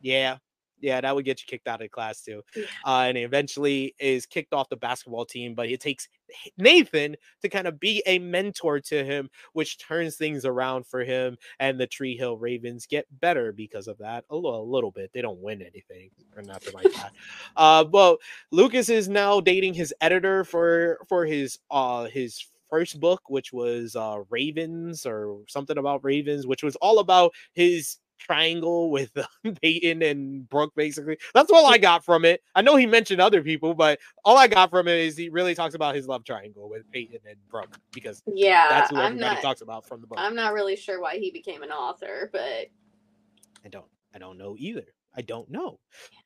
yeah 0.01 0.37
Yeah, 0.79 1.01
that 1.01 1.15
would 1.15 1.25
get 1.25 1.41
you 1.41 1.47
kicked 1.47 1.67
out 1.67 1.81
of 1.81 1.89
class 1.91 2.21
too. 2.21 2.43
Uh, 2.85 3.05
and 3.09 3.17
eventually 3.17 3.95
is 3.99 4.25
kicked 4.27 4.53
off 4.53 4.69
the 4.69 4.77
basketball 4.77 5.25
team, 5.25 5.55
but 5.55 5.69
it 5.69 5.79
takes 5.81 6.07
Nathan 6.57 7.15
to 7.41 7.49
kind 7.49 7.67
of 7.67 7.79
be 7.79 8.03
a 8.05 8.19
mentor 8.19 8.79
to 8.79 9.03
him, 9.03 9.29
which 9.53 9.79
turns 9.79 10.15
things 10.15 10.45
around 10.45 10.85
for 10.85 11.03
him. 11.03 11.37
And 11.59 11.79
the 11.79 11.87
Tree 11.87 12.17
Hill 12.17 12.37
Ravens 12.37 12.85
get 12.85 13.05
better 13.19 13.51
because 13.51 13.87
of 13.87 13.97
that 13.99 14.25
a 14.29 14.35
little, 14.35 14.61
a 14.61 14.63
little 14.63 14.91
bit. 14.91 15.11
They 15.13 15.21
don't 15.21 15.41
win 15.41 15.61
anything 15.61 16.11
or 16.35 16.43
nothing 16.43 16.73
like 16.73 16.91
that. 16.93 17.11
Uh, 17.55 17.85
well, 17.89 18.17
Lucas 18.51 18.89
is 18.89 19.07
now 19.07 19.39
dating 19.39 19.73
his 19.73 19.93
editor 20.01 20.43
for 20.43 20.99
for 21.07 21.25
his 21.25 21.59
uh 21.71 22.05
his 22.05 22.45
first 22.69 22.99
book, 22.99 23.29
which 23.29 23.53
was 23.53 23.95
uh 23.95 24.19
Ravens 24.29 25.05
or 25.05 25.39
something 25.47 25.77
about 25.77 26.03
Ravens, 26.03 26.45
which 26.45 26.63
was 26.63 26.75
all 26.77 26.99
about 26.99 27.33
his 27.53 27.97
triangle 28.17 28.89
with 28.91 29.15
uh, 29.17 29.25
Peyton 29.61 30.01
and 30.01 30.47
Brooke, 30.49 30.73
basically. 30.75 31.17
That's 31.33 31.51
all 31.51 31.65
I 31.65 31.77
got 31.77 32.03
from 32.03 32.25
it. 32.25 32.41
I 32.55 32.61
know 32.61 32.75
he 32.75 32.85
mentioned 32.85 33.21
other 33.21 33.41
people, 33.41 33.73
but 33.73 33.99
all 34.25 34.37
I 34.37 34.47
got 34.47 34.69
from 34.69 34.87
it 34.87 34.99
is 34.99 35.17
he 35.17 35.29
really 35.29 35.55
talks 35.55 35.75
about 35.75 35.95
his 35.95 36.07
love 36.07 36.23
triangle 36.23 36.69
with 36.69 36.89
Peyton 36.91 37.19
and 37.27 37.37
Brooke 37.49 37.77
because 37.93 38.21
Yeah, 38.25 38.67
that's 38.69 38.89
who 38.89 38.97
everybody 38.97 39.35
not. 39.35 39.41
talks 39.41 39.61
about 39.61 39.85
from 39.87 40.01
the 40.01 40.07
book. 40.07 40.17
I'm 40.19 40.35
not 40.35 40.53
really 40.53 40.75
sure 40.75 41.01
why 41.01 41.17
he 41.17 41.31
became 41.31 41.63
an 41.63 41.71
author, 41.71 42.29
but 42.31 42.67
I 43.65 43.69
don't 43.69 43.85
I 44.13 44.19
don't 44.19 44.37
know 44.37 44.55
either. 44.57 44.85
I 45.17 45.21
don't 45.21 45.49
know. 45.49 45.79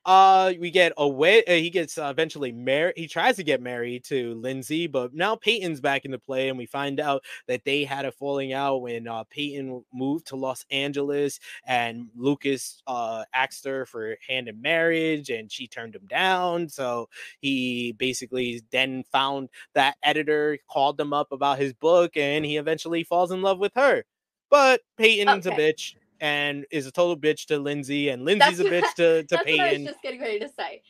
Uh 0.04 0.54
we 0.60 0.70
get 0.72 0.92
away 0.98 1.44
uh, 1.46 1.54
he 1.54 1.70
gets 1.70 1.98
uh, 1.98 2.08
eventually 2.12 2.52
married 2.52 2.96
he 2.98 3.08
tries 3.08 3.38
to 3.38 3.44
get 3.44 3.62
married 3.62 4.04
to 4.06 4.34
Lindsay, 4.36 4.88
but 4.88 5.14
now 5.14 5.36
Peyton's 5.36 5.80
back 5.80 6.04
in 6.06 6.12
the 6.12 6.20
play 6.20 6.50
and 6.50 6.58
we 6.58 6.66
find 6.66 7.00
out 7.00 7.24
that 7.48 7.64
they 7.64 7.86
had 7.86 8.06
a 8.06 8.12
falling 8.12 8.52
out 8.52 8.82
when 8.82 9.08
uh 9.08 9.24
Peyton 9.30 9.86
moved 9.94 10.28
to 10.28 10.36
Los 10.36 10.66
Angeles 10.72 11.39
and 11.66 12.10
Lucas 12.16 12.82
uh 12.88 13.24
asked 13.34 13.64
her 13.66 13.86
for 13.86 14.18
hand 14.28 14.50
in 14.50 14.62
marriage 14.62 15.30
and 15.30 15.52
she 15.52 15.68
turned 15.68 15.96
him 15.96 16.08
down. 16.08 16.68
So 16.68 17.08
he 17.39 17.94
basically 17.94 18.62
then 18.72 19.04
found 19.12 19.50
that 19.74 19.96
editor 20.04 20.58
called 20.70 20.98
them 20.98 21.14
up 21.14 21.32
about 21.32 21.60
his 21.60 21.74
book 21.74 22.18
and 22.18 22.46
he 22.46 22.58
eventually 22.58 23.04
falls 23.04 23.32
in 23.32 23.42
love 23.42 23.60
with 23.60 23.74
her. 23.76 24.04
But 24.50 24.82
Peyton's 24.98 25.46
a 25.46 25.52
bitch 25.54 25.96
and 26.22 26.66
is 26.72 26.88
a 26.88 26.92
total 26.92 27.18
bitch 27.18 27.46
to 27.48 27.60
Lindsay, 27.60 28.10
and 28.10 28.24
Lindsay's 28.24 28.60
a 28.62 28.64
bitch 28.66 28.94
to, 28.96 29.24
to 29.28 29.28
that's 29.30 29.46
what 29.46 29.60
I 29.60 29.64
was 29.64 29.70
Peyton. 29.72 29.86
just 29.86 30.02
getting 30.02 30.22
ready 30.22 30.40
to 30.40 30.48
say. 30.50 30.82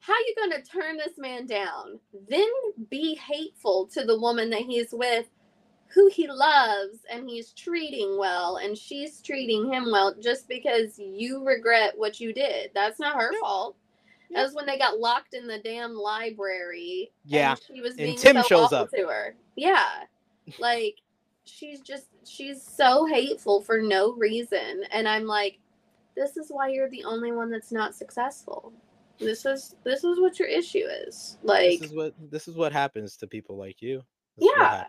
How 0.00 0.14
you 0.14 0.34
going 0.36 0.50
to 0.62 0.62
turn 0.68 0.96
this 0.96 1.18
man 1.18 1.46
down, 1.46 2.00
then 2.28 2.48
be 2.90 3.14
hateful 3.16 3.86
to 3.92 4.02
the 4.04 4.18
woman 4.18 4.48
that 4.50 4.62
he's 4.62 4.88
with, 4.92 5.26
who 5.94 6.08
he 6.08 6.26
loves 6.26 6.98
and 7.12 7.28
he's 7.28 7.52
treating 7.52 8.16
well, 8.18 8.56
and 8.56 8.76
she's 8.78 9.20
treating 9.20 9.70
him 9.70 9.90
well 9.92 10.14
just 10.20 10.48
because 10.48 10.98
you 10.98 11.44
regret 11.44 11.92
what 11.96 12.18
you 12.18 12.32
did? 12.32 12.70
That's 12.74 12.98
not 12.98 13.16
her 13.20 13.30
fault. 13.40 13.76
That 14.30 14.44
was 14.44 14.54
when 14.54 14.64
they 14.64 14.78
got 14.78 14.98
locked 14.98 15.34
in 15.34 15.46
the 15.46 15.58
damn 15.58 15.92
library. 15.94 17.10
Yeah. 17.26 17.50
and 17.50 17.60
she 17.66 17.80
was 17.82 17.90
And 17.90 17.98
being 17.98 18.16
Tim 18.16 18.36
so 18.36 18.42
shows 18.42 18.64
awful 18.66 18.78
up. 18.78 18.90
to 18.92 19.06
her. 19.08 19.34
Yeah, 19.56 19.84
like 20.58 20.96
she's 21.50 21.80
just 21.80 22.08
she's 22.24 22.62
so 22.62 23.06
hateful 23.06 23.62
for 23.62 23.80
no 23.80 24.12
reason, 24.14 24.84
and 24.90 25.08
I'm 25.08 25.26
like, 25.26 25.58
this 26.16 26.36
is 26.36 26.48
why 26.48 26.68
you're 26.68 26.90
the 26.90 27.04
only 27.04 27.32
one 27.32 27.50
that's 27.50 27.72
not 27.72 27.94
successful. 27.94 28.72
This 29.18 29.44
is 29.44 29.74
this 29.84 30.02
is 30.02 30.18
what 30.18 30.38
your 30.38 30.48
issue 30.48 30.84
is. 31.06 31.36
Like, 31.42 31.80
this 31.80 31.90
is 31.90 31.96
what 31.96 32.14
this 32.30 32.48
is 32.48 32.56
what 32.56 32.72
happens 32.72 33.16
to 33.18 33.26
people 33.26 33.56
like 33.56 33.82
you. 33.82 34.02
This 34.38 34.50
Yeah. 34.56 34.84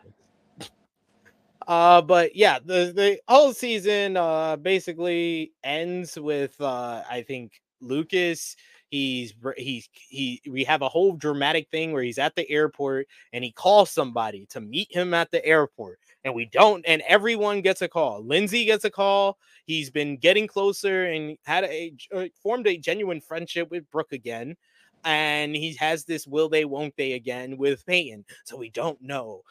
Uh, 1.68 2.02
but 2.02 2.36
yeah, 2.36 2.60
the 2.60 2.92
the 2.96 3.20
whole 3.28 3.54
season 3.54 4.18
uh 4.18 4.56
basically 4.56 5.52
ends 5.64 6.18
with 6.18 6.60
uh 6.60 7.04
I 7.10 7.22
think 7.24 7.62
Lucas. 7.82 8.56
He's 8.90 9.34
he's 9.56 9.88
he. 9.94 10.42
We 10.50 10.66
have 10.66 10.82
a 10.82 10.90
whole 10.90 11.14
dramatic 11.14 11.70
thing 11.70 11.94
where 11.94 12.04
he's 12.04 12.18
at 12.18 12.36
the 12.36 12.50
airport 12.50 13.08
and 13.32 13.42
he 13.42 13.54
calls 13.54 13.90
somebody 13.90 14.48
to 14.48 14.60
meet 14.60 14.94
him 14.94 15.14
at 15.14 15.32
the 15.32 15.46
airport, 15.46 16.00
and 16.24 16.34
we 16.34 16.46
don't. 16.46 16.84
And 16.88 17.02
everyone 17.08 17.62
gets 17.62 17.82
a 17.82 17.88
call. 17.88 18.24
Lindsay 18.24 18.66
gets 18.66 18.86
a 18.86 18.90
call. 18.90 19.38
He's 19.66 19.90
been 19.90 20.18
getting 20.18 20.48
closer 20.48 21.06
and 21.06 21.38
had 21.46 21.64
a 21.66 21.94
uh, 22.14 22.26
formed 22.42 22.68
a 22.68 22.78
genuine 22.78 23.22
friendship 23.22 23.70
with 23.72 23.90
Brooke 23.90 24.12
again 24.14 24.56
and 25.04 25.56
he 25.56 25.74
has 25.76 26.06
this 26.06 26.28
will 26.28 26.50
they 26.50 26.66
won't 26.66 26.96
they 26.96 27.14
again 27.14 27.58
with 27.58 27.86
Peyton. 27.86 28.26
So 28.46 28.58
we 28.58 28.70
don't 28.70 29.02
know 29.02 29.42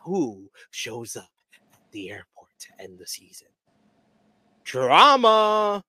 who 0.00 0.50
shows 0.70 1.16
up 1.16 1.30
at 1.54 1.92
the 1.92 2.10
airport 2.10 2.50
to 2.60 2.82
end 2.82 2.98
the 2.98 3.06
season. 3.06 3.48
Drama. 4.64 5.82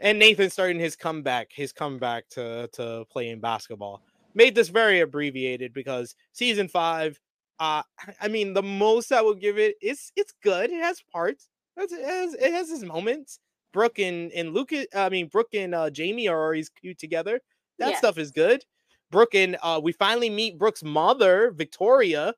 And 0.00 0.18
Nathan 0.18 0.50
starting 0.50 0.80
his 0.80 0.96
comeback, 0.96 1.50
his 1.52 1.72
comeback 1.72 2.28
to 2.30 2.68
to 2.72 3.04
playing 3.10 3.40
basketball. 3.40 4.02
Made 4.34 4.54
this 4.54 4.68
very 4.68 5.00
abbreviated 5.00 5.72
because 5.72 6.16
season 6.32 6.66
five, 6.66 7.20
uh 7.62 7.82
I 8.20 8.28
mean 8.28 8.54
the 8.54 8.62
most 8.62 9.12
I 9.12 9.22
would 9.22 9.40
give 9.40 9.58
it 9.58 9.76
is 9.82 10.12
it's 10.16 10.34
good. 10.42 10.70
It 10.70 10.82
has 10.82 11.02
parts. 11.12 11.48
It 11.76 11.90
has 12.04 12.34
it 12.34 12.52
has 12.52 12.70
its 12.70 12.82
moments. 12.84 13.38
Brooke 13.72 13.98
and, 14.00 14.32
and 14.32 14.52
Lucas, 14.52 14.86
I 14.94 15.08
mean 15.08 15.28
Brooke 15.28 15.54
and 15.54 15.74
uh, 15.74 15.90
Jamie 15.90 16.28
are 16.28 16.42
always 16.44 16.68
cute 16.68 16.98
together. 16.98 17.40
That 17.78 17.90
Yes. 17.90 17.98
stuff 17.98 18.18
is 18.18 18.30
good. 18.30 18.64
Brooke 19.10 19.34
and 19.34 19.56
uh, 19.62 19.80
we 19.82 19.92
finally 19.92 20.30
meet 20.30 20.58
Brooke's 20.58 20.82
mother, 20.84 21.52
Victoria. 21.52 22.34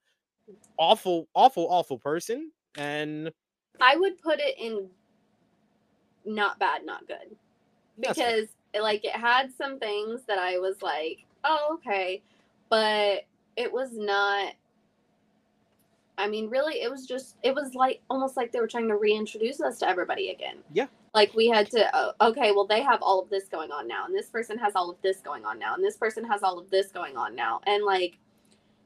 Awful, 0.79 1.29
awful, 1.35 1.67
awful 1.71 1.99
person. 1.99 2.53
And 2.77 3.33
I 3.81 3.97
would 3.97 4.19
put 4.19 4.41
it 4.41 4.59
in 4.59 4.91
not 6.25 6.59
bad, 6.59 6.85
not 6.85 7.07
good. 7.07 7.37
because 8.01 8.49
it, 8.73 8.83
like 8.83 9.05
it 9.05 9.13
had 9.13 9.53
some 9.55 9.79
things 9.79 10.23
that 10.27 10.39
I 10.39 10.59
was 10.59 10.83
like, 10.83 11.25
oh 11.45 11.77
okay, 11.79 12.23
but 12.71 13.25
it 13.57 13.73
was 13.73 13.91
not. 13.93 14.55
I 16.17 16.29
mean, 16.29 16.49
really, 16.49 16.81
it 16.83 16.91
was 16.91 17.07
just 17.07 17.37
it 17.43 17.55
was 17.55 17.75
like 17.75 18.01
almost 18.09 18.37
like 18.37 18.53
they 18.53 18.61
were 18.61 18.69
trying 18.69 18.89
to 18.89 18.97
reintroduce 18.97 19.61
us 19.61 19.79
to 19.81 19.89
everybody 19.89 20.31
again. 20.31 20.59
Yeah. 20.73 20.87
Like 21.13 21.35
we 21.35 21.49
had 21.49 21.71
to, 21.73 21.89
oh, 21.93 22.13
okay, 22.31 22.53
well 22.53 22.67
they 22.67 22.83
have 22.83 23.03
all 23.03 23.21
of 23.21 23.31
this 23.31 23.49
going 23.49 23.71
on 23.73 23.87
now, 23.89 24.05
and 24.07 24.15
this 24.15 24.29
person 24.29 24.59
has 24.59 24.75
all 24.77 24.91
of 24.91 24.97
this 25.03 25.19
going 25.21 25.45
on 25.45 25.59
now, 25.59 25.75
and 25.75 25.83
this 25.85 25.97
person 25.97 26.25
has 26.25 26.43
all 26.43 26.59
of 26.59 26.71
this 26.71 26.93
going 26.93 27.17
on 27.17 27.35
now, 27.35 27.61
and 27.67 27.85
like, 27.85 28.19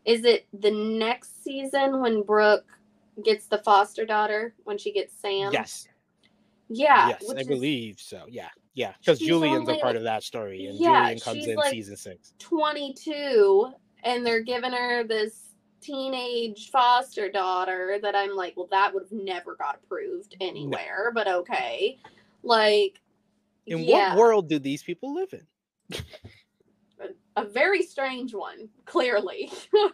is 0.04 0.24
it 0.24 0.46
the 0.58 0.70
next 0.70 1.42
season 1.44 2.00
when 2.00 2.22
Brooke 2.22 2.66
gets 3.24 3.46
the 3.46 3.58
foster 3.58 4.06
daughter 4.06 4.54
when 4.64 4.78
she 4.78 4.92
gets 4.92 5.14
Sam? 5.20 5.52
yes, 5.52 5.88
Yeah. 6.68 7.08
yes, 7.08 7.30
I 7.30 7.40
is- 7.40 7.46
believe 7.46 7.98
so. 8.00 8.24
Yeah, 8.28 8.48
yeah, 8.74 8.92
because 9.00 9.18
Julian's 9.18 9.68
a 9.68 9.76
part 9.76 9.96
of 9.96 10.02
that 10.04 10.22
story, 10.22 10.66
and 10.66 10.78
Yeah, 10.78 11.00
Julian 11.02 11.20
comes 11.20 11.46
in 11.46 11.56
like- 11.56 11.70
season 11.72 11.96
six. 11.96 12.32
22 12.38 13.72
and 14.04 14.24
they're 14.24 14.42
giving 14.42 14.72
her 14.72 15.02
this 15.04 15.47
teenage 15.80 16.70
foster 16.70 17.30
daughter 17.30 17.98
that 18.02 18.14
I'm 18.14 18.34
like, 18.34 18.56
well, 18.56 18.68
that 18.70 18.92
would 18.92 19.04
have 19.04 19.12
never 19.12 19.54
got 19.56 19.80
approved 19.82 20.36
anywhere, 20.40 21.10
but 21.14 21.26
okay. 21.28 21.98
Like, 22.42 23.00
In 23.66 23.80
yeah, 23.80 24.10
what 24.10 24.18
world 24.18 24.48
do 24.48 24.58
these 24.58 24.82
people 24.82 25.14
live 25.14 25.32
in? 25.32 25.46
a 27.36 27.44
very 27.44 27.82
strange 27.82 28.34
one, 28.34 28.68
clearly. 28.84 29.50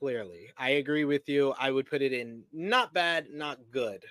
Clearly, 0.00 0.50
I 0.58 0.70
agree 0.70 1.04
with 1.04 1.28
you. 1.28 1.54
I 1.60 1.70
would 1.70 1.86
put 1.88 2.02
it 2.02 2.12
in 2.12 2.42
not 2.52 2.92
bad, 2.92 3.30
not 3.30 3.60
good. 3.70 4.04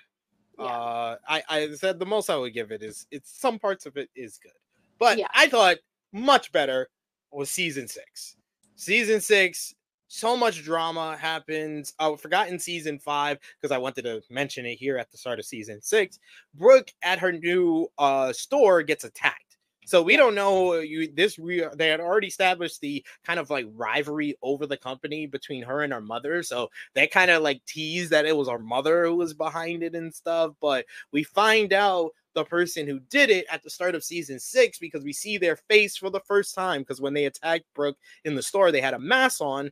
Yeah. 0.58 0.64
Uh, 0.64 1.16
I 1.28 1.42
I 1.50 1.70
said 1.74 1.98
the 1.98 2.06
most 2.06 2.30
I 2.30 2.36
would 2.36 2.54
give 2.54 2.72
it 2.72 2.82
is 2.82 3.06
it's 3.10 3.38
some 3.38 3.58
parts 3.58 3.84
of 3.84 3.98
it 3.98 4.08
is 4.16 4.38
good, 4.38 4.52
but 4.98 5.18
Yeah. 5.18 5.26
I 5.34 5.48
thought 5.48 5.76
much 6.10 6.50
better 6.50 6.88
was 7.30 7.50
season 7.50 7.88
six. 7.88 8.36
Season 8.74 9.20
six, 9.20 9.74
so 10.12 10.36
much 10.36 10.62
drama 10.62 11.16
happens. 11.16 11.94
I 11.98 12.14
forgot 12.16 12.48
in 12.48 12.58
season 12.58 12.98
five 12.98 13.38
because 13.58 13.74
I 13.74 13.78
wanted 13.78 14.02
to 14.02 14.20
mention 14.28 14.66
it 14.66 14.74
here 14.74 14.98
at 14.98 15.10
the 15.10 15.16
start 15.16 15.38
of 15.38 15.46
season 15.46 15.80
six. 15.80 16.18
Brooke 16.54 16.92
at 17.02 17.18
her 17.18 17.32
new 17.32 17.88
uh 17.96 18.30
store 18.34 18.82
gets 18.82 19.04
attacked. 19.04 19.56
So 19.86 20.02
we 20.02 20.18
don't 20.18 20.34
know 20.34 20.74
you 20.74 21.10
this 21.12 21.38
we 21.38 21.64
they 21.76 21.88
had 21.88 21.98
already 21.98 22.26
established 22.26 22.82
the 22.82 23.02
kind 23.24 23.40
of 23.40 23.48
like 23.48 23.66
rivalry 23.74 24.36
over 24.42 24.66
the 24.66 24.76
company 24.76 25.26
between 25.26 25.62
her 25.62 25.80
and 25.80 25.94
her 25.94 26.02
mother. 26.02 26.42
So 26.42 26.68
they 26.94 27.06
kind 27.06 27.30
of 27.30 27.42
like 27.42 27.64
tease 27.64 28.10
that 28.10 28.26
it 28.26 28.36
was 28.36 28.48
our 28.48 28.58
mother 28.58 29.06
who 29.06 29.16
was 29.16 29.32
behind 29.32 29.82
it 29.82 29.94
and 29.94 30.14
stuff. 30.14 30.52
But 30.60 30.84
we 31.10 31.22
find 31.22 31.72
out 31.72 32.10
the 32.34 32.44
person 32.44 32.86
who 32.86 33.00
did 33.00 33.30
it 33.30 33.46
at 33.50 33.62
the 33.62 33.70
start 33.70 33.94
of 33.94 34.04
season 34.04 34.38
six 34.38 34.78
because 34.78 35.04
we 35.04 35.12
see 35.12 35.38
their 35.38 35.56
face 35.56 35.96
for 35.96 36.10
the 36.10 36.20
first 36.20 36.54
time. 36.54 36.82
Because 36.82 37.00
when 37.00 37.14
they 37.14 37.24
attacked 37.24 37.64
Brooke 37.74 37.96
in 38.24 38.34
the 38.34 38.42
store, 38.42 38.72
they 38.72 38.80
had 38.80 38.94
a 38.94 38.98
mask 38.98 39.40
on. 39.40 39.70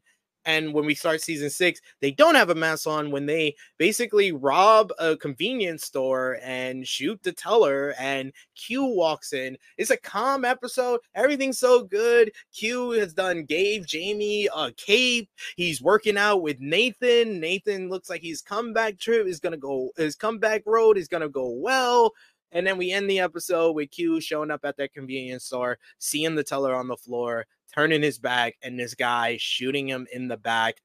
And 0.50 0.74
when 0.74 0.84
we 0.84 0.96
start 0.96 1.20
season 1.20 1.48
six, 1.48 1.80
they 2.00 2.10
don't 2.10 2.34
have 2.34 2.50
a 2.50 2.56
mask 2.56 2.88
on 2.88 3.12
when 3.12 3.24
they 3.24 3.54
basically 3.78 4.32
rob 4.32 4.92
a 4.98 5.16
convenience 5.16 5.84
store 5.84 6.38
and 6.42 6.84
shoot 6.84 7.22
the 7.22 7.30
teller. 7.30 7.94
And 8.00 8.32
Q 8.56 8.84
walks 8.84 9.32
in. 9.32 9.56
It's 9.78 9.92
a 9.92 9.96
calm 9.96 10.44
episode. 10.44 10.98
Everything's 11.14 11.60
so 11.60 11.84
good. 11.84 12.32
Q 12.52 12.90
has 12.90 13.14
done, 13.14 13.44
gave 13.44 13.86
Jamie 13.86 14.48
a 14.52 14.72
cape. 14.72 15.30
He's 15.54 15.80
working 15.80 16.18
out 16.18 16.42
with 16.42 16.58
Nathan. 16.58 17.38
Nathan 17.38 17.88
looks 17.88 18.10
like 18.10 18.22
his 18.22 18.42
comeback 18.42 18.98
trip 18.98 19.28
is 19.28 19.38
gonna 19.38 19.56
go. 19.56 19.90
His 19.96 20.16
comeback 20.16 20.64
road 20.66 20.98
is 20.98 21.06
gonna 21.06 21.28
go 21.28 21.48
well. 21.50 22.12
And 22.50 22.66
then 22.66 22.76
we 22.76 22.90
end 22.90 23.08
the 23.08 23.20
episode 23.20 23.76
with 23.76 23.92
Q 23.92 24.20
showing 24.20 24.50
up 24.50 24.64
at 24.64 24.76
that 24.78 24.94
convenience 24.94 25.44
store, 25.44 25.78
seeing 26.00 26.34
the 26.34 26.42
teller 26.42 26.74
on 26.74 26.88
the 26.88 26.96
floor, 26.96 27.46
turning 27.74 28.02
his 28.02 28.18
back, 28.18 28.56
and 28.62 28.78
this 28.78 28.94
guy 28.94 29.36
shooting 29.40 29.88
him 29.88 30.06
in 30.12 30.28
the 30.28 30.36
back. 30.36 30.76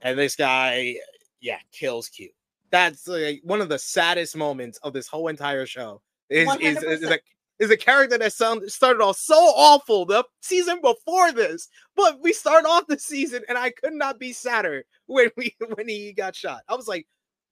And 0.00 0.18
this 0.18 0.36
guy, 0.36 0.96
yeah, 1.40 1.58
kills 1.72 2.08
Q. 2.08 2.28
That's 2.70 3.06
like 3.06 3.40
one 3.44 3.60
of 3.60 3.68
the 3.68 3.78
saddest 3.78 4.36
moments 4.36 4.78
of 4.82 4.92
this 4.92 5.06
whole 5.06 5.28
entire 5.28 5.66
show. 5.66 6.02
Is 6.30 6.48
is, 6.60 6.82
is, 6.82 7.02
is, 7.02 7.10
a, 7.10 7.18
is 7.58 7.70
a 7.70 7.76
character 7.76 8.16
that 8.16 8.32
sound, 8.32 8.70
started 8.70 9.02
off 9.02 9.16
so 9.18 9.34
awful 9.34 10.06
the 10.06 10.24
season 10.40 10.80
before 10.80 11.30
this, 11.32 11.68
but 11.94 12.20
we 12.20 12.32
start 12.32 12.64
off 12.64 12.86
the 12.86 12.98
season 12.98 13.42
and 13.48 13.58
I 13.58 13.70
could 13.70 13.92
not 13.92 14.18
be 14.18 14.32
sadder 14.32 14.84
when 15.06 15.30
we 15.36 15.54
when 15.74 15.88
he 15.88 16.12
got 16.12 16.34
shot. 16.34 16.62
I 16.68 16.74
was 16.74 16.88
like, 16.88 17.06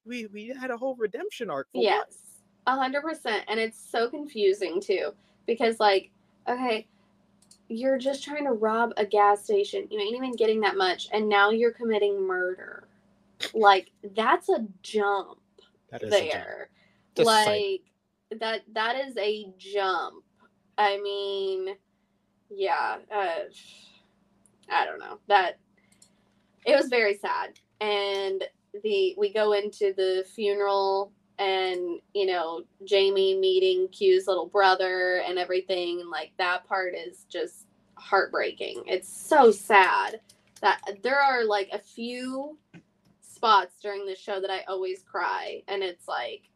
we 0.07 0.27
we 0.27 0.49
had 0.49 0.71
a 0.71 0.77
whole 0.77 0.97
redemption 0.97 1.51
arc. 1.51 1.69
yes, 1.75 2.41
a 2.67 2.75
hundred 2.75 3.03
percent, 3.03 3.45
and 3.49 3.61
it's 3.61 3.91
so 3.91 4.09
confusing 4.09 4.81
too 4.81 5.13
because 5.47 5.79
like, 5.79 6.11
okay, 6.49 6.89
you're 7.71 7.99
just 7.99 8.25
trying 8.25 8.45
to 8.45 8.53
rob 8.53 8.93
a 8.97 9.07
gas 9.07 9.45
station. 9.45 9.87
You 9.91 10.01
ain't 10.01 10.17
even 10.17 10.35
getting 10.35 10.61
that 10.61 10.77
much, 10.77 11.09
and 11.13 11.29
now 11.29 11.51
you're 11.51 11.73
committing 11.73 12.27
murder. 12.27 12.89
Like 13.55 13.93
that's 14.17 14.49
a 14.49 14.67
jump 14.83 15.39
That 15.91 16.03
is 16.03 16.11
there. 16.11 16.69
Jump. 17.15 17.27
Like 17.27 17.83
that 18.41 18.63
that 18.75 18.97
is 18.97 19.17
a 19.17 19.47
jump. 19.57 20.25
I 20.77 21.01
mean, 21.01 21.77
yeah, 22.51 22.97
uh, 23.15 23.45
I 24.69 24.85
don't 24.85 24.99
know. 24.99 25.21
That 25.29 25.59
it 26.67 26.77
was 26.77 26.89
very 26.89 27.17
sad. 27.19 27.51
And 27.81 28.45
the 28.83 29.15
we 29.17 29.33
go 29.33 29.53
into 29.53 29.95
the 29.97 30.25
funeral 30.35 31.13
and 31.41 32.01
you 32.13 32.27
know 32.27 32.63
Jamie 32.85 33.37
meeting 33.37 33.89
Q's 33.89 34.29
little 34.29 34.47
brother 34.47 35.23
and 35.27 35.39
everything 35.39 36.01
and 36.01 36.11
like 36.11 36.33
that 36.37 36.69
part 36.69 36.95
is 36.95 37.25
just 37.29 37.67
heartbreaking. 37.95 38.83
It's 38.87 39.09
so 39.09 39.51
sad 39.51 40.21
that 40.61 40.81
there 41.03 41.19
are 41.19 41.45
like 41.45 41.71
a 41.73 41.79
few 41.79 42.59
spots 43.23 43.81
during 43.83 44.07
the 44.07 44.15
show 44.15 44.41
that 44.41 44.51
I 44.51 44.65
always 44.69 45.03
cry 45.03 45.63
and 45.67 45.83
it's 45.83 46.07
like 46.07 46.51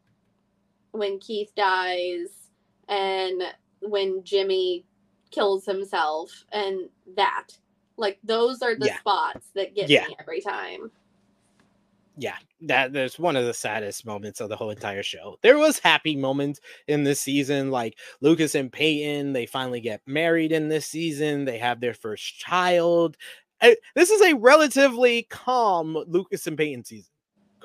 when 0.91 1.17
Keith 1.19 1.51
dies 1.55 2.51
and 2.87 3.41
when 3.81 4.23
Jimmy 4.23 4.85
kills 5.31 5.65
himself 5.65 6.45
and 6.51 6.89
that. 7.15 7.47
Like 7.97 8.19
those 8.23 8.61
are 8.61 8.75
the 8.75 8.87
yeah. 8.87 8.99
spots 8.99 9.47
that 9.55 9.73
get 9.73 9.89
yeah. 9.89 10.07
me 10.07 10.15
every 10.19 10.41
time. 10.41 10.91
Yeah, 12.17 12.35
that 12.61 12.93
there's 12.93 13.19
one 13.19 13.35
of 13.35 13.45
the 13.45 13.53
saddest 13.53 14.05
moments 14.05 14.39
of 14.39 14.49
the 14.49 14.55
whole 14.55 14.69
entire 14.69 15.03
show. 15.03 15.37
There 15.41 15.57
was 15.57 15.79
happy 15.79 16.15
moments 16.15 16.61
in 16.87 17.03
this 17.03 17.19
season, 17.19 17.71
like 17.71 17.97
Lucas 18.21 18.55
and 18.55 18.71
Peyton. 18.71 19.33
They 19.33 19.45
finally 19.45 19.81
get 19.81 20.01
married 20.05 20.51
in 20.51 20.69
this 20.69 20.85
season. 20.85 21.45
They 21.45 21.57
have 21.57 21.81
their 21.81 21.93
first 21.93 22.39
child. 22.39 23.17
Eh, 23.61 23.75
this 23.95 24.09
is 24.09 24.21
a 24.21 24.35
relatively 24.35 25.23
calm 25.23 25.97
Lucas 26.07 26.47
and 26.47 26.57
Peyton 26.57 26.85
season 26.85 27.11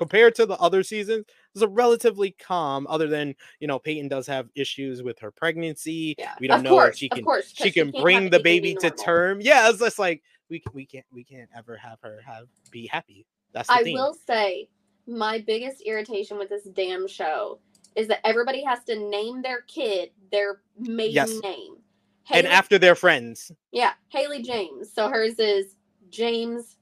compared 0.01 0.33
to 0.33 0.47
the 0.47 0.57
other 0.57 0.81
seasons 0.81 1.25
It's 1.53 1.61
a 1.61 1.67
relatively 1.67 2.31
calm 2.31 2.87
other 2.89 3.07
than 3.07 3.35
you 3.59 3.67
know 3.67 3.77
peyton 3.77 4.07
does 4.07 4.25
have 4.25 4.49
issues 4.55 5.03
with 5.03 5.19
her 5.19 5.29
pregnancy 5.29 6.15
yeah, 6.17 6.33
we 6.39 6.47
don't 6.47 6.63
know 6.63 6.71
course, 6.71 6.93
if 6.93 6.97
she 6.97 7.09
can 7.09 7.23
course, 7.23 7.53
she 7.53 7.71
can 7.71 7.91
bring 7.91 8.31
the 8.31 8.39
baby, 8.39 8.75
to 8.81 8.89
term 8.89 9.41
yeah 9.41 9.69
it's 9.69 9.77
just 9.77 9.99
like 9.99 10.23
we 10.49 10.63
we 10.73 10.87
can't 10.87 11.05
we 11.11 11.23
can't 11.23 11.49
ever 11.55 11.77
have 11.77 11.99
her 12.01 12.19
have 12.25 12.47
be 12.71 12.87
happy 12.87 13.27
that's 13.53 13.69
i 13.69 13.83
theme. 13.83 13.95
will 13.95 14.15
say 14.27 14.69
my 15.07 15.39
biggest 15.39 15.81
irritation 15.81 16.37
with 16.37 16.49
this 16.49 16.63
damn 16.73 17.07
show 17.07 17.59
is 17.95 18.07
that 18.07 18.25
everybody 18.25 18.63
has 18.63 18.83
to 18.83 18.95
name 19.09 19.41
their 19.41 19.61
kid 19.61 20.11
their 20.31 20.61
maiden 20.77 21.13
yes. 21.13 21.39
name 21.43 21.75
Haley, 22.23 22.39
and 22.39 22.47
after 22.47 22.77
their 22.77 22.95
friends 22.95 23.51
yeah 23.71 23.93
haley 24.09 24.41
james 24.41 24.91
so 24.93 25.09
hers 25.09 25.39
is 25.39 25.75
james 26.09 26.77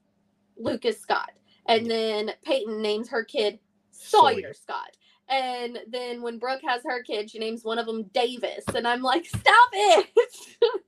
lucas 0.56 1.00
scott 1.00 1.32
and 1.66 1.90
then 1.90 2.32
Peyton 2.44 2.82
names 2.82 3.08
her 3.08 3.24
kid 3.24 3.58
Sawyer, 4.00 4.34
Sawyer, 4.34 4.54
Scott. 4.54 4.96
And 5.28 5.78
then 5.86 6.22
when 6.22 6.38
Brooke 6.38 6.62
has 6.66 6.82
her 6.84 7.02
kid, 7.02 7.30
she 7.30 7.38
names 7.38 7.64
one 7.64 7.78
of 7.78 7.86
them 7.86 8.04
Davis. 8.12 8.64
And 8.74 8.86
I'm 8.86 9.02
like, 9.02 9.26
stop 9.26 9.68
it. 9.72 10.08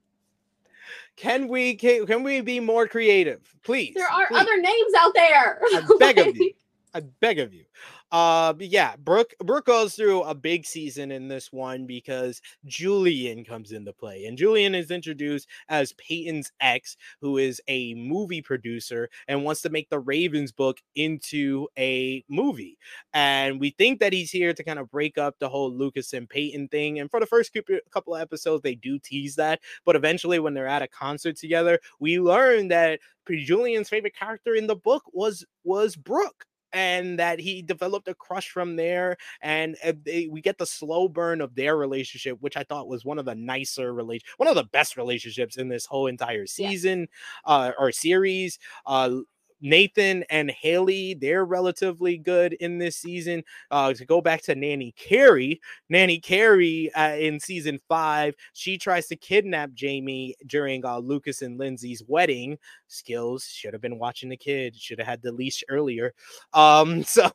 can 1.15 1.47
we 1.47 1.75
can, 1.75 2.05
can 2.05 2.23
we 2.23 2.41
be 2.41 2.59
more 2.59 2.87
creative? 2.87 3.41
Please. 3.63 3.93
There 3.95 4.09
are 4.09 4.27
please. 4.27 4.39
other 4.41 4.57
names 4.57 4.93
out 4.97 5.13
there. 5.13 5.61
I 5.73 5.87
beg 5.99 6.17
of 6.17 6.35
you. 6.35 6.51
I 6.93 7.01
beg 7.19 7.39
of 7.39 7.53
you. 7.53 7.65
Uh, 8.13 8.53
yeah, 8.59 8.95
Brooke 8.97 9.33
Brooke 9.39 9.65
goes 9.65 9.95
through 9.95 10.21
a 10.21 10.35
big 10.35 10.67
season 10.67 11.11
in 11.11 11.27
this 11.27 11.51
one 11.51 11.87
because 11.87 12.41
Julian 12.63 13.43
comes 13.43 13.71
into 13.71 13.91
play, 13.91 14.25
and 14.25 14.37
Julian 14.37 14.75
is 14.75 14.91
introduced 14.91 15.49
as 15.67 15.93
Peyton's 15.93 16.51
ex, 16.61 16.95
who 17.21 17.39
is 17.39 17.59
a 17.67 17.95
movie 17.95 18.43
producer 18.43 19.09
and 19.27 19.43
wants 19.43 19.63
to 19.63 19.71
make 19.71 19.89
the 19.89 19.99
Ravens 19.99 20.51
book 20.51 20.77
into 20.95 21.67
a 21.75 22.23
movie. 22.29 22.77
And 23.15 23.59
we 23.59 23.71
think 23.71 23.99
that 24.01 24.13
he's 24.13 24.29
here 24.29 24.53
to 24.53 24.63
kind 24.63 24.77
of 24.77 24.91
break 24.91 25.17
up 25.17 25.39
the 25.39 25.49
whole 25.49 25.73
Lucas 25.73 26.13
and 26.13 26.29
Peyton 26.29 26.67
thing. 26.67 26.99
And 26.99 27.09
for 27.09 27.19
the 27.19 27.25
first 27.25 27.57
couple 27.91 28.13
of 28.13 28.21
episodes, 28.21 28.61
they 28.61 28.75
do 28.75 28.99
tease 28.99 29.35
that, 29.37 29.59
but 29.85 29.95
eventually, 29.95 30.37
when 30.37 30.53
they're 30.53 30.67
at 30.67 30.83
a 30.83 30.87
concert 30.87 31.35
together, 31.37 31.79
we 31.99 32.19
learn 32.19 32.67
that 32.67 32.99
Julian's 33.27 33.89
favorite 33.89 34.15
character 34.15 34.53
in 34.53 34.67
the 34.67 34.75
book 34.75 35.01
was 35.13 35.43
was 35.63 35.95
Brooke 35.95 36.45
and 36.73 37.19
that 37.19 37.39
he 37.39 37.61
developed 37.61 38.07
a 38.07 38.15
crush 38.15 38.49
from 38.49 38.75
there. 38.75 39.17
And 39.41 39.77
uh, 39.83 39.93
they, 40.03 40.27
we 40.27 40.41
get 40.41 40.57
the 40.57 40.65
slow 40.65 41.07
burn 41.07 41.39
of 41.39 41.55
their 41.55 41.77
relationship, 41.77 42.37
which 42.41 42.57
I 42.57 42.63
thought 42.63 42.87
was 42.87 43.05
one 43.05 43.19
of 43.19 43.25
the 43.25 43.35
nicer 43.35 43.93
relation, 43.93 44.25
one 44.37 44.49
of 44.49 44.55
the 44.55 44.63
best 44.65 44.97
relationships 44.97 45.57
in 45.57 45.69
this 45.69 45.85
whole 45.85 46.07
entire 46.07 46.47
season 46.47 47.07
yeah. 47.47 47.53
uh, 47.53 47.71
or 47.77 47.91
series. 47.91 48.59
Uh, 48.85 49.19
Nathan 49.63 50.23
and 50.29 50.51
Haley, 50.51 51.15
they're 51.15 51.45
relatively 51.45 52.17
good 52.17 52.53
in 52.53 52.77
this 52.77 52.97
season. 52.97 53.43
Uh, 53.71 53.93
to 53.93 54.05
go 54.05 54.21
back 54.21 54.41
to 54.43 54.55
Nanny 54.55 54.93
Carrie, 54.97 55.61
Nanny 55.89 56.19
Carrie 56.19 56.93
uh, 56.93 57.15
in 57.15 57.39
season 57.39 57.79
five, 57.87 58.35
she 58.51 58.77
tries 58.77 59.07
to 59.07 59.15
kidnap 59.15 59.73
Jamie 59.73 60.35
during 60.45 60.85
uh, 60.85 60.99
Lucas 60.99 61.41
and 61.41 61.57
Lindsay's 61.57 62.03
wedding. 62.05 62.57
Skills 62.87 63.45
should 63.45 63.73
have 63.73 63.81
been 63.81 63.97
watching 63.97 64.29
the 64.29 64.37
kid, 64.37 64.75
should 64.75 64.99
have 64.99 65.07
had 65.07 65.21
the 65.21 65.31
leash 65.31 65.63
earlier. 65.69 66.13
Um, 66.53 67.03
so 67.13 67.31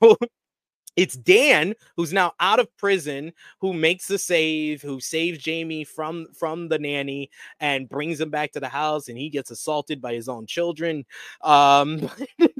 it's 0.99 1.15
Dan 1.15 1.75
who's 1.97 2.13
now 2.13 2.33
out 2.41 2.59
of 2.59 2.77
prison 2.77 3.33
who 3.61 3.73
makes 3.73 4.09
the 4.09 4.19
save, 4.19 4.83
who 4.83 4.99
saves 4.99 5.39
Jamie 5.39 5.85
from 5.85 6.27
from 6.35 6.69
the 6.69 6.79
nanny 6.79 7.31
and 7.61 7.89
brings 7.89 8.21
him 8.21 8.31
back 8.31 8.51
to 8.53 8.61
the 8.61 8.69
house, 8.69 9.09
and 9.09 9.17
he 9.17 9.31
gets 9.31 9.53
assaulted 9.53 10.01
by 10.01 10.13
his 10.13 10.29
own 10.29 10.45
children. 10.45 11.07
Um, 11.43 12.11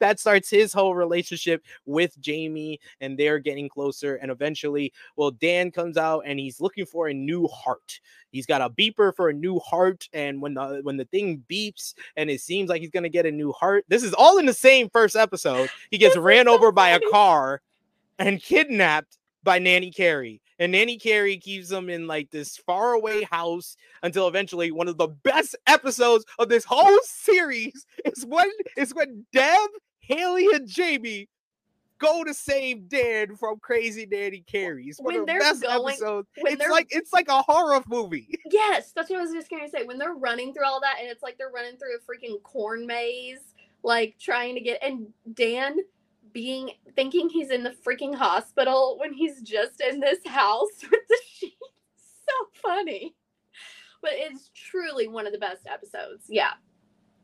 that 0.00 0.18
starts 0.18 0.50
his 0.50 0.72
whole 0.72 0.96
relationship 0.96 1.64
with 1.86 2.20
Jamie, 2.20 2.80
and 3.00 3.16
they're 3.16 3.38
getting 3.38 3.68
closer. 3.68 4.16
And 4.16 4.32
eventually, 4.32 4.92
well, 5.14 5.30
Dan 5.30 5.70
comes 5.70 5.96
out 5.96 6.24
and 6.26 6.40
he's 6.40 6.60
looking 6.60 6.86
for 6.86 7.06
a 7.06 7.14
new 7.14 7.46
heart. 7.46 8.00
He's 8.32 8.44
got 8.44 8.60
a 8.60 8.70
beeper 8.70 9.14
for 9.14 9.28
a 9.28 9.32
new 9.32 9.60
heart, 9.60 10.08
and 10.12 10.42
when 10.42 10.54
the 10.54 10.80
when 10.82 10.96
the 10.96 11.04
thing 11.04 11.44
beeps 11.48 11.94
and 12.16 12.28
it 12.28 12.40
seems 12.40 12.68
like 12.68 12.80
he's 12.80 12.90
gonna 12.90 13.08
get 13.08 13.24
a 13.24 13.30
new 13.30 13.52
heart, 13.52 13.84
this 13.86 14.02
is 14.02 14.14
all 14.14 14.38
in 14.38 14.46
the 14.46 14.52
same 14.52 14.90
first 14.90 15.14
episode. 15.14 15.70
He 15.92 15.98
gets 15.98 16.16
ran 16.16 16.48
over 16.48 16.72
by 16.72 16.88
a 16.88 17.00
car 17.12 17.60
and 18.18 18.42
kidnapped 18.42 19.18
by 19.42 19.58
Nanny 19.58 19.90
Carrie. 19.90 20.40
And 20.58 20.72
Nanny 20.72 20.96
Carrie 20.98 21.36
keeps 21.36 21.68
them 21.68 21.90
in 21.90 22.06
like 22.06 22.30
this 22.30 22.56
faraway 22.56 23.22
house 23.24 23.76
until 24.02 24.28
eventually 24.28 24.70
one 24.70 24.88
of 24.88 24.96
the 24.96 25.08
best 25.08 25.56
episodes 25.66 26.24
of 26.38 26.48
this 26.48 26.64
whole 26.64 26.98
series 27.02 27.86
is 28.04 28.24
when 28.24 28.50
is 28.76 28.94
when 28.94 29.26
Deb, 29.32 29.70
Haley, 30.00 30.46
and 30.54 30.68
Jamie 30.68 31.28
go 31.98 32.24
to 32.24 32.34
save 32.34 32.88
Dan 32.88 33.34
from 33.36 33.58
crazy 33.58 34.06
Nanny 34.06 34.44
Carrie's. 34.46 34.98
One 34.98 35.14
when 35.14 35.26
they're 35.26 35.54
the 35.54 35.60
going, 35.60 35.94
episodes. 35.94 36.28
It's 36.36 36.70
like 36.70 36.86
it's 36.90 37.12
like 37.12 37.28
a 37.28 37.42
horror 37.42 37.82
movie. 37.86 38.28
Yes, 38.50 38.92
that's 38.94 39.10
what 39.10 39.18
I 39.18 39.22
was 39.22 39.32
just 39.32 39.50
gonna 39.50 39.68
say. 39.68 39.82
When 39.84 39.98
they're 39.98 40.14
running 40.14 40.54
through 40.54 40.66
all 40.66 40.80
that, 40.80 40.98
and 41.00 41.08
it's 41.08 41.22
like 41.24 41.36
they're 41.38 41.50
running 41.50 41.76
through 41.76 41.96
a 41.96 41.98
freaking 41.98 42.40
corn 42.44 42.86
maze, 42.86 43.40
like 43.82 44.16
trying 44.20 44.54
to 44.54 44.60
get 44.60 44.80
and 44.80 45.08
Dan 45.34 45.78
being 46.34 46.72
thinking 46.94 47.30
he's 47.30 47.50
in 47.50 47.62
the 47.62 47.74
freaking 47.86 48.14
hospital 48.14 48.98
when 49.00 49.14
he's 49.14 49.40
just 49.40 49.80
in 49.80 50.00
this 50.00 50.18
house 50.26 50.68
with 50.82 51.00
the 51.08 51.18
sheets. 51.32 51.56
So 52.26 52.60
funny. 52.62 53.14
But 54.00 54.12
it's 54.14 54.50
truly 54.54 55.08
one 55.08 55.26
of 55.26 55.34
the 55.34 55.38
best 55.38 55.66
episodes. 55.66 56.24
Yeah. 56.26 56.52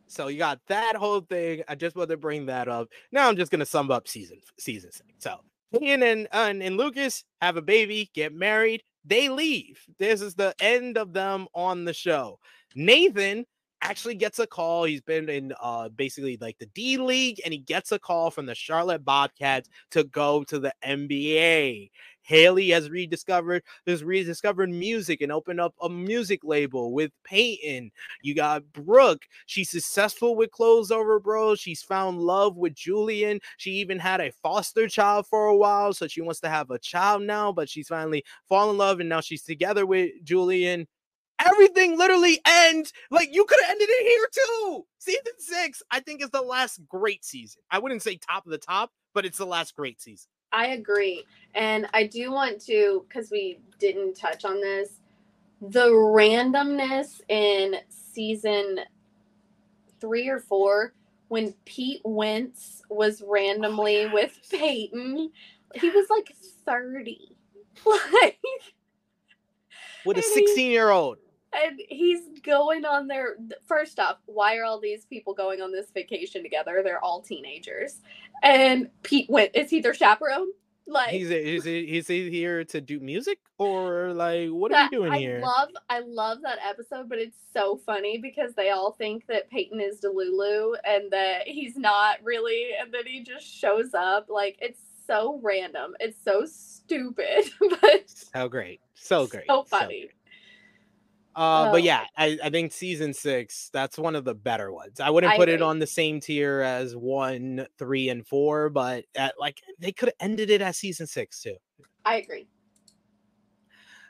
So 0.08 0.26
you 0.26 0.36
got 0.36 0.60
that 0.66 0.94
whole 0.94 1.22
thing. 1.22 1.62
I 1.68 1.74
just 1.74 1.96
wanted 1.96 2.10
to 2.10 2.16
bring 2.18 2.44
that 2.46 2.68
up. 2.68 2.88
Now 3.10 3.26
I'm 3.26 3.36
just 3.36 3.50
gonna 3.50 3.64
sum 3.64 3.90
up 3.90 4.06
season 4.06 4.40
season 4.58 4.92
six. 4.92 5.08
So 5.16 5.36
Ian 5.80 6.02
and, 6.02 6.28
and 6.32 6.62
and 6.62 6.76
Lucas 6.76 7.24
have 7.40 7.56
a 7.56 7.62
baby, 7.62 8.10
get 8.14 8.34
married, 8.34 8.82
they 9.06 9.30
leave. 9.30 9.80
This 9.98 10.20
is 10.20 10.34
the 10.34 10.54
end 10.60 10.98
of 10.98 11.14
them 11.14 11.46
on 11.54 11.86
the 11.86 11.94
show. 11.94 12.38
Nathan 12.74 13.46
actually 13.82 14.14
gets 14.14 14.38
a 14.38 14.46
call. 14.46 14.84
He's 14.84 15.00
been 15.00 15.28
in 15.28 15.52
uh 15.60 15.88
basically 15.90 16.38
like 16.40 16.58
the 16.58 16.66
D 16.66 16.96
League, 16.96 17.40
and 17.44 17.52
he 17.52 17.60
gets 17.60 17.92
a 17.92 17.98
call 17.98 18.30
from 18.30 18.46
the 18.46 18.54
Charlotte 18.54 19.04
Bobcats 19.04 19.68
to 19.92 20.04
go 20.04 20.44
to 20.44 20.58
the 20.58 20.72
NBA. 20.84 21.90
Haley 22.22 22.68
has 22.70 22.90
rediscovered 22.90 23.62
has 23.86 24.04
rediscovered 24.04 24.70
music 24.70 25.20
and 25.20 25.32
opened 25.32 25.60
up 25.60 25.74
a 25.80 25.88
music 25.88 26.40
label 26.44 26.92
with 26.92 27.10
Peyton. 27.24 27.90
You 28.22 28.34
got 28.34 28.62
Brooke. 28.72 29.22
She's 29.46 29.70
successful 29.70 30.36
with 30.36 30.50
Clothes 30.50 30.90
Over 30.90 31.18
Bros. 31.18 31.60
She's 31.60 31.82
found 31.82 32.20
love 32.20 32.56
with 32.56 32.74
Julian. 32.74 33.40
She 33.56 33.72
even 33.72 33.98
had 33.98 34.20
a 34.20 34.32
foster 34.42 34.88
child 34.88 35.26
for 35.26 35.46
a 35.46 35.56
while, 35.56 35.92
so 35.92 36.06
she 36.06 36.20
wants 36.20 36.40
to 36.40 36.48
have 36.48 36.70
a 36.70 36.78
child 36.78 37.22
now, 37.22 37.52
but 37.52 37.68
she's 37.68 37.88
finally 37.88 38.24
fallen 38.48 38.74
in 38.74 38.78
love 38.78 39.00
and 39.00 39.08
now 39.08 39.20
she's 39.20 39.42
together 39.42 39.86
with 39.86 40.10
Julian 40.22 40.86
everything 41.44 41.98
literally 41.98 42.40
ends 42.46 42.92
like 43.10 43.28
you 43.32 43.44
could 43.44 43.58
have 43.62 43.70
ended 43.70 43.88
it 43.90 44.06
here 44.06 44.28
too. 44.32 44.86
Season 44.98 45.22
six, 45.38 45.82
I 45.90 46.00
think, 46.00 46.22
is 46.22 46.30
the 46.30 46.42
last 46.42 46.80
great 46.88 47.24
season. 47.24 47.62
I 47.70 47.78
wouldn't 47.78 48.02
say 48.02 48.16
top 48.16 48.46
of 48.46 48.52
the 48.52 48.58
top, 48.58 48.92
but 49.14 49.24
it's 49.24 49.38
the 49.38 49.46
last 49.46 49.74
great 49.74 50.00
season. 50.00 50.28
I 50.52 50.68
agree. 50.68 51.24
And 51.54 51.88
I 51.94 52.06
do 52.06 52.32
want 52.32 52.60
to, 52.66 53.04
because 53.08 53.30
we 53.30 53.60
didn't 53.78 54.14
touch 54.14 54.44
on 54.44 54.60
this, 54.60 55.00
the 55.60 55.88
randomness 55.88 57.20
in 57.28 57.76
season 57.88 58.80
three 60.00 60.28
or 60.28 60.40
four 60.40 60.94
when 61.28 61.54
Pete 61.64 62.00
Wentz 62.04 62.82
was 62.88 63.22
oh, 63.22 63.30
randomly 63.30 64.04
oh, 64.04 64.12
with 64.12 64.38
Peyton. 64.50 65.30
He 65.74 65.90
was 65.90 66.06
like 66.10 66.34
30. 66.66 67.18
Like 67.86 68.38
with 70.04 70.18
a 70.18 70.22
16 70.22 70.70
year 70.70 70.90
old 70.90 71.18
and 71.52 71.80
he's 71.88 72.20
going 72.42 72.84
on 72.84 73.06
their 73.08 73.36
first 73.66 73.98
off 73.98 74.18
why 74.26 74.56
are 74.56 74.64
all 74.64 74.80
these 74.80 75.04
people 75.06 75.34
going 75.34 75.60
on 75.60 75.72
this 75.72 75.90
vacation 75.92 76.42
together? 76.42 76.80
They're 76.84 77.02
all 77.02 77.22
teenagers. 77.22 78.00
And 78.42 78.88
pete 79.02 79.28
wentz 79.28 79.52
is 79.54 79.70
he 79.70 79.80
their 79.80 79.94
chaperone? 79.94 80.48
Like 80.86 81.10
he's 81.10 81.30
is 81.30 81.64
he, 81.64 81.98
is 81.98 82.08
he 82.08 82.30
here 82.30 82.64
to 82.64 82.80
do 82.80 82.98
music? 83.00 83.38
Or 83.58 84.12
like 84.12 84.48
what 84.48 84.72
are 84.72 84.84
you 84.84 84.90
doing 84.90 85.12
I 85.12 85.18
here? 85.18 85.40
love 85.40 85.68
i 85.88 86.00
love 86.00 86.38
that 86.42 86.58
episode 86.66 87.08
but 87.08 87.18
it's 87.18 87.36
so 87.52 87.76
funny 87.84 88.18
because 88.18 88.54
they 88.54 88.70
all 88.70 88.92
think 88.92 89.26
that 89.28 89.50
peyton 89.50 89.80
is 89.80 90.00
delulu 90.00 90.74
and 90.84 91.10
that 91.12 91.46
he's 91.46 91.76
not 91.76 92.16
really 92.24 92.70
and 92.80 92.92
then 92.92 93.06
he 93.06 93.22
just 93.22 93.46
shows 93.46 93.94
up. 93.94 94.28
Like 94.28 94.56
it's 94.60 94.80
so 95.06 95.40
random. 95.42 95.94
It's 96.00 96.18
so 96.24 96.44
stupid 96.46 97.50
but 97.80 98.04
so 98.06 98.48
great. 98.48 98.80
So 98.94 99.26
great. 99.26 99.46
So 99.46 99.64
funny. 99.64 100.08
so 100.08 100.19
uh, 101.36 101.66
oh. 101.68 101.72
but 101.72 101.82
yeah, 101.82 102.04
I, 102.16 102.38
I 102.42 102.50
think 102.50 102.72
season 102.72 103.14
six, 103.14 103.70
that's 103.72 103.98
one 103.98 104.16
of 104.16 104.24
the 104.24 104.34
better 104.34 104.72
ones. 104.72 105.00
I 105.00 105.10
wouldn't 105.10 105.32
I 105.32 105.36
put 105.36 105.48
it 105.48 105.62
on 105.62 105.78
the 105.78 105.86
same 105.86 106.20
tier 106.20 106.60
as 106.60 106.96
one, 106.96 107.66
three, 107.78 108.08
and 108.08 108.26
four, 108.26 108.68
but 108.68 109.04
at, 109.14 109.34
like 109.38 109.60
they 109.78 109.92
could 109.92 110.08
have 110.08 110.16
ended 110.20 110.50
it 110.50 110.60
at 110.60 110.74
season 110.74 111.06
six 111.06 111.40
too. 111.40 111.56
I 112.04 112.16
agree. 112.16 112.48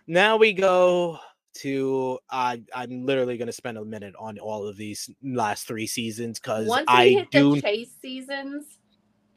Now 0.06 0.38
we 0.38 0.52
go 0.52 1.18
to 1.52 2.18
uh, 2.30 2.56
I'm 2.74 3.04
literally 3.04 3.36
going 3.36 3.46
to 3.46 3.52
spend 3.52 3.76
a 3.76 3.84
minute 3.84 4.14
on 4.18 4.38
all 4.38 4.66
of 4.66 4.76
these 4.76 5.10
last 5.22 5.66
three 5.66 5.86
seasons 5.86 6.40
because 6.40 6.70
I 6.88 7.08
hit 7.08 7.30
do 7.30 7.54
the 7.56 7.60
chase 7.60 7.92
seasons. 8.00 8.78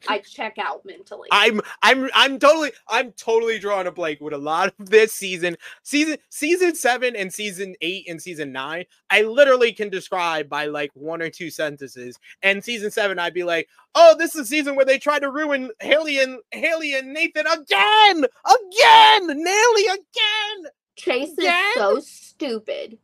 I 0.08 0.18
check 0.18 0.56
out 0.58 0.84
mentally. 0.84 1.28
I'm 1.30 1.60
I'm 1.82 2.08
I'm 2.14 2.38
totally 2.38 2.72
I'm 2.88 3.12
totally 3.12 3.58
drawing 3.58 3.86
a 3.86 3.92
blank 3.92 4.20
with 4.20 4.32
a 4.32 4.38
lot 4.38 4.74
of 4.78 4.90
this 4.90 5.12
season. 5.12 5.56
Season 5.82 6.16
season 6.28 6.74
7 6.74 7.16
and 7.16 7.32
season 7.32 7.74
8 7.80 8.08
and 8.08 8.20
season 8.20 8.52
9, 8.52 8.84
I 9.10 9.22
literally 9.22 9.72
can 9.72 9.88
describe 9.88 10.48
by 10.48 10.66
like 10.66 10.90
one 10.94 11.22
or 11.22 11.30
two 11.30 11.50
sentences. 11.50 12.18
And 12.42 12.64
season 12.64 12.90
7 12.90 13.18
I'd 13.18 13.34
be 13.34 13.44
like, 13.44 13.68
"Oh, 13.94 14.14
this 14.18 14.34
is 14.34 14.42
a 14.42 14.46
season 14.46 14.76
where 14.76 14.84
they 14.84 14.98
tried 14.98 15.20
to 15.20 15.30
ruin 15.30 15.70
Haley 15.80 16.20
and 16.20 16.38
Haley 16.52 16.94
and 16.94 17.12
Nathan 17.12 17.46
again! 17.46 18.24
Again! 18.44 19.28
Naley 19.28 19.84
again!" 19.84 20.70
Chase 20.96 21.32
again? 21.32 21.70
is 21.70 21.74
so 21.74 22.00
stupid. 22.00 22.98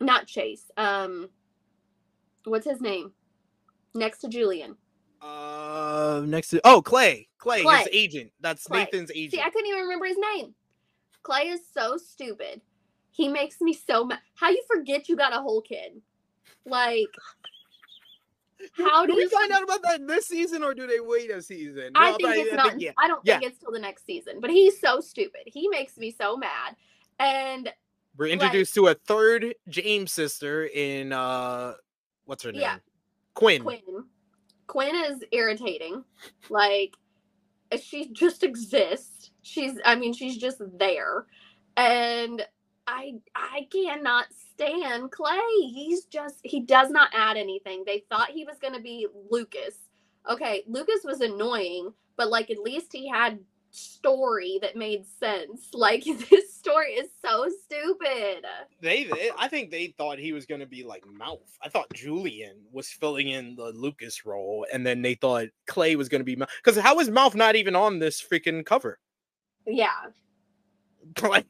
Not 0.00 0.26
Chase. 0.26 0.70
Um 0.76 1.28
what's 2.44 2.66
his 2.66 2.80
name? 2.80 3.12
Next 3.94 4.18
to 4.18 4.28
Julian. 4.28 4.76
Uh, 5.22 6.22
next 6.26 6.48
to 6.48 6.60
oh 6.64 6.82
Clay, 6.82 7.28
Clay, 7.38 7.62
Clay. 7.62 7.78
his 7.78 7.88
agent. 7.92 8.32
That's 8.40 8.64
Clay. 8.64 8.80
Nathan's 8.80 9.10
agent. 9.12 9.32
See, 9.32 9.40
I 9.40 9.50
couldn't 9.50 9.68
even 9.68 9.82
remember 9.82 10.06
his 10.06 10.18
name. 10.18 10.54
Clay 11.22 11.48
is 11.48 11.60
so 11.72 11.96
stupid. 11.96 12.60
He 13.12 13.28
makes 13.28 13.60
me 13.60 13.72
so 13.72 14.04
mad. 14.04 14.18
How 14.34 14.50
you 14.50 14.62
forget 14.66 15.08
you 15.08 15.16
got 15.16 15.32
a 15.32 15.40
whole 15.40 15.60
kid? 15.60 16.00
Like, 16.66 17.08
how 18.72 19.06
do, 19.06 19.12
do 19.12 19.16
we 19.16 19.28
find 19.28 19.52
out 19.52 19.62
about 19.62 19.82
that 19.82 20.06
this 20.06 20.26
season, 20.26 20.64
or 20.64 20.74
do 20.74 20.88
they 20.88 20.98
wait 20.98 21.30
a 21.30 21.40
season? 21.40 21.92
I 21.94 22.12
think 22.12 22.28
it's 22.36 22.52
I, 22.52 22.56
not. 22.56 22.70
Think, 22.70 22.82
yeah. 22.82 22.92
I 22.98 23.06
don't 23.06 23.24
think 23.24 23.44
it's 23.44 23.58
till 23.58 23.70
the 23.70 23.78
next 23.78 24.04
season. 24.04 24.40
But 24.40 24.50
he's 24.50 24.80
so 24.80 25.00
stupid. 25.00 25.42
He 25.46 25.68
makes 25.68 25.98
me 25.98 26.10
so 26.10 26.36
mad. 26.36 26.74
And 27.20 27.72
we're 28.16 28.26
introduced 28.26 28.76
like, 28.76 28.96
to 28.96 29.00
a 29.00 29.06
third 29.06 29.54
James 29.68 30.12
sister 30.12 30.66
in 30.66 31.12
uh, 31.12 31.74
what's 32.24 32.42
her 32.42 32.50
name? 32.50 32.62
Yeah, 32.62 32.78
Quinn. 33.34 33.62
Quinn 33.62 34.04
Quinn 34.66 34.94
is 34.96 35.24
irritating. 35.32 36.04
Like 36.50 36.96
she 37.80 38.08
just 38.12 38.42
exists. 38.42 39.30
She's 39.42 39.78
I 39.84 39.96
mean 39.96 40.12
she's 40.12 40.36
just 40.38 40.62
there. 40.78 41.26
And 41.76 42.46
I 42.86 43.14
I 43.34 43.68
cannot 43.72 44.26
stand 44.52 45.10
Clay. 45.10 45.40
He's 45.72 46.04
just 46.06 46.36
he 46.42 46.60
does 46.60 46.90
not 46.90 47.10
add 47.14 47.36
anything. 47.36 47.84
They 47.86 48.04
thought 48.10 48.30
he 48.30 48.44
was 48.44 48.58
going 48.58 48.74
to 48.74 48.80
be 48.82 49.06
Lucas. 49.30 49.76
Okay, 50.30 50.64
Lucas 50.68 51.00
was 51.04 51.20
annoying, 51.20 51.92
but 52.16 52.30
like 52.30 52.50
at 52.50 52.58
least 52.58 52.92
he 52.92 53.08
had 53.08 53.40
story 53.72 54.58
that 54.62 54.76
made 54.76 55.04
sense. 55.06 55.68
Like 55.82 56.04
this 56.04 56.54
story 56.54 56.92
is 56.92 57.08
so 57.24 57.48
stupid. 57.64 58.44
They, 58.80 59.10
I 59.36 59.48
think 59.48 59.70
they 59.70 59.88
thought 59.98 60.18
he 60.18 60.32
was 60.32 60.46
gonna 60.46 60.66
be 60.66 60.84
like 60.84 61.04
Mouth. 61.06 61.58
I 61.62 61.68
thought 61.68 61.92
Julian 61.92 62.56
was 62.70 62.88
filling 62.88 63.28
in 63.28 63.56
the 63.56 63.72
Lucas 63.72 64.24
role, 64.24 64.64
and 64.72 64.86
then 64.86 65.02
they 65.02 65.14
thought 65.14 65.48
Clay 65.66 65.96
was 65.96 66.08
gonna 66.08 66.22
be 66.22 66.36
Mouth. 66.36 66.50
Because 66.62 66.80
how 66.80 67.00
is 67.00 67.10
Mouth 67.10 67.34
not 67.34 67.56
even 67.56 67.74
on 67.74 67.98
this 67.98 68.22
freaking 68.22 68.64
cover? 68.64 69.00
Yeah. 69.66 69.88
Like 71.20 71.46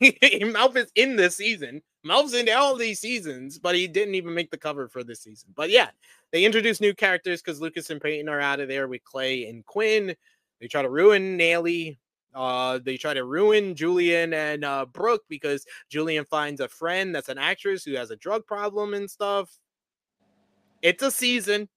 Mouth 0.46 0.76
is 0.76 0.90
in 0.94 1.16
this 1.16 1.36
season. 1.36 1.82
Mouth's 2.04 2.32
in 2.32 2.48
all 2.48 2.74
these 2.74 3.00
seasons, 3.00 3.58
but 3.58 3.74
he 3.74 3.86
didn't 3.86 4.14
even 4.14 4.32
make 4.32 4.50
the 4.50 4.56
cover 4.56 4.88
for 4.88 5.04
this 5.04 5.20
season. 5.22 5.50
But 5.54 5.68
yeah, 5.68 5.90
they 6.30 6.46
introduced 6.46 6.80
new 6.80 6.94
characters 6.94 7.42
because 7.42 7.60
Lucas 7.60 7.90
and 7.90 8.00
Peyton 8.00 8.30
are 8.30 8.40
out 8.40 8.60
of 8.60 8.68
there 8.68 8.88
with 8.88 9.04
Clay 9.04 9.46
and 9.48 9.64
Quinn. 9.66 10.16
They 10.58 10.68
try 10.68 10.80
to 10.82 10.88
ruin 10.88 11.36
Naley 11.38 11.98
uh, 12.34 12.78
they 12.78 12.96
try 12.96 13.14
to 13.14 13.24
ruin 13.24 13.74
Julian 13.74 14.32
and 14.32 14.64
uh, 14.64 14.86
Brooke 14.86 15.24
because 15.28 15.66
Julian 15.88 16.24
finds 16.24 16.60
a 16.60 16.68
friend 16.68 17.14
that's 17.14 17.28
an 17.28 17.38
actress 17.38 17.84
who 17.84 17.94
has 17.94 18.10
a 18.10 18.16
drug 18.16 18.46
problem 18.46 18.94
and 18.94 19.10
stuff. 19.10 19.50
It's 20.80 21.02
a 21.02 21.10
season. 21.10 21.68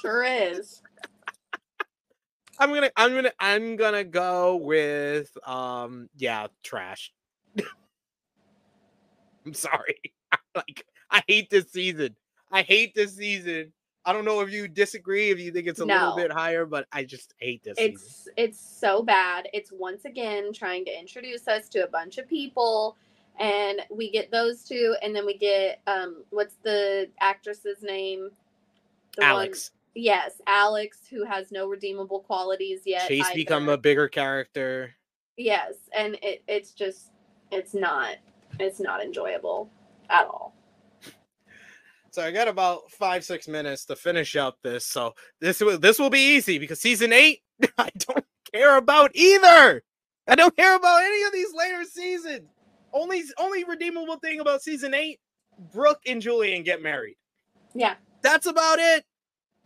Sure 0.00 0.24
is. 0.24 0.82
I'm 2.58 2.72
gonna, 2.72 2.90
I'm 2.96 3.14
gonna, 3.14 3.32
I'm 3.40 3.76
gonna 3.76 4.04
go 4.04 4.56
with, 4.56 5.36
um, 5.46 6.08
yeah, 6.16 6.46
trash. 6.62 7.12
I'm 9.46 9.54
sorry. 9.54 10.00
like, 10.54 10.86
I 11.10 11.22
hate 11.26 11.50
this 11.50 11.70
season. 11.72 12.16
I 12.50 12.62
hate 12.62 12.94
this 12.94 13.16
season. 13.16 13.72
I 14.06 14.12
don't 14.12 14.24
know 14.24 14.40
if 14.40 14.52
you 14.52 14.68
disagree, 14.68 15.30
if 15.30 15.40
you 15.40 15.50
think 15.50 15.66
it's 15.66 15.80
a 15.80 15.86
no. 15.86 15.94
little 15.94 16.16
bit 16.16 16.32
higher, 16.32 16.66
but 16.66 16.86
I 16.92 17.04
just 17.04 17.34
hate 17.38 17.64
this. 17.64 17.74
It's 17.78 18.02
season. 18.02 18.32
it's 18.36 18.60
so 18.60 19.02
bad. 19.02 19.48
It's 19.52 19.72
once 19.72 20.04
again 20.04 20.52
trying 20.52 20.84
to 20.84 20.98
introduce 20.98 21.48
us 21.48 21.68
to 21.70 21.84
a 21.84 21.88
bunch 21.88 22.18
of 22.18 22.28
people, 22.28 22.96
and 23.38 23.80
we 23.90 24.10
get 24.10 24.30
those 24.30 24.64
two, 24.64 24.94
and 25.02 25.16
then 25.16 25.24
we 25.24 25.38
get 25.38 25.80
um, 25.86 26.24
what's 26.30 26.56
the 26.62 27.08
actress's 27.20 27.82
name? 27.82 28.30
The 29.16 29.24
Alex. 29.24 29.70
One, 29.94 30.02
yes, 30.02 30.42
Alex, 30.46 30.98
who 31.10 31.24
has 31.24 31.50
no 31.50 31.66
redeemable 31.66 32.20
qualities 32.20 32.80
yet. 32.84 33.08
Chase 33.08 33.24
either. 33.26 33.34
become 33.34 33.68
a 33.68 33.78
bigger 33.78 34.08
character. 34.08 34.94
Yes, 35.36 35.74
and 35.96 36.16
it 36.22 36.42
it's 36.46 36.72
just 36.72 37.10
it's 37.50 37.74
not 37.74 38.16
it's 38.60 38.80
not 38.80 39.02
enjoyable 39.02 39.70
at 40.10 40.26
all. 40.26 40.53
So 42.14 42.22
I 42.22 42.30
got 42.30 42.46
about 42.46 42.92
five, 42.92 43.24
six 43.24 43.48
minutes 43.48 43.84
to 43.86 43.96
finish 43.96 44.36
up 44.36 44.58
this. 44.62 44.86
So 44.86 45.16
this 45.40 45.60
will 45.60 45.78
this 45.78 45.98
will 45.98 46.10
be 46.10 46.36
easy 46.36 46.60
because 46.60 46.80
season 46.80 47.12
eight, 47.12 47.40
I 47.76 47.90
don't 47.98 48.24
care 48.52 48.76
about 48.76 49.10
either. 49.16 49.82
I 50.28 50.36
don't 50.36 50.56
care 50.56 50.76
about 50.76 51.02
any 51.02 51.24
of 51.24 51.32
these 51.32 51.52
later 51.52 51.82
seasons. 51.82 52.48
Only 52.92 53.24
only 53.36 53.64
redeemable 53.64 54.14
thing 54.20 54.38
about 54.38 54.62
season 54.62 54.94
eight, 54.94 55.18
Brooke 55.72 56.02
and 56.06 56.22
Julian 56.22 56.62
get 56.62 56.80
married. 56.80 57.16
Yeah. 57.74 57.96
That's 58.22 58.46
about 58.46 58.78
it. 58.78 59.04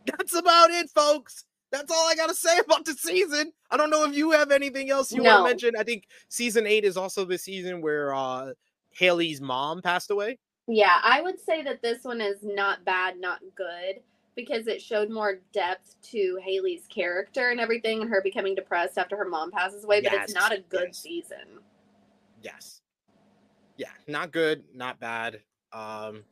That's 0.07 0.33
about 0.33 0.71
it, 0.71 0.89
folks. 0.89 1.45
That's 1.71 1.91
all 1.91 2.09
I 2.09 2.15
gotta 2.15 2.33
say 2.33 2.57
about 2.65 2.83
the 2.83 2.93
season. 2.93 3.51
I 3.69 3.77
don't 3.77 3.91
know 3.91 4.09
if 4.09 4.17
you 4.17 4.31
have 4.31 4.49
anything 4.49 4.89
else 4.89 5.11
you 5.11 5.21
no. 5.21 5.35
want 5.35 5.45
to 5.45 5.49
mention. 5.51 5.79
I 5.79 5.83
think 5.83 6.05
season 6.29 6.65
eight 6.65 6.83
is 6.83 6.97
also 6.97 7.25
the 7.25 7.37
season 7.37 7.79
where 7.79 8.11
uh 8.15 8.53
Haley's 8.89 9.39
mom 9.39 9.83
passed 9.83 10.09
away. 10.09 10.39
Yeah, 10.71 10.99
I 11.01 11.21
would 11.21 11.39
say 11.39 11.63
that 11.63 11.81
this 11.81 12.03
one 12.03 12.21
is 12.21 12.37
not 12.43 12.85
bad, 12.85 13.19
not 13.19 13.39
good 13.55 14.01
because 14.35 14.67
it 14.67 14.79
showed 14.79 15.09
more 15.09 15.39
depth 15.51 15.95
to 16.11 16.39
Haley's 16.43 16.85
character 16.93 17.49
and 17.49 17.59
everything, 17.59 18.01
and 18.01 18.09
her 18.09 18.21
becoming 18.21 18.53
depressed 18.53 18.99
after 18.99 19.17
her 19.17 19.27
mom 19.27 19.49
passes 19.49 19.83
away. 19.83 20.01
But 20.01 20.13
it's 20.13 20.33
not 20.33 20.53
a 20.53 20.59
good 20.69 20.89
yes. 20.89 20.97
season. 20.99 21.59
Yes. 22.43 22.81
Yeah, 23.77 23.89
not 24.07 24.31
good, 24.31 24.63
not 24.75 24.99
bad. 24.99 25.41
Um 25.73 26.23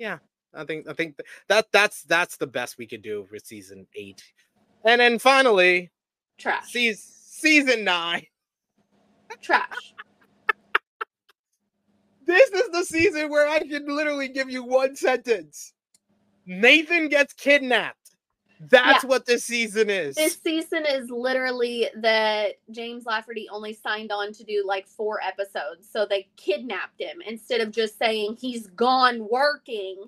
yeah, 0.00 0.18
I 0.52 0.64
think 0.64 0.88
I 0.88 0.92
think 0.92 1.20
that 1.48 1.66
that's 1.70 2.02
that's 2.02 2.36
the 2.38 2.46
best 2.48 2.78
we 2.78 2.88
could 2.88 3.02
do 3.02 3.24
for 3.30 3.38
season 3.38 3.86
8. 3.94 4.20
And 4.84 5.00
then 5.00 5.20
finally, 5.20 5.92
Trash. 6.38 6.72
season 6.72 7.04
season 7.28 7.84
9. 7.84 8.26
Trash. 9.40 9.94
This 12.26 12.50
is 12.50 12.68
the 12.70 12.84
season 12.84 13.30
where 13.30 13.48
I 13.48 13.60
can 13.60 13.86
literally 13.86 14.28
give 14.28 14.50
you 14.50 14.64
one 14.64 14.96
sentence. 14.96 15.72
Nathan 16.44 17.08
gets 17.08 17.32
kidnapped. 17.32 18.16
That's 18.58 19.04
what 19.04 19.26
this 19.26 19.44
season 19.44 19.90
is. 19.90 20.16
This 20.16 20.38
season 20.42 20.86
is 20.86 21.10
literally 21.10 21.88
that 21.96 22.54
James 22.70 23.04
Lafferty 23.04 23.48
only 23.50 23.74
signed 23.74 24.10
on 24.10 24.32
to 24.32 24.44
do 24.44 24.64
like 24.66 24.86
four 24.86 25.20
episodes. 25.22 25.88
So 25.90 26.06
they 26.06 26.28
kidnapped 26.36 27.00
him 27.00 27.22
instead 27.26 27.60
of 27.60 27.70
just 27.70 27.98
saying 27.98 28.38
he's 28.40 28.66
gone 28.68 29.28
working. 29.30 30.04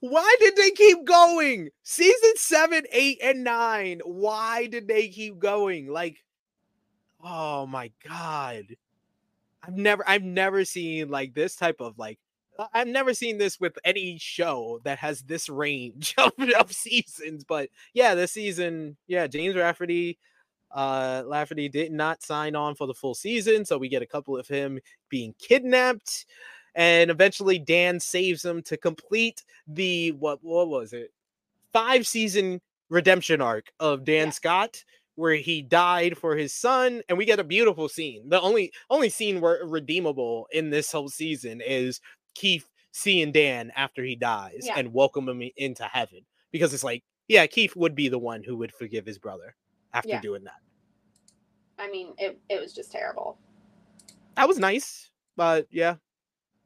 Why 0.00 0.36
did 0.40 0.56
they 0.56 0.70
keep 0.70 1.04
going? 1.04 1.70
Season 1.82 2.32
seven, 2.36 2.84
eight, 2.92 3.18
and 3.22 3.42
nine. 3.42 4.00
Why 4.04 4.66
did 4.66 4.86
they 4.86 5.08
keep 5.08 5.38
going? 5.38 5.88
Like, 5.88 6.24
oh 7.22 7.66
my 7.66 7.90
god. 8.06 8.64
I've 9.62 9.76
never 9.76 10.04
I've 10.08 10.22
never 10.22 10.64
seen 10.64 11.08
like 11.08 11.34
this 11.34 11.56
type 11.56 11.76
of 11.80 11.98
like 11.98 12.18
I- 12.58 12.68
I've 12.74 12.88
never 12.88 13.14
seen 13.14 13.38
this 13.38 13.58
with 13.60 13.78
any 13.84 14.18
show 14.18 14.80
that 14.84 14.98
has 14.98 15.22
this 15.22 15.48
range 15.48 16.14
of, 16.18 16.32
of 16.58 16.72
seasons. 16.72 17.44
But 17.44 17.70
yeah, 17.94 18.14
this 18.14 18.32
season, 18.32 18.96
yeah, 19.06 19.26
James 19.26 19.56
Rafferty, 19.56 20.18
uh 20.74 21.22
Lafferty 21.26 21.68
did 21.68 21.92
not 21.92 22.22
sign 22.22 22.54
on 22.56 22.74
for 22.74 22.86
the 22.86 22.94
full 22.94 23.14
season, 23.14 23.64
so 23.64 23.78
we 23.78 23.88
get 23.88 24.02
a 24.02 24.06
couple 24.06 24.36
of 24.36 24.46
him 24.48 24.78
being 25.08 25.34
kidnapped 25.38 26.26
and 26.74 27.10
eventually 27.10 27.58
Dan 27.58 27.98
saves 27.98 28.44
him 28.44 28.62
to 28.62 28.76
complete 28.76 29.42
the 29.66 30.12
what 30.12 30.38
what 30.42 30.68
was 30.68 30.92
it? 30.92 31.12
Five 31.72 32.06
season 32.06 32.60
redemption 32.90 33.40
arc 33.40 33.72
of 33.80 34.04
Dan 34.04 34.26
Yeah. 34.28 34.32
Scott 34.32 34.84
where 35.18 35.34
he 35.34 35.62
died 35.62 36.16
for 36.16 36.36
his 36.36 36.52
son 36.52 37.02
and 37.08 37.18
we 37.18 37.24
get 37.24 37.40
a 37.40 37.44
beautiful 37.44 37.88
scene. 37.88 38.28
The 38.28 38.40
only 38.40 38.72
only 38.88 39.08
scene 39.10 39.40
where 39.40 39.64
redeemable 39.66 40.46
in 40.52 40.70
this 40.70 40.92
whole 40.92 41.08
season 41.08 41.60
is 41.60 42.00
Keith 42.34 42.70
seeing 42.92 43.32
Dan 43.32 43.72
after 43.74 44.04
he 44.04 44.14
dies 44.16 44.60
Yeah. 44.62 44.78
and 44.78 44.94
welcoming 44.94 45.42
him 45.42 45.50
into 45.56 45.84
heaven 45.84 46.20
because 46.52 46.72
it's 46.72 46.84
like 46.84 47.02
yeah, 47.26 47.46
Keith 47.46 47.74
would 47.76 47.94
be 47.94 48.08
the 48.08 48.18
one 48.18 48.42
who 48.44 48.56
would 48.58 48.72
forgive 48.72 49.04
his 49.06 49.18
brother 49.18 49.54
after 49.92 50.08
Yeah. 50.10 50.20
doing 50.20 50.44
that. 50.44 50.60
I 51.78 51.90
mean, 51.90 52.14
it, 52.18 52.38
it 52.48 52.60
was 52.60 52.72
just 52.72 52.90
terrible. 52.92 53.38
that 54.36 54.46
was 54.48 54.58
nice 54.58 55.10
but 55.36 55.66
yeah 55.70 55.96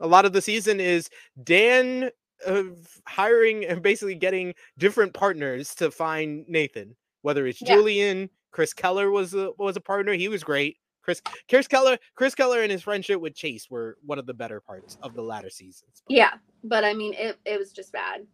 a 0.01 0.07
lot 0.07 0.25
of 0.27 0.33
the 0.35 0.43
season 0.43 0.79
is 0.81 1.09
dan 1.43 2.11
uh, 2.47 2.63
hiring 3.07 3.65
and 3.65 3.81
basically 3.83 4.15
getting 4.15 4.55
different 4.79 5.15
partners 5.15 5.75
to 5.75 5.91
find 5.91 6.45
nathan 6.49 6.95
whether 7.23 7.47
it's 7.47 7.61
Yeah. 7.63 7.75
julian 7.77 8.29
chris 8.53 8.73
keller 8.73 9.11
was 9.11 9.35
a 9.35 9.51
was 9.59 9.77
a 9.77 9.81
partner 9.81 10.13
he 10.13 10.29
was 10.29 10.45
great 10.45 10.77
chris 11.03 11.21
chris 11.49 11.67
keller 11.67 11.99
chris 12.15 12.35
keller 12.35 12.63
and 12.63 12.71
his 12.71 12.83
friendship 12.83 13.21
with 13.21 13.35
chase 13.35 13.69
were 13.69 13.97
one 14.07 14.19
of 14.19 14.27
the 14.27 14.35
better 14.35 14.61
parts 14.61 14.97
of 15.03 15.15
the 15.15 15.23
latter 15.23 15.51
seasons 15.51 16.03
Yeah, 16.09 16.35
but 16.63 16.85
I 16.85 16.95
mean, 16.95 17.15
it, 17.15 17.39
it 17.45 17.59
was 17.59 17.73
just 17.73 17.93
bad. 17.93 18.27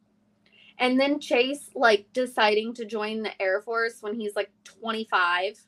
And 0.81 0.99
then 0.99 1.19
Chase, 1.19 1.71
like, 1.75 2.07
deciding 2.13 2.73
to 2.75 2.85
join 2.85 3.23
the 3.23 3.43
Air 3.43 3.61
Force 3.63 3.97
when 4.01 4.15
he's 4.15 4.37
like 4.37 4.51
25 4.65 5.59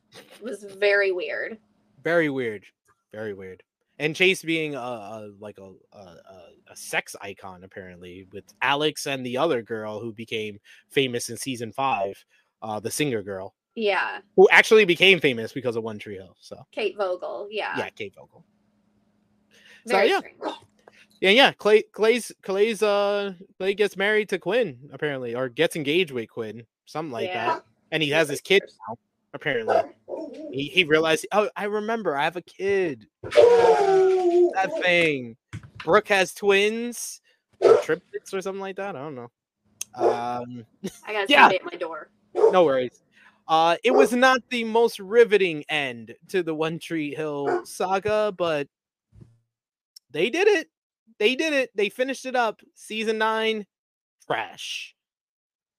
was 0.40 0.64
very 0.78 1.10
weird. 1.10 1.58
very 2.02 2.30
weird 2.30 2.64
very 3.12 3.34
weird 3.34 3.62
and 3.98 4.14
chase 4.16 4.42
being 4.42 4.74
a, 4.74 4.78
a 4.78 5.30
like 5.40 5.58
a, 5.58 5.72
a 5.96 5.98
a 5.98 6.38
a 6.72 6.76
sex 6.76 7.16
icon 7.20 7.64
apparently 7.64 8.26
with 8.32 8.44
alex 8.62 9.06
and 9.06 9.26
the 9.26 9.36
other 9.36 9.62
girl 9.62 10.00
who 10.00 10.12
became 10.12 10.58
famous 10.88 11.28
in 11.28 11.36
season 11.36 11.72
five 11.72 12.24
uh 12.62 12.78
the 12.80 12.90
singer 12.90 13.22
girl 13.22 13.54
Yeah, 13.74 14.20
who 14.36 14.48
actually 14.50 14.84
became 14.84 15.20
famous 15.20 15.52
because 15.52 15.76
of 15.76 15.84
One 15.84 15.98
Tree 15.98 16.16
Hill. 16.16 16.36
So 16.40 16.64
Kate 16.72 16.96
Vogel. 16.96 17.48
Yeah, 17.50 17.74
yeah, 17.78 17.88
Kate 17.90 18.14
Vogel. 18.14 18.44
So, 19.86 19.92
very 19.92 20.08
yeah. 20.08 20.18
strange. 20.18 20.36
Yeah, 21.20 21.30
yeah. 21.30 21.52
Clay 21.52 21.82
Clay's 21.92 22.32
Clay's 22.42 22.82
uh 22.82 23.34
Clay 23.58 23.74
gets 23.74 23.96
married 23.96 24.28
to 24.30 24.38
Quinn 24.38 24.90
apparently, 24.92 25.34
or 25.34 25.48
gets 25.48 25.76
engaged 25.76 26.10
with 26.10 26.28
Quinn, 26.30 26.66
something 26.86 27.12
like 27.12 27.28
Yeah. 27.28 27.46
that. 27.46 27.64
And 27.92 28.02
he 28.02 28.10
has 28.10 28.28
his 28.28 28.40
kid 28.40 28.62
now. 28.88 28.96
Apparently, 29.32 29.76
he 30.50 30.64
he 30.64 30.84
realized. 30.84 31.26
Oh, 31.32 31.48
I 31.56 31.64
remember. 31.64 32.16
I 32.16 32.24
have 32.24 32.36
a 32.36 32.42
kid. 32.42 33.06
That 33.22 34.70
thing. 34.82 35.36
Brooke 35.84 36.08
has 36.08 36.34
twins, 36.34 37.20
or 37.60 37.76
triplets, 37.76 38.34
or 38.34 38.40
something 38.42 38.60
like 38.60 38.76
that. 38.76 38.96
I 38.96 39.00
don't 39.00 39.14
know. 39.14 39.30
Um, 39.94 40.66
I 41.06 41.12
got 41.12 41.28
Yeah. 41.30 41.42
somebody 41.42 41.56
at 41.56 41.64
my 41.64 41.78
door. 41.78 42.10
no 42.34 42.64
worries. 42.64 43.02
Uh, 43.50 43.76
it 43.82 43.90
was 43.90 44.12
not 44.12 44.40
the 44.48 44.62
most 44.62 45.00
riveting 45.00 45.64
end 45.68 46.14
to 46.28 46.44
the 46.44 46.54
One 46.54 46.78
Tree 46.78 47.12
Hill 47.12 47.66
saga, 47.66 48.32
but 48.38 48.68
they 50.12 50.30
did 50.30 50.46
it. 50.46 50.68
They 51.18 51.34
did 51.34 51.52
it. 51.52 51.70
They 51.74 51.88
finished 51.88 52.26
it 52.26 52.36
up. 52.36 52.60
Season 52.76 53.18
nine, 53.18 53.66
trash. 54.24 54.94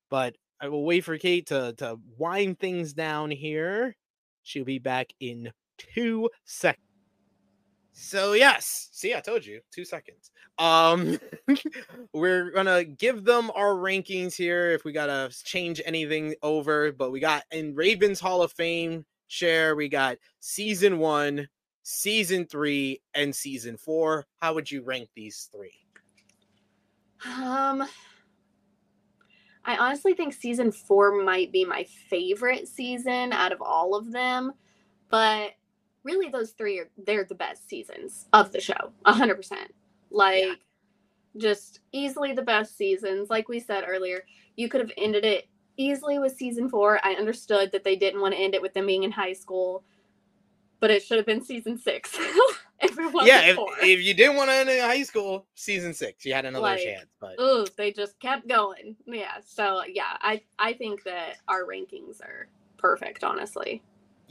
But 0.10 0.36
I 0.60 0.68
will 0.68 0.84
wait 0.84 1.06
for 1.06 1.18
Kate 1.18 1.48
to 1.48 1.74
to 1.78 1.98
wind 2.18 2.60
things 2.60 2.92
down 2.92 3.32
here. 3.32 3.96
She'll 4.44 4.66
be 4.66 4.80
back 4.80 5.14
in 5.22 5.54
two 5.78 6.30
seconds. 6.44 6.91
So 7.94 8.34
yes, 8.34 8.90
see, 8.92 9.14
I 9.14 9.20
told 9.20 9.46
you, 9.46 9.62
two 9.72 9.86
seconds. 9.86 10.32
Um, 10.58 11.20
we're 12.14 12.52
gonna 12.52 12.84
give 12.84 13.24
them 13.24 13.52
our 13.56 13.74
rankings 13.74 14.36
here 14.36 14.72
if 14.72 14.84
we 14.84 14.92
gotta 14.92 15.32
change 15.44 15.82
anything 15.86 16.36
over. 16.42 16.92
But 16.92 17.12
we 17.12 17.20
got 17.20 17.44
in 17.52 17.76
Ravens 17.76 18.20
Hall 18.20 18.42
of 18.42 18.52
Fame 18.52 19.06
Cher, 19.28 19.76
we 19.76 19.88
got 19.90 20.18
season 20.40 21.00
one, 21.00 21.48
season 21.84 22.46
three, 22.46 23.02
and 23.14 23.36
season 23.36 23.78
four. 23.78 24.26
How 24.42 24.54
would 24.54 24.70
you 24.70 24.84
rank 24.84 25.10
these 25.16 25.50
three? 25.52 25.74
Um, 27.26 27.88
I 29.64 29.78
honestly 29.78 30.14
think 30.14 30.34
season 30.34 30.72
four 30.72 31.24
might 31.24 31.52
be 31.52 31.66
my 31.66 31.86
favorite 32.10 32.68
season 32.68 33.32
out 33.32 33.52
of 33.52 33.62
all 33.62 33.96
of 33.96 34.12
them, 34.12 34.54
but 35.10 35.52
really 36.04 36.30
those 36.30 36.52
three 36.52 36.80
are 36.80 36.90
they're 37.06 37.26
the 37.26 37.36
best 37.36 37.68
seasons 37.70 38.28
of 38.34 38.52
the 38.52 38.62
show, 38.62 38.92
a 39.06 39.14
hundred 39.14 39.36
percent. 39.36 39.74
Like, 40.10 40.60
just 41.38 41.80
easily 41.92 42.34
the 42.34 42.42
best 42.42 42.78
seasons. 42.78 43.30
Like 43.30 43.48
we 43.48 43.60
said 43.60 43.86
earlier, 43.88 44.24
you 44.56 44.68
could 44.70 44.82
have 44.82 44.92
ended 44.98 45.26
it 45.26 45.48
easily 45.78 46.20
with 46.20 46.36
season 46.36 46.70
four. 46.70 47.00
I 47.04 47.14
understood 47.14 47.72
that 47.72 47.84
they 47.84 47.96
didn't 47.96 48.22
want 48.22 48.34
to 48.34 48.40
end 48.40 48.56
it 48.56 48.62
with 48.62 48.74
them 48.74 48.88
being 48.88 49.04
in 49.04 49.12
high 49.12 49.34
school, 49.34 49.84
but 50.80 50.92
it 50.92 51.04
should 51.04 51.18
have 51.18 51.26
been 51.26 51.44
season 51.44 51.78
six. 51.78 52.14
if 52.82 52.98
yeah, 53.26 53.42
if, 53.44 53.58
if 53.84 54.02
you 54.02 54.14
didn't 54.14 54.36
want 54.36 54.50
to 54.50 54.56
end 54.56 54.70
in 54.70 54.80
high 54.80 55.04
school, 55.04 55.46
season 55.56 55.94
six, 55.94 56.26
you 56.26 56.34
had 56.34 56.46
another 56.46 56.64
Like, 56.64 56.84
chance. 56.84 57.08
But 57.20 57.40
Ooh, 57.40 57.66
they 57.78 57.92
just 57.92 58.20
kept 58.20 58.48
going. 58.48 58.96
Yeah. 59.06 59.38
So 59.46 59.84
yeah, 59.88 60.18
I 60.22 60.42
I 60.60 60.74
think 60.74 61.04
that 61.04 61.38
our 61.48 61.64
rankings 61.64 62.22
are 62.22 62.48
perfect, 62.78 63.24
honestly. 63.24 63.82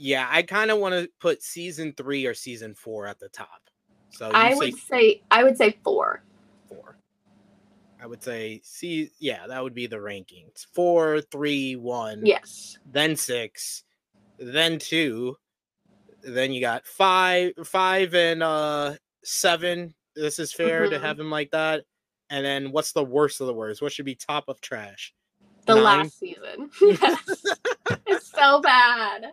Yeah, 0.01 0.27
I 0.31 0.41
kind 0.41 0.71
of 0.71 0.79
want 0.79 0.95
to 0.95 1.07
put 1.19 1.43
season 1.43 1.93
three 1.95 2.25
or 2.25 2.33
season 2.33 2.73
four 2.73 3.05
at 3.05 3.19
the 3.19 3.29
top. 3.29 3.61
So 4.09 4.31
I 4.33 4.49
say 4.49 4.55
would 4.55 4.75
say 4.75 5.21
I 5.29 5.43
would 5.43 5.57
say 5.57 5.77
four. 5.83 6.23
four. 6.67 6.97
I 8.01 8.07
would 8.07 8.23
say 8.23 8.61
see, 8.63 9.11
yeah, 9.19 9.45
that 9.45 9.61
would 9.61 9.75
be 9.75 9.85
the 9.85 9.97
rankings: 9.97 10.65
four, 10.73 11.21
three, 11.21 11.75
one, 11.75 12.25
Yes. 12.25 12.77
then 12.83 13.15
six, 13.15 13.83
then 14.39 14.79
two, 14.79 15.37
then 16.23 16.51
you 16.51 16.61
got 16.61 16.87
five, 16.87 17.53
five 17.63 18.15
and 18.15 18.41
uh 18.41 18.95
seven. 19.23 19.93
This 20.15 20.39
is 20.39 20.51
fair 20.51 20.89
to 20.89 20.97
Mhm. 20.97 21.01
have 21.01 21.17
them 21.17 21.29
like 21.29 21.51
that. 21.51 21.83
And 22.31 22.43
then 22.43 22.71
what's 22.71 22.91
the 22.91 23.03
worst 23.03 23.39
of 23.39 23.45
the 23.47 23.53
worst? 23.53 23.83
What 23.83 23.91
should 23.91 24.05
be 24.05 24.15
top 24.15 24.45
of 24.47 24.59
trash? 24.61 25.13
The 25.67 25.75
Nine. 25.75 25.83
last 25.83 26.17
season. 26.17 26.71
yes. 26.81 27.43
it's 28.07 28.31
so 28.31 28.61
bad. 28.61 29.31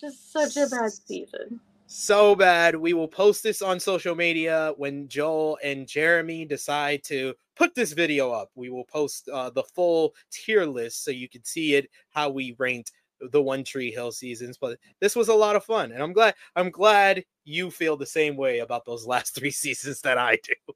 Just 0.00 0.32
such 0.32 0.56
a 0.56 0.66
bad 0.66 0.92
season. 0.92 1.60
so 1.86 2.34
bad. 2.34 2.76
We 2.76 2.92
will 2.92 3.08
post 3.08 3.42
this 3.42 3.62
on 3.62 3.80
social 3.80 4.14
media 4.14 4.72
when 4.76 5.08
Joel 5.08 5.58
and 5.62 5.86
Jeremy 5.86 6.44
decide 6.44 7.02
to 7.04 7.34
put 7.56 7.74
this 7.74 7.92
video 7.92 8.30
up. 8.30 8.50
We 8.54 8.70
will 8.70 8.84
post 8.84 9.28
uh, 9.28 9.50
the 9.50 9.64
full 9.64 10.14
tier 10.30 10.64
list 10.64 11.04
so 11.04 11.10
you 11.10 11.28
can 11.28 11.44
see 11.44 11.74
it 11.74 11.90
how 12.10 12.30
we 12.30 12.54
ranked 12.58 12.92
the 13.20 13.42
One 13.42 13.64
Tree 13.64 13.90
Hill 13.90 14.12
seasons. 14.12 14.56
But 14.56 14.78
this 15.00 15.14
was 15.14 15.28
a 15.28 15.34
lot 15.34 15.56
of 15.56 15.64
fun, 15.64 15.92
and 15.92 16.02
I'm 16.02 16.12
glad. 16.12 16.34
I'm 16.56 16.70
glad 16.70 17.24
you 17.44 17.70
feel 17.70 17.96
the 17.96 18.06
same 18.06 18.36
way 18.36 18.60
about 18.60 18.86
those 18.86 19.06
last 19.14 19.34
three 19.34 19.50
seasons 19.50 20.00
that 20.02 20.16
I 20.16 20.38
do. 20.42 20.74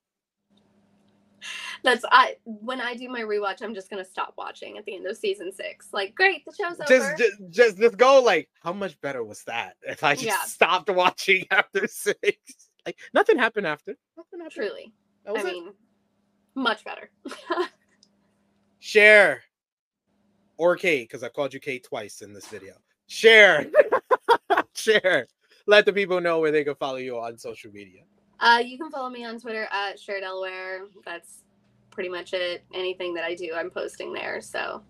That's 1.82 2.04
I 2.10 2.36
when 2.44 2.80
I 2.80 2.94
do 2.94 3.08
my 3.08 3.20
rewatch, 3.20 3.62
I'm 3.62 3.74
just 3.74 3.90
gonna 3.90 4.04
stop 4.04 4.34
watching 4.36 4.78
at 4.78 4.84
the 4.84 4.94
end 4.96 5.06
of 5.06 5.16
season 5.16 5.52
six. 5.52 5.88
Like, 5.92 6.14
great, 6.14 6.44
the 6.44 6.52
show's 6.52 6.78
just, 6.78 6.92
over. 6.92 7.16
just 7.16 7.36
just 7.50 7.78
just 7.78 7.96
go 7.96 8.22
like 8.22 8.48
how 8.62 8.72
much 8.72 9.00
better 9.00 9.24
was 9.24 9.42
that 9.44 9.76
if 9.82 10.02
I 10.04 10.14
just 10.14 10.26
Yeah. 10.26 10.42
stopped 10.44 10.90
watching 10.90 11.46
after 11.50 11.86
six? 11.86 12.20
Like 12.86 12.98
nothing 13.12 13.38
happened 13.38 13.66
after. 13.66 13.96
Nothing 14.16 14.40
happened. 14.40 14.52
Truly, 14.52 14.92
I 15.26 15.38
it. 15.38 15.44
mean, 15.44 15.72
much 16.54 16.84
better. 16.84 17.10
Cher 18.78 19.42
or 20.56 20.76
Kate, 20.76 21.08
because 21.08 21.22
I 21.22 21.28
called 21.28 21.54
you 21.54 21.60
Kate 21.60 21.82
twice 21.84 22.22
in 22.22 22.32
this 22.32 22.46
video. 22.46 22.74
Cher. 23.06 23.66
Cher. 24.74 25.26
Let 25.66 25.86
the 25.86 25.92
people 25.92 26.20
know 26.20 26.38
where 26.40 26.50
they 26.50 26.64
can 26.64 26.74
follow 26.74 26.96
you 26.96 27.18
on 27.18 27.38
social 27.38 27.72
media. 27.72 28.02
Uh, 28.44 28.58
you 28.58 28.76
can 28.76 28.90
follow 28.90 29.08
me 29.08 29.24
on 29.24 29.40
Twitter 29.40 29.66
at 29.72 29.98
Cher 29.98 30.20
Delaware. 30.20 30.82
That's 31.06 31.44
pretty 31.90 32.10
much 32.10 32.34
it. 32.34 32.62
Anything 32.74 33.14
that 33.14 33.24
I 33.24 33.34
do, 33.34 33.52
I'm 33.56 33.70
posting 33.70 34.12
there. 34.12 34.42
So 34.42 34.82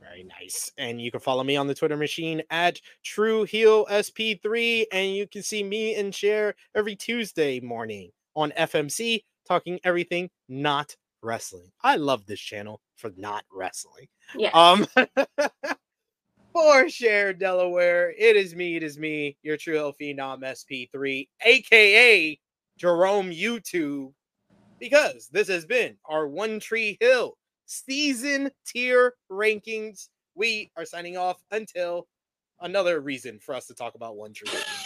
Very 0.00 0.24
nice. 0.24 0.72
And 0.76 1.00
you 1.00 1.12
can 1.12 1.20
follow 1.20 1.44
me 1.44 1.54
on 1.56 1.68
the 1.68 1.74
Twitter 1.74 1.96
machine 1.96 2.42
at 2.50 2.80
True 3.04 3.44
Heel 3.44 3.86
SP3. 3.86 4.86
And 4.90 5.14
you 5.14 5.28
can 5.28 5.44
see 5.44 5.62
me 5.62 5.94
and 5.94 6.12
Cher 6.12 6.56
every 6.74 6.96
Tuesday 6.96 7.60
morning 7.60 8.10
on 8.34 8.50
FMC 8.58 9.22
talking 9.46 9.78
everything 9.84 10.28
not 10.48 10.96
wrestling. 11.22 11.70
I 11.84 11.94
love 11.94 12.26
this 12.26 12.40
channel 12.40 12.80
for 12.96 13.12
not 13.16 13.44
wrestling. 13.52 14.08
yeah, 14.36 14.50
Um 14.52 14.84
for 16.56 16.88
Cher 16.88 17.34
Delaware, 17.34 18.14
it 18.18 18.34
is 18.34 18.54
me, 18.54 18.76
it 18.76 18.82
is 18.82 18.98
me, 18.98 19.36
your 19.42 19.58
true 19.58 19.74
Hill 19.74 19.92
Phenom 20.00 20.40
SP3, 20.40 21.28
aka 21.44 22.40
Jerome 22.78 23.30
YouTube, 23.30 24.14
because 24.80 25.28
this 25.30 25.48
has 25.48 25.66
been 25.66 25.98
our 26.06 26.26
One 26.26 26.58
Tree 26.58 26.96
Hill 26.98 27.36
season 27.66 28.50
tier 28.66 29.12
rankings. 29.30 30.08
We 30.34 30.70
are 30.78 30.86
signing 30.86 31.18
off 31.18 31.42
until 31.50 32.08
another 32.62 33.00
reason 33.00 33.38
for 33.38 33.54
us 33.54 33.66
to 33.66 33.74
talk 33.74 33.94
about 33.94 34.16
One 34.16 34.32
Tree 34.32 34.48
Hill. 34.48 34.85